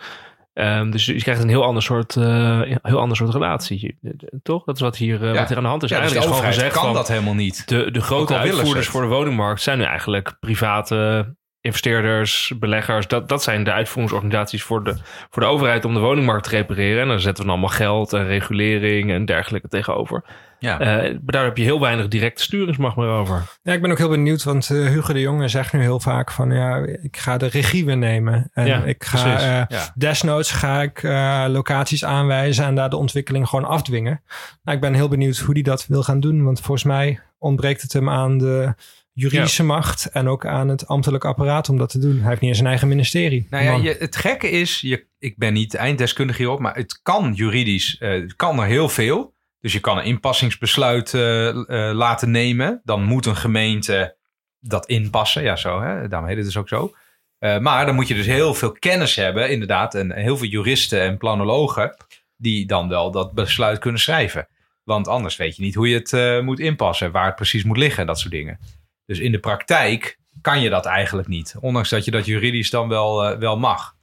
um, 0.54 0.90
dus 0.90 1.06
je 1.06 1.22
krijgt 1.22 1.42
een 1.42 1.48
heel 1.48 1.64
ander 1.64 1.82
soort, 1.82 2.16
uh, 2.16 2.60
heel 2.82 3.00
ander 3.00 3.16
soort 3.16 3.32
relatie, 3.32 3.98
toch? 4.42 4.64
Dat 4.64 4.74
is 4.74 4.80
wat 4.80 4.96
hier, 4.96 5.24
ja. 5.24 5.32
wat 5.32 5.48
hier 5.48 5.56
aan 5.56 5.62
de 5.62 5.68
hand 5.68 5.82
is. 5.82 5.90
Ja, 5.90 5.98
eigenlijk 5.98 6.26
dus 6.26 6.34
is 6.34 6.40
gewoon 6.40 6.54
gezegd 6.54 6.80
kan 6.80 6.92
dat 6.92 7.08
helemaal 7.08 7.34
niet. 7.34 7.68
De, 7.68 7.90
de 7.90 8.00
grote 8.00 8.36
uitvoerders 8.36 8.88
voor 8.88 9.02
de 9.02 9.08
woningmarkt 9.08 9.62
zijn 9.62 9.78
nu 9.78 9.84
eigenlijk 9.84 10.36
private 10.40 11.36
investeerders, 11.60 12.52
beleggers, 12.58 13.06
dat, 13.06 13.28
dat 13.28 13.42
zijn 13.42 13.64
de 13.64 13.72
uitvoeringsorganisaties 13.72 14.62
voor 14.62 14.84
de, 14.84 14.96
voor 15.30 15.42
de 15.42 15.48
overheid 15.48 15.84
om 15.84 15.94
de 15.94 16.00
woningmarkt 16.00 16.44
te 16.44 16.50
repareren. 16.50 17.02
En 17.02 17.08
dan 17.08 17.20
zetten 17.20 17.44
we 17.44 17.50
dan 17.50 17.58
allemaal 17.58 17.76
geld 17.76 18.12
en 18.12 18.26
regulering 18.26 19.10
en 19.10 19.24
dergelijke 19.24 19.68
tegenover. 19.68 20.24
Ja. 20.58 20.80
Eh, 20.80 20.86
maar 21.12 21.20
daar 21.24 21.44
heb 21.44 21.56
je 21.56 21.62
heel 21.62 21.80
weinig 21.80 22.08
directe 22.08 22.42
sturingsmacht 22.42 22.96
meer 22.96 23.06
over. 23.08 23.56
Ja, 23.62 23.72
ik 23.72 23.82
ben 23.82 23.90
ook 23.90 23.98
heel 23.98 24.08
benieuwd, 24.08 24.44
want 24.44 24.70
eh, 24.70 24.86
Hugo 24.86 25.12
de 25.12 25.20
Jonge 25.20 25.48
zegt 25.48 25.72
nu 25.72 25.80
heel 25.80 26.00
vaak 26.00 26.30
van 26.30 26.50
ja, 26.50 26.76
ik 27.02 27.16
ga 27.16 27.36
de 27.36 27.46
regie 27.46 27.84
weer 27.84 27.96
nemen. 27.96 28.50
En 28.52 28.66
Ja, 28.66 28.84
ik 28.84 29.04
ga 29.04 29.22
precies. 29.22 29.42
eh, 29.42 29.62
Ja. 29.68 29.92
desnoods 29.94 30.50
ga 30.52 30.82
ik 30.82 31.02
eh, 31.02 31.44
locaties 31.48 32.04
aanwijzen 32.04 32.64
en 32.64 32.74
daar 32.74 32.90
de 32.90 32.96
ontwikkeling 32.96 33.48
gewoon 33.48 33.64
afdwingen. 33.64 34.22
Nou, 34.62 34.76
ik 34.76 34.82
ben 34.82 34.94
heel 34.94 35.08
benieuwd 35.08 35.38
hoe 35.38 35.54
hij 35.54 35.62
dat 35.62 35.86
wil 35.86 36.02
gaan 36.02 36.20
doen, 36.20 36.44
want 36.44 36.60
volgens 36.60 36.84
mij 36.86 37.20
ontbreekt 37.38 37.82
het 37.82 37.92
hem 37.92 38.08
aan 38.10 38.38
de 38.38 38.74
juridische 39.12 39.64
macht 39.64 40.06
en 40.12 40.28
ook 40.28 40.46
aan 40.46 40.68
het 40.68 40.86
ambtelijk 40.86 41.24
apparaat 41.24 41.68
om 41.68 41.78
dat 41.78 41.90
te 41.90 41.98
doen. 41.98 42.18
Hij 42.20 42.28
heeft 42.28 42.40
niet 42.40 42.50
eens 42.50 42.58
een 42.60 42.66
eigen 42.66 42.88
ministerie. 42.88 43.46
Nou 43.50 43.64
ja, 43.64 43.76
je, 43.76 43.96
het 43.98 44.16
gekke 44.16 44.50
is, 44.50 44.80
je, 44.80 45.06
ik 45.18 45.36
ben 45.36 45.52
niet 45.52 45.74
einddeskundige 45.74 46.38
hierop, 46.42 46.58
maar 46.60 46.74
het 46.74 47.00
kan 47.02 47.32
juridisch, 47.32 47.98
eh, 47.98 48.10
het 48.10 48.36
kan 48.36 48.58
er 48.60 48.66
heel 48.66 48.88
veel. 48.88 49.36
Dus 49.60 49.72
je 49.72 49.80
kan 49.80 49.98
een 49.98 50.04
inpassingsbesluit 50.04 51.14
eh, 51.14 51.48
eh, 51.48 51.94
laten 51.96 52.30
nemen. 52.30 52.80
Dan 52.84 53.02
moet 53.02 53.26
een 53.26 53.36
gemeente 53.36 54.16
dat 54.60 54.86
inpassen. 54.86 55.42
Ja, 55.42 55.56
zo, 55.56 55.80
hè? 55.80 56.08
daarom 56.08 56.28
heet 56.28 56.36
het 56.36 56.46
dus 56.46 56.56
ook 56.56 56.68
zo. 56.68 56.94
Eh, 57.38 57.58
maar 57.58 57.86
dan 57.86 57.94
moet 57.94 58.08
je 58.08 58.14
dus 58.14 58.26
heel 58.26 58.54
veel 58.54 58.72
kennis 58.72 59.14
hebben, 59.14 59.50
inderdaad. 59.50 59.94
En 59.94 60.12
heel 60.12 60.36
veel 60.36 60.48
juristen 60.48 61.00
en 61.00 61.18
planologen 61.18 61.96
die 62.36 62.66
dan 62.66 62.88
wel 62.88 63.10
dat 63.10 63.32
besluit 63.32 63.78
kunnen 63.78 64.00
schrijven. 64.00 64.48
Want 64.84 65.08
anders 65.08 65.36
weet 65.36 65.56
je 65.56 65.62
niet 65.62 65.74
hoe 65.74 65.88
je 65.88 66.04
het 66.04 66.42
moet 66.44 66.60
inpassen, 66.60 67.12
waar 67.12 67.26
het 67.26 67.34
precies 67.34 67.64
moet 67.64 67.76
liggen 67.76 68.00
en 68.00 68.06
dat 68.06 68.18
soort 68.18 68.32
dingen. 68.32 68.58
Dus 69.04 69.18
in 69.18 69.32
de 69.32 69.38
praktijk 69.38 70.18
kan 70.40 70.60
je 70.60 70.70
dat 70.70 70.86
eigenlijk 70.86 71.28
niet. 71.28 71.54
Ondanks 71.60 71.88
dat 71.88 72.04
je 72.04 72.10
dat 72.10 72.26
juridisch 72.26 72.70
dan 72.70 72.88
wel, 72.88 73.38
wel 73.38 73.58
mag. 73.58 73.96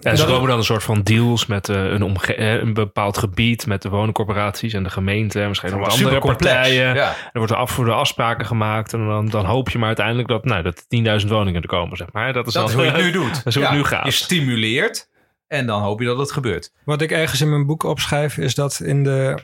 En 0.00 0.16
ze 0.16 0.22
Dat- 0.22 0.32
komen 0.32 0.48
dan 0.48 0.58
een 0.58 0.64
soort 0.64 0.82
van 0.82 1.02
deals 1.02 1.46
met 1.46 1.68
eh, 1.68 1.84
een, 1.84 2.02
omge- 2.02 2.34
eh, 2.34 2.52
een 2.54 2.74
bepaald 2.74 3.18
gebied, 3.18 3.66
met 3.66 3.82
de 3.82 3.88
woningcorporaties 3.88 4.72
en 4.72 4.82
de 4.82 4.90
gemeente 4.90 5.38
en 5.40 5.46
waarschijnlijk 5.46 5.84
nog 5.84 5.92
andere 5.92 6.18
partijen. 6.18 6.94
Ja. 6.94 7.08
Er 7.08 7.16
wordt 7.32 7.50
er 7.50 7.58
af 7.58 7.70
voor 7.70 7.84
de 7.84 7.92
afspraken 7.92 8.46
gemaakt 8.46 8.92
en 8.92 9.06
dan, 9.06 9.28
dan 9.28 9.44
hoop 9.44 9.70
je 9.70 9.78
maar 9.78 9.86
uiteindelijk 9.86 10.28
dat, 10.28 10.44
nou, 10.44 10.62
dat 10.62 10.86
10.000 11.22 11.28
woningen 11.30 11.62
er 11.62 11.68
komen, 11.68 11.96
zeg 11.96 12.12
maar. 12.12 12.32
Dat 12.32 12.46
is, 12.46 12.52
Dat 12.52 12.68
is 12.68 12.74
dan, 12.74 12.84
hoe 12.84 12.90
je 12.90 12.96
het 13.02 13.04
nu 13.06 13.10
doet. 13.20 13.34
Dat 13.34 13.46
is 13.46 13.54
hoe 13.54 13.62
het 13.64 13.72
Ja, 13.72 13.78
nu 13.78 13.84
gaat. 13.84 14.04
Je 14.04 14.10
stimuleert 14.10 15.08
en 15.46 15.66
dan 15.66 15.82
hoop 15.82 16.00
je 16.00 16.06
dat 16.06 16.18
het 16.18 16.32
gebeurt. 16.32 16.72
Wat 16.84 17.00
ik 17.02 17.10
ergens 17.10 17.40
in 17.40 17.50
mijn 17.50 17.66
boek 17.66 17.82
opschrijf 17.82 18.36
is 18.38 18.54
dat 18.54 18.80
in 18.84 19.02
de. 19.04 19.38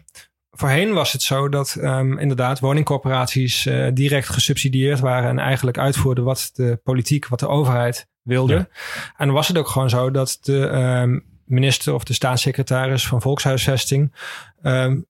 Voorheen 0.50 0.92
was 0.92 1.12
het 1.12 1.22
zo 1.22 1.48
dat 1.48 1.76
ehm, 1.80 2.18
inderdaad 2.18 2.60
woningcorporaties 2.60 3.66
eh, 3.66 3.86
direct 3.92 4.28
gesubsidieerd 4.28 5.00
waren 5.00 5.28
en 5.30 5.38
eigenlijk 5.38 5.78
uitvoerden 5.78 6.24
wat 6.24 6.50
de 6.55 6.80
politiek, 6.84 7.28
wat 7.28 7.38
de 7.40 7.48
overheid 7.48 8.09
wilde. 8.28 8.52
Ja. 8.52 8.68
En 9.16 9.26
dan 9.26 9.34
was 9.34 9.48
het 9.48 9.59
ook 9.59 9.68
gewoon 9.68 9.90
zo 9.90 10.10
dat 10.10 10.38
de 10.42 10.66
ehm, 10.66 11.18
minister 11.44 11.94
of 11.94 12.05
de 12.05 12.12
staatssecretaris 12.12 13.06
van 13.06 13.22
Volkshuisvesting 13.22 14.14
ehm, 14.62 15.00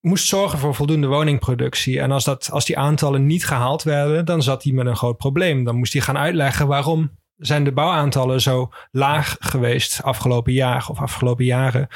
moest 0.00 0.26
zorgen 0.26 0.58
voor 0.58 0.74
voldoende 0.74 1.06
woningproductie. 1.06 2.00
En 2.00 2.10
als, 2.10 2.24
dat, 2.24 2.50
als 2.50 2.64
die 2.64 2.78
aantallen 2.78 3.26
niet 3.26 3.46
gehaald 3.46 3.82
werden, 3.82 4.24
dan 4.24 4.42
zat 4.42 4.62
hij 4.62 4.72
met 4.72 4.86
een 4.86 4.96
groot 4.96 5.16
probleem. 5.16 5.64
Dan 5.64 5.76
moest 5.76 5.92
hij 5.92 6.02
gaan 6.02 6.18
uitleggen 6.18 6.66
waarom 6.66 7.10
zijn 7.36 7.64
de 7.64 7.72
bouwaantallen 7.72 8.40
zo 8.40 8.70
laag 8.90 9.36
geweest 9.40 10.02
afgelopen 10.02 10.52
jaar 10.52 10.86
of 10.88 10.98
afgelopen 11.00 11.44
jaren. 11.44 11.88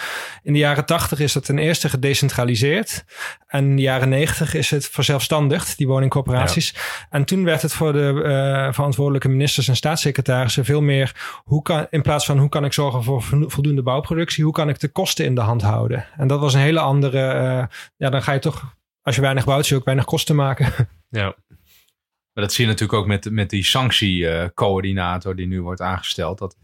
In 0.42 0.52
de 0.52 0.58
jaren 0.58 0.84
80 0.86 1.18
is 1.18 1.32
dat 1.32 1.44
ten 1.44 1.58
eerste 1.58 1.88
gedecentraliseerd. 1.88 3.04
En 3.46 3.64
in 3.64 3.76
de 3.76 3.82
jaren 3.82 4.08
90 4.08 4.54
is 4.54 4.70
het 4.70 4.88
verzelfstandigd, 4.88 5.76
die 5.76 5.86
woningcorporaties. 5.86 6.74
En 7.10 7.24
toen 7.24 7.44
werd 7.44 7.62
het 7.62 7.72
voor 7.72 7.92
de 7.92 8.22
eh, 8.24 8.72
verantwoordelijke 8.72 9.28
ministers 9.28 9.68
en 9.68 9.76
staatssecretarissen 9.76 10.64
veel 10.64 10.80
meer 10.80 11.40
hoe 11.44 11.62
kan, 11.62 11.86
in 11.90 12.02
plaats 12.02 12.26
van 12.26 12.38
hoe 12.38 12.48
kan 12.48 12.64
ik 12.64 12.72
zorgen 12.72 13.02
voor 13.02 13.22
vo- 13.22 13.48
voldoende 13.48 13.82
bouwproductie, 13.82 14.44
hoe 14.44 14.52
kan 14.52 14.68
ik 14.68 14.80
de 14.80 14.88
kosten 14.88 15.24
in 15.24 15.34
de 15.34 15.40
hand 15.40 15.62
houden. 15.62 16.06
En 16.16 16.26
dat 16.28 16.40
was 16.40 16.54
een 16.54 16.60
hele 16.60 16.80
andere, 16.80 17.20
eh, 17.28 17.64
ja, 17.96 18.10
dan 18.10 18.22
ga 18.22 18.32
je 18.32 18.38
toch, 18.38 18.76
als 19.02 19.14
je 19.14 19.20
weinig 19.20 19.44
bouwt, 19.44 19.62
zul 19.64 19.72
je 19.74 19.80
ook 19.80 19.84
weinig 19.84 20.06
kosten 20.06 20.36
maken. 20.36 20.72
Ja. 21.10 21.34
Maar 22.36 22.44
dat 22.44 22.54
zie 22.54 22.64
je 22.64 22.70
natuurlijk 22.70 22.98
ook 22.98 23.06
met, 23.06 23.30
met 23.30 23.50
die 23.50 23.64
sanctiecoördinator 23.64 25.36
die 25.36 25.46
nu 25.46 25.62
wordt 25.62 25.80
aangesteld. 25.80 26.38
Dat 26.38 26.56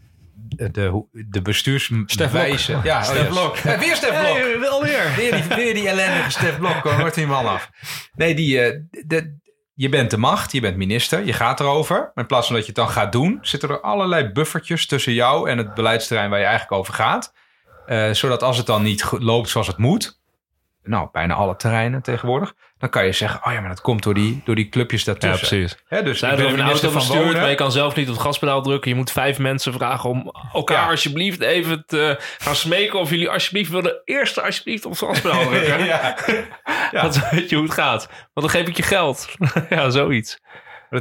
de, 0.47 1.03
de, 1.11 1.41
bestuurswijze... 1.41 2.79
Ja, 2.83 2.97
oh 2.97 3.03
Stef. 3.03 3.27
Blok. 3.27 3.57
Ja, 3.57 3.79
weer 3.79 3.95
Stef 3.95 4.09
Blok. 4.09 4.37
Hey, 4.37 4.59
wel 4.59 4.83
weer. 4.83 5.13
Die, 5.17 5.43
weer 5.55 5.73
die 5.73 5.87
ellendige 5.87 6.31
Stef 6.31 6.57
Blok. 6.57 6.81
Kom, 6.81 6.97
wordt 6.97 7.15
die 7.15 7.27
man 7.27 7.45
af. 7.45 7.69
Nee, 8.15 8.35
die, 8.35 8.61
eh, 8.61 8.79
de, 9.05 9.37
je 9.73 9.89
bent 9.89 10.09
de 10.09 10.17
macht, 10.17 10.51
je 10.51 10.61
bent 10.61 10.77
minister, 10.77 11.25
je 11.25 11.33
gaat 11.33 11.59
erover. 11.59 11.97
Maar 11.97 12.23
in 12.23 12.25
plaats 12.25 12.47
van 12.47 12.55
dat 12.55 12.65
je 12.65 12.71
het 12.71 12.81
dan 12.81 12.89
gaat 12.89 13.11
doen, 13.11 13.37
zitten 13.41 13.69
er 13.69 13.81
allerlei 13.81 14.31
buffertjes 14.31 14.85
tussen 14.85 15.13
jou 15.13 15.49
en 15.49 15.57
het 15.57 15.73
beleidsterrein 15.73 16.29
waar 16.29 16.39
je 16.39 16.45
eigenlijk 16.45 16.79
over 16.79 16.93
gaat. 16.93 17.33
Eh, 17.85 18.11
zodat 18.11 18.43
als 18.43 18.57
het 18.57 18.65
dan 18.65 18.83
niet 18.83 19.11
loopt 19.11 19.49
zoals 19.49 19.67
het 19.67 19.77
moet, 19.77 20.21
nou, 20.83 21.09
bijna 21.11 21.33
alle 21.33 21.55
terreinen 21.55 22.01
tegenwoordig, 22.01 22.53
dan 22.83 22.91
kan 22.91 23.05
je 23.05 23.11
zeggen, 23.11 23.39
oh 23.45 23.53
ja, 23.53 23.59
maar 23.59 23.69
dat 23.69 23.81
komt 23.81 24.03
door 24.03 24.13
die, 24.13 24.41
door 24.45 24.55
die 24.55 24.69
clubjes 24.69 25.03
Ja, 25.03 25.13
daartussen. 25.13 25.47
precies. 25.57 25.77
Hè, 25.87 26.03
dus 26.03 26.19
Zij 26.19 26.31
een 26.39 26.61
auto 26.61 26.79
van 26.89 26.93
bestuurd, 26.93 27.23
Wonen. 27.23 27.39
maar 27.41 27.49
je 27.49 27.55
kan 27.55 27.71
zelf 27.71 27.95
niet 27.95 28.07
op 28.07 28.13
het 28.13 28.21
gaspedaal 28.23 28.61
drukken. 28.61 28.89
Je 28.91 28.97
moet 28.97 29.11
vijf 29.11 29.39
mensen 29.39 29.73
vragen 29.73 30.09
om 30.09 30.31
elkaar 30.53 30.83
Ja. 30.83 30.89
alsjeblieft 30.89 31.41
even 31.41 31.83
te 31.87 32.17
gaan 32.37 32.55
smeken 32.55 32.99
of 32.99 33.09
jullie 33.09 33.29
alsjeblieft 33.29 33.71
willen 33.71 34.01
eerst 34.05 34.41
alsjeblieft 34.41 34.85
op 34.85 34.91
het 34.91 34.99
gaspedaal 34.99 35.47
drukken. 35.49 35.85
ja. 35.85 36.15
Ja. 36.91 37.01
Dat 37.01 37.29
weet 37.29 37.49
je 37.49 37.55
hoe 37.55 37.65
het 37.65 37.73
gaat. 37.73 38.07
Want 38.33 38.47
dan 38.47 38.49
geef 38.49 38.67
ik 38.67 38.77
je 38.77 38.83
geld. 38.83 39.27
ja, 39.69 39.89
zoiets. 39.89 40.39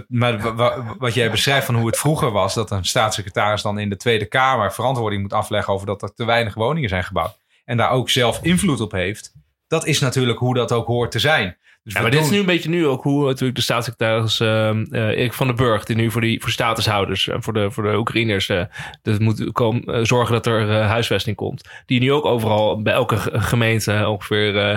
Maar 0.08 0.38
wa- 0.40 0.54
wa- 0.54 0.94
wat 0.98 1.14
jij 1.14 1.30
beschrijft 1.30 1.66
van 1.66 1.74
hoe 1.74 1.86
het 1.86 1.98
vroeger 1.98 2.30
was, 2.30 2.54
dat 2.54 2.70
een 2.70 2.84
staatssecretaris 2.84 3.62
dan 3.62 3.78
in 3.78 3.88
de 3.88 3.96
Tweede 3.96 4.26
Kamer 4.26 4.72
verantwoording 4.72 5.22
moet 5.22 5.32
afleggen 5.32 5.72
over 5.74 5.86
dat 5.86 6.02
er 6.02 6.14
te 6.14 6.24
weinig 6.24 6.54
woningen 6.54 6.88
zijn 6.88 7.04
gebouwd. 7.04 7.36
En 7.64 7.76
daar 7.76 7.90
ook 7.90 8.10
zelf 8.10 8.38
invloed 8.42 8.80
op 8.80 8.92
heeft. 8.92 9.32
Dat 9.68 9.86
is 9.86 10.00
natuurlijk 10.00 10.38
hoe 10.38 10.54
dat 10.54 10.72
ook 10.72 10.86
hoort 10.86 11.10
te 11.10 11.18
zijn. 11.18 11.56
Dus 11.84 11.92
Ja, 11.94 12.00
maar 12.00 12.10
dit 12.10 12.20
is 12.20 12.30
nu 12.30 12.38
een 12.38 12.46
beetje 12.46 12.68
nu 12.68 12.86
ook 12.86 13.02
hoe 13.02 13.24
natuurlijk 13.26 13.56
de 13.56 13.62
staatssecretaris 13.62 14.40
eh, 14.40 14.68
eh, 14.68 14.76
Erik 14.90 15.32
van 15.32 15.46
den 15.46 15.56
Burg, 15.56 15.84
die 15.84 15.96
nu 15.96 16.10
voor, 16.10 16.20
die, 16.20 16.40
voor 16.40 16.50
statushouders 16.50 17.28
en 17.28 17.42
voor 17.42 17.52
de, 17.52 17.70
voor 17.70 17.82
de 17.82 17.96
Oekraïners 17.96 18.48
eh, 18.48 18.62
dus 19.02 19.18
moet 19.18 19.52
komen, 19.52 19.82
eh, 19.84 20.00
zorgen 20.04 20.32
dat 20.34 20.46
er 20.46 20.70
eh, 20.70 20.86
huisvesting 20.86 21.36
komt. 21.36 21.68
Die 21.86 22.00
nu 22.00 22.12
ook 22.12 22.24
overal 22.24 22.82
bij 22.82 22.92
elke 22.92 23.16
ge- 23.16 23.40
gemeente 23.40 24.08
ongeveer, 24.08 24.56
eh, 24.58 24.74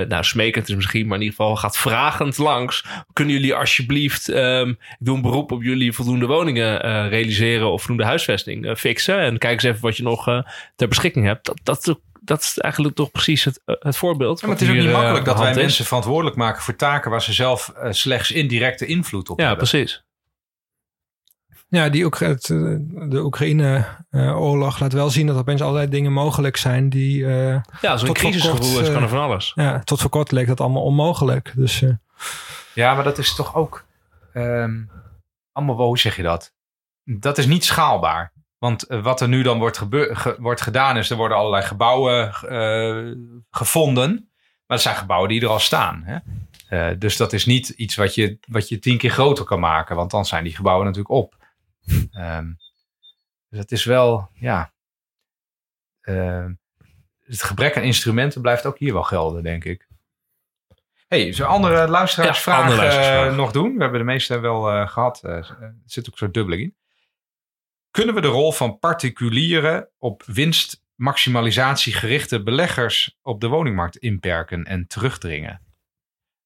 eh, 0.00 0.08
nou 0.08 0.24
smekend 0.24 0.68
is 0.68 0.74
misschien, 0.74 1.06
maar 1.06 1.16
in 1.16 1.22
ieder 1.24 1.36
geval 1.36 1.56
gaat 1.56 1.76
vragend 1.78 2.38
langs. 2.38 2.84
Kunnen 3.12 3.34
jullie 3.34 3.54
alsjeblieft, 3.54 4.28
ehm, 4.28 4.68
ik 4.68 4.76
doe 4.98 5.16
een 5.16 5.22
beroep 5.22 5.52
op 5.52 5.62
jullie 5.62 5.92
voldoende 5.92 6.26
woningen 6.26 6.82
eh, 6.82 7.08
realiseren 7.08 7.70
of 7.72 7.80
voldoende 7.80 8.04
huisvesting 8.04 8.66
eh, 8.66 8.74
fixen. 8.74 9.18
En 9.18 9.38
kijk 9.38 9.52
eens 9.52 9.62
even 9.62 9.82
wat 9.82 9.96
je 9.96 10.02
nog 10.02 10.28
eh, 10.28 10.42
ter 10.76 10.88
beschikking 10.88 11.24
hebt. 11.26 11.46
Dat, 11.46 11.60
dat, 11.62 12.00
dat 12.24 12.40
is 12.42 12.58
eigenlijk 12.58 12.94
toch 12.94 13.10
precies 13.10 13.44
het, 13.44 13.60
eh, 13.64 13.74
het 13.78 13.96
voorbeeld. 13.96 14.40
Ja, 14.40 14.46
maar 14.46 14.56
het 14.56 14.64
is 14.64 14.70
ook 14.72 14.76
niet 14.80 14.86
eh, 14.86 14.92
makkelijk 14.92 15.24
dat 15.24 15.38
wij 15.38 15.50
is. 15.50 15.56
mensen 15.56 15.84
verantwoordelijk 15.84 16.36
maken 16.36 16.62
voor 16.62 16.76
taken 16.76 17.10
waar 17.10 17.22
ze 17.22 17.32
zelf 17.32 17.68
eh, 17.68 17.92
slechts 17.92 18.30
indirecte 18.30 18.86
invloed 18.86 19.28
op 19.28 19.38
Ja, 19.40 19.46
hebben. 19.46 19.68
precies. 19.68 20.04
Ja, 21.68 21.88
die 21.88 22.04
ook 22.04 22.18
het, 22.18 22.50
eh, 22.50 22.58
de 23.08 23.22
Oekraïne-oorlog 23.24 24.78
laat 24.78 24.92
wel 24.92 25.10
zien 25.10 25.26
dat 25.26 25.36
opeens 25.36 25.60
allerlei 25.62 25.88
dingen 25.88 26.12
mogelijk 26.12 26.56
zijn 26.56 26.88
die 26.88 27.26
eh, 27.26 27.60
Ja, 27.80 27.98
voor 27.98 28.14
crisisgevoel 28.14 28.72
kort, 28.72 28.86
is, 28.86 28.92
kan 28.92 29.02
er 29.02 29.08
van 29.08 29.18
alles. 29.20 29.52
ja, 29.54 29.78
tot 29.84 30.00
voor 30.00 30.10
kort 30.10 30.32
leek 30.32 30.46
dat 30.46 30.60
allemaal 30.60 30.82
onmogelijk. 30.82 31.52
Dus 31.56 31.82
eh, 31.82 31.90
Ja, 32.74 32.94
maar 32.94 33.04
dat 33.04 33.18
is 33.18 33.34
toch 33.34 33.54
ook 33.54 33.84
ehm, 34.32 34.82
allemaal 35.52 35.76
wel, 35.76 35.86
hoe 35.86 35.98
zeg 35.98 36.16
je 36.16 36.22
dat? 36.22 36.52
Dat 37.04 37.38
is 37.38 37.46
niet 37.46 37.64
schaalbaar. 37.64 38.32
Want 38.64 38.82
eh, 38.82 39.02
wat 39.02 39.20
er 39.20 39.28
nu 39.28 39.42
dan 39.42 39.58
wordt, 39.58 39.78
gebeur- 39.78 40.16
ge- 40.16 40.36
wordt 40.38 40.60
gedaan 40.60 40.96
is, 40.96 41.10
er 41.10 41.16
worden 41.16 41.36
allerlei 41.36 41.62
gebouwen 41.62 42.32
eh, 42.32 43.12
gevonden. 43.50 44.30
Maar 44.66 44.76
het 44.76 44.80
zijn 44.80 44.96
gebouwen 44.96 45.28
die 45.28 45.40
er 45.40 45.48
al 45.48 45.58
staan. 45.58 46.02
Hè? 46.04 46.18
Eh, 46.68 46.98
dus 46.98 47.16
dat 47.16 47.32
is 47.32 47.46
niet 47.46 47.68
iets 47.68 47.94
wat 47.94 48.14
je, 48.14 48.38
wat 48.48 48.68
je 48.68 48.78
tien 48.78 48.98
keer 48.98 49.10
groter 49.10 49.44
kan 49.44 49.60
maken. 49.60 49.96
Want 49.96 50.10
dan 50.10 50.26
zijn 50.26 50.44
die 50.44 50.54
gebouwen 50.56 50.84
natuurlijk 50.86 51.14
op. 51.14 51.36
Ehm, 52.12 52.52
dus 53.48 53.58
het 53.58 53.72
is 53.72 53.84
wel, 53.84 54.30
ja... 54.34 54.72
ehm, 56.00 56.52
het 57.20 57.42
gebrek 57.42 57.76
aan 57.76 57.82
instrumenten 57.82 58.40
blijft 58.42 58.66
ook 58.66 58.78
hier 58.78 58.92
wel 58.92 59.02
gelden, 59.02 59.42
denk 59.42 59.64
ik. 59.64 59.88
hey, 61.08 61.32
zullen 61.32 61.50
andere 61.50 61.88
luisteraarsvragen 61.88 62.76
Ja, 63.30 63.34
nog 63.34 63.52
doen? 63.52 63.74
We 63.74 63.82
hebben 63.82 63.98
de 64.00 64.06
meeste 64.06 64.38
wel 64.38 64.70
eh, 64.70 64.88
gehad. 64.88 65.22
Eh, 65.24 65.32
er 65.32 65.74
zit 65.86 66.08
ook 66.10 66.18
zo 66.18 66.30
dubbeling 66.30 66.62
in. 66.62 66.74
Kunnen 67.94 68.14
we 68.14 68.20
de 68.20 68.28
rol 68.28 68.52
van 68.52 68.78
particulieren 68.78 69.88
op 69.98 70.22
winstmaximalisatie 70.26 71.92
gerichte 71.92 72.42
beleggers 72.42 73.18
op 73.22 73.40
de 73.40 73.48
woningmarkt 73.48 73.96
inperken 73.96 74.64
en 74.64 74.86
terugdringen? 74.86 75.60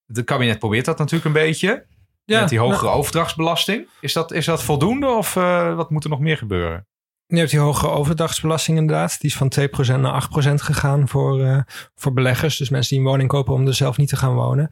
Het 0.06 0.24
kabinet 0.24 0.58
probeert 0.58 0.84
dat 0.84 0.98
natuurlijk 0.98 1.24
een 1.24 1.42
beetje. 1.42 1.86
Ja, 2.24 2.40
met 2.40 2.48
die 2.48 2.58
hogere 2.58 2.90
overdrachtsbelasting. 2.90 3.88
Is 4.00 4.12
dat, 4.12 4.32
is 4.32 4.44
dat 4.44 4.62
voldoende 4.62 5.06
of 5.06 5.36
eh, 5.36 5.74
wat 5.74 5.90
moet 5.90 6.04
er 6.04 6.10
nog 6.10 6.20
meer 6.20 6.36
gebeuren? 6.36 6.86
Je 7.26 7.36
hebt 7.36 7.50
die 7.50 7.60
hogere 7.60 7.90
overdrachtsbelasting 7.90 8.78
inderdaad. 8.78 9.20
Die 9.20 9.30
is 9.30 9.36
van 9.36 9.52
2% 9.96 10.00
naar 10.00 10.28
8% 10.50 10.54
gegaan 10.54 11.08
voor, 11.08 11.44
eh, 11.44 11.60
voor 11.94 12.12
beleggers. 12.12 12.56
Dus 12.56 12.68
mensen 12.68 12.90
die 12.96 13.04
een 13.04 13.10
woning 13.10 13.28
kopen 13.28 13.54
om 13.54 13.66
er 13.66 13.74
zelf 13.74 13.96
niet 13.96 14.08
te 14.08 14.16
gaan 14.16 14.34
wonen. 14.34 14.70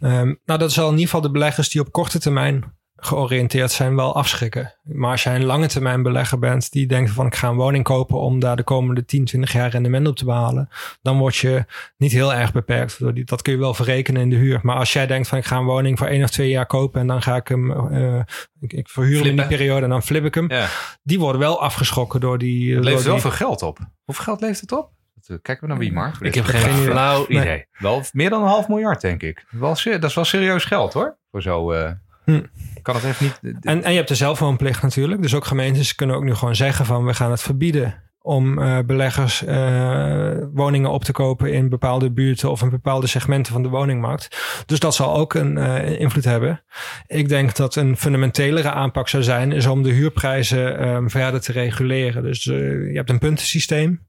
Ehm, 0.00 0.34
nou, 0.44 0.58
dat 0.58 0.70
is 0.70 0.78
al 0.78 0.86
in 0.86 0.90
ieder 0.90 1.04
geval 1.04 1.20
de 1.20 1.30
beleggers 1.30 1.68
die 1.68 1.80
op 1.80 1.92
korte 1.92 2.18
termijn 2.18 2.75
georiënteerd 2.96 3.70
zijn 3.70 3.96
wel 3.96 4.14
afschrikken. 4.14 4.74
Maar 4.82 5.10
als 5.10 5.22
jij 5.22 5.34
een 5.34 5.44
lange 5.44 5.66
termijn 5.66 6.02
belegger 6.02 6.38
bent 6.38 6.72
die 6.72 6.86
denkt 6.86 7.10
van 7.10 7.26
ik 7.26 7.34
ga 7.34 7.48
een 7.48 7.56
woning 7.56 7.84
kopen 7.84 8.18
om 8.20 8.40
daar 8.40 8.56
de 8.56 8.62
komende 8.62 9.04
10, 9.04 9.24
20 9.24 9.52
jaar 9.52 9.70
rendement 9.70 10.06
op 10.08 10.16
te 10.16 10.24
behalen, 10.24 10.68
dan 11.02 11.18
word 11.18 11.36
je 11.36 11.64
niet 11.96 12.12
heel 12.12 12.34
erg 12.34 12.52
beperkt. 12.52 12.98
Door 12.98 13.14
die- 13.14 13.24
Dat 13.24 13.42
kun 13.42 13.52
je 13.52 13.58
wel 13.58 13.74
verrekenen 13.74 14.22
in 14.22 14.30
de 14.30 14.36
huur. 14.36 14.60
Maar 14.62 14.76
als 14.76 14.92
jij 14.92 15.06
denkt 15.06 15.28
van 15.28 15.38
ik 15.38 15.44
ga 15.44 15.56
een 15.56 15.64
woning 15.64 15.98
voor 15.98 16.06
één 16.06 16.22
of 16.22 16.30
twee 16.30 16.48
jaar 16.50 16.66
kopen 16.66 17.00
en 17.00 17.06
dan 17.06 17.22
ga 17.22 17.36
ik 17.36 17.48
hem, 17.48 17.90
eh, 17.92 18.18
ik, 18.60 18.72
ik 18.72 18.88
verhuur 18.88 19.18
hem 19.18 19.26
in 19.26 19.36
die 19.36 19.46
periode 19.46 19.82
en 19.82 19.88
dan 19.90 20.02
flip 20.02 20.24
ik 20.24 20.34
hem. 20.34 20.50
Ja. 20.50 20.66
Die 21.02 21.18
worden 21.18 21.40
wel 21.40 21.60
afgeschrokken 21.62 22.20
door 22.20 22.38
die... 22.38 22.64
Het 22.66 22.74
door 22.74 22.84
levert 22.84 23.04
wel 23.04 23.12
die- 23.12 23.22
veel 23.22 23.30
geld 23.30 23.62
op. 23.62 23.78
Hoeveel 24.04 24.24
geld 24.24 24.40
levert 24.40 24.60
het 24.60 24.72
op? 24.72 24.90
Dat, 25.14 25.28
eh, 25.28 25.36
Kijken 25.42 25.62
we 25.64 25.68
naar 25.70 25.78
wie, 25.82 25.92
Mark? 25.92 26.16
Ik 26.20 26.34
heb 26.34 26.44
geen 26.44 26.70
idee. 26.72 26.84
flauw 26.90 27.24
Nee. 27.28 27.40
idee. 27.40 27.64
Wel 27.78 28.02
meer 28.12 28.30
dan 28.30 28.42
een 28.42 28.48
half 28.48 28.68
miljard, 28.68 29.00
denk 29.00 29.22
ik. 29.22 29.44
Wel, 29.50 29.74
dat 29.84 30.04
is 30.04 30.14
wel 30.14 30.24
serieus 30.24 30.64
geld, 30.64 30.92
hoor. 30.92 31.16
Voor 31.30 31.42
zo... 31.42 31.72
eh 31.72 31.90
Hm. 32.24 32.42
Kan 32.92 33.00
niet... 33.20 33.40
En, 33.60 33.82
en 33.82 33.90
je 33.90 33.96
hebt 33.96 34.08
de 34.08 34.14
zelfwoonplicht 34.14 34.82
natuurlijk. 34.82 35.22
Dus 35.22 35.34
ook 35.34 35.44
gemeentes 35.44 35.94
kunnen 35.94 36.16
ook 36.16 36.24
nu 36.24 36.34
gewoon 36.34 36.56
zeggen 36.56 36.86
van 36.86 37.04
we 37.04 37.14
gaan 37.14 37.30
het 37.30 37.42
verbieden 37.42 38.02
om 38.22 38.58
eh, 38.58 38.78
beleggers 38.86 39.44
eh, 39.44 40.30
woningen 40.52 40.90
op 40.90 41.04
te 41.04 41.12
kopen 41.12 41.52
in 41.52 41.68
bepaalde 41.68 42.12
buurten 42.12 42.50
of 42.50 42.62
in 42.62 42.70
bepaalde 42.70 43.06
segmenten 43.06 43.52
van 43.52 43.62
de 43.62 43.68
woningmarkt. 43.68 44.62
Dus 44.66 44.78
dat 44.78 44.94
zal 44.94 45.16
ook 45.16 45.34
een 45.34 45.58
eh, 45.58 46.00
invloed 46.00 46.24
hebben. 46.24 46.64
Ik 47.06 47.28
denk 47.28 47.56
dat 47.56 47.76
een 47.76 47.96
fundamentelere 47.96 48.70
aanpak 48.70 49.08
zou 49.08 49.22
zijn, 49.22 49.52
is 49.52 49.66
om 49.66 49.82
de 49.82 49.92
huurprijzen 49.92 50.78
ehm, 50.78 51.08
verder 51.08 51.40
te 51.40 51.52
reguleren. 51.52 52.22
Dus 52.22 52.44
je 52.44 52.90
hebt 52.94 53.10
een 53.10 53.18
puntensysteem. 53.18 54.06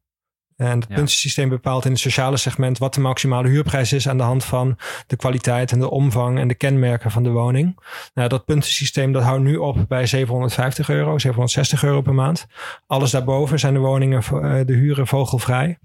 En 0.57 0.79
het 0.79 0.85
Ja. 0.89 0.95
puntensysteem 0.95 1.49
bepaalt 1.49 1.85
in 1.85 1.91
het 1.91 1.99
sociale 1.99 2.37
segment 2.37 2.77
wat 2.77 2.93
de 2.93 2.99
maximale 2.99 3.47
huurprijs 3.47 3.93
is 3.93 4.07
aan 4.07 4.17
de 4.17 4.23
hand 4.23 4.43
van 4.45 4.77
de 5.07 5.15
kwaliteit 5.15 5.71
en 5.71 5.79
de 5.79 5.89
omvang 5.89 6.39
en 6.39 6.47
de 6.47 6.55
kenmerken 6.55 7.11
van 7.11 7.23
de 7.23 7.29
woning. 7.29 7.79
Nou, 8.13 8.29
dat 8.29 8.45
puntensysteem 8.45 9.11
dat 9.11 9.23
houdt 9.23 9.43
nu 9.43 9.55
op 9.55 9.85
bij 9.87 10.05
750 10.05 10.89
euro, 10.89 11.17
760 11.17 11.83
euro 11.83 12.01
per 12.01 12.13
maand. 12.13 12.47
Alles 12.87 13.11
daarboven 13.11 13.59
zijn 13.59 13.73
de 13.73 13.79
woningen, 13.79 14.23
eh, 14.23 14.59
de 14.65 14.73
huren 14.73 15.07
vogelvrij. 15.07 15.77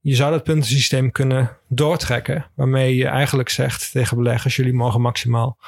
Je 0.00 0.14
zou 0.14 0.30
dat 0.30 0.44
puntensysteem 0.44 1.12
kunnen 1.12 1.56
doortrekken, 1.68 2.46
waarmee 2.54 2.96
je 2.96 3.06
eigenlijk 3.06 3.48
zegt 3.48 3.92
tegen 3.92 4.16
beleggers: 4.16 4.56
jullie 4.56 4.74
mogen 4.74 5.00
maximaal 5.00 5.58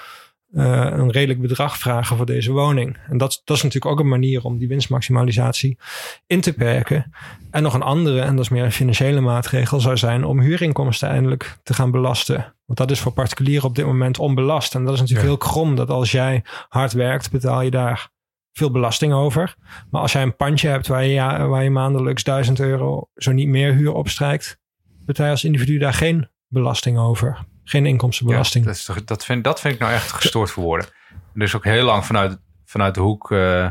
eh, 0.53 0.87
een 0.91 1.11
redelijk 1.11 1.41
bedrag 1.41 1.79
vragen 1.79 2.17
voor 2.17 2.27
deze 2.27 2.53
woning. 2.53 2.97
En 3.09 3.19
dat, 3.19 3.43
dat 3.45 3.57
is 3.57 3.63
natuurlijk 3.63 3.93
ook 3.93 4.01
een 4.01 4.09
manier 4.09 4.45
om 4.45 4.59
die 4.59 4.69
winstmaximalisatie 4.69 5.79
in 6.27 6.41
te 6.41 6.53
perken. 6.53 7.13
En 7.51 7.63
nog 7.63 7.75
een 7.75 7.83
andere, 7.83 8.21
en 8.21 8.37
dat 8.37 8.45
is 8.45 8.51
meer 8.51 8.65
een 8.65 8.73
financiële 8.73 9.21
maatregel, 9.21 9.81
zou 9.81 9.97
zijn 9.97 10.25
om 10.25 10.41
huurinkomsten 10.41 11.09
eindelijk 11.09 11.59
te 11.63 11.75
gaan 11.75 11.91
belasten. 11.91 12.55
Want 12.67 12.79
dat 12.79 12.91
is 12.91 13.01
voor 13.01 13.13
particulieren 13.13 13.69
op 13.69 13.75
dit 13.75 13.87
moment 13.87 14.19
onbelast. 14.19 14.75
En 14.75 14.85
dat 14.85 14.95
is 14.95 15.01
natuurlijk 15.01 15.29
Ja. 15.29 15.35
heel 15.35 15.51
krom 15.51 15.77
dat 15.77 15.91
als 15.91 16.11
jij 16.11 16.45
hard 16.69 16.93
werkt, 16.93 17.31
betaal 17.31 17.63
je 17.63 17.71
daar 17.71 18.09
veel 18.53 18.71
belasting 18.71 19.13
over. 19.13 19.55
Maar 19.91 20.01
als 20.01 20.13
jij 20.13 20.23
een 20.23 20.37
pandje 20.37 20.69
hebt 20.69 20.87
waar 20.87 21.05
je, 21.05 21.13
ja, 21.13 21.47
waar 21.47 21.63
je 21.65 21.71
maandelijks 21.71 22.23
1000 22.25 22.61
euro, 22.61 23.09
zo 23.15 23.33
niet 23.33 23.49
meer 23.49 23.73
huur 23.75 23.93
opstrijkt, 23.93 24.59
betaal 25.05 25.27
je 25.27 25.33
als 25.33 25.45
individu 25.45 25.79
daar 25.79 25.95
geen 25.95 26.29
belasting 26.47 26.99
over. 26.99 27.39
Geen 27.69 27.87
inkomstenbelasting. 27.87 28.65
Ja, 28.65 28.71
dat, 28.71 28.79
is 28.79 28.85
toch- 28.85 29.05
dat, 29.05 29.25
vind, 29.25 29.45
dat 29.45 29.61
vind 29.61 29.75
ik 29.75 29.81
nou 29.81 29.93
echt 29.93 30.13
gestoord 30.13 30.51
voor 30.51 30.63
woorden. 30.65 30.89
Er 31.35 31.43
is 31.43 31.57
ook 31.57 31.65
heel 31.65 31.85
lang 31.85 32.05
vanuit, 32.07 32.39
vanuit 32.65 32.95
de 32.95 33.01
hoek 33.01 33.31
eh, 33.33 33.71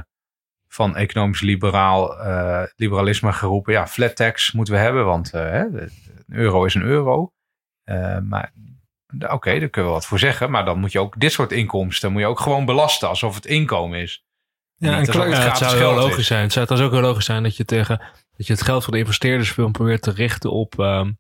van 0.68 0.96
economisch 0.96 1.42
liberaal, 1.42 2.20
eh, 2.20 2.64
liberalisme 2.76 3.34
geroepen. 3.34 3.74
Ja, 3.74 3.88
flat 3.88 4.16
tax 4.16 4.52
moeten 4.52 4.74
we 4.74 4.80
hebben, 4.80 5.06
want 5.06 5.34
eh, 5.34 5.54
een 5.54 5.92
euro 6.28 6.66
is 6.66 6.74
een 6.74 6.82
euro. 6.82 7.32
Maar 8.24 8.54
oké, 9.28 9.60
daar 9.60 9.70
kunnen 9.70 9.92
we 9.92 9.98
wat 9.98 10.06
voor 10.06 10.20
zeggen. 10.20 10.52
Maar 10.52 10.66
dan 10.66 10.80
moet 10.80 10.92
je 10.92 11.00
ook 11.00 11.20
dit 11.20 11.32
soort 11.32 11.52
inkomsten 11.52 12.12
moet 12.12 12.22
je 12.22 12.28
ook 12.28 12.40
gewoon 12.40 12.66
belasten 12.66 13.08
alsof 13.10 13.36
het 13.36 13.46
inkomen 13.46 14.00
is. 14.00 14.26
Ja, 14.76 14.92
en 14.92 14.98
het 15.00 15.14
Ja, 15.14 15.22
het 15.24 15.34
gratis 15.36 15.68
zou 15.70 15.78
heel 15.78 15.94
logisch 15.94 16.18
is. 16.18 16.28
zijn. 16.28 16.42
Het 16.44 16.52
zou 16.54 16.66
trouwens 16.66 16.92
ook 16.94 17.00
heel 17.00 17.10
logisch 17.10 17.26
zijn 17.26 17.44
dat 17.44 17.58
je 17.58 17.66
tegen 17.66 17.98
dat 18.38 18.48
je 18.48 18.54
het 18.54 18.62
geld 18.62 18.84
van 18.84 18.94
de 18.94 19.00
investeerders 19.00 19.56
wil 19.56 19.72
proberen 19.72 20.02
te 20.02 20.12
richten 20.12 20.52
op, 20.52 20.80
ehm, 20.80 21.08
eh. 21.08 21.12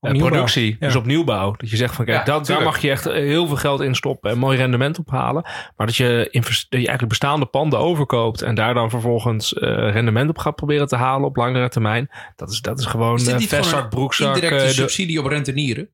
Productie. 0.00 0.76
Ja. 0.80 0.86
Dus 0.86 0.96
op 0.96 1.04
nieuwbouw. 1.06 1.54
Dat 1.56 1.70
je 1.70 1.76
zegt 1.76 1.94
van 1.94 2.04
kijk, 2.04 2.18
Ja, 2.18 2.24
dat, 2.24 2.46
daar 2.46 2.62
mag 2.62 2.78
je 2.78 2.90
echt 2.90 3.04
heel 3.04 3.46
veel 3.46 3.56
geld 3.56 3.80
in 3.80 3.94
stoppen 3.94 4.30
en 4.30 4.38
mooi 4.38 4.56
rendement 4.56 4.98
ophalen. 4.98 5.42
Maar 5.76 5.86
dat 5.86 5.96
je, 5.96 6.28
invest- 6.30 6.70
dat 6.70 6.80
je 6.80 6.86
eigenlijk 6.86 7.08
bestaande 7.08 7.46
panden 7.46 7.78
overkoopt 7.78 8.42
en 8.42 8.54
daar 8.54 8.74
dan 8.74 8.90
vervolgens 8.90 9.54
eh, 9.54 9.68
rendement 9.92 10.30
op 10.30 10.38
gaat 10.38 10.56
proberen 10.56 10.86
te 10.86 10.96
halen 10.96 11.28
op 11.28 11.36
langere 11.36 11.68
termijn. 11.68 12.10
Dat 12.36 12.50
is, 12.50 12.60
dat 12.60 12.78
is 12.78 12.86
gewoon 12.86 13.14
Is 13.14 13.28
uh, 13.28 13.38
vestzak, 13.38 13.82
een 13.82 13.88
broekzak. 13.88 14.34
indirecte 14.34 14.56
eh, 14.62 14.66
de- 14.66 14.72
subsidie 14.74 15.18
op 15.20 15.26
rentenieren? 15.26 15.88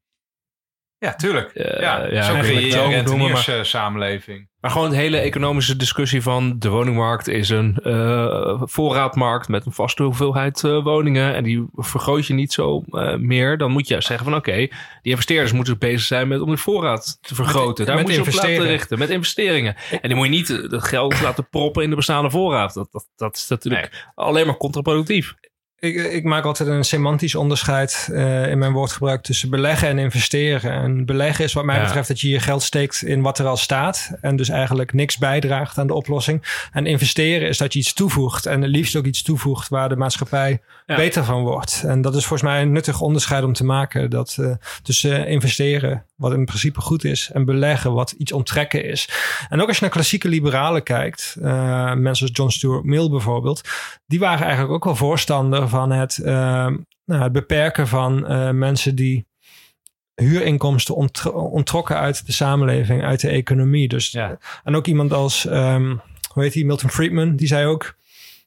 Ja, 0.99 1.15
tuurlijk. 1.15 1.51
Eh, 1.51 1.81
ja, 1.81 2.05
ja, 2.07 2.23
zo 2.23 2.33
kun 2.41 2.55
je 2.55 2.71
wel 2.75 2.89
noemen, 3.05 3.27
maar- 3.33 3.43
gewoon 4.71 4.91
de 4.91 4.97
hele 4.97 5.19
economische 5.19 5.77
discussie 5.77 6.23
van 6.23 6.59
de 6.59 6.69
woningmarkt 6.69 7.29
is 7.29 7.49
een 7.49 7.77
eh, 7.83 8.63
voorraadmarkt 8.65 9.49
met 9.49 9.67
een 9.67 9.73
vaste 9.73 10.03
hoeveelheid 10.03 10.65
eh, 10.65 10.83
woningen. 10.83 11.35
En 11.35 11.45
die 11.45 11.67
vergroot 11.73 12.27
je 12.27 12.35
niet 12.35 12.53
zo 12.53 12.83
eh, 12.91 13.17
meer. 13.17 13.59
Dan 13.59 13.71
moet 13.71 13.89
je 13.89 14.01
zeggen 14.01 14.25
van 14.25 14.35
oké, 14.35 14.57
die 14.57 14.69
investeerders 15.03 15.53
moeten 15.53 15.79
bezig 15.79 16.01
zijn 16.01 16.29
met 16.29 16.41
om 16.41 16.51
de 16.51 16.57
voorraad 16.57 17.19
te 17.21 17.35
vergroten. 17.35 17.87
Daar 17.87 17.95
met 17.95 18.05
moet 18.05 18.15
je 18.15 18.21
op 18.21 18.27
laten 18.27 18.49
richten 18.67 18.99
met 18.99 19.11
investeringen. 19.11 19.77
En 19.91 20.09
die 20.09 20.15
moet 20.15 20.27
je 20.27 20.33
niet 20.33 20.51
eh, 20.51 20.71
dat 20.71 20.85
geld 20.85 21.21
laten 21.21 21.49
proppen 21.49 21.83
in 21.83 21.91
de 21.91 21.97
bestaande 21.97 22.31
voorraad. 22.31 22.75
Dat, 22.75 22.89
dat, 22.93 23.07
dat 23.17 23.37
is 23.37 23.49
natuurlijk 23.49 24.11
alleen 24.15 24.47
maar 24.47 24.57
contraproductief. 24.57 25.35
Ik, 25.79 25.95
ik 25.97 26.25
maak 26.25 26.45
altijd 26.45 26.69
een 26.69 26.85
semantisch 26.85 27.35
onderscheid 27.35 28.09
eh, 28.13 28.51
in 28.51 28.59
mijn 28.59 28.73
woordgebruik 28.73 29.23
tussen 29.23 29.51
beleggen 29.51 29.89
en 29.89 29.99
investeren. 29.99 30.73
En 30.73 31.05
beleggen 31.07 31.45
is 31.45 31.53
wat 31.53 31.65
mij 31.65 31.77
Ja. 31.77 31.83
betreft 31.85 32.09
dat 32.09 32.21
je 32.21 32.29
je 32.29 32.41
geld 32.41 32.63
steekt 32.63 33.03
in 33.03 33.23
wat 33.23 33.39
er 33.39 33.47
al 33.47 33.57
staat. 33.57 34.11
En 34.21 34.37
dus 34.37 34.49
eigenlijk 34.49 34.93
niks 34.93 35.19
bijdraagt 35.19 35.79
aan 35.79 35.87
de 35.87 35.95
oplossing. 35.95 36.69
En 36.73 36.87
investeren 36.87 37.49
is 37.49 37.59
dat 37.59 37.73
je 37.73 37.79
iets 37.79 37.93
toevoegt. 37.93 38.47
En 38.47 38.63
het 38.63 38.71
liefst 38.71 38.97
ook 38.97 39.05
iets 39.05 39.23
toevoegt 39.23 39.69
waar 39.69 39.89
de 39.89 39.97
maatschappij 39.97 40.61
Ja. 40.87 40.97
beter 40.97 41.25
van 41.25 41.43
wordt. 41.43 41.83
En 41.87 42.01
dat 42.01 42.15
is 42.17 42.27
volgens 42.27 42.49
mij 42.51 42.63
een 42.63 42.73
nuttig 42.73 43.01
onderscheid 43.01 43.45
om 43.45 43.53
te 43.53 43.65
maken. 43.65 44.11
Dat 44.11 44.37
eh, 44.41 44.51
tussen 44.83 45.27
investeren, 45.29 46.05
wat 46.17 46.33
in 46.33 46.45
principe 46.45 46.81
goed 46.81 47.05
is, 47.05 47.31
en 47.33 47.45
beleggen, 47.45 47.93
wat 47.93 48.11
iets 48.11 48.33
onttrekken 48.33 48.85
is. 48.85 49.09
En 49.49 49.61
ook 49.61 49.67
als 49.69 49.77
je 49.77 49.83
naar 49.83 49.93
klassieke 49.93 50.29
liberalen 50.29 50.83
kijkt, 50.83 51.37
eh, 51.43 51.93
mensen 51.95 52.27
als 52.27 52.37
John 52.37 52.51
Stuart 52.51 52.85
Mill 52.85 53.09
bijvoorbeeld, 53.11 53.61
die 54.07 54.19
waren 54.19 54.45
eigenlijk 54.45 54.75
ook 54.75 54.85
wel 54.85 54.97
voorstander 54.97 55.66
van 55.69 55.91
het, 55.91 56.19
eh, 56.19 56.67
nou, 57.05 57.23
het 57.23 57.33
beperken 57.33 57.89
van 57.89 58.27
eh, 58.27 58.51
mensen 58.51 58.95
die 58.95 59.27
huurinkomsten 60.15 60.95
ontrokken 61.35 61.97
uit 61.97 62.27
de 62.27 62.33
samenleving, 62.33 63.03
uit 63.03 63.21
de 63.21 63.29
economie. 63.29 63.89
Dus, 63.89 64.11
Ja. 64.11 64.39
En 64.65 64.77
ook 64.77 64.87
iemand 64.87 65.13
als, 65.13 65.47
ehm, 65.47 65.97
hoe 66.33 66.43
heet 66.43 66.53
die, 66.53 66.67
Milton 66.67 66.91
Friedman, 66.91 67.37
die 67.37 67.47
zei 67.47 67.67
ook, 67.67 67.97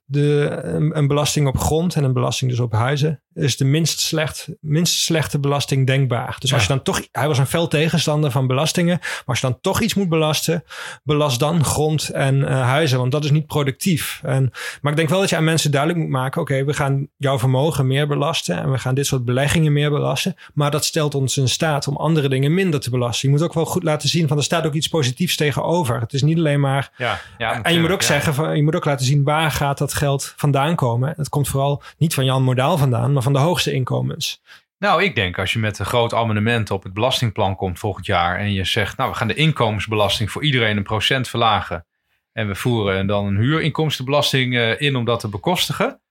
de, 0.06 0.60
een, 0.64 0.98
een 0.98 1.08
belasting 1.08 1.48
op 1.48 1.58
grond 1.58 1.96
en 1.96 2.04
een 2.04 2.14
belasting 2.14 2.52
dus 2.52 2.60
op 2.60 2.72
huizen 2.72 3.22
is 3.34 3.58
de 3.58 3.66
minst, 3.66 4.00
slecht, 4.00 4.48
minst 4.62 5.00
slechte 5.00 5.40
belasting 5.40 5.88
denkbaar. 5.88 6.36
Dus 6.40 6.54
als 6.54 6.62
je 6.62 6.68
dan 6.68 6.82
toch, 6.82 7.08
hij 7.12 7.28
was 7.28 7.38
een 7.38 7.48
fel 7.48 7.68
tegenstander 7.68 8.32
van 8.32 8.48
belastingen, 8.48 8.98
maar 9.00 9.24
als 9.26 9.40
je 9.40 9.48
dan 9.48 9.62
toch 9.62 9.82
iets 9.82 9.94
moet 9.94 10.10
belasten, 10.10 10.64
belast 11.04 11.40
dan 11.40 11.64
grond 11.64 12.10
en 12.10 12.48
eh, 12.48 12.62
huizen, 12.62 12.98
want 13.00 13.12
dat 13.12 13.24
is 13.24 13.32
niet 13.32 13.48
productief. 13.48 14.22
En, 14.24 14.52
maar 14.82 14.92
ik 14.92 14.98
denk 14.98 15.10
wel 15.10 15.20
dat 15.20 15.30
je 15.30 15.36
aan 15.36 15.44
mensen 15.44 15.72
duidelijk 15.72 16.02
moet 16.02 16.12
maken, 16.12 16.42
oké, 16.42 16.64
we 16.64 16.74
gaan 16.74 17.08
jouw 17.18 17.40
vermogen 17.40 17.88
meer 17.88 18.08
belasten 18.08 18.58
en 18.58 18.72
we 18.72 18.78
gaan 18.78 18.96
dit 18.96 19.06
soort 19.06 19.26
beleggingen 19.26 19.74
meer 19.74 19.90
belasten, 19.90 20.36
maar 20.54 20.72
dat 20.72 20.86
stelt 20.86 21.16
ons 21.16 21.38
in 21.38 21.50
staat 21.50 21.88
om 21.88 21.96
andere 21.96 22.30
dingen 22.30 22.54
minder 22.54 22.80
te 22.80 22.90
belasten. 22.90 23.30
Je 23.30 23.36
moet 23.36 23.44
ook 23.44 23.54
wel 23.54 23.66
goed 23.66 23.84
laten 23.84 24.10
zien 24.10 24.28
van 24.28 24.38
er 24.38 24.44
staat 24.44 24.66
ook 24.66 24.74
iets 24.74 24.88
positiefs 24.88 25.36
tegenover. 25.36 26.00
Het 26.00 26.14
is 26.14 26.22
niet 26.22 26.38
alleen 26.38 26.60
maar 26.60 26.92
Ja, 26.98 27.20
ja, 27.38 27.62
en 27.62 27.74
je 27.74 27.80
moet 27.80 27.92
ook 27.92 28.02
ja. 28.02 28.08
zeggen, 28.08 28.34
van, 28.34 28.56
je 28.56 28.64
moet 28.64 28.76
ook 28.76 28.86
laten 28.86 29.06
zien 29.06 29.24
waar 29.24 29.52
gaat 29.52 29.78
dat 29.78 29.94
geld 29.94 30.34
vandaan 30.36 30.76
komen. 30.76 31.14
Het 31.18 31.30
komt 31.30 31.48
vooral 31.48 31.82
niet 31.98 32.14
van 32.14 32.26
Jan 32.26 32.44
Modaal 32.44 32.78
vandaan, 32.78 33.14
maar 33.20 33.34
van 33.34 33.42
de 33.42 33.48
hoogste 33.48 33.72
inkomens. 33.72 34.42
Nou, 34.78 35.04
ik 35.04 35.16
denk 35.16 35.40
als 35.40 35.54
je 35.54 35.60
met 35.60 35.80
een 35.80 35.86
groot 35.86 36.14
amendement 36.14 36.72
op 36.72 36.84
het 36.84 36.94
belastingplan 36.94 37.56
komt 37.56 37.80
volgend 37.80 38.06
jaar 38.06 38.38
en 38.38 38.54
je 38.54 38.64
zegt, 38.64 38.98
nou, 38.98 39.10
we 39.10 39.16
gaan 39.16 39.28
de 39.28 39.34
inkomensbelasting 39.34 40.32
voor 40.32 40.44
iedereen 40.44 40.78
een 40.78 40.84
procent 40.84 41.28
verlagen 41.28 41.86
en 42.32 42.48
we 42.48 42.56
voeren 42.56 43.08
dan 43.08 43.26
een 43.26 43.38
huurinkomstenbelasting 43.38 44.56
eh, 44.56 44.82
in 44.82 44.96
om 44.96 45.06
dat 45.06 45.20
te 45.20 45.28
bekostigen, 45.28 46.02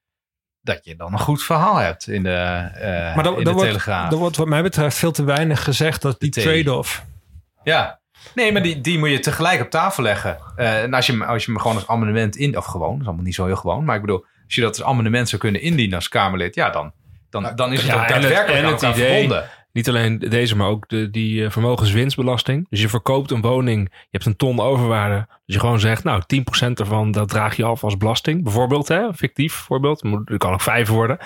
dat 0.60 0.84
je 0.84 0.96
dan 0.96 1.12
een 1.12 1.18
goed 1.18 1.42
verhaal 1.42 1.76
hebt 1.76 2.08
in 2.08 2.22
de, 2.22 2.30
eh 2.30 3.16
Maar 3.16 3.26
in 3.26 3.44
de 3.44 3.52
wordt, 3.52 3.68
Telegraaf. 3.68 4.10
dan 4.10 4.18
wordt 4.18 4.36
wat 4.36 4.46
mij 4.46 4.62
betreft 4.62 4.98
veel 4.98 5.12
te 5.12 5.24
weinig 5.24 5.64
gezegd 5.64 6.02
dat 6.02 6.20
die 6.20 6.30
trade-off. 6.30 7.04
Ja. 7.62 8.00
Nee, 8.34 8.52
maar 8.52 8.62
die, 8.62 8.80
die 8.80 8.98
moet 8.98 9.10
je 9.10 9.18
tegelijk 9.18 9.60
op 9.60 9.70
tafel 9.70 10.02
leggen. 10.02 10.38
Eh, 10.56 10.82
en 10.82 10.94
als 10.94 11.06
je, 11.06 11.24
als 11.24 11.44
je 11.44 11.50
hem 11.52 11.60
gewoon 11.60 11.76
als 11.76 11.86
amendement 11.86 12.36
in... 12.36 12.56
Of 12.56 12.64
gewoon, 12.64 12.90
dat 12.90 13.00
is 13.00 13.06
allemaal 13.06 13.24
niet 13.24 13.34
zo 13.34 13.46
heel 13.46 13.56
gewoon. 13.56 13.84
Maar 13.84 13.94
ik 13.94 14.00
bedoel, 14.00 14.24
als 14.44 14.54
je 14.54 14.60
dat 14.60 14.78
als 14.78 14.88
amendement 14.88 15.28
zou 15.28 15.40
kunnen 15.40 15.60
indienen 15.60 15.94
als 15.94 16.08
Kamerlid... 16.08 16.54
Ja, 16.54 16.70
dan, 16.70 16.92
dan, 17.30 17.52
dan 17.54 17.72
is 17.72 17.82
het 17.82 17.90
Ja, 17.90 17.94
ook 17.94 18.00
en 18.08 18.12
het- 18.12 18.22
daadwerkelijk 18.22 18.58
en 18.60 18.66
aan 18.66 18.72
het 18.72 18.82
idee- 18.96 19.10
verbonden. 19.12 19.44
Niet 19.72 19.88
alleen 19.88 20.18
deze, 20.18 20.56
maar 20.56 20.68
ook 20.68 20.88
de, 20.88 21.10
die 21.10 21.44
eh, 21.44 21.50
vermogenswinstbelasting. 21.50 22.66
Dus 22.70 22.80
je 22.80 22.88
verkoopt 22.88 23.30
een 23.30 23.40
woning, 23.40 23.88
je 23.92 24.06
hebt 24.10 24.26
een 24.26 24.36
ton 24.36 24.60
overwaarde. 24.60 25.26
Dus 25.46 25.54
je 25.54 25.60
gewoon 25.60 25.80
zegt, 25.80 26.04
nou 26.04 26.22
10% 26.26 26.80
ervan, 26.80 27.10
dat 27.10 27.28
draag 27.28 27.56
je 27.56 27.64
af 27.64 27.84
als 27.84 27.96
belasting. 27.96 28.42
Bijvoorbeeld, 28.42 28.88
hè, 28.88 29.14
fictief 29.14 29.52
voorbeeld. 29.54 30.04
Er 30.24 30.38
kan 30.38 30.52
ook 30.52 30.60
vijf 30.60 30.88
worden. 30.88 31.18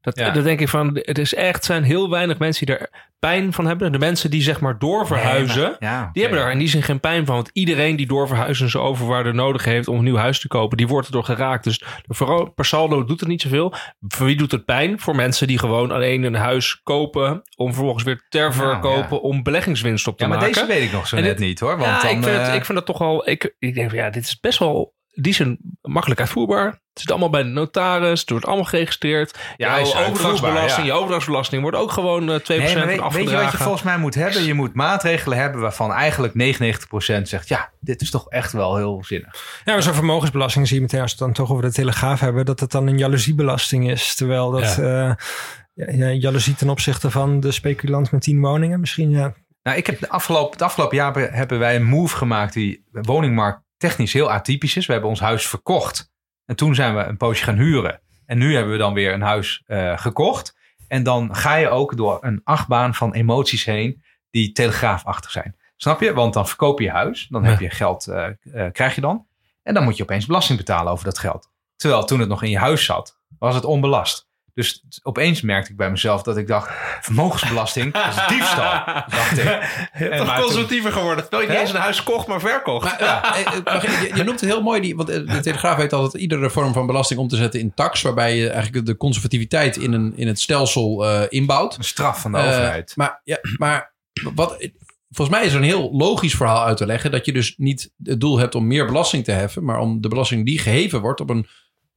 Dat, 0.00 0.18
Ja. 0.18 0.30
dat 0.30 0.44
denk 0.44 0.60
ik 0.60 0.68
van, 0.68 0.90
het 1.02 1.18
is 1.18 1.34
echt, 1.34 1.64
zijn 1.64 1.82
heel 1.82 2.10
weinig 2.10 2.38
mensen 2.38 2.66
die 2.66 2.76
er 2.76 2.90
pijn 3.18 3.52
van 3.52 3.66
hebben. 3.66 3.92
De 3.92 3.98
mensen 3.98 4.30
die 4.30 4.42
zeg 4.42 4.60
maar 4.60 4.78
doorverhuizen, 4.78 5.60
Nee, 5.62 5.70
maar- 5.80 5.90
ja, 5.90 6.10
die 6.12 6.22
hebben 6.22 6.40
daar 6.40 6.50
in 6.52 6.58
die 6.58 6.68
zin 6.68 6.82
geen 6.82 7.00
pijn 7.00 7.26
van. 7.26 7.34
Want 7.34 7.50
iedereen 7.52 7.96
die 7.96 8.06
doorverhuizen 8.06 8.64
en 8.64 8.70
zijn 8.70 8.82
overwaarde 8.82 9.32
nodig 9.32 9.64
heeft 9.64 9.88
om 9.88 9.98
een 9.98 10.04
nieuw 10.04 10.16
huis 10.16 10.40
te 10.40 10.48
kopen, 10.48 10.76
die 10.76 10.86
wordt 10.88 11.06
erdoor 11.06 11.24
geraakt. 11.24 11.64
Dus 11.64 11.82
vooral 12.06 12.50
per 12.50 12.64
saldo 12.64 13.04
doet 13.04 13.20
het 13.20 13.28
niet 13.28 13.42
zoveel. 13.42 13.74
Voor 14.08 14.26
wie 14.26 14.36
doet 14.36 14.50
het 14.52 14.64
pijn? 14.64 15.00
Voor 15.00 15.14
mensen 15.16 15.46
die 15.46 15.58
gewoon 15.58 15.90
alleen 15.90 16.22
een 16.22 16.34
huis 16.34 16.80
kopen 16.82 17.42
om 17.56 17.72
vervolgens 17.74 18.04
weer 18.04 18.26
ter 18.28 18.54
verkopen 18.54 19.22
om 19.22 19.42
beleggingswinst 19.42 20.06
op 20.06 20.16
te 20.16 20.22
Ja, 20.22 20.28
maar 20.28 20.38
maken. 20.38 20.54
deze 20.54 20.66
weet 20.66 20.82
ik 20.82 20.92
nog 20.92 21.06
zo 21.06 21.16
En 21.16 21.22
net 21.22 21.38
dit- 21.38 21.46
niet 21.46 21.60
hoor. 21.60 21.78
Want 21.78 21.82
ja, 21.90 22.00
dan, 22.02 22.10
ik, 22.16 22.22
vind 22.22 22.36
het, 22.36 22.48
eh, 22.48 22.54
ik 22.54 22.64
vind 22.64 22.78
dat 22.78 22.86
toch 22.86 22.98
wel. 22.98 23.28
Ik, 23.28 23.54
ik 23.58 23.74
denk 23.74 23.88
van 23.90 23.98
ja, 23.98 24.10
dit 24.10 24.24
is 24.24 24.40
best 24.40 24.58
wel. 24.58 24.96
Die 25.20 25.34
zijn 25.34 25.58
makkelijk 25.80 26.20
uitvoerbaar. 26.20 26.66
Het 26.66 27.06
zit 27.06 27.10
allemaal 27.10 27.30
bij 27.30 27.42
de 27.42 27.48
notaris. 27.48 28.20
Het 28.20 28.30
wordt 28.30 28.46
allemaal 28.46 28.64
geregistreerd. 28.64 29.38
Ja, 29.56 29.80
jouw 29.80 30.06
overdrachtsbelasting, 30.06 30.86
ja. 30.86 30.92
je 30.92 30.92
overdrachtsbelasting 30.92 31.62
wordt 31.62 31.76
ook 31.76 31.90
gewoon 31.90 32.30
eh 32.30 32.38
2% 32.38 32.46
Nee, 32.46 32.56
maar 33.00 33.10
weet, 33.10 33.30
je 33.30 33.36
wat 33.36 33.50
je 33.50 33.56
volgens 33.56 33.82
mij 33.82 33.98
moet 33.98 34.14
hebben? 34.14 34.44
Je 34.44 34.54
moet 34.54 34.74
maatregelen 34.74 35.38
hebben 35.38 35.60
waarvan 35.60 35.92
eigenlijk 35.92 36.34
99% 36.34 37.22
zegt... 37.22 37.48
ja, 37.48 37.70
dit 37.80 38.00
is 38.00 38.10
toch 38.10 38.28
echt 38.28 38.52
wel 38.52 38.76
heel 38.76 39.04
zinnig. 39.04 39.62
Ja, 39.64 39.72
maar 39.72 39.82
zo'n 39.82 39.94
vermogensbelasting 39.94 40.66
zie 40.66 40.76
je 40.76 40.82
meteen 40.82 41.00
als 41.00 41.14
we 41.14 41.24
het 41.24 41.34
dan 41.34 41.44
toch 41.44 41.56
over 41.56 41.68
de 41.68 41.72
telegraaf 41.72 42.20
hebben, 42.20 42.44
dat 42.44 42.60
het 42.60 42.70
dan 42.70 42.86
een 42.86 42.98
jaloeziebelasting 42.98 43.90
is. 43.90 44.14
Terwijl 44.14 44.50
dat 44.50 44.78
eh, 44.78 45.12
ja, 45.74 45.90
ja, 45.92 46.08
jaloezie 46.10 46.54
ten 46.54 46.68
opzichte 46.68 47.10
van 47.10 47.40
de 47.40 47.52
speculant 47.52 48.10
met 48.10 48.22
tien 48.22 48.40
woningen 48.40 48.80
misschien. 48.80 49.10
Ja. 49.10 49.34
Nou, 49.62 49.76
ik 49.76 49.86
heb 49.86 50.00
de 50.00 50.08
afgelopen, 50.08 50.52
het 50.52 50.62
afgelopen 50.62 50.96
jaar 50.96 51.32
hebben 51.32 51.58
wij 51.58 51.76
een 51.76 51.84
move 51.84 52.16
gemaakt... 52.16 52.52
die 52.52 52.84
woningmarkt 52.92 53.66
technisch 53.78 54.12
heel 54.12 54.30
atypisch 54.30 54.76
is. 54.76 54.86
We 54.86 54.92
hebben 54.92 55.10
ons 55.10 55.20
huis 55.20 55.46
verkocht. 55.46 56.12
En 56.44 56.56
toen 56.56 56.74
zijn 56.74 56.96
we 56.96 57.02
een 57.02 57.16
poosje 57.16 57.44
gaan 57.44 57.56
huren. 57.56 58.00
En 58.26 58.38
nu 58.38 58.54
hebben 58.54 58.72
we 58.72 58.78
dan 58.78 58.94
weer 58.94 59.12
een 59.12 59.22
huis 59.22 59.62
eh, 59.66 59.98
gekocht. 59.98 60.56
En 60.88 61.02
dan 61.02 61.34
ga 61.34 61.54
je 61.54 61.68
ook 61.68 61.96
door 61.96 62.18
een 62.20 62.40
achtbaan 62.44 62.94
van 62.94 63.14
emoties 63.14 63.64
heen... 63.64 64.02
die 64.30 64.52
telegraafachtig 64.52 65.30
zijn. 65.30 65.56
Snap 65.76 66.00
je? 66.00 66.12
Want 66.12 66.34
dan 66.34 66.46
verkoop 66.46 66.78
je 66.78 66.84
je 66.84 66.90
huis. 66.90 67.26
Dan 67.28 67.44
heb 67.44 67.60
je 67.60 67.70
geld, 67.70 68.06
eh, 68.06 68.26
eh, 68.26 68.72
krijg 68.72 68.94
je 68.94 69.00
dan. 69.00 69.26
En 69.62 69.74
dan 69.74 69.84
moet 69.84 69.96
je 69.96 70.02
opeens 70.02 70.26
belasting 70.26 70.58
betalen 70.58 70.92
over 70.92 71.04
dat 71.04 71.18
geld. 71.18 71.50
Terwijl 71.76 72.04
toen 72.04 72.20
het 72.20 72.28
nog 72.28 72.42
in 72.42 72.50
je 72.50 72.58
huis 72.58 72.84
zat, 72.84 73.20
was 73.38 73.54
het 73.54 73.64
onbelast. 73.64 74.27
Dus 74.58 74.82
opeens 75.02 75.40
merkte 75.40 75.70
ik 75.70 75.76
bij 75.76 75.90
mezelf 75.90 76.22
dat 76.22 76.36
ik 76.36 76.46
dacht... 76.46 76.70
vermogensbelasting, 77.00 77.94
is 77.94 78.26
diefstal. 78.28 78.64
Dacht 79.18 79.38
ik. 79.38 79.46
En 79.92 80.16
toch 80.16 80.26
maar 80.26 80.36
toen- 80.36 80.44
conservatiever 80.44 80.92
geworden. 80.92 81.28
Terwijl 81.28 81.42
je 81.42 81.48
niet 81.48 81.60
eens 81.60 81.70
een 81.70 81.80
huis 81.80 82.02
kocht, 82.02 82.26
maar 82.26 82.40
verkocht. 82.40 83.00
Maar, 83.00 83.34
eh, 83.54 83.74
eh, 83.74 83.82
je, 83.82 84.10
je 84.14 84.22
noemt 84.24 84.40
het 84.40 84.50
heel 84.50 84.62
mooi, 84.62 84.80
die, 84.80 84.96
want 84.96 85.08
eh, 85.08 85.34
de 85.34 85.40
Telegraaf 85.40 85.76
weet 85.76 85.92
altijd 85.92 86.22
iedere 86.22 86.50
vorm 86.50 86.72
van 86.72 86.86
belasting 86.86 87.20
om 87.20 87.28
te 87.28 87.36
zetten 87.36 87.60
in 87.60 87.74
tax, 87.74 88.02
waarbij 88.02 88.36
je 88.36 88.48
eigenlijk 88.48 88.86
de 88.86 88.96
conservativiteit 88.96 89.76
in, 89.76 89.92
een, 89.92 90.12
in 90.16 90.26
het 90.26 90.40
stelsel 90.40 91.04
inbouwt. 91.28 91.76
Een 91.76 91.84
straf 91.84 92.20
van 92.20 92.32
de 92.32 92.38
overheid. 92.38 92.92
maar, 92.96 93.20
ja, 93.24 93.38
maar 93.56 93.94
wat, 94.34 94.68
volgens 95.10 95.36
mij 95.36 95.46
is 95.46 95.52
er 95.52 95.58
een 95.58 95.64
heel 95.64 95.90
logisch 95.92 96.34
verhaal 96.34 96.64
uit 96.64 96.76
te 96.76 96.86
leggen 96.86 97.10
dat 97.10 97.26
je 97.26 97.32
dus 97.32 97.54
niet 97.56 97.90
het 98.02 98.20
doel 98.20 98.38
hebt 98.38 98.54
om 98.54 98.66
meer 98.66 98.86
belasting 98.86 99.24
te 99.24 99.32
heffen, 99.32 99.64
maar 99.64 99.78
om 99.78 100.00
de 100.00 100.08
belasting 100.08 100.46
die 100.46 100.58
geheven 100.58 101.00
wordt 101.00 101.20
op 101.20 101.30
een 101.30 101.46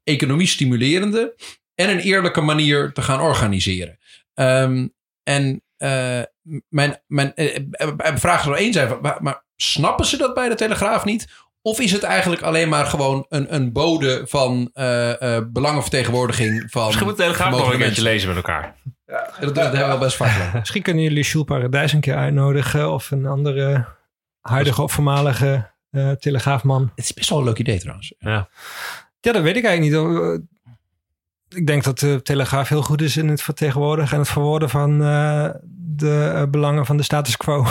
economie 0.04 0.48
stimulerende 0.48 1.36
en 1.82 1.90
een 1.90 2.00
eerlijke 2.00 2.42
manier 2.42 2.92
te 2.92 3.02
gaan 3.02 3.22
organiseren. 3.22 3.98
Ehm, 4.34 4.88
en 5.24 5.64
eh, 5.78 6.22
mijn, 6.70 7.02
mijn 7.08 7.34
eh, 7.36 8.16
vraag 8.16 8.44
zou 8.44 8.58
één 8.58 8.74
zijn, 8.74 8.88
van, 8.88 9.02
maar, 9.02 9.18
maar 9.22 9.44
snappen 9.56 10.06
ze 10.06 10.18
dat 10.18 10.34
bij 10.34 10.50
de 10.50 10.56
Telegraaf 10.56 11.06
niet? 11.06 11.28
Of 11.64 11.80
is 11.80 11.92
het 11.92 12.04
eigenlijk 12.04 12.42
alleen 12.42 12.70
maar 12.70 12.86
gewoon 12.86 13.26
een, 13.30 13.56
een 13.56 13.72
bode 13.72 14.22
van 14.26 14.70
eh, 14.74 15.36
eh, 15.36 15.44
belangenvertegenwoordiging 15.48 16.66
van 16.70 16.86
Misschien 16.86 17.08
moet 17.08 17.18
de 17.18 17.24
Telegraaf 17.24 17.52
nog 17.52 17.74
een 17.74 17.80
keertje 17.80 18.02
lezen 18.02 18.28
met 18.28 18.38
elkaar. 18.38 18.62
mensen? 18.62 18.96
Dat, 19.40 19.56
dat 19.56 19.64
hebben 19.64 19.82
we 19.82 19.88
wel 19.88 19.98
best 19.98 20.16
vaak 20.16 20.32
gedaan. 20.32 20.60
Misschien 20.60 20.82
kunnen 20.82 21.04
jullie 21.04 21.24
Jules 21.24 21.48
Paradijs 21.48 21.94
een 21.94 22.00
keer 22.00 22.16
uitnodigen 22.16 22.92
of 22.92 23.12
een 23.12 23.26
andere 23.26 23.86
huidige 24.42 24.82
of 24.82 24.92
voormalige 24.92 25.72
eh, 25.90 26.12
telegraafman. 26.12 26.92
Het 26.96 27.06
is 27.06 27.14
best 27.14 27.30
wel 27.30 27.40
een 27.40 27.46
leuk 27.46 27.60
idee 27.60 27.80
trouwens. 27.80 28.14
Ja, 28.20 28.50
dat 29.20 29.42
weet 29.42 29.56
ik 29.56 29.66
eigenlijk 29.66 29.82
niet. 29.82 30.50
Ik 31.56 31.68
denk 31.68 31.84
dat 31.84 32.00
de 32.00 32.20
Telegraaf 32.22 32.70
heel 32.70 32.82
goed 32.82 33.02
is 33.02 33.18
in 33.18 33.28
het 33.28 33.42
vertegenwoordigen 33.42 34.14
en 34.14 34.20
het 34.20 34.30
verwoorden 34.30 34.70
van 34.70 35.04
eh, 35.04 35.50
de 35.74 36.32
eh, 36.36 36.44
belangen 36.50 36.86
van 36.86 36.98
de 36.98 37.04
status 37.04 37.38
quo. 37.38 37.66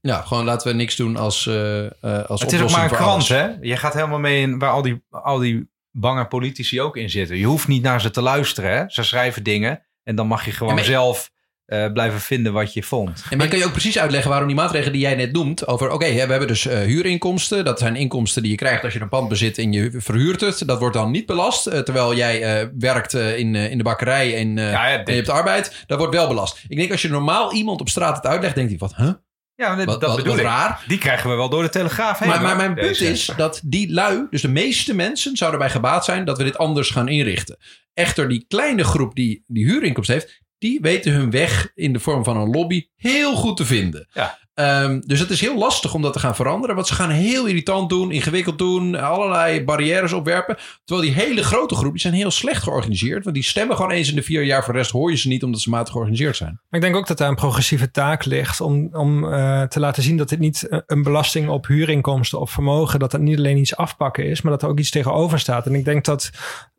Ja, 0.00 0.20
gewoon 0.20 0.44
laten 0.44 0.68
we 0.70 0.74
niks 0.76 0.96
doen 0.96 1.16
als, 1.16 1.46
eh 1.46 1.84
eh 1.86 2.24
als 2.26 2.40
Het 2.40 2.52
is 2.52 2.60
ook 2.62 2.70
maar 2.70 2.82
een 2.84 2.90
krant, 2.90 3.10
alles. 3.12 3.28
hè? 3.28 3.48
Je 3.60 3.76
gaat 3.76 3.94
helemaal 3.94 4.18
mee 4.18 4.40
in 4.40 4.58
waar 4.58 4.70
al 4.70 4.82
die, 4.82 5.04
al 5.10 5.38
die 5.38 5.70
bange 5.90 6.26
politici 6.26 6.80
ook 6.80 6.96
in 6.96 7.10
zitten. 7.10 7.36
Je 7.36 7.44
hoeft 7.46 7.68
niet 7.68 7.82
naar 7.82 8.00
ze 8.00 8.10
te 8.10 8.20
luisteren, 8.22 8.70
hè? 8.76 8.84
Ze 8.86 9.02
schrijven 9.02 9.42
dingen 9.42 9.86
en 10.02 10.16
dan 10.16 10.26
mag 10.26 10.44
je 10.44 10.50
gewoon 10.50 10.68
Ja, 10.68 10.74
maar- 10.74 10.84
zelf 10.88 11.30
eh, 11.66 11.92
blijven 11.92 12.20
vinden 12.20 12.52
wat 12.52 12.72
je 12.72 12.82
vond. 12.82 13.22
En 13.30 13.38
dan 13.38 13.48
kan 13.48 13.58
je 13.58 13.64
ook 13.64 13.70
precies 13.72 13.98
uitleggen 13.98 14.30
waarom 14.30 14.46
die 14.48 14.56
maatregelen 14.56 14.92
die 14.92 15.02
jij 15.02 15.14
net 15.14 15.32
noemt... 15.32 15.66
over, 15.66 15.90
oké, 15.90 16.12
we 16.12 16.18
hebben 16.18 16.46
dus 16.46 16.66
eh, 16.66 16.78
huurinkomsten. 16.78 17.64
Dat 17.64 17.78
zijn 17.78 17.96
inkomsten 17.96 18.42
die 18.42 18.50
je 18.50 18.56
krijgt 18.56 18.84
als 18.84 18.92
je 18.92 19.00
een 19.00 19.08
pand 19.08 19.28
bezit 19.28 19.58
en 19.58 19.72
je 19.72 19.90
verhuurt 19.96 20.40
het. 20.40 20.62
Dat 20.66 20.78
wordt 20.78 20.96
dan 20.96 21.10
niet 21.10 21.26
belast. 21.26 21.66
eh, 21.66 21.78
terwijl 21.80 22.14
jij 22.14 22.42
eh, 22.60 22.68
werkt 22.78 23.12
in, 23.14 23.54
eh, 23.54 23.70
in 23.70 23.78
de 23.78 23.84
bakkerij 23.84 24.36
en, 24.36 24.58
eh, 24.58 24.70
Ja, 24.70 24.86
ja, 24.88 24.96
en 24.98 25.04
je 25.06 25.12
hebt 25.12 25.28
arbeid. 25.28 25.84
Dat 25.86 25.98
wordt 25.98 26.14
wel 26.14 26.28
belast. 26.28 26.64
Ik 26.68 26.76
denk 26.76 26.90
als 26.90 27.02
je 27.02 27.08
normaal 27.08 27.52
iemand 27.52 27.80
op 27.80 27.88
straat 27.88 28.16
het 28.16 28.26
uitlegt, 28.26 28.54
denkt 28.54 28.70
hij 28.70 28.78
wat, 28.78 28.96
huh? 28.96 29.10
Ja, 29.54 29.74
dat, 29.76 29.84
Wat, 29.86 30.00
dat 30.00 30.08
wat, 30.08 30.16
bedoel 30.18 30.32
wat 30.32 30.40
ik. 30.40 30.46
raar. 30.46 30.84
Die 30.88 30.98
krijgen 30.98 31.30
we 31.30 31.36
wel 31.36 31.48
door 31.48 31.62
de 31.62 31.68
Telegraaf 31.68 32.18
heen. 32.18 32.28
Maar, 32.28 32.42
maar 32.42 32.56
mijn 32.56 32.74
punt 32.74 33.00
is 33.00 33.30
dat 33.36 33.60
die 33.64 33.92
lui, 33.92 34.26
dus 34.30 34.42
de 34.42 34.48
meeste 34.48 34.94
mensen, 34.94 35.36
zouden 35.36 35.60
bij 35.60 35.70
gebaat 35.70 36.04
zijn 36.04 36.24
dat 36.24 36.38
we 36.38 36.44
dit 36.44 36.58
anders 36.58 36.90
gaan 36.90 37.08
inrichten. 37.08 37.56
Echter, 37.94 38.28
die 38.28 38.44
kleine 38.48 38.84
groep 38.84 39.14
die 39.14 39.44
die 39.46 39.64
huurinkomsten 39.64 40.14
heeft, 40.16 40.40
die 40.58 40.80
weten 40.80 41.12
hun 41.12 41.30
weg 41.30 41.70
in 41.74 41.92
de 41.92 42.00
vorm 42.00 42.24
van 42.24 42.36
een 42.36 42.50
lobby 42.50 42.86
heel 42.96 43.34
goed 43.34 43.56
te 43.56 43.64
vinden. 43.64 44.08
Ja. 44.12 44.38
Ehm, 44.56 45.00
dus 45.06 45.20
het 45.20 45.30
is 45.30 45.40
heel 45.40 45.58
lastig 45.58 45.94
om 45.94 46.02
dat 46.02 46.12
te 46.12 46.18
gaan 46.18 46.34
veranderen. 46.34 46.74
Want 46.74 46.86
ze 46.86 46.94
gaan 46.94 47.10
heel 47.10 47.46
irritant 47.46 47.88
doen, 47.88 48.10
ingewikkeld 48.10 48.58
doen, 48.58 48.94
allerlei 48.94 49.64
barrières 49.64 50.12
opwerpen. 50.12 50.56
Terwijl 50.84 51.06
die 51.06 51.16
hele 51.16 51.42
grote 51.42 51.74
groep, 51.74 51.92
die 51.92 52.00
zijn 52.00 52.14
heel 52.14 52.30
slecht 52.30 52.62
georganiseerd. 52.62 53.24
Want 53.24 53.36
die 53.36 53.44
stemmen 53.44 53.76
gewoon 53.76 53.90
eens 53.90 54.08
in 54.08 54.14
de 54.14 54.22
vier 54.22 54.44
jaar. 54.44 54.64
Voor 54.64 54.72
de 54.72 54.78
rest 54.78 54.90
hoor 54.90 55.10
je 55.10 55.16
ze 55.16 55.28
niet 55.28 55.42
omdat 55.42 55.60
ze 55.60 55.70
matig 55.70 55.92
georganiseerd 55.92 56.36
zijn. 56.36 56.60
Maar 56.68 56.80
ik 56.80 56.86
denk 56.86 56.96
ook 56.96 57.06
dat 57.06 57.18
daar 57.18 57.28
een 57.28 57.34
progressieve 57.34 57.90
taak 57.90 58.24
ligt 58.24 58.60
om, 58.60 58.88
om 58.92 59.32
eh, 59.32 59.62
te 59.62 59.80
laten 59.80 60.02
zien 60.02 60.16
dat 60.16 60.28
dit 60.28 60.38
niet 60.38 60.68
eh, 60.68 60.78
een 60.86 61.02
belasting 61.02 61.48
op 61.48 61.66
huurinkomsten 61.66 62.40
of 62.40 62.50
vermogen, 62.50 62.98
dat 62.98 63.10
dat 63.10 63.20
niet 63.20 63.38
alleen 63.38 63.58
iets 63.58 63.76
afpakken 63.76 64.26
is, 64.26 64.42
maar 64.42 64.52
dat 64.52 64.62
er 64.62 64.68
ook 64.68 64.78
iets 64.78 64.90
tegenover 64.90 65.38
staat. 65.38 65.66
En 65.66 65.74
ik 65.74 65.84
denk 65.84 66.04
dat 66.04 66.30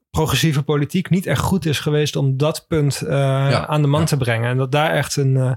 progressieve 0.10 0.64
politiek 0.64 1.10
niet 1.10 1.26
echt 1.26 1.42
goed 1.42 1.66
is 1.66 1.80
geweest 1.80 2.16
om 2.16 2.38
dat 2.38 2.66
punt 2.68 3.02
eh, 3.02 3.64
aan 3.64 3.82
de 3.82 3.88
man 3.88 4.06
te 4.06 4.18
brengen. 4.18 4.50
En 4.50 4.58
dat 4.58 4.72
daar 4.72 4.92
echt 4.92 5.16
een, 5.16 5.38
eh, 5.38 5.52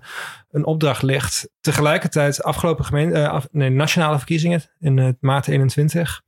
een 0.50 0.64
opdracht 0.66 1.02
ligt. 1.02 1.48
Tegelijkertijd, 1.60 2.42
afgelopen 2.42 2.84
gemeente, 2.84 3.18
eh, 3.18 3.28
af- 3.28 3.48
nee, 3.50 3.70
nationale 3.70 4.16
verkiezingen 4.16 4.62
in 4.80 4.96
het 4.98 5.16
maart 5.20 5.48
21. 5.48 6.22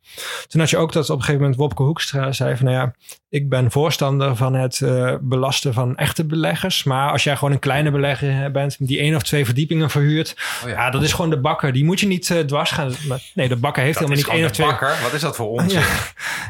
Toen 0.47 0.61
had 0.61 0.71
je 0.71 0.77
ook 0.77 0.93
dat 0.93 1.05
op 1.11 1.17
een 1.17 1.21
gegeven 1.21 1.41
moment 1.41 1.59
Wopke 1.61 1.83
Hoekstra 1.83 2.33
zei 2.33 2.57
van, 2.57 2.65
nou 2.67 2.77
ja, 2.79 2.95
ik 3.29 3.49
ben 3.49 3.71
voorstander 3.71 4.37
van 4.37 4.55
het 4.55 4.81
eh, 4.81 5.15
belasten 5.21 5.75
van 5.75 5.97
echte 5.97 6.25
beleggers. 6.27 6.85
Maar 6.85 7.11
als 7.11 7.25
jij 7.25 7.37
gewoon 7.37 7.53
een 7.53 7.59
kleine 7.59 7.91
belegger 7.91 8.51
bent 8.51 8.77
die 8.87 8.99
één 8.99 9.15
of 9.17 9.23
twee 9.23 9.45
verdiepingen 9.45 9.91
verhuurt, 9.91 10.35
Oh 10.65 10.69
ja. 10.71 10.91
dat 10.91 11.03
is 11.03 11.13
gewoon 11.13 11.31
de 11.31 11.41
bakker. 11.41 11.73
Die 11.73 11.85
moet 11.85 12.01
je 12.01 12.07
niet 12.07 12.35
dwars 12.47 12.71
gaan. 12.71 12.93
Maar, 13.09 13.23
nee, 13.35 13.49
de 13.49 13.57
bakker 13.57 13.83
heeft 13.83 13.99
Dat 13.99 14.09
helemaal 14.09 14.29
niet 14.31 14.39
één 14.39 14.47
of 14.49 14.53
twee. 14.53 14.67
bakker. 14.67 15.03
Wat 15.03 15.13
is 15.13 15.21
dat 15.21 15.37
voor 15.37 15.49
onzin? 15.61 15.79
Ja. 15.81 15.87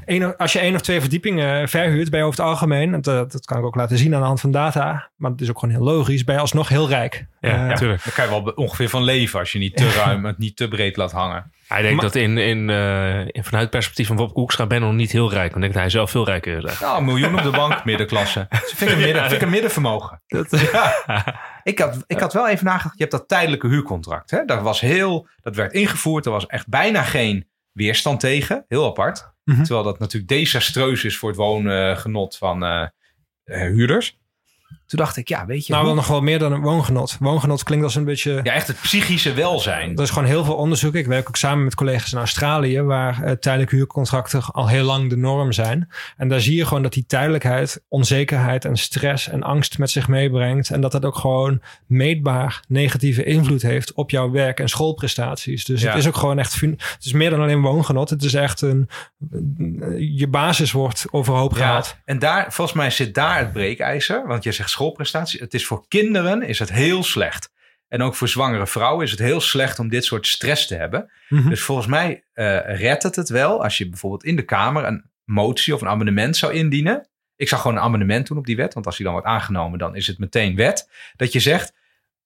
Eén 0.04 0.26
of- 0.26 0.36
als 0.36 0.52
je 0.52 0.58
één 0.58 0.74
of 0.74 0.80
twee 0.80 1.00
verdiepingen 1.00 1.68
verhuurt, 1.68 2.10
ben 2.10 2.18
je 2.20 2.26
over 2.26 2.38
het 2.38 2.48
algemeen, 2.48 2.90
dat, 3.00 3.32
dat 3.32 3.44
kan 3.44 3.58
ik 3.58 3.64
ook 3.64 3.74
laten 3.74 3.98
zien 3.98 4.14
aan 4.14 4.20
de 4.20 4.26
hand 4.26 4.40
van 4.40 4.50
data, 4.50 5.10
maar 5.16 5.30
het 5.30 5.40
is 5.40 5.50
ook 5.50 5.58
gewoon 5.58 5.74
heel 5.74 5.84
logisch, 5.84 6.24
ben 6.24 6.34
je 6.34 6.40
alsnog 6.40 6.68
heel 6.68 6.88
rijk. 6.88 7.26
Ja, 7.40 7.61
ja, 7.68 7.74
tuurlijk. 7.74 8.04
Daar 8.04 8.12
kan 8.14 8.24
je 8.24 8.30
wel 8.30 8.52
ongeveer 8.54 8.88
van 8.88 9.02
leven 9.04 9.38
als 9.38 9.52
je 9.52 9.58
niet 9.58 9.76
te 9.76 9.90
ruim, 9.90 10.24
het 10.24 10.38
niet 10.38 10.56
te 10.56 10.68
breed 10.68 10.96
laat 10.96 11.12
hangen. 11.12 11.52
Hij 11.68 11.80
denkt 11.82 11.96
Maar- 11.96 12.04
dat 12.04 12.14
in, 12.14 12.38
in, 12.38 12.70
eh, 12.70 13.18
in- 13.20 13.44
vanuit 13.44 13.62
het 13.62 13.70
perspectief 13.70 14.06
van 14.06 14.16
Bob 14.16 14.32
Koekstra 14.34 14.66
ben 14.66 14.80
nog 14.80 14.92
niet 14.92 15.12
heel 15.12 15.30
rijk. 15.32 15.50
Dan 15.52 15.60
denk 15.60 15.64
ik 15.64 15.72
dat 15.72 15.80
hij 15.82 15.90
zelf 15.90 16.10
veel 16.10 16.24
rijker 16.24 16.56
is. 16.56 16.64
eigenlijk. 16.64 16.92
Nou, 16.92 16.98
een 16.98 17.04
miljoen 17.04 17.38
op 17.38 17.42
de 17.52 17.58
bank, 17.58 17.84
middenklasse. 17.90 18.46
Dat 18.50 18.72
vind 18.76 18.90
ik 18.90 18.96
een, 18.96 19.02
midden, 19.02 19.22
vind 19.22 19.32
ik 19.34 19.42
een 19.42 19.50
middenvermogen. 19.50 20.22
Ja. 20.72 21.40
Ik, 21.62 21.78
had, 21.78 22.04
ik 22.06 22.18
had 22.18 22.32
wel 22.32 22.48
even 22.48 22.64
nagedacht, 22.64 22.94
je 22.98 23.00
hebt 23.04 23.16
dat 23.16 23.28
tijdelijke 23.28 23.66
huurcontract. 23.68 24.30
Hè? 24.30 24.44
Dat, 24.44 24.62
was 24.62 24.80
heel, 24.80 25.28
dat 25.42 25.56
werd 25.56 25.72
ingevoerd, 25.72 26.26
er 26.26 26.32
was 26.32 26.46
echt 26.46 26.68
bijna 26.68 27.02
geen 27.02 27.48
weerstand 27.72 28.20
tegen. 28.20 28.64
Heel 28.68 28.86
apart. 28.86 29.30
Mhm. 29.44 29.62
Terwijl 29.62 29.84
dat 29.84 29.98
natuurlijk 29.98 30.32
desastreus 30.32 31.04
is 31.04 31.16
voor 31.16 31.28
het 31.28 31.38
woongenot 31.38 32.36
van 32.36 32.64
eh, 32.64 32.82
eh, 33.44 33.60
huurders. 33.60 34.18
Toen 34.92 35.00
dacht 35.00 35.16
ik, 35.16 35.28
ja, 35.28 35.46
weet 35.46 35.66
je, 35.66 35.72
Nou, 35.72 35.84
hoe- 35.84 35.92
wel 35.94 36.02
nog 36.02 36.10
wel 36.10 36.20
meer 36.22 36.38
dan 36.38 36.52
een 36.52 36.60
woongenot. 36.60 37.16
Woongenot 37.20 37.62
klinkt 37.62 37.84
als 37.84 37.94
een 37.94 38.04
beetje... 38.04 38.40
ja, 38.42 38.52
echt 38.52 38.66
het 38.66 38.80
psychische 38.80 39.32
welzijn. 39.34 39.96
Er 39.96 40.02
is 40.02 40.10
gewoon 40.10 40.28
heel 40.28 40.44
veel 40.44 40.54
onderzoek. 40.54 40.94
Ik 40.94 41.06
werk 41.06 41.28
ook 41.28 41.36
samen 41.36 41.64
met 41.64 41.74
collega's 41.74 42.12
in 42.12 42.18
Australië, 42.18 42.82
waar 42.82 43.22
eh, 43.22 43.32
tijdelijke 43.32 43.74
huurcontracten 43.76 44.42
al 44.44 44.68
heel 44.68 44.84
lang 44.84 45.10
de 45.10 45.16
norm 45.16 45.52
zijn. 45.52 45.88
En 46.16 46.28
daar 46.28 46.40
zie 46.40 46.56
je 46.56 46.66
gewoon 46.66 46.82
dat 46.82 46.92
die 46.92 47.04
tijdelijkheid 47.06 47.82
onzekerheid 47.88 48.64
en 48.64 48.76
stress 48.76 49.28
en 49.28 49.42
angst 49.42 49.78
met 49.78 49.90
zich 49.90 50.08
meebrengt. 50.08 50.70
En 50.70 50.80
dat 50.80 50.92
dat 50.92 51.04
ook 51.04 51.16
gewoon 51.16 51.62
meetbaar 51.86 52.60
negatieve 52.68 53.24
invloed 53.24 53.62
heeft 53.62 53.92
op 53.92 54.10
jouw 54.10 54.30
werk- 54.30 54.60
en 54.60 54.68
schoolprestaties. 54.68 55.64
Dus 55.64 55.82
Ja. 55.82 55.88
het 55.88 55.98
is 55.98 56.06
ook 56.06 56.16
gewoon 56.16 56.38
echt, 56.38 56.54
fun- 56.54 56.78
het 56.94 57.04
is 57.04 57.12
meer 57.12 57.30
dan 57.30 57.40
alleen 57.40 57.60
woongenot. 57.60 58.10
Het 58.10 58.22
is 58.22 58.34
echt 58.34 58.60
een, 58.60 58.88
je 60.16 60.26
basis 60.30 60.72
wordt 60.72 61.04
overhoop 61.10 61.52
gehaald. 61.52 61.86
Ja, 61.86 62.02
en 62.04 62.18
daar, 62.18 62.52
volgens 62.52 62.76
mij 62.76 62.90
zit 62.90 63.14
daar 63.14 63.38
het 63.38 63.52
breekijzer. 63.52 64.26
Want 64.26 64.44
je 64.44 64.52
zegt 64.52 64.70
schoolprestatie. 64.82 65.40
Het 65.40 65.54
is 65.54 65.66
voor 65.66 65.84
kinderen 65.88 66.42
is 66.42 66.58
het 66.58 66.72
heel 66.72 67.02
slecht. 67.02 67.50
En 67.88 68.02
ook 68.02 68.14
voor 68.14 68.28
zwangere 68.28 68.66
vrouwen 68.66 69.04
is 69.04 69.10
het 69.10 69.20
heel 69.20 69.40
slecht 69.40 69.78
om 69.78 69.88
dit 69.88 70.04
soort 70.04 70.26
stress 70.26 70.66
te 70.66 70.74
hebben. 70.74 71.10
Mhm. 71.28 71.48
Dus 71.48 71.60
volgens 71.62 71.86
mij 71.86 72.24
eh, 72.32 72.58
redt 72.78 73.02
het 73.02 73.16
het 73.16 73.28
wel 73.28 73.62
als 73.62 73.78
je 73.78 73.88
bijvoorbeeld 73.88 74.24
in 74.24 74.36
de 74.36 74.44
Kamer 74.44 74.84
een 74.84 75.10
motie 75.24 75.74
of 75.74 75.80
een 75.80 75.88
amendement 75.88 76.36
zou 76.36 76.52
indienen. 76.52 77.08
Ik 77.36 77.48
zou 77.48 77.60
gewoon 77.60 77.76
een 77.76 77.82
amendement 77.82 78.26
doen 78.26 78.38
op 78.38 78.46
die 78.46 78.56
wet. 78.56 78.74
Want 78.74 78.86
als 78.86 78.96
die 78.96 79.04
dan 79.04 79.14
wordt 79.14 79.28
aangenomen, 79.28 79.78
dan 79.78 79.96
is 79.96 80.06
het 80.06 80.18
meteen 80.18 80.56
wet. 80.56 80.90
Dat 81.16 81.32
je 81.32 81.40
zegt, 81.40 81.72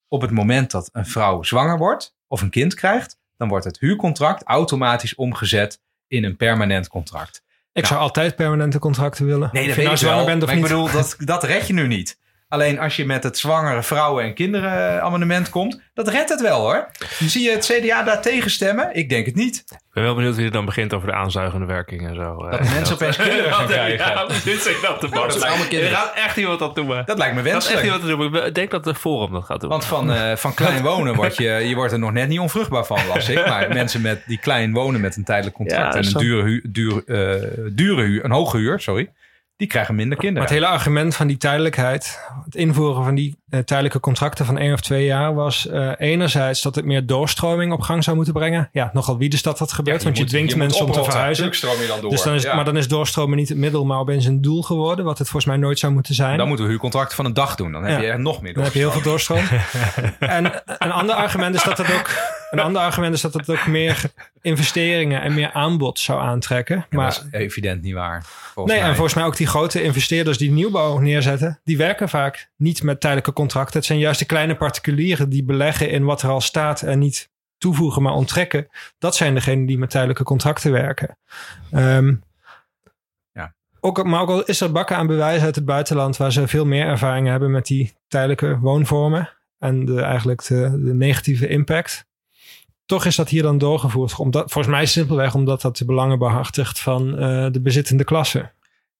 op 0.09 0.20
het 0.20 0.31
moment 0.31 0.70
dat 0.70 0.89
een 0.93 1.07
vrouw 1.07 1.43
zwanger 1.43 1.78
wordt 1.78 2.16
of 2.27 2.43
een 2.43 2.51
kind 2.51 2.74
krijgt, 2.74 3.19
dan 3.37 3.49
wordt 3.49 3.65
het 3.65 3.78
huurcontract 3.78 4.43
automatisch 4.45 5.15
omgezet 5.15 5.81
in 6.07 6.24
een 6.24 6.37
permanent 6.37 6.89
contract. 6.89 7.45
Ik 7.73 7.87
zou 7.87 8.01
altijd 8.01 8.37
permanente 8.37 8.78
contracten 8.78 9.27
willen. 9.27 9.51
Nee, 9.53 9.62
of 9.62 9.69
dat 9.69 9.69
je 9.69 9.74
weet 9.74 9.77
nou 9.77 9.91
ik 9.93 9.97
zwanger 9.97 10.16
wel. 10.16 10.27
bent 10.27 10.43
of 10.43 10.49
maar 10.49 10.57
ik 10.57 10.62
niet. 10.62 10.73
bedoel, 10.73 10.91
dat, 10.91 11.16
dat 11.35 11.45
red 11.45 11.66
je 11.66 11.73
nu 11.73 11.87
niet. 11.87 12.19
Alleen 12.48 12.78
als 12.78 12.97
je 12.97 13.05
met 13.06 13.23
het 13.23 13.39
zwangere 13.39 13.82
vrouwen- 13.82 14.24
en 14.24 14.35
kinderen 14.35 15.02
amendement 15.02 15.48
komt, 15.51 15.81
dat 15.94 16.09
redt 16.09 16.28
het 16.28 16.40
wel 16.40 16.60
hoor. 16.60 16.89
Zie 17.18 17.43
je 17.43 17.51
het 17.51 17.66
CDA 17.66 18.02
daar 18.02 18.23
tegen 18.23 18.51
stemmen? 18.51 18.90
Ik 18.94 19.09
denk 19.09 19.27
het 19.27 19.35
niet. 19.35 19.64
Ik 19.68 19.78
ben 19.93 20.02
wel 20.02 20.14
benieuwd 20.14 20.36
wie 20.36 20.44
er 20.44 20.51
dan 20.52 20.64
begint 20.64 20.94
over 20.94 21.09
de 21.09 21.14
aanzuigende 21.14 21.66
werking 21.66 22.09
en 22.09 22.14
zo. 22.14 22.44
eh. 22.44 22.51
Dat 22.51 22.60
mensen 22.60 22.94
opeens 22.94 23.16
kinderen 23.27 23.52
gaan 23.52 23.66
krijgen. 23.66 24.06
Ja, 24.06 24.27
dit 24.44 24.66
ik 24.66 24.78
dat 24.82 25.01
te 25.01 25.09
dat 25.09 25.32
zijn 25.40 25.82
Er 25.82 25.90
gaat 25.90 26.12
echt 26.14 26.36
iemand 26.36 26.59
dat 26.59 26.74
doen. 26.74 27.02
Dat 27.05 27.18
lijkt 27.18 27.35
me 27.35 27.43
Dat 27.43 27.62
is 27.62 27.70
echt 27.70 27.81
wenselijk. 27.81 27.82
iemand 27.85 28.02
te 28.31 28.31
doen. 28.39 28.47
Ik 28.47 28.55
denk 28.55 28.70
dat 28.70 28.85
de 28.85 28.94
Forum 28.94 29.32
dat 29.32 29.44
gaat 29.44 29.60
doen. 29.60 29.70
Want 29.70 29.85
van, 29.85 30.12
eh, 30.12 30.36
van 30.36 30.55
klein 30.55 30.82
wonen 30.82 31.14
word 31.14 31.36
je, 31.36 31.44
je 31.51 31.74
wordt 31.74 31.93
er 31.93 31.98
nog 31.98 32.12
net 32.12 32.28
niet 32.28 32.39
onvruchtbaar 32.40 32.85
van, 32.86 32.98
las 33.14 33.28
ik. 33.28 33.47
Maar 33.47 33.68
mensen 33.68 34.01
met, 34.01 34.23
die 34.27 34.39
klein 34.39 34.73
wonen 34.73 35.01
met 35.01 35.16
een 35.16 35.24
tijdelijk 35.24 35.56
contract 35.56 35.94
Ja, 35.94 36.01
en 36.01 36.06
een 36.06 36.12
dure, 36.12 36.43
huur, 36.43 36.62
duur, 36.68 37.02
eh, 37.06 37.48
dure 37.73 38.02
huur, 38.02 38.24
een 38.24 38.31
hoge 38.31 38.56
huur, 38.56 38.81
sorry, 38.81 39.10
die 39.57 39.69
krijgen 39.69 39.95
minder 39.95 40.16
Maar 40.16 40.24
kinderen. 40.24 40.49
het 40.49 40.59
hele 40.59 40.73
argument 40.73 41.15
van 41.15 41.27
die 41.27 41.37
tijdelijkheid, 41.37 42.20
het 42.45 42.55
invoeren 42.55 43.05
van 43.05 43.15
die 43.15 43.37
eh, 43.48 43.60
tijdelijke 43.60 44.01
contracten 44.01 44.47
van 44.47 44.59
één 44.59 44.73
of 44.73 44.81
twee 44.81 45.05
jaar, 45.05 45.35
was 45.35 45.68
eh, 45.68 45.90
enerzijds 45.98 46.62
dat 46.62 46.74
het 46.74 46.85
meer 46.85 47.06
doorstroming 47.06 47.73
op 47.73 47.81
gang 47.81 48.05
zou 48.05 48.16
moeten 48.16 48.35
brengen. 48.35 48.68
Ja, 48.73 48.90
nogal 48.93 49.18
wie 49.18 49.32
is 49.32 49.43
dat 49.43 49.59
dat 49.59 49.73
gebeurt, 49.73 50.02
want 50.02 50.18
je, 50.18 50.24
dwingt 50.24 50.56
mensen 50.56 50.85
om 50.85 50.93
te 50.93 51.05
verhuizen. 51.05 51.55
stroom 51.55 51.81
je 51.81 51.86
dan 51.86 52.01
door. 52.01 52.10
Dus 52.10 52.23
dan 52.23 52.35
is, 52.35 52.43
Ja. 52.43 52.55
Maar 52.55 52.64
dan 52.64 52.77
is 52.77 52.89
doorstromen 52.89 53.36
niet 53.36 53.48
het 53.48 53.59
middel, 53.59 53.85
maar 53.85 53.98
opeens 53.98 54.24
een 54.24 54.43
doel 54.43 54.62
geworden, 54.62 55.05
wat 55.05 55.18
het 55.18 55.28
volgens 55.28 55.52
mij 55.52 55.56
nooit 55.62 55.78
zou 55.78 55.93
moeten 55.93 56.14
zijn. 56.14 56.39
Dan 56.39 56.47
moeten 56.47 56.64
we 56.64 56.70
huurcontracten 56.70 57.16
van 57.16 57.24
een 57.24 57.35
dag 57.35 57.55
doen. 57.55 57.73
Dan 57.73 57.85
heb 57.85 57.98
Ja. 57.98 58.05
je 58.05 58.10
er 58.12 58.20
nog 58.20 58.43
meer 58.43 58.55
Dan 58.55 58.62
heb 58.62 58.73
je 58.73 58.78
heel 58.78 58.90
veel 58.90 59.02
doorstroom. 59.02 59.44
en 60.18 60.62
een 60.78 60.93
ander 60.93 61.14
argument 61.14 61.55
is 61.55 61.62
dat 61.62 61.78
het 61.78 61.93
ook, 61.94 62.10
een 62.51 62.60
ander 62.60 62.82
argument 62.82 63.14
is 63.14 63.20
dat 63.20 63.35
het 63.35 63.51
ook 63.51 63.66
meer 63.66 64.02
investeringen 64.43 65.23
en 65.23 65.35
meer 65.35 65.52
aanbod 65.52 65.98
zou 65.98 66.20
aantrekken. 66.20 66.86
Maar 66.90 67.05
dat 67.06 67.27
is 67.31 67.39
evident 67.40 67.82
niet 67.82 67.94
waar. 67.94 68.24
Nee, 68.55 68.66
mij. 68.66 68.81
en 68.81 68.94
volgens 68.94 69.14
mij 69.14 69.24
ook 69.24 69.36
die 69.36 69.47
grote 69.47 69.82
investeerders 69.82 70.39
die 70.39 70.51
nieuwbouw 70.51 70.98
neerzetten, 70.98 71.60
die 71.64 71.77
werken 71.77 72.09
vaak 72.09 72.48
niet 72.56 72.82
met 72.82 73.01
tijdelijke 73.01 73.32
contracten. 73.37 73.77
Het 73.77 73.85
zijn 73.85 73.99
juist 73.99 74.19
de 74.19 74.25
kleine 74.25 74.57
particulieren 74.57 75.29
die 75.29 75.45
beleggen 75.45 75.91
in 75.91 76.05
wat 76.05 76.23
er 76.23 76.31
al 76.31 76.41
staat 76.41 76.83
en 76.83 76.99
niet 76.99 77.31
toevoegen, 77.59 78.03
maar 78.03 78.13
onttrekken. 78.13 78.69
Dat 78.99 79.17
zijn 79.17 79.35
degenen 79.35 79.67
die 79.67 79.79
met 79.79 79.91
tijdelijke 79.91 80.23
contracten 80.25 80.73
werken. 80.73 81.19
Ehm, 81.71 82.15
Ja. 83.33 83.55
Ook, 83.81 84.05
maar 84.05 84.21
ook 84.21 84.29
al 84.29 84.45
is 84.45 84.61
er 84.61 84.73
bakken 84.73 84.97
aan 84.97 85.07
bewijs 85.07 85.43
uit 85.43 85.55
het 85.55 85.65
buitenland 85.65 86.17
waar 86.17 86.33
ze 86.33 86.49
veel 86.49 86.67
meer 86.67 86.87
ervaring 86.87 87.27
hebben 87.27 87.51
met 87.51 87.67
die 87.67 87.95
tijdelijke 88.09 88.59
woonvormen 88.59 89.29
en 89.59 89.85
de, 89.85 90.01
eigenlijk 90.01 90.47
de, 90.47 90.83
de 90.85 90.95
negatieve 90.95 91.49
impact. 91.49 92.07
Toch 92.87 93.05
is 93.05 93.17
dat 93.17 93.29
hier 93.29 93.43
dan 93.43 93.59
doorgevoerd. 93.59 94.17
Omdat, 94.17 94.53
volgens 94.53 94.75
mij 94.75 94.87
simpelweg 94.87 95.35
omdat 95.35 95.61
dat 95.61 95.77
de 95.77 95.85
belangen 95.85 96.19
behartigt 96.19 96.81
van 96.81 97.19
eh, 97.19 97.47
de 97.51 97.61
bezittende 97.61 98.05
klasse. 98.05 98.53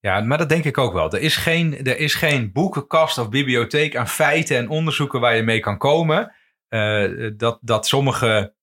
Ja, 0.07 0.21
maar 0.21 0.39
dat 0.39 0.49
denk 0.49 0.65
ik 0.65 0.79
ook 0.79 0.93
wel. 0.93 1.13
Er 1.13 1.21
is, 1.21 1.37
geen, 1.37 1.85
er 1.87 1.99
is 1.99 2.15
geen 2.15 2.53
boekenkast 2.53 3.19
of 3.19 3.29
bibliotheek 3.29 3.97
aan 3.97 4.09
feiten 4.09 4.57
en 4.57 4.69
onderzoeken 4.69 5.21
waar 5.21 5.37
je 5.37 5.43
mee 5.43 5.61
kan 5.61 5.79
komen. 5.79 6.33
eh, 6.69 7.31
dat, 7.37 7.59
dat 7.61 7.87
sommige 7.87 8.55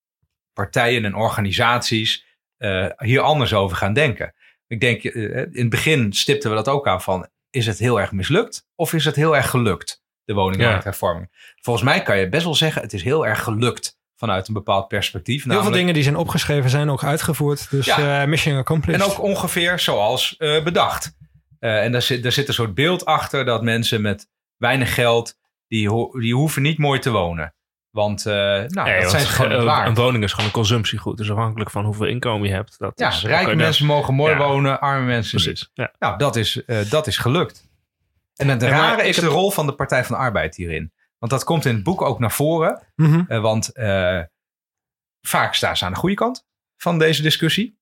partijen 0.54 1.06
en 1.06 1.16
organisaties 1.16 2.26
eh, 2.58 2.86
hier 2.98 3.22
anders 3.22 3.54
over 3.54 3.78
gaan 3.78 3.94
denken. 3.94 4.34
Ik 4.68 4.80
denk, 4.80 5.04
eh, 5.04 5.38
in 5.38 5.50
het 5.54 5.70
begin 5.70 6.14
stipten 6.14 6.50
we 6.50 6.56
dat 6.56 6.68
ook 6.68 6.88
aan 6.88 7.02
van, 7.02 7.28
is 7.50 7.66
het 7.66 7.80
heel 7.80 8.00
erg 8.00 8.12
mislukt 8.12 8.68
of 8.76 8.94
is 8.94 9.06
het 9.06 9.16
heel 9.16 9.36
erg 9.36 9.50
gelukt, 9.50 10.04
de 10.26 10.34
woningmarkthervorming? 10.34 11.56
Volgens 11.62 11.86
mij 11.86 12.02
kan 12.02 12.18
je 12.18 12.30
best 12.30 12.44
wel 12.44 12.56
zeggen, 12.56 12.82
het 12.82 12.94
is 12.94 13.04
heel 13.04 13.28
erg 13.28 13.44
gelukt 13.44 13.98
vanuit 14.16 14.48
een 14.48 14.54
bepaald 14.54 14.88
perspectief. 14.88 15.44
Heel 15.44 15.62
veel 15.62 15.72
dingen 15.72 15.94
die 15.94 16.04
zijn 16.04 16.16
opgeschreven 16.16 16.70
zijn 16.70 16.90
ook 16.90 17.04
uitgevoerd. 17.04 17.70
Dus 17.70 17.86
Ja. 17.86 18.26
mission 18.26 18.58
accomplished. 18.58 19.02
En 19.02 19.08
ook 19.08 19.22
ongeveer 19.22 19.80
zoals 19.80 20.36
bedacht. 20.38 21.16
Eh, 21.64 21.84
en 21.84 21.92
daar 21.92 22.02
zit, 22.02 22.24
daar 22.24 22.32
zit 22.32 22.48
een 22.48 22.54
soort 22.54 22.74
beeld 22.74 23.06
achter 23.06 23.46
dat 23.46 23.64
mensen 23.64 24.02
met 24.02 24.28
weinig 24.58 24.94
geld, 24.94 25.38
die, 25.68 25.90
ho- 25.90 26.20
die 26.20 26.34
hoeven 26.36 26.62
niet 26.62 26.78
mooi 26.78 27.00
te 27.00 27.10
wonen. 27.12 27.54
Want 27.90 28.26
eh, 28.26 28.34
nou, 28.34 28.68
Nee, 28.90 29.02
dat 29.02 29.10
zijn 29.10 29.22
ze 29.26 29.28
gewoon 29.32 29.52
niet 29.52 29.60
een- 29.60 29.66
waard. 29.66 29.88
Een 29.88 29.94
woning 29.96 30.24
is 30.24 30.32
gewoon 30.32 30.46
een 30.46 30.52
consumptiegoed. 30.52 31.18
Dus 31.18 31.32
afhankelijk 31.32 31.70
van 31.72 31.86
hoeveel 31.86 32.06
inkomen 32.06 32.48
je 32.48 32.54
hebt. 32.54 32.80
Dat 32.80 32.92
ja, 33.00 33.08
is, 33.08 33.24
rijke 33.24 33.56
mensen 33.56 33.86
mogen 33.86 34.14
mooi 34.14 34.32
Ja. 34.34 34.38
wonen, 34.38 34.80
arme 34.82 35.06
mensen 35.06 35.36
niet. 35.38 35.46
Precies. 35.46 35.70
Ja. 35.74 35.92
Nou, 36.00 36.18
dat 36.18 36.36
is, 36.36 36.66
eh, 36.66 36.90
dat 36.90 37.08
is 37.08 37.18
gelukt. 37.18 37.68
En 38.36 38.48
het 38.48 38.62
maar 38.62 38.70
rare 38.70 39.04
is 39.08 39.16
heb- 39.16 39.26
de 39.26 39.32
rol 39.32 39.52
van 39.52 39.66
de 39.66 39.74
Partij 39.74 40.06
van 40.06 40.16
de 40.16 40.22
Arbeid 40.22 40.56
hierin. 40.56 40.92
Want 41.20 41.32
dat 41.32 41.44
komt 41.44 41.66
in 41.66 41.76
het 41.76 41.84
boek 41.84 42.02
ook 42.02 42.20
naar 42.20 42.32
voren. 42.32 42.82
Mhm. 42.96 43.42
Want 43.42 43.72
vaak 45.22 45.54
staan 45.54 45.78
ze 45.78 45.86
aan 45.86 45.94
de 45.94 46.00
goede 46.00 46.16
kant 46.16 46.46
van 46.78 47.00
deze 47.00 47.22
discussie. 47.22 47.78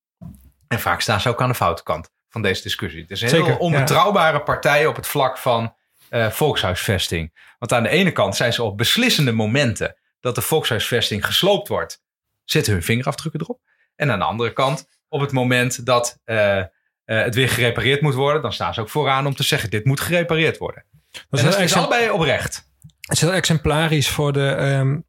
En 0.67 0.79
vaak 0.79 1.01
staan 1.01 1.21
ze 1.21 1.29
ook 1.29 1.41
aan 1.41 1.49
de 1.49 1.55
foute 1.55 1.83
kant 1.83 2.11
van 2.31 2.41
deze 2.41 2.61
discussie. 2.61 3.01
Het 3.01 3.11
is 3.11 3.21
een 3.21 3.29
Zeker, 3.29 3.45
heel 3.45 3.57
onbetrouwbare 3.57 4.41
partij 4.41 4.85
op 4.85 4.95
het 4.95 5.07
vlak 5.07 5.37
van 5.37 5.75
eh, 6.09 6.29
volkshuisvesting. 6.29 7.55
Want 7.59 7.73
aan 7.73 7.83
de 7.83 7.89
ene 7.89 8.11
kant 8.11 8.35
zijn 8.35 8.53
ze 8.53 8.63
op 8.63 8.77
beslissende 8.77 9.31
momenten 9.31 9.95
dat 10.19 10.35
de 10.35 10.41
volkshuisvesting 10.41 11.25
gesloopt 11.25 11.67
wordt, 11.67 12.03
zetten 12.43 12.73
hun 12.73 12.83
vingerafdrukken 12.83 13.41
erop. 13.41 13.61
En 13.95 14.11
aan 14.11 14.19
de 14.19 14.25
andere 14.25 14.53
kant, 14.53 14.87
op 15.07 15.21
het 15.21 15.31
moment 15.31 15.85
dat 15.85 16.19
eh, 16.23 16.57
eh, 16.57 16.67
het 17.05 17.35
weer 17.35 17.49
gerepareerd 17.49 18.01
moet 18.01 18.13
worden, 18.13 18.41
dan 18.41 18.53
staan 18.53 18.73
ze 18.73 18.81
ook 18.81 18.89
vooraan 18.89 19.25
om 19.25 19.35
te 19.35 19.43
zeggen: 19.43 19.69
dit 19.69 19.85
moet 19.85 19.99
gerepareerd 19.99 20.57
worden. 20.57 20.85
Dat 21.11 21.39
en 21.39 21.47
is, 21.47 21.53
dat 21.53 21.63
is 21.63 21.75
allebei 21.75 22.09
oprecht. 22.09 22.69
het 23.01 23.15
is 23.15 23.21
heel 23.21 23.33
exemplarisch 23.33 24.09
voor 24.09 24.33
de 24.33 24.47
ehm, 24.47 24.99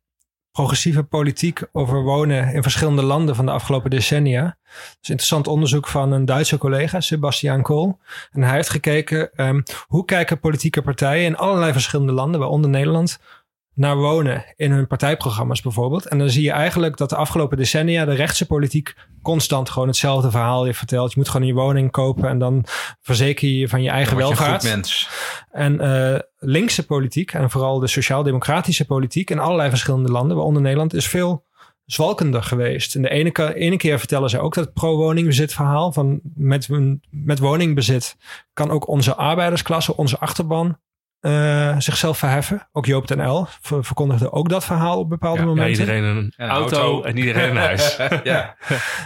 progressieve 0.53 1.03
politiek 1.03 1.62
over 1.73 2.03
wonen 2.03 2.55
in 2.55 2.62
verschillende 2.62 3.03
landen 3.03 3.37
van 3.37 3.47
de 3.47 3.53
afgelopen 3.53 3.91
decennia. 3.91 4.45
Een 4.45 4.53
interessant 5.01 5.47
onderzoek 5.47 5.89
van 5.89 6.12
een 6.12 6.24
Duitse 6.24 6.59
collega, 6.59 7.01
Sebastian 7.01 7.62
Kool. 7.62 7.99
En 8.33 8.43
hij 8.43 8.55
heeft 8.55 8.70
gekeken 8.70 9.33
ehm, 9.35 9.61
hoe 9.87 10.05
kijken 10.05 10.41
politieke 10.41 10.83
partijen 10.83 11.24
in 11.24 11.37
allerlei 11.37 11.73
verschillende 11.73 12.12
landen, 12.12 12.41
waaronder 12.41 12.70
Nederland, 12.70 13.19
naar 13.74 13.97
wonen 13.97 14.44
in 14.57 14.70
hun 14.70 14.86
partijprogramma's 14.86 15.61
bijvoorbeeld. 15.61 16.07
En 16.07 16.19
dan 16.19 16.31
zie 16.31 16.43
je 16.43 16.51
eigenlijk 16.51 16.97
dat 16.97 17.09
de 17.09 17.16
afgelopen 17.16 17.57
decennia 17.57 18.05
de 18.05 18.15
rechtse 18.15 18.47
politiek 18.47 18.94
constant 19.23 19.70
gewoon 19.70 19.89
hetzelfde 19.89 20.31
verhaal 20.31 20.66
je 20.66 20.74
vertelt. 20.74 21.12
Je 21.12 21.19
moet 21.19 21.28
gewoon 21.28 21.47
je 21.47 21.53
woning 21.53 21.90
kopen 21.90 22.28
en 22.28 22.39
dan 22.39 22.65
verzeker 23.01 23.49
je 23.49 23.59
je 23.59 23.69
van 23.69 23.82
je 23.82 23.90
eigen 23.90 24.19
Dan 24.19 24.28
je 24.28 24.35
welvaart. 24.35 24.62
goed 24.62 24.70
mens. 24.70 25.09
En 25.51 25.81
eh, 25.81 26.20
linkse 26.39 26.86
politiek 26.86 27.32
en 27.32 27.51
vooral 27.51 27.78
de 27.78 27.86
sociaal-democratische 27.86 28.85
politiek 28.85 29.31
in 29.31 29.39
allerlei 29.39 29.69
verschillende 29.69 30.11
landen, 30.11 30.36
waaronder 30.36 30.62
Nederland, 30.62 30.94
is 30.94 31.09
veel 31.09 31.44
zwalkender 31.85 32.43
geweest. 32.43 32.94
En 32.94 33.03
de 33.03 33.11
ene, 33.11 33.55
ene 33.55 33.77
keer 33.77 33.99
vertellen 33.99 34.31
ze 34.31 34.39
ook 34.39 34.55
dat 34.55 34.73
pro-woningbezit 34.73 35.53
verhaal 35.53 35.93
van 35.93 36.20
met, 36.35 36.69
met 37.11 37.39
woningbezit 37.39 38.16
kan 38.53 38.70
ook 38.70 38.89
onze 38.89 39.15
arbeidersklasse, 39.15 39.97
onze 39.97 40.19
achterban 40.19 40.78
eh, 41.23 41.74
zichzelf 41.78 42.19
verheffen. 42.19 42.69
Ook 42.73 42.86
Joop 42.86 43.07
den 43.07 43.28
L 43.28 43.47
ver- 43.61 43.85
verkondigde 43.85 44.32
ook 44.32 44.49
dat 44.49 44.65
verhaal 44.65 44.99
op 44.99 45.09
bepaalde 45.09 45.39
Ja, 45.40 45.44
ja, 45.44 45.51
Ja, 45.51 45.57
momenten. 45.57 45.81
iedereen 45.85 46.32
een 46.36 46.49
auto, 46.49 46.77
auto. 46.77 47.03
en 47.03 47.16
iedereen 47.16 47.51
een 47.51 47.57
huis. 47.57 47.97
ja. 47.97 48.20
Ja. 48.23 48.57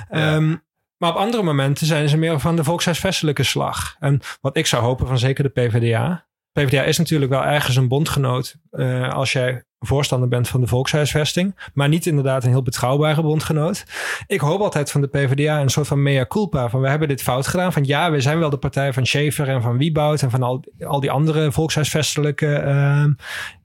Ehm, 0.09 0.57
maar 0.97 1.11
op 1.11 1.17
andere 1.17 1.43
momenten 1.43 1.87
zijn 1.87 2.09
ze 2.09 2.17
meer 2.17 2.41
van 2.41 2.57
de 2.57 2.65
volkshuisvestelijke 2.65 3.43
slag. 3.43 3.97
En 3.99 4.21
wat 4.41 4.57
ik 4.57 4.67
zou 4.67 4.83
hopen 4.83 5.07
van 5.07 5.19
zeker 5.19 5.45
de 5.45 5.51
PvdA. 5.51 6.27
PvdA 6.53 6.83
is 6.83 6.99
natuurlijk 6.99 7.31
wel 7.31 7.45
ergens 7.45 7.77
een 7.77 7.89
bondgenoot. 7.89 8.57
eh, 8.71 9.09
als 9.13 9.33
jij 9.33 9.65
voorstander 9.79 10.29
bent 10.29 10.49
van 10.49 10.61
de 10.61 10.67
volkshuisvesting. 10.67 11.71
Maar 11.75 11.89
niet 11.89 12.07
inderdaad 12.07 12.45
een 12.45 12.51
heel 12.51 12.63
betrouwbare 12.63 13.23
bondgenoot. 13.23 13.85
Ik 14.27 14.41
hoop 14.41 14.61
altijd 14.61 14.91
van 14.91 15.01
de 15.01 15.07
PvdA 15.07 15.61
een 15.61 15.71
soort 15.71 15.87
van 15.87 16.03
mea 16.03 16.27
culpa. 16.27 16.69
Van 16.69 16.81
we 16.81 16.89
hebben 16.89 17.09
dit 17.09 17.23
fout 17.23 17.47
gedaan. 17.47 17.73
Van 17.73 17.85
ja, 17.85 18.11
we 18.11 18.21
zijn 18.21 18.39
wel 18.39 18.51
de 18.51 18.57
partij 18.57 18.93
van 18.93 19.07
Schaefer 19.07 19.49
en 19.49 19.63
van 19.63 19.79
Wieboud. 19.79 20.23
En 20.23 20.31
van 20.31 20.43
al, 20.43 20.65
al 20.81 21.01
die 21.01 21.11
andere 21.11 21.53
volkshuisvestelijke 21.53 22.63
uh, 22.67 23.05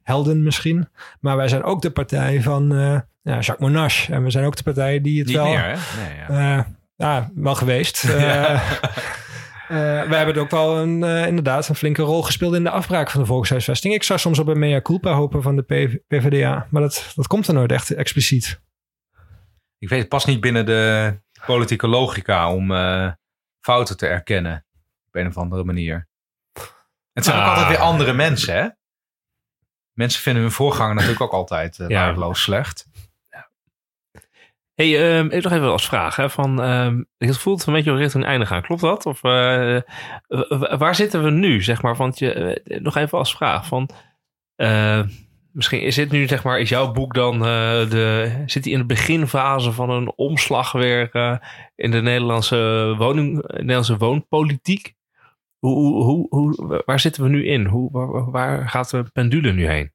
helden 0.04 0.44
misschien. 0.44 0.90
Maar 1.20 1.38
wij 1.38 1.48
zijn 1.48 1.64
ook 1.64 1.82
de 1.82 1.92
partij 1.92 2.42
van 2.42 2.74
uh, 2.74 3.00
ja, 3.22 3.40
Jacques 3.40 3.58
Monash. 3.58 4.10
En 4.10 4.24
we 4.24 4.30
zijn 4.30 4.46
ook 4.46 4.56
de 4.56 4.64
partij 4.64 5.02
die 5.02 5.20
het 5.20 5.28
Niet 5.28 5.36
wel... 5.36 5.46
meer, 5.46 5.64
hè? 5.64 5.76
Nee, 6.04 6.38
ja. 6.40 6.58
Uh, 6.58 6.64
ja, 6.96 7.30
wel 7.36 7.56
geweest. 7.56 8.04
Uh, 8.10 8.20
Uh, 8.22 8.62
we 10.07 10.15
hebben 10.15 10.38
ook 10.38 10.49
wel 10.49 10.77
een, 10.77 11.02
uh, 11.02 11.27
inderdaad 11.27 11.68
een 11.68 11.76
flinke 11.76 12.02
rol 12.02 12.23
gespeeld 12.23 12.53
in 12.53 12.64
de 12.64 12.69
afbraak 12.69 13.10
van 13.10 13.22
de 13.22 13.27
volkshuisvesting. 13.27 13.93
Ik 13.93 14.03
zou 14.03 14.19
soms 14.19 14.39
op 14.39 14.48
een 14.48 14.60
mea 14.60 14.81
culpa 14.81 15.11
hopen 15.11 15.41
van 15.41 15.56
de 15.56 15.61
PV 15.61 15.95
PvdA, 16.07 16.68
maar 16.69 16.81
dat, 16.81 17.11
dat 17.15 17.27
komt 17.27 17.48
er 17.48 17.53
nooit 17.53 17.72
echt 17.72 17.91
expliciet. 17.91 18.61
Ik 19.77 19.89
weet, 19.89 19.99
het 19.99 20.10
past 20.10 20.27
niet 20.27 20.41
binnen 20.41 20.65
de 20.65 21.14
politieke 21.45 21.88
logica 21.88 22.53
om 22.53 22.72
uh, 22.72 23.11
fouten 23.60 23.98
te 23.98 24.07
erkennen 24.07 24.65
op 25.07 25.15
een 25.15 25.27
of 25.27 25.38
andere 25.38 25.64
manier. 25.64 26.07
Het 27.14 27.26
zijn 27.26 27.38
ah. 27.38 27.43
ook 27.43 27.49
altijd 27.49 27.68
weer 27.68 27.77
andere 27.77 28.14
mensen, 28.14 28.56
hè? 28.56 28.69
Mensen 29.93 30.22
vinden 30.22 30.41
hun 30.41 30.52
voorganger 30.52 30.95
natuurlijk 30.95 31.22
ook 31.22 31.31
altijd 31.31 31.77
uh, 31.77 31.88
ja. 31.88 32.03
waardeloos 32.03 32.41
slecht. 32.41 32.85
Hey, 34.76 35.18
um, 35.18 35.30
ik 35.30 35.43
nog 35.43 35.53
even 35.53 35.72
als 35.72 35.88
vraag. 35.88 36.15
Hè, 36.15 36.30
van, 36.30 36.64
um, 36.64 37.07
het 37.18 37.38
voelt 37.38 37.65
een 37.65 37.73
beetje 37.73 37.95
richting 37.95 38.26
einde 38.26 38.45
gaan. 38.45 38.61
Klopt 38.61 38.81
dat? 38.81 39.06
Of 39.06 39.23
uh, 39.23 39.81
waar 40.77 40.95
zitten 40.95 41.23
we 41.23 41.30
nu? 41.30 41.61
Zeg 41.61 41.81
maar, 41.81 41.95
want 41.95 42.19
je, 42.19 42.60
uh, 42.64 42.80
nog 42.80 42.95
even 42.95 43.18
als 43.18 43.35
vraag. 43.35 43.65
Van, 43.65 43.89
uh, 44.56 45.02
misschien 45.52 45.81
is 45.81 45.95
dit 45.95 46.11
nu, 46.11 46.27
zeg 46.27 46.43
maar, 46.43 46.60
is 46.60 46.69
jouw 46.69 46.91
boek 46.91 47.14
dan 47.14 47.39
de, 47.39 48.43
zit 48.45 48.64
hij 48.64 48.73
in 48.73 48.80
de 48.80 48.85
beginfase 48.85 49.72
van 49.72 49.89
een 49.89 50.11
omslag 50.15 50.72
weer 50.72 51.10
in 51.76 51.91
de 51.91 52.02
Nederlandse, 52.02 52.93
woning, 52.98 53.48
Nederlandse 53.48 53.98
woonpolitiek? 53.98 54.93
Hoe, 55.60 56.03
hoe, 56.03 56.27
hoe, 56.30 56.81
waar 56.85 56.99
zitten 56.99 57.23
we 57.23 57.30
nu 57.30 57.45
in? 57.45 57.65
Hoe, 57.65 57.91
waar, 57.91 58.31
waar 58.31 58.69
gaat 58.69 58.89
de 58.89 59.03
pendule 59.14 59.53
nu 59.53 59.68
heen? 59.68 59.91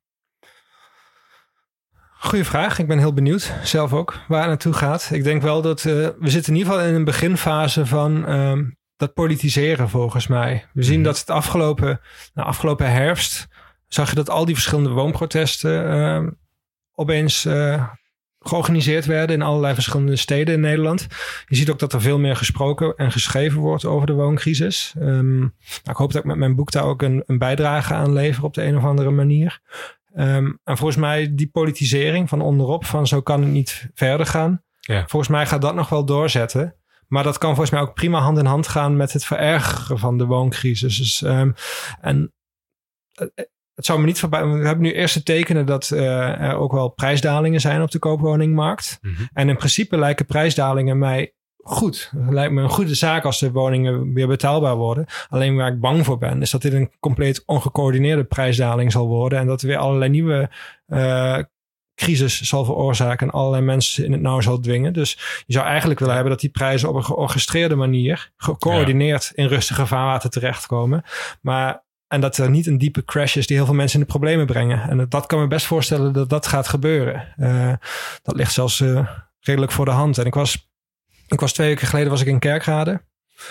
Goeie 2.18 2.44
vraag. 2.44 2.78
Ik 2.78 2.86
ben 2.86 2.98
heel 2.98 3.12
benieuwd 3.12 3.52
zelf 3.62 3.92
ook 3.92 4.18
waar 4.28 4.40
het 4.40 4.48
naartoe 4.48 4.72
gaat. 4.72 5.08
Ik 5.12 5.24
denk 5.24 5.42
wel 5.42 5.62
dat 5.62 5.84
uh, 5.84 6.08
we 6.18 6.30
zitten 6.30 6.52
in 6.52 6.58
ieder 6.58 6.72
geval 6.72 6.88
in 6.88 6.94
een 6.94 7.04
beginfase 7.04 7.86
van 7.86 8.28
um, 8.30 8.76
dat 8.96 9.14
politiseren 9.14 9.88
volgens 9.88 10.26
mij. 10.26 10.66
We 10.72 10.82
zien 10.82 10.98
mm. 10.98 11.04
dat 11.04 11.18
het 11.18 11.30
afgelopen, 11.30 12.00
nou, 12.34 12.48
afgelopen 12.48 12.92
herfst 12.92 13.48
zag 13.86 14.08
je 14.08 14.14
dat 14.14 14.30
al 14.30 14.44
die 14.44 14.54
verschillende 14.54 14.90
woonprotesten 14.90 15.96
uh, 15.96 16.30
opeens 16.94 17.44
uh, 17.44 17.88
georganiseerd 18.38 19.06
werden 19.06 19.36
in 19.36 19.42
allerlei 19.42 19.74
verschillende 19.74 20.16
steden 20.16 20.54
in 20.54 20.60
Nederland. 20.60 21.06
Je 21.46 21.56
ziet 21.56 21.70
ook 21.70 21.78
dat 21.78 21.92
er 21.92 22.00
veel 22.00 22.18
meer 22.18 22.36
gesproken 22.36 22.94
en 22.96 23.12
geschreven 23.12 23.60
wordt 23.60 23.84
over 23.84 24.06
de 24.06 24.12
wooncrisis. 24.12 24.94
Um, 24.98 25.38
nou, 25.38 25.50
ik 25.84 25.96
hoop 25.96 26.12
dat 26.12 26.22
ik 26.22 26.28
met 26.28 26.36
mijn 26.36 26.54
boek 26.54 26.70
daar 26.70 26.84
ook 26.84 27.02
een, 27.02 27.22
een 27.26 27.38
bijdrage 27.38 27.94
aan 27.94 28.12
lever 28.12 28.44
op 28.44 28.54
de 28.54 28.64
een 28.64 28.76
of 28.76 28.84
andere 28.84 29.10
manier. 29.10 29.60
Um, 30.18 30.58
en 30.64 30.76
volgens 30.76 30.98
mij 30.98 31.34
die 31.34 31.48
politisering 31.48 32.28
van 32.28 32.40
onderop, 32.40 32.84
van 32.84 33.06
zo 33.06 33.20
kan 33.20 33.42
het 33.42 33.50
niet 33.50 33.88
verder 33.94 34.26
gaan. 34.26 34.62
Ja. 34.80 35.04
Volgens 35.06 35.30
mij 35.30 35.46
gaat 35.46 35.62
dat 35.62 35.74
nog 35.74 35.88
wel 35.88 36.04
doorzetten. 36.04 36.76
Maar 37.08 37.22
dat 37.22 37.38
kan 37.38 37.50
volgens 37.50 37.70
mij 37.70 37.80
ook 37.80 37.94
prima 37.94 38.20
hand 38.20 38.38
in 38.38 38.44
hand 38.44 38.68
gaan 38.68 38.96
met 38.96 39.12
het 39.12 39.24
verergeren 39.24 39.98
van 39.98 40.18
de 40.18 40.24
wooncrisis. 40.24 40.96
Dus, 40.96 41.20
um, 41.20 41.54
en 42.00 42.32
het 43.74 43.86
zou 43.86 44.00
me 44.00 44.06
niet 44.06 44.20
voorbij. 44.20 44.46
We 44.46 44.66
hebben 44.66 44.84
nu 44.84 44.92
eerste 44.92 45.22
tekenen 45.22 45.66
dat 45.66 45.90
uh, 45.90 46.40
er 46.40 46.54
ook 46.54 46.72
wel 46.72 46.88
prijsdalingen 46.88 47.60
zijn 47.60 47.82
op 47.82 47.90
de 47.90 47.98
koopwoningmarkt. 47.98 48.98
Mm 49.00 49.14
-hmm. 49.14 49.28
En 49.32 49.48
in 49.48 49.56
principe 49.56 49.98
lijken 49.98 50.26
prijsdalingen 50.26 50.98
mij 50.98 51.34
goed. 51.66 52.12
Het 52.16 52.32
lijkt 52.32 52.52
me 52.52 52.62
een 52.62 52.70
goede 52.70 52.94
zaak 52.94 53.24
als 53.24 53.38
de 53.38 53.50
woningen 53.50 54.12
weer 54.12 54.26
betaalbaar 54.26 54.76
worden. 54.76 55.06
Alleen 55.28 55.56
waar 55.56 55.72
ik 55.72 55.80
bang 55.80 56.04
voor 56.04 56.18
ben, 56.18 56.42
is 56.42 56.50
dat 56.50 56.62
dit 56.62 56.72
een 56.72 56.90
compleet 57.00 57.42
ongecoördineerde 57.46 58.24
prijsdaling 58.24 58.92
zal 58.92 59.06
worden. 59.06 59.38
En 59.38 59.46
dat 59.46 59.62
er 59.62 59.68
weer 59.68 59.76
allerlei 59.76 60.10
nieuwe 60.10 60.50
uh, 60.88 61.38
crisis 61.94 62.40
zal 62.40 62.64
veroorzaken 62.64 63.26
en 63.26 63.32
allerlei 63.32 63.62
mensen 63.62 64.04
in 64.04 64.12
het 64.12 64.20
nauw 64.20 64.40
zal 64.40 64.60
dwingen. 64.60 64.92
Dus 64.92 65.42
je 65.46 65.52
zou 65.52 65.66
eigenlijk 65.66 65.98
willen 65.98 66.14
hebben 66.14 66.32
dat 66.32 66.40
die 66.40 66.50
prijzen 66.50 66.88
op 66.88 66.94
een 66.94 67.04
georchestreerde 67.04 67.74
manier, 67.74 68.30
gecoördineerd 68.36 69.32
ja. 69.34 69.42
in 69.42 69.48
rustige 69.48 69.86
vaarwater 69.86 70.30
terechtkomen. 70.30 71.02
Maar 71.40 71.84
en 72.08 72.20
dat 72.20 72.36
er 72.36 72.50
niet 72.50 72.66
een 72.66 72.78
diepe 72.78 73.04
crash 73.04 73.36
is 73.36 73.46
die 73.46 73.56
heel 73.56 73.66
veel 73.66 73.74
mensen 73.74 74.00
in 74.00 74.06
de 74.06 74.12
problemen 74.12 74.46
brengen. 74.46 74.88
En 74.88 75.06
dat 75.08 75.26
kan 75.26 75.40
me 75.40 75.46
best 75.46 75.66
voorstellen 75.66 76.12
dat 76.12 76.28
dat 76.28 76.46
gaat 76.46 76.68
gebeuren. 76.68 77.34
Uh, 77.36 77.72
dat 78.22 78.36
ligt 78.36 78.52
zelfs 78.52 78.80
uh, 78.80 79.08
redelijk 79.40 79.72
voor 79.72 79.84
de 79.84 79.90
hand. 79.90 80.18
En 80.18 80.26
ik 80.26 80.34
was 80.34 80.68
ik 81.26 81.40
was 81.40 81.52
twee 81.52 81.68
weken 81.68 81.86
geleden 81.86 82.10
was 82.10 82.20
ik 82.20 82.26
in 82.26 82.38
Kerkrade. 82.38 83.02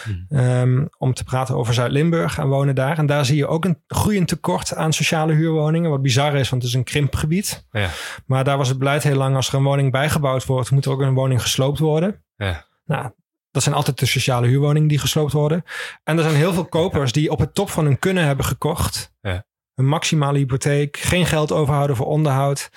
Hmm. 0.03 0.27
Um, 0.39 0.89
om 0.97 1.13
te 1.13 1.23
praten 1.23 1.55
over 1.55 1.73
Zuid-Limburg 1.73 2.37
en 2.37 2.47
wonen 2.47 2.75
daar. 2.75 2.97
En 2.97 3.05
daar 3.05 3.25
zie 3.25 3.35
je 3.35 3.47
ook 3.47 3.65
een 3.65 3.81
groeiend 3.87 4.27
tekort 4.27 4.75
aan 4.75 4.93
sociale 4.93 5.33
huurwoningen. 5.33 5.89
Wat 5.89 6.01
bizar 6.01 6.35
is, 6.35 6.49
want 6.49 6.61
het 6.61 6.71
is 6.71 6.77
een 6.77 6.83
krimpgebied. 6.83 7.67
Ja. 7.71 7.89
Maar 8.25 8.43
daar 8.43 8.57
was 8.57 8.69
het 8.69 8.77
beleid 8.77 9.03
heel 9.03 9.15
lang. 9.15 9.35
Als 9.35 9.47
er 9.47 9.53
een 9.53 9.63
woning 9.63 9.91
bijgebouwd 9.91 10.45
wordt, 10.45 10.71
moet 10.71 10.85
er 10.85 10.91
ook 10.91 11.01
een 11.01 11.13
woning 11.13 11.41
gesloopt 11.41 11.79
worden. 11.79 12.23
Ja. 12.35 12.65
Nou, 12.85 13.11
dat 13.51 13.63
zijn 13.63 13.75
altijd 13.75 13.99
de 13.99 14.05
sociale 14.05 14.47
huurwoningen 14.47 14.87
die 14.87 14.99
gesloopt 14.99 15.31
worden. 15.31 15.63
En 16.03 16.17
er 16.17 16.23
zijn 16.23 16.35
heel 16.35 16.53
veel 16.53 16.65
kopers 16.65 17.11
die 17.11 17.31
op 17.31 17.39
het 17.39 17.53
top 17.53 17.69
van 17.69 17.85
hun 17.85 17.99
kunnen 17.99 18.25
hebben 18.25 18.45
gekocht. 18.45 19.13
Ja. 19.21 19.45
Een 19.75 19.87
maximale 19.87 20.37
hypotheek, 20.37 20.97
geen 20.97 21.25
geld 21.25 21.51
overhouden 21.51 21.95
voor 21.95 22.05
onderhoud. 22.05 22.69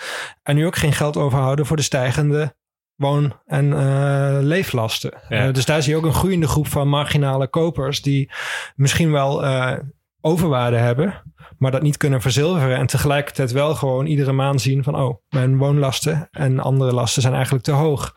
En 0.42 0.54
nu 0.54 0.66
ook 0.66 0.76
geen 0.76 0.92
geld 0.92 1.16
overhouden 1.16 1.66
voor 1.66 1.76
de 1.76 1.82
stijgende 1.82 2.56
woon- 2.98 3.40
en 3.46 3.64
uh, 3.64 4.38
leeflasten. 4.40 5.12
Ja. 5.28 5.46
Uh, 5.46 5.52
dus 5.52 5.64
daar 5.64 5.82
zie 5.82 5.92
je 5.92 5.98
ook 5.98 6.04
een 6.04 6.12
groeiende 6.12 6.48
groep 6.48 6.66
van 6.66 6.88
marginale 6.88 7.48
kopers 7.48 8.02
die 8.02 8.30
misschien 8.76 9.12
wel 9.12 9.44
uh, 9.44 9.76
overwaarde 10.20 10.76
hebben, 10.76 11.22
maar 11.58 11.70
dat 11.70 11.82
niet 11.82 11.96
kunnen 11.96 12.20
verzilveren 12.20 12.76
en 12.76 12.86
tegelijkertijd 12.86 13.52
wel 13.52 13.74
gewoon 13.74 14.06
iedere 14.06 14.32
maand 14.32 14.60
zien 14.60 14.82
van 14.84 14.96
oh, 14.96 15.16
mijn 15.28 15.58
woonlasten 15.58 16.28
en 16.30 16.58
andere 16.60 16.92
lasten 16.92 17.22
zijn 17.22 17.34
eigenlijk 17.34 17.64
te 17.64 17.72
hoog. 17.72 18.16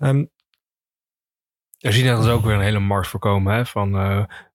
Um, 0.00 0.30
er 1.78 1.92
zie 1.92 2.04
je 2.04 2.10
dat 2.10 2.22
dus 2.22 2.32
ook 2.32 2.44
weer 2.44 2.54
een 2.54 2.60
hele 2.60 2.78
markt 2.78 3.08
voorkomen 3.08 3.54
hè, 3.54 3.66
van 3.66 3.94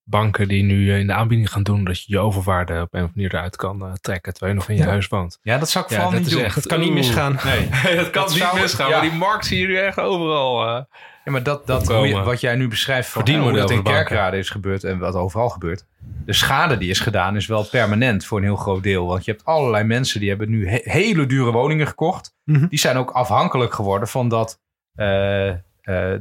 banken 0.03 0.47
die 0.47 0.63
nu 0.63 0.93
in 0.93 1.07
de 1.07 1.13
aanbieding 1.13 1.51
gaan 1.51 1.63
doen 1.63 1.83
dat 1.83 2.03
je 2.03 2.05
je 2.07 2.19
overwaarde 2.19 2.73
op 2.73 2.77
een 2.77 2.83
of 2.83 2.91
andere 2.93 3.11
manier 3.15 3.33
eruit 3.33 3.55
kan 3.55 3.85
uh, 3.85 3.93
trekken 4.01 4.33
terwijl 4.33 4.53
je 4.53 4.59
nog 4.59 4.69
in 4.69 4.75
je 4.75 4.81
ja. 4.81 4.89
huis 4.89 5.07
woont. 5.07 5.39
Ja, 5.41 5.57
dat 5.57 5.69
zou 5.69 5.85
ik 5.85 5.91
vooral 5.91 6.11
ja, 6.11 6.17
niet 6.17 6.29
doen. 6.29 6.43
Echt, 6.43 6.55
dat 6.55 6.65
kan 6.65 6.79
niet 6.79 6.93
misgaan. 6.93 7.39
Nee, 7.43 7.69
dat 7.95 8.09
kan 8.09 8.23
dat 8.23 8.33
niet 8.33 8.43
zou, 8.43 8.59
misgaan. 8.59 8.89
Ja. 8.89 8.99
Maar 8.99 9.09
die 9.09 9.17
markt 9.17 9.45
zie 9.45 9.59
je 9.59 9.67
nu 9.67 9.77
echt 9.77 9.99
overal. 9.99 10.67
Uh, 10.67 10.81
ja, 11.25 11.31
maar 11.31 11.43
dat, 11.43 11.67
dat 11.67 11.87
hoe 11.87 12.07
je, 12.07 12.21
wat 12.21 12.41
jij 12.41 12.55
nu 12.55 12.67
beschrijft 12.67 13.09
van 13.09 13.29
hoe 13.29 13.51
dat 13.51 13.71
in 13.71 13.83
kerkraden 13.83 14.39
is 14.39 14.49
gebeurd 14.49 14.83
en 14.83 14.99
wat 14.99 15.15
overal 15.15 15.49
gebeurt. 15.49 15.85
De 16.25 16.33
schade 16.33 16.77
die 16.77 16.89
is 16.89 16.99
gedaan 16.99 17.35
is 17.35 17.47
wel 17.47 17.63
permanent 17.63 18.25
voor 18.25 18.37
een 18.37 18.43
heel 18.43 18.55
groot 18.55 18.83
deel. 18.83 19.07
Want 19.07 19.25
je 19.25 19.31
hebt 19.31 19.45
allerlei 19.45 19.83
mensen 19.83 20.19
die 20.19 20.29
hebben 20.29 20.49
nu 20.49 20.67
he 20.69 20.79
hele 20.83 21.25
dure 21.25 21.51
woningen 21.51 21.87
gekocht. 21.87 22.35
Mm 22.43 22.55
-hmm. 22.55 22.67
Die 22.67 22.79
zijn 22.79 22.97
ook 22.97 23.11
afhankelijk 23.11 23.73
geworden 23.73 24.07
van 24.07 24.29
dat, 24.29 24.59
uh, 24.95 25.53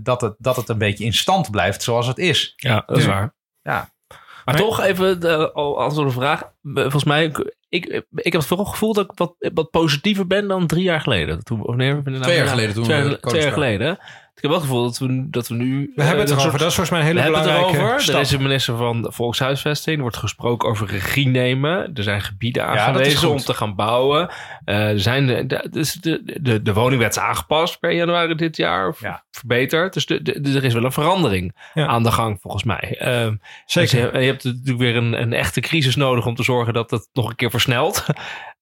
dat, 0.00 0.20
het, 0.20 0.34
dat 0.38 0.56
het 0.56 0.68
een 0.68 0.78
beetje 0.78 1.04
in 1.04 1.12
stand 1.12 1.50
blijft 1.50 1.82
zoals 1.82 2.06
het 2.06 2.18
is. 2.18 2.52
Ja, 2.56 2.82
dat 2.86 2.96
is 2.96 3.06
waar. 3.06 3.34
Ja, 3.62 3.90
maar, 4.08 4.54
maar, 4.54 4.56
toch 4.56 4.80
even 4.80 5.20
de, 5.20 5.52
als 5.52 5.96
een 5.96 6.10
vraag. 6.10 6.52
Volgens 6.62 7.04
mij, 7.04 7.32
ik, 7.68 8.02
ik 8.10 8.32
heb 8.32 8.32
het 8.32 8.46
vooral 8.46 8.66
gevoel 8.66 8.92
dat 8.92 9.04
ik 9.04 9.18
wat, 9.18 9.34
wat 9.54 9.70
positiever 9.70 10.26
ben 10.26 10.48
dan 10.48 10.66
drie 10.66 10.82
jaar 10.82 11.00
geleden. 11.00 11.44
Toen, 11.44 11.62
nou, 11.76 12.02
twee 12.20 12.36
jaar 12.36 12.46
geleden. 12.46 12.74
Toen 12.74 12.84
twee, 12.84 13.20
twee 13.20 13.42
jaar 13.42 13.52
geleden. 13.52 13.98
Ik 14.34 14.42
heb 14.42 14.50
wel 14.50 14.60
het 14.60 14.68
gevoel 14.68 14.84
dat 14.84 14.98
we, 14.98 15.30
dat 15.30 15.48
we 15.48 15.54
nu... 15.54 15.92
We 15.94 16.02
hebben 16.02 16.24
het 16.24 16.30
erover. 16.30 16.58
Dat 16.58 16.68
is 16.68 16.74
volgens 16.74 16.90
mij 16.90 17.00
een 17.00 17.06
hele 17.06 17.22
belangrijke 17.22 17.66
het 17.66 17.76
erover. 17.76 18.00
stap. 18.00 18.14
Er 18.14 18.20
is 18.20 18.32
een 18.32 18.42
minister 18.42 18.76
van 18.76 19.06
Volkshuisvesting. 19.10 19.96
Er 19.96 20.02
wordt 20.02 20.16
gesproken 20.16 20.68
over 20.68 20.86
regie 20.86 21.28
nemen. 21.28 21.94
Er 21.94 22.02
zijn 22.02 22.20
gebieden 22.20 22.66
aangewezen 22.66 23.28
ja, 23.28 23.34
om 23.34 23.40
te 23.40 23.54
gaan 23.54 23.74
bouwen. 23.74 24.30
Uh, 24.64 24.88
er 24.88 25.00
zijn 25.00 25.26
de, 25.26 25.46
de, 25.46 25.68
dus 25.70 25.92
de, 25.92 26.38
de, 26.40 26.62
de 26.62 26.72
woningwet 26.72 27.16
is 27.16 27.22
aangepast 27.22 27.78
per 27.78 27.92
januari 27.92 28.34
dit 28.34 28.56
jaar. 28.56 28.88
Of 28.88 29.00
ja. 29.00 29.24
verbeterd. 29.30 29.92
Dus 29.92 30.06
de, 30.06 30.22
de, 30.22 30.54
er 30.54 30.64
is 30.64 30.74
wel 30.74 30.84
een 30.84 30.92
verandering 30.92 31.56
ja. 31.74 31.86
aan 31.86 32.02
de 32.02 32.12
gang 32.12 32.38
volgens 32.40 32.64
mij. 32.64 32.98
Uh, 33.00 33.32
Zeker. 33.66 33.90
Dus 33.90 33.90
je, 33.90 34.18
je, 34.20 34.26
hebt 34.26 34.44
natuurlijk 34.44 34.78
weer 34.78 34.96
een, 34.96 35.22
een 35.22 35.32
echte 35.32 35.60
crisis 35.60 35.96
nodig 35.96 36.26
om 36.26 36.34
te 36.34 36.42
zorgen 36.42 36.74
dat 36.74 36.90
het 36.90 37.08
nog 37.12 37.28
een 37.28 37.36
keer 37.36 37.50
versnelt. 37.50 38.06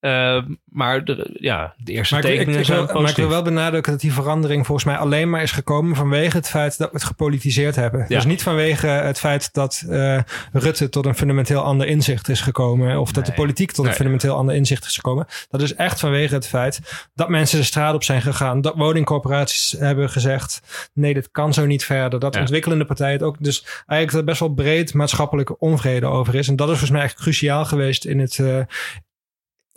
Uh, 0.01 0.43
maar 0.65 1.05
de, 1.05 1.37
ja, 1.41 1.75
de 1.77 1.93
eerste 1.93 2.15
maar 2.15 2.23
tekeningen 2.23 2.53
ik, 2.53 2.59
ik, 2.61 2.65
zijn 2.65 2.87
wil, 2.87 3.01
Maar 3.01 3.11
ik 3.11 3.17
wil 3.17 3.29
wel 3.29 3.43
benadrukken 3.43 3.93
dat 3.93 4.01
die 4.01 4.13
verandering 4.13 4.67
volgens 4.67 4.87
mij 4.87 4.97
alleen 4.97 5.31
maar 5.31 5.43
is 5.43 5.53
gekomen 5.53 5.97
vanwege 5.97 6.37
het 6.37 6.49
feit 6.49 6.79
dat 6.79 6.91
we 6.91 6.97
het 6.97 7.07
gepolitiseerd 7.07 7.77
hebben. 7.77 8.01
Ja. 8.01 8.07
Dus 8.07 8.25
niet 8.25 8.43
vanwege 8.43 8.87
het 8.87 9.19
feit 9.19 9.53
dat 9.53 9.85
uh, 9.89 10.21
Rutte 10.53 10.89
tot 10.89 11.07
een 11.07 11.15
fundamenteel 11.15 11.63
ander 11.63 11.87
inzicht 11.87 12.29
is 12.29 12.41
gekomen. 12.41 13.01
Of 13.01 13.13
dat 13.13 13.27
de 13.27 13.33
politiek 13.33 13.69
tot 13.69 13.79
nee. 13.79 13.89
een 13.89 13.95
fundamenteel 13.95 14.37
ander 14.37 14.55
inzicht 14.55 14.85
is 14.85 14.95
gekomen. 14.95 15.27
Dat 15.49 15.63
is 15.63 15.75
echt 15.75 16.01
vanwege 16.01 16.35
het 16.35 16.47
feit 16.47 16.81
dat 17.15 17.29
mensen 17.29 17.59
de 17.59 17.65
straat 17.65 17.95
op 17.95 18.05
zijn 18.05 18.23
gegaan. 18.23 18.61
Dat 18.61 18.75
woningcorporaties 18.77 19.75
hebben 19.79 20.11
gezegd, 20.11 20.61
nee, 20.95 21.15
dit 21.15 21.31
kan 21.31 21.55
zo 21.55 21.67
niet 21.67 21.85
verder. 21.85 22.21
Dat 22.21 22.35
ja. 22.35 22.41
ontwikkelende 22.41 22.85
partijen 22.85 23.13
het 23.13 23.23
ook. 23.23 23.37
Dus 23.41 23.65
eigenlijk 23.87 24.13
dat 24.13 24.25
best 24.25 24.41
wel 24.41 24.55
breed 24.55 24.95
maatschappelijke 24.95 25.59
onvrede 25.59 26.07
over 26.07 26.35
is. 26.35 26.49
En 26.49 26.57
dat 26.57 26.67
is 26.67 26.79
volgens 26.79 26.99
mij 26.99 27.03
echt 27.03 27.15
cruciaal 27.15 27.65
geweest 27.65 28.05
in 28.05 28.19
het, 28.19 28.39
uh, 28.39 28.61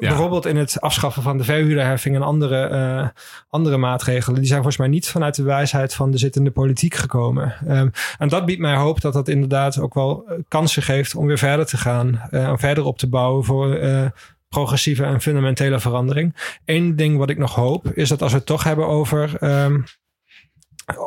bijvoorbeeld 0.08 0.46
in 0.46 0.58
het 0.58 0.82
afschaffen 0.82 1.24
van 1.24 1.38
de 1.38 1.44
verhuurderheffing 1.44 2.16
en 2.16 2.22
andere, 2.22 2.66
eh, 2.66 3.08
andere 3.50 3.78
maatregelen, 3.78 4.40
die 4.40 4.48
zijn 4.48 4.62
volgens 4.62 4.78
mij 4.78 4.88
niet 4.88 5.10
vanuit 5.10 5.36
de 5.36 5.44
wijsheid 5.44 5.94
van 5.94 6.12
de 6.12 6.18
zittende 6.18 6.52
politiek 6.52 6.94
gekomen. 6.94 7.56
Ehm, 7.68 7.90
en 8.18 8.28
dat 8.28 8.46
biedt 8.46 8.60
mij 8.60 8.76
hoop 8.76 9.02
dat 9.02 9.14
dat 9.14 9.28
inderdaad 9.28 9.80
ook 9.80 9.94
wel 9.94 10.24
eh, 10.28 10.38
kansen 10.48 10.84
geeft 10.84 11.16
om 11.16 11.28
weer 11.28 11.38
verder 11.38 11.66
te 11.66 11.78
gaan 11.78 12.22
eh, 12.30 12.48
en 12.48 12.60
verder 12.60 12.84
op 12.84 12.98
te 12.98 13.10
bouwen 13.10 13.44
voor 13.44 13.76
eh, 13.76 14.06
progressieve 14.50 15.04
en 15.04 15.22
fundamentele 15.22 15.80
verandering. 15.80 16.58
Eén 16.66 16.96
ding 16.96 17.18
wat 17.18 17.30
ik 17.30 17.38
nog 17.38 17.56
hoop 17.56 17.92
is 17.94 18.10
dat 18.10 18.22
als 18.22 18.32
we 18.32 18.38
het 18.38 18.48
toch 18.48 18.64
hebben 18.64 18.88
over, 18.88 19.38
ehm, 19.40 19.82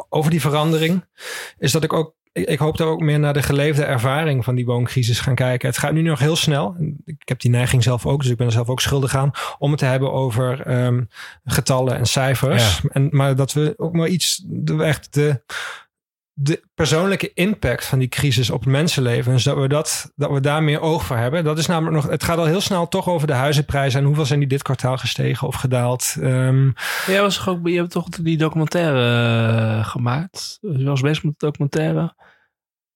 over 0.09 0.31
die 0.31 0.41
verandering, 0.41 1.05
is 1.59 1.73
dat 1.73 1.85
ik 1.85 1.93
ook 1.93 2.15
ik, 2.37 2.59
hoop 2.59 2.77
dat 2.77 2.87
we 2.87 2.93
ook 2.93 3.01
meer 3.01 3.19
naar 3.19 3.33
de 3.33 3.43
geleefde 3.43 3.85
ervaring 3.85 4.45
van 4.45 4.55
die 4.55 4.65
wooncrisis 4.65 5.21
gaan 5.21 5.35
kijken. 5.35 5.69
Het 5.69 5.79
gaat 5.79 5.93
nu 5.93 6.03
nog 6.03 6.19
heel 6.19 6.37
snel. 6.37 6.77
Ik 7.05 7.29
heb 7.29 7.41
die 7.41 7.51
neiging 7.51 7.83
zelf 7.83 8.07
ook, 8.07 8.23
dus 8.23 8.31
ik 8.31 8.37
ben 8.37 8.47
er 8.47 8.53
zelf 8.53 8.69
ook 8.69 8.81
schuldig 8.81 9.17
aan. 9.17 9.31
Om 9.59 9.71
het 9.71 9.79
te 9.79 9.85
hebben 9.85 10.13
over 10.13 10.61
ehm, 10.61 11.03
getallen 11.45 11.97
en 11.97 12.07
cijfers. 12.07 12.81
En, 12.89 13.09
maar 13.11 13.37
dat 13.37 13.53
we 13.53 13.75
ook 13.77 13.93
maar 13.93 14.09
iets, 14.09 14.45
echt 14.79 15.15
de, 15.15 15.41
de 16.39 16.63
persoonlijke 16.75 17.33
impact 17.35 17.85
van 17.85 17.99
die 17.99 18.09
crisis 18.09 18.51
op 18.51 18.61
het 18.61 18.69
mensenleven. 18.69 19.33
Dus 19.33 19.43
dat 19.43 19.57
we, 19.57 19.69
dat, 19.69 20.13
dat 20.17 20.31
we 20.31 20.41
daar 20.41 20.63
meer 20.63 20.81
oog 20.81 21.05
voor 21.05 21.17
hebben. 21.17 21.45
Dat 21.45 21.59
is 21.59 21.67
namelijk 21.67 22.03
nog, 22.03 22.11
het 22.11 22.25
gaat 22.25 22.39
al 22.39 22.45
heel 22.45 22.61
snel 22.61 22.89
toch 22.89 23.09
over 23.09 23.27
de 23.27 23.33
huizenprijzen. 23.33 24.01
En 24.01 24.07
hoeveel 24.07 24.25
zijn 24.25 24.39
die 24.39 24.49
dit 24.49 24.63
kwartaal 24.63 24.97
gestegen 24.97 25.47
of 25.47 25.55
gedaald. 25.55 26.17
Um, 26.21 26.75
Jij 27.07 27.21
was 27.21 27.47
ook, 27.47 27.69
je 27.69 27.77
hebt 27.77 27.91
toch 27.91 28.09
die 28.09 28.37
documentaire 28.37 29.77
uh, 29.79 29.87
gemaakt? 29.87 30.59
Je 30.61 30.85
was 30.85 31.01
bezig 31.01 31.25
met 31.25 31.33
de 31.39 31.47
documentaire 31.47 32.15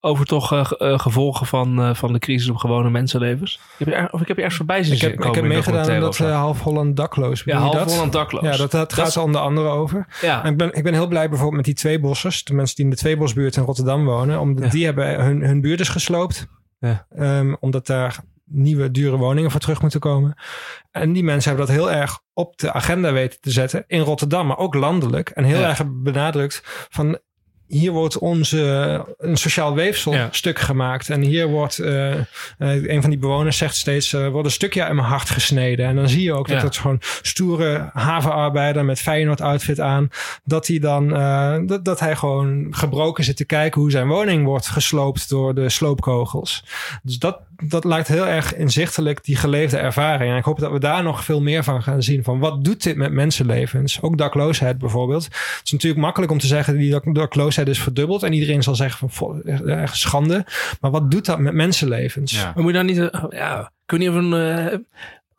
over 0.01 0.27
toch 0.27 0.52
uh, 0.52 0.70
uh, 0.78 0.98
gevolgen 0.98 1.47
van, 1.47 1.81
uh, 1.81 1.94
van 1.94 2.12
de 2.12 2.18
crisis 2.18 2.48
op 2.48 2.56
gewone 2.56 2.90
mensenlevens. 2.90 3.60
Ik 3.78 3.86
heb 3.86 3.94
er, 3.94 4.12
of 4.12 4.20
ik 4.20 4.28
heb 4.28 4.36
je 4.36 4.43
ergens 4.43 4.59
voorbij 4.59 4.82
zien 4.82 4.94
Ik 4.94 5.01
heb, 5.01 5.24
ik 5.24 5.35
heb 5.35 5.44
meegedaan 5.44 5.90
aan 5.90 6.01
dat 6.01 6.18
half 6.18 6.60
Holland 6.60 6.97
dakloos. 6.97 7.43
Ja, 7.44 7.59
half 7.59 7.93
Holland 7.93 8.12
dakloos. 8.12 8.43
Ja, 8.43 8.51
dat, 8.51 8.59
dat, 8.59 8.70
dat 8.70 8.93
gaat 8.93 9.14
er 9.14 9.22
onder 9.22 9.40
andere 9.40 9.68
over. 9.68 10.06
Ja. 10.20 10.44
En 10.44 10.51
ik, 10.51 10.56
ben, 10.56 10.72
ik 10.72 10.82
ben 10.82 10.93
heel 10.93 11.09
blij 11.09 11.28
bijvoorbeeld 11.28 11.56
met 11.56 11.64
die 11.64 11.74
twee 11.74 12.01
bossers. 12.01 12.44
De 12.44 12.55
mensen 12.55 12.77
die 12.77 12.85
in 12.85 12.90
de 12.90 12.97
tweebosbuurt 12.97 13.56
in 13.56 13.62
Rotterdam 13.62 14.05
wonen. 14.05 14.40
Omdat 14.40 14.64
ja. 14.64 14.70
die 14.70 14.85
hebben 14.85 15.24
hun, 15.24 15.43
hun 15.43 15.60
buurt 15.60 15.81
is 15.81 15.89
gesloopt. 15.89 16.47
Ja. 16.78 17.06
Um, 17.18 17.56
omdat 17.60 17.86
daar 17.86 18.18
nieuwe 18.44 18.90
dure 18.90 19.16
woningen 19.16 19.51
voor 19.51 19.60
terug 19.60 19.81
moeten 19.81 20.01
komen. 20.01 20.35
En 20.90 21.12
die 21.12 21.24
mensen 21.24 21.48
hebben 21.48 21.66
dat 21.66 21.77
heel 21.77 21.93
erg 21.93 22.20
op 22.32 22.59
de 22.59 22.72
agenda 22.72 23.12
weten 23.12 23.40
te 23.40 23.51
zetten. 23.51 23.85
In 23.86 24.01
Rotterdam, 24.01 24.47
maar 24.47 24.59
ook 24.59 24.74
landelijk. 24.74 25.28
En 25.28 25.44
heel 25.44 25.60
ja. 25.60 25.68
erg 25.68 25.82
benadrukt 25.86 26.60
van 26.90 27.18
hier 27.70 27.92
wordt 27.92 28.18
onze 28.18 29.05
een 29.18 29.36
sociaal 29.36 29.74
weefsel 29.74 30.12
Ja. 30.12 30.28
stuk 30.30 30.59
gemaakt. 30.59 31.10
En 31.10 31.20
hier 31.20 31.48
wordt 31.48 31.78
eh, 31.78 32.12
eh, 32.12 32.24
een 32.59 33.01
van 33.01 33.10
die 33.10 33.18
bewoners 33.18 33.56
zegt 33.56 33.76
steeds: 33.76 34.12
er 34.12 34.30
wordt 34.30 34.47
een 34.47 34.52
stukje 34.52 34.84
uit 34.84 34.94
mijn 34.94 35.06
hart 35.06 35.30
gesneden. 35.30 35.86
En 35.86 35.97
dan 35.97 36.09
zie 36.09 36.22
je 36.22 36.32
ook 36.32 36.48
dat 36.48 36.62
het 36.62 36.76
gewoon 36.76 36.98
stoere 37.22 37.90
havenarbeider 37.92 38.84
met 38.84 39.01
Feyenoord 39.01 39.40
outfit 39.40 39.80
aan, 39.80 40.09
dat 40.44 40.66
hij 40.66 40.78
dan 40.78 41.09
dat, 41.66 41.84
dat 41.84 42.01
hij 42.01 42.16
gewoon 42.16 42.66
gebroken 42.70 43.24
zit 43.24 43.36
te 43.36 43.44
kijken 43.44 43.80
hoe 43.80 43.90
zijn 43.90 44.09
woning 44.09 44.44
wordt 44.44 44.66
gesloopt 44.68 45.28
door 45.28 45.55
de 45.55 45.68
sloopkogels. 45.68 46.64
Dus 47.02 47.18
dat, 47.18 47.38
dat 47.62 47.84
lijkt 47.84 48.08
heel 48.08 48.26
erg 48.26 48.56
inzichtelijk, 48.56 49.24
die 49.24 49.36
geleefde 49.36 49.76
ervaring. 49.76 50.30
En 50.32 50.36
ik 50.36 50.44
hoop 50.44 50.58
dat 50.58 50.72
we 50.72 50.78
daar 50.78 51.02
nog 51.02 51.24
veel 51.24 51.40
meer 51.42 51.64
van 51.64 51.82
gaan 51.82 52.02
zien. 52.02 52.24
Van 52.24 52.38
wat 52.38 52.64
doet 52.64 52.82
dit 52.82 52.96
met 52.96 53.12
mensenlevens? 53.12 54.02
Ook 54.02 54.18
dakloosheid 54.18 54.78
bijvoorbeeld. 54.78 55.24
Het 55.24 55.60
is 55.64 55.70
natuurlijk 55.70 56.00
makkelijk 56.02 56.32
om 56.32 56.38
te 56.38 56.46
zeggen, 56.46 56.76
die 56.78 56.90
dak- 56.90 57.14
dakloosheid 57.14 57.68
is 57.68 57.82
verdubbeld. 57.82 58.22
En 58.22 58.32
iedereen 58.32 58.62
zal 58.62 58.74
zeggen 58.74 59.10
van 59.10 59.42
echt- 59.42 59.96
schande. 59.96 60.46
Maar 60.80 60.90
wat 60.90 61.10
doet 61.10 61.24
dat 61.26 61.38
met 61.38 61.54
mensenlevens? 61.54 62.32
Ja. 62.32 62.44
Maar 62.54 62.62
moet 62.62 62.72
je 62.72 62.76
dan 62.76 62.86
niet... 62.86 62.98
eh, 62.98 63.24
ja, 63.30 63.72
kun 63.86 64.00
je 64.00 64.08
even... 64.10 64.56
eh, 64.56 64.78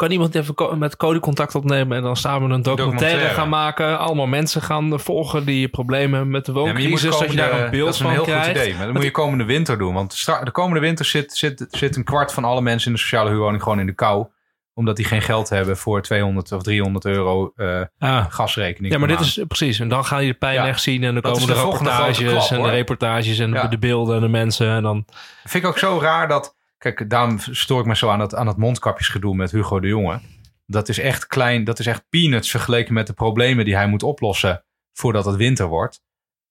kan 0.02 0.12
iemand 0.12 0.36
even 0.36 0.78
met 0.80 0.98
Cody 0.98 1.20
contact 1.20 1.56
opnemen 1.56 1.98
en 1.98 2.04
dan 2.04 2.16
samen 2.16 2.52
een 2.52 2.62
documentaire, 2.62 3.00
Documentaire. 3.00 3.34
gaan 3.42 3.50
maken? 3.50 4.00
Allemaal 4.00 4.28
mensen 4.28 4.62
gaan 4.62 5.00
volgen 5.00 5.46
die 5.46 5.68
problemen 5.68 6.30
met 6.30 6.46
de 6.46 6.52
Ja, 6.52 6.58
wooncrisis. 6.58 7.20
dat 7.20 7.32
je 7.32 7.38
daar 7.38 7.62
een 7.64 7.70
beeld 7.70 7.86
dat 7.86 7.94
is 7.94 8.00
een 8.00 8.06
van 8.06 8.16
heel 8.16 8.24
krijgt. 8.24 8.46
goed 8.48 8.56
idee. 8.56 8.74
Maar 8.76 8.86
dat 8.86 8.94
moet 8.94 9.04
je 9.04 9.12
komende 9.12 9.44
winter 9.44 9.78
doen. 9.78 9.94
Want 9.94 10.26
de 10.44 10.52
komende 10.52 10.80
winter 10.80 11.06
zit, 11.06 11.34
zit, 11.34 11.66
zit 11.70 11.96
een 11.96 12.04
kwart 12.04 12.34
van 12.34 12.44
alle 12.44 12.62
mensen 12.62 12.88
in 12.88 12.94
de 12.96 13.02
sociale 13.02 13.30
huurwoning 13.30 13.64
gewoon 13.64 13.80
in 13.80 13.86
de 13.86 13.94
kou. 13.96 14.26
Omdat 14.74 14.96
die 14.96 15.06
geen 15.06 15.22
geld 15.22 15.50
hebben 15.50 15.78
voor 15.78 16.02
200 16.02 16.52
of 16.52 16.64
300 16.64 17.06
euro 17.06 17.52
eh, 17.56 17.82
Ah. 18.00 18.26
gasrekening. 18.30 18.94
Ja, 18.94 19.00
maar 19.00 19.08
dit 19.08 19.20
is 19.20 19.40
precies. 19.48 19.80
En 19.80 19.88
dan 19.90 20.06
ga 20.06 20.18
je 20.18 20.32
de 20.32 20.38
pijn 20.38 20.54
Ja. 20.56 20.68
echt 20.68 20.82
zien. 20.82 21.04
En 21.04 21.14
dan 21.14 21.22
komen 21.22 21.40
de, 21.40 21.46
de 21.48 21.54
reportages 21.54 22.18
klap, 22.18 22.50
en 22.52 22.62
de 22.64 22.70
reportages 22.70 23.40
en 23.40 23.52
Ja. 23.54 23.68
de 23.68 23.78
beelden 23.78 24.16
en 24.16 24.22
de 24.22 24.28
mensen. 24.28 24.70
En 24.70 24.84
dan, 24.84 25.06
Vind 25.44 25.64
ik 25.64 25.70
ook 25.70 25.78
zo 25.78 26.00
raar 26.02 26.28
dat... 26.28 26.56
Kijk, 26.82 27.10
daarom 27.10 27.40
stoor 27.40 27.80
ik 27.80 27.86
me 27.86 27.96
zo 27.96 28.10
aan 28.10 28.20
dat, 28.20 28.36
aan 28.36 28.48
het 28.48 28.58
mondkapjesgedoe 28.58 29.36
met 29.36 29.52
Hugo 29.52 29.80
de 29.80 29.88
Jonge. 29.88 30.20
Dat 30.66 30.90
is 30.90 31.00
echt 31.00 31.28
klein, 31.28 31.64
dat 31.64 31.80
is 31.80 31.86
echt 31.86 32.10
peanuts 32.10 32.50
vergeleken 32.50 32.94
met 32.94 33.08
de 33.08 33.14
problemen 33.14 33.66
die 33.66 33.76
hij 33.76 33.88
moet 33.88 34.04
oplossen 34.04 34.64
voordat 34.94 35.26
het 35.26 35.36
winter 35.36 35.68
wordt. 35.68 36.02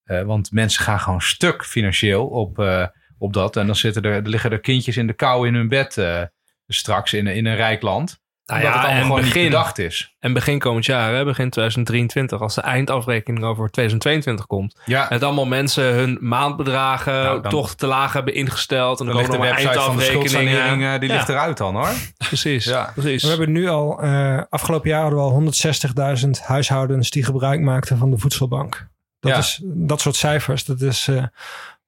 Eh, 0.05 0.23
want 0.23 0.53
mensen 0.53 0.83
gaan 0.83 1.01
gewoon 1.01 1.21
stuk 1.21 1.65
financieel 1.65 2.27
op, 2.27 2.59
eh, 2.59 2.87
op 3.19 3.33
dat. 3.33 3.57
En 3.57 3.67
dan 3.67 3.77
zitten 3.77 4.03
er, 4.03 4.13
er 4.13 4.29
liggen 4.29 4.51
er 4.51 4.61
kindjes 4.61 4.97
in 4.97 5.07
de 5.07 5.13
kou 5.13 5.47
in 5.47 5.55
hun 5.55 5.69
bed 5.69 5.99
eh, 5.99 6.23
straks 6.67 7.13
in, 7.13 7.27
in 7.27 7.47
een 7.47 7.57
rijk 7.57 7.83
land. 7.83 8.21
Nou 8.51 8.63
omdat 8.63 8.73
ja, 8.75 8.79
het 8.81 8.87
allemaal 8.87 9.01
en 9.01 9.03
gewoon 9.07 9.21
begin- 9.29 9.43
niet 9.43 9.51
bedacht 9.51 9.79
is. 9.79 10.15
en 10.21 10.33
begin 10.33 10.59
komend 10.59 10.85
jaar, 10.87 11.15
hè, 11.15 11.25
begin 11.25 11.51
2023, 11.51 12.41
als 12.41 12.55
de 12.55 12.61
eindafrekening 12.61 13.45
over 13.45 13.71
2022 13.71 14.47
komt. 14.47 14.77
Ja, 14.85 15.11
En 15.11 15.23
allemaal 15.23 15.47
mensen 15.47 15.85
hun 15.95 16.19
maandbedragen 16.21 17.13
Nou, 17.13 17.43
dan- 17.43 17.51
toch 17.51 17.75
te 17.75 17.87
laag 17.87 18.13
hebben 18.13 18.35
ingesteld. 18.35 19.01
En 19.01 19.07
dan, 19.07 19.15
dan 19.15 19.17
ligt 19.25 19.31
de 19.33 19.39
komen 19.39 19.53
er 19.57 19.63
website 19.63 19.85
van 19.85 19.97
de 19.97 20.03
schuldsanering, 20.03 20.85
eh, 20.85 20.99
die 21.01 21.09
Ja. 21.09 21.15
ligt 21.15 21.29
eruit 21.29 21.57
dan 21.57 21.75
hoor. 21.75 21.89
Precies, 22.29 22.65
Ja. 22.65 22.91
precies. 22.95 23.23
We 23.23 23.29
hebben 23.29 23.53
nu 23.53 23.69
al, 23.69 24.03
eh, 24.03 24.41
afgelopen 24.51 24.89
jaar 24.91 25.01
hadden 25.01 25.19
we 25.19 25.25
al 25.25 25.31
160.000 25.31 26.41
huishoudens 26.43 27.11
die 27.11 27.25
gebruik 27.25 27.61
maakten 27.61 27.99
van 27.99 28.11
de 28.11 28.19
voedselbank. 28.19 28.87
Dat, 29.21 29.33
Ja. 29.33 29.39
is, 29.39 29.61
dat 29.65 30.01
soort 30.01 30.17
cijfers, 30.17 30.65
dat 30.65 30.81
is 30.81 31.09
eh, 31.09 31.23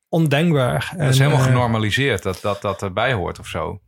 ondenkbaar. 0.09 0.93
Dat 0.97 1.09
is 1.09 1.19
helemaal 1.19 1.41
genormaliseerd 1.43 2.23
dat 2.23 2.39
dat, 2.43 2.63
dat 2.63 2.83
erbij 2.83 3.13
hoort 3.13 3.39
of 3.39 3.47
zo. 3.47 3.81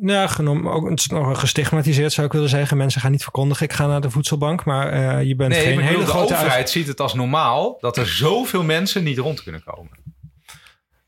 Ja, 0.00 0.26
genom, 0.26 0.68
ook, 0.68 0.90
het 0.90 0.98
is 0.98 1.06
nog 1.06 1.40
gestigmatiseerd 1.40 2.12
zou 2.12 2.26
ik 2.26 2.32
willen 2.32 2.48
zeggen. 2.48 2.76
Mensen 2.76 3.00
gaan 3.00 3.10
niet 3.10 3.22
verkondigen, 3.22 3.64
ik 3.66 3.72
ga 3.72 3.86
naar 3.86 4.00
de 4.00 4.10
voedselbank. 4.10 4.64
Maar 4.64 4.88
eh, 4.88 5.22
je 5.22 5.36
bent 5.36 5.50
Nee, 5.52 5.60
geen 5.62 5.74
bedoel, 5.76 5.90
hele 5.90 6.04
de 6.04 6.10
grote 6.10 6.32
overheid 6.32 6.52
uit- 6.52 6.70
ziet 6.70 6.86
het 6.86 7.00
als 7.00 7.14
normaal 7.14 7.76
dat 7.80 7.96
er 7.96 8.06
zoveel 8.06 8.62
mensen 8.62 9.02
niet 9.04 9.18
rond 9.18 9.42
kunnen 9.42 9.62
komen. 9.64 9.90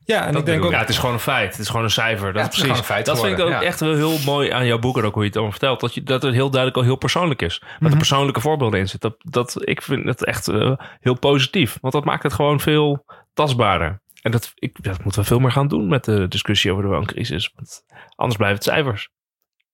Ja, 0.05 0.25
en 0.25 0.31
dat 0.31 0.39
ik 0.41 0.45
denk 0.45 0.63
ook... 0.65 0.71
Ja, 0.71 0.79
het 0.79 0.89
is 0.89 0.97
gewoon 0.97 1.13
een 1.13 1.19
feit. 1.21 1.51
Het 1.51 1.59
is 1.59 1.67
gewoon 1.67 1.83
een 1.83 1.91
cijfer. 1.91 2.25
Dat, 2.25 2.35
Ja, 2.35 2.41
is 2.41 2.45
precies. 2.47 2.61
gewoon 2.61 2.77
een 2.77 2.83
feit 2.83 3.05
dat 3.05 3.19
vind 3.19 3.37
ik 3.37 3.43
ook 3.45 3.49
ja. 3.51 3.61
echt 3.61 3.79
wel 3.79 3.95
heel 3.95 4.17
mooi 4.25 4.49
aan 4.51 4.65
jouw 4.65 4.79
boek 4.79 4.97
en 4.97 5.03
ook 5.03 5.13
hoe 5.13 5.21
je 5.21 5.27
het 5.27 5.37
allemaal 5.37 5.57
vertelt. 5.57 5.79
Dat, 5.79 5.93
je, 5.93 6.03
dat 6.03 6.21
het 6.21 6.33
heel 6.33 6.49
duidelijk 6.49 6.79
al 6.81 6.85
heel 6.87 6.95
persoonlijk 6.97 7.41
is. 7.41 7.61
Met 7.79 7.91
er 7.91 7.97
persoonlijke 7.97 8.41
voorbeelden 8.41 8.79
in 8.79 8.87
zit. 8.89 9.01
Dat, 9.01 9.15
dat, 9.19 9.55
ik 9.59 9.81
vind 9.81 10.05
het 10.05 10.25
echt 10.25 10.47
eh, 10.47 10.71
heel 10.99 11.13
positief. 11.19 11.77
Want 11.81 11.93
dat 11.93 12.03
maakt 12.05 12.23
het 12.23 12.33
gewoon 12.33 12.59
veel 12.59 13.05
tastbaarder. 13.33 14.01
En 14.29 14.35
dat, 14.35 14.51
ik, 14.55 14.83
dat 14.83 15.03
moeten 15.03 15.21
we 15.21 15.27
veel 15.27 15.39
meer 15.39 15.51
gaan 15.51 15.67
doen 15.67 15.87
met 15.87 16.03
de 16.05 16.27
discussie 16.27 16.71
over 16.71 16.83
de 16.83 16.89
wooncrisis. 16.89 17.51
Want 17.55 17.83
anders 18.15 18.37
blijven 18.37 18.57
het 18.57 18.67
cijfers. 18.67 19.09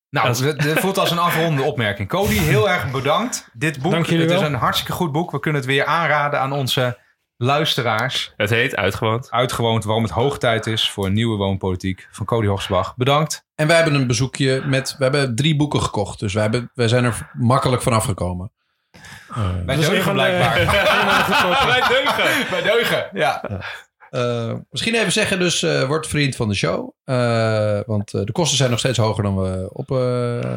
Nou, 0.09 0.55
dit 0.55 0.79
voelt 0.79 0.97
als 0.97 1.11
een 1.11 1.17
afronde 1.19 1.61
opmerking. 1.61 2.09
Cody, 2.09 2.37
heel 2.37 2.69
erg 2.69 2.91
bedankt. 2.91 3.49
Dit 3.53 3.81
boek 3.81 3.91
Dank 3.91 4.05
het 4.07 4.31
is 4.31 4.41
een 4.41 4.53
hartstikke 4.53 4.91
goed 4.91 5.11
boek. 5.11 5.31
We 5.31 5.39
kunnen 5.39 5.61
het 5.61 5.69
weer 5.69 5.85
aanraden 5.85 6.39
aan 6.39 6.51
onze 6.51 6.99
luisteraars. 7.37 8.33
Het 8.35 8.49
heet 8.49 8.75
Uitgewoond. 8.75 9.31
Uitgewoond 9.31 9.83
waarom 9.83 10.03
het 10.03 10.11
hoog 10.11 10.37
tijd 10.37 10.67
is 10.67 10.89
voor 10.89 11.05
een 11.05 11.13
nieuwe 11.13 11.37
woonpolitiek 11.37 12.07
van 12.11 12.25
Cody 12.25 12.47
Hogsbach. 12.47 12.95
Bedankt. 12.95 13.45
En 13.55 13.67
wij 13.67 13.75
hebben 13.75 13.93
een 13.93 14.07
bezoekje 14.07 14.61
met... 14.65 14.95
We 14.97 15.03
hebben 15.03 15.35
drie 15.35 15.55
boeken 15.55 15.81
gekocht. 15.81 16.19
Dus 16.19 16.33
wij, 16.33 16.43
hebben, 16.43 16.71
wij 16.73 16.87
zijn 16.87 17.03
er 17.03 17.29
makkelijk 17.33 17.81
vanaf 17.81 18.05
gekomen. 18.05 18.51
Bij 19.65 19.75
Dat 19.75 19.77
is 19.77 19.87
een 19.87 19.91
deugen 19.91 20.03
van 20.03 20.13
de- 20.13 20.21
blijkbaar. 20.21 20.55
Bij 21.65 21.87
deugen. 21.87 22.49
Bij 22.49 22.61
deugen, 22.61 23.09
ja. 23.13 23.41
Eh, 24.15 24.53
misschien 24.69 24.95
even 24.95 25.11
zeggen 25.11 25.39
dus, 25.39 25.63
eh 25.63 25.83
word 25.87 26.07
vriend 26.07 26.35
van 26.35 26.47
de 26.49 26.55
show. 26.55 26.91
Eh, 27.03 27.79
want 27.85 28.13
eh, 28.13 28.21
de 28.23 28.31
kosten 28.31 28.57
zijn 28.57 28.69
nog 28.69 28.79
steeds 28.79 28.97
hoger 28.97 29.23
dan 29.23 29.35
we 29.41 29.69
op, 29.73 29.91
eh, 29.91 29.95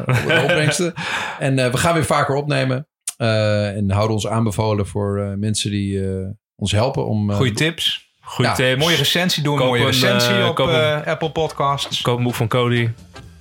op 0.05 0.27
de 0.27 0.39
opbrengsten. 0.43 0.93
En 1.39 1.59
eh, 1.59 1.71
we 1.71 1.77
gaan 1.77 1.93
weer 1.93 2.05
vaker 2.05 2.35
opnemen. 2.35 2.87
Eh, 3.17 3.75
en 3.75 3.91
houden 3.91 4.15
ons 4.15 4.27
aanbevolen 4.27 4.87
voor 4.87 5.19
eh, 5.19 5.33
mensen 5.33 5.71
die 5.71 6.07
eh, 6.09 6.27
ons 6.55 6.71
helpen 6.71 7.05
om... 7.05 7.29
eh, 7.29 7.35
Goeie 7.35 7.53
tips. 7.53 8.07
Goeie 8.21 8.51
Ja, 8.51 8.57
tips. 8.57 8.79
Mooie 8.83 8.95
recensie. 8.95 9.43
Doe 9.43 9.53
een 9.53 9.59
Koop 9.59 9.67
mooie 9.67 9.81
een, 9.81 9.87
recensie 9.87 10.47
op 10.47 10.55
koop 10.55 10.67
een- 10.67 10.73
eh, 11.01 11.05
Apple 11.07 11.31
Podcasts. 11.31 12.01
Koop 12.01 12.17
een 12.17 12.23
boek 12.23 12.35
van 12.35 12.47
Cody. 12.47 12.89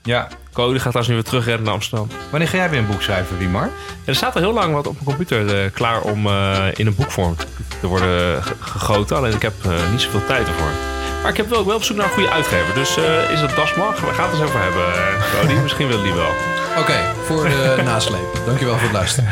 Ja. 0.03 0.28
Cody 0.64 0.72
gaat 0.78 0.80
trouwens 0.93 1.09
nu 1.09 1.14
weer 1.14 1.24
terugrennen 1.24 1.64
naar 1.64 1.74
Amsterdam. 1.74 2.09
Wanneer 2.30 2.48
ga 2.48 2.56
jij 2.56 2.70
weer 2.70 2.78
een 2.78 2.86
boek 2.86 3.02
schrijven, 3.02 3.39
Wiemar? 3.39 3.62
Ja, 3.64 3.70
er 4.05 4.14
staat 4.14 4.35
al 4.35 4.40
heel 4.40 4.52
lang 4.52 4.74
wat 4.74 4.86
op 4.86 4.93
mijn 4.94 5.05
computer 5.05 5.62
eh, 5.64 5.70
klaar 5.72 6.01
om 6.01 6.26
eh, 6.26 6.64
in 6.74 6.86
een 6.86 6.94
boekvorm 6.94 7.36
te, 7.80 7.86
worden 7.86 8.43
ge- 8.43 8.55
gegoten. 8.60 9.16
Alleen 9.16 9.35
ik 9.35 9.43
heb 9.43 9.52
eh, 9.64 9.70
niet 9.90 10.01
zoveel 10.01 10.24
tijd 10.26 10.47
ervoor. 10.47 10.70
Maar 11.22 11.30
ik 11.30 11.36
heb 11.36 11.48
wel, 11.48 11.66
wel 11.66 11.76
op 11.76 11.82
zoek 11.82 11.97
naar 11.97 12.06
een 12.06 12.12
goede 12.12 12.30
uitgever. 12.30 12.74
Dus 12.74 12.97
eh, 12.97 13.30
is 13.30 13.40
het 13.40 13.56
Dasmag? 13.56 14.01
We 14.01 14.12
gaan 14.12 14.24
het 14.30 14.39
eens 14.39 14.48
over 14.48 14.60
hebben, 14.62 14.85
Cody. 15.40 15.60
Misschien 15.66 15.89
wil 15.89 16.02
die 16.02 16.12
wel. 16.12 16.32
Oké, 16.78 16.97
voor 17.26 17.43
de 17.44 17.82
nasleep. 17.85 18.40
Dankjewel 18.47 18.74
voor 18.74 18.82
het 18.89 18.93
luisteren. 18.93 19.28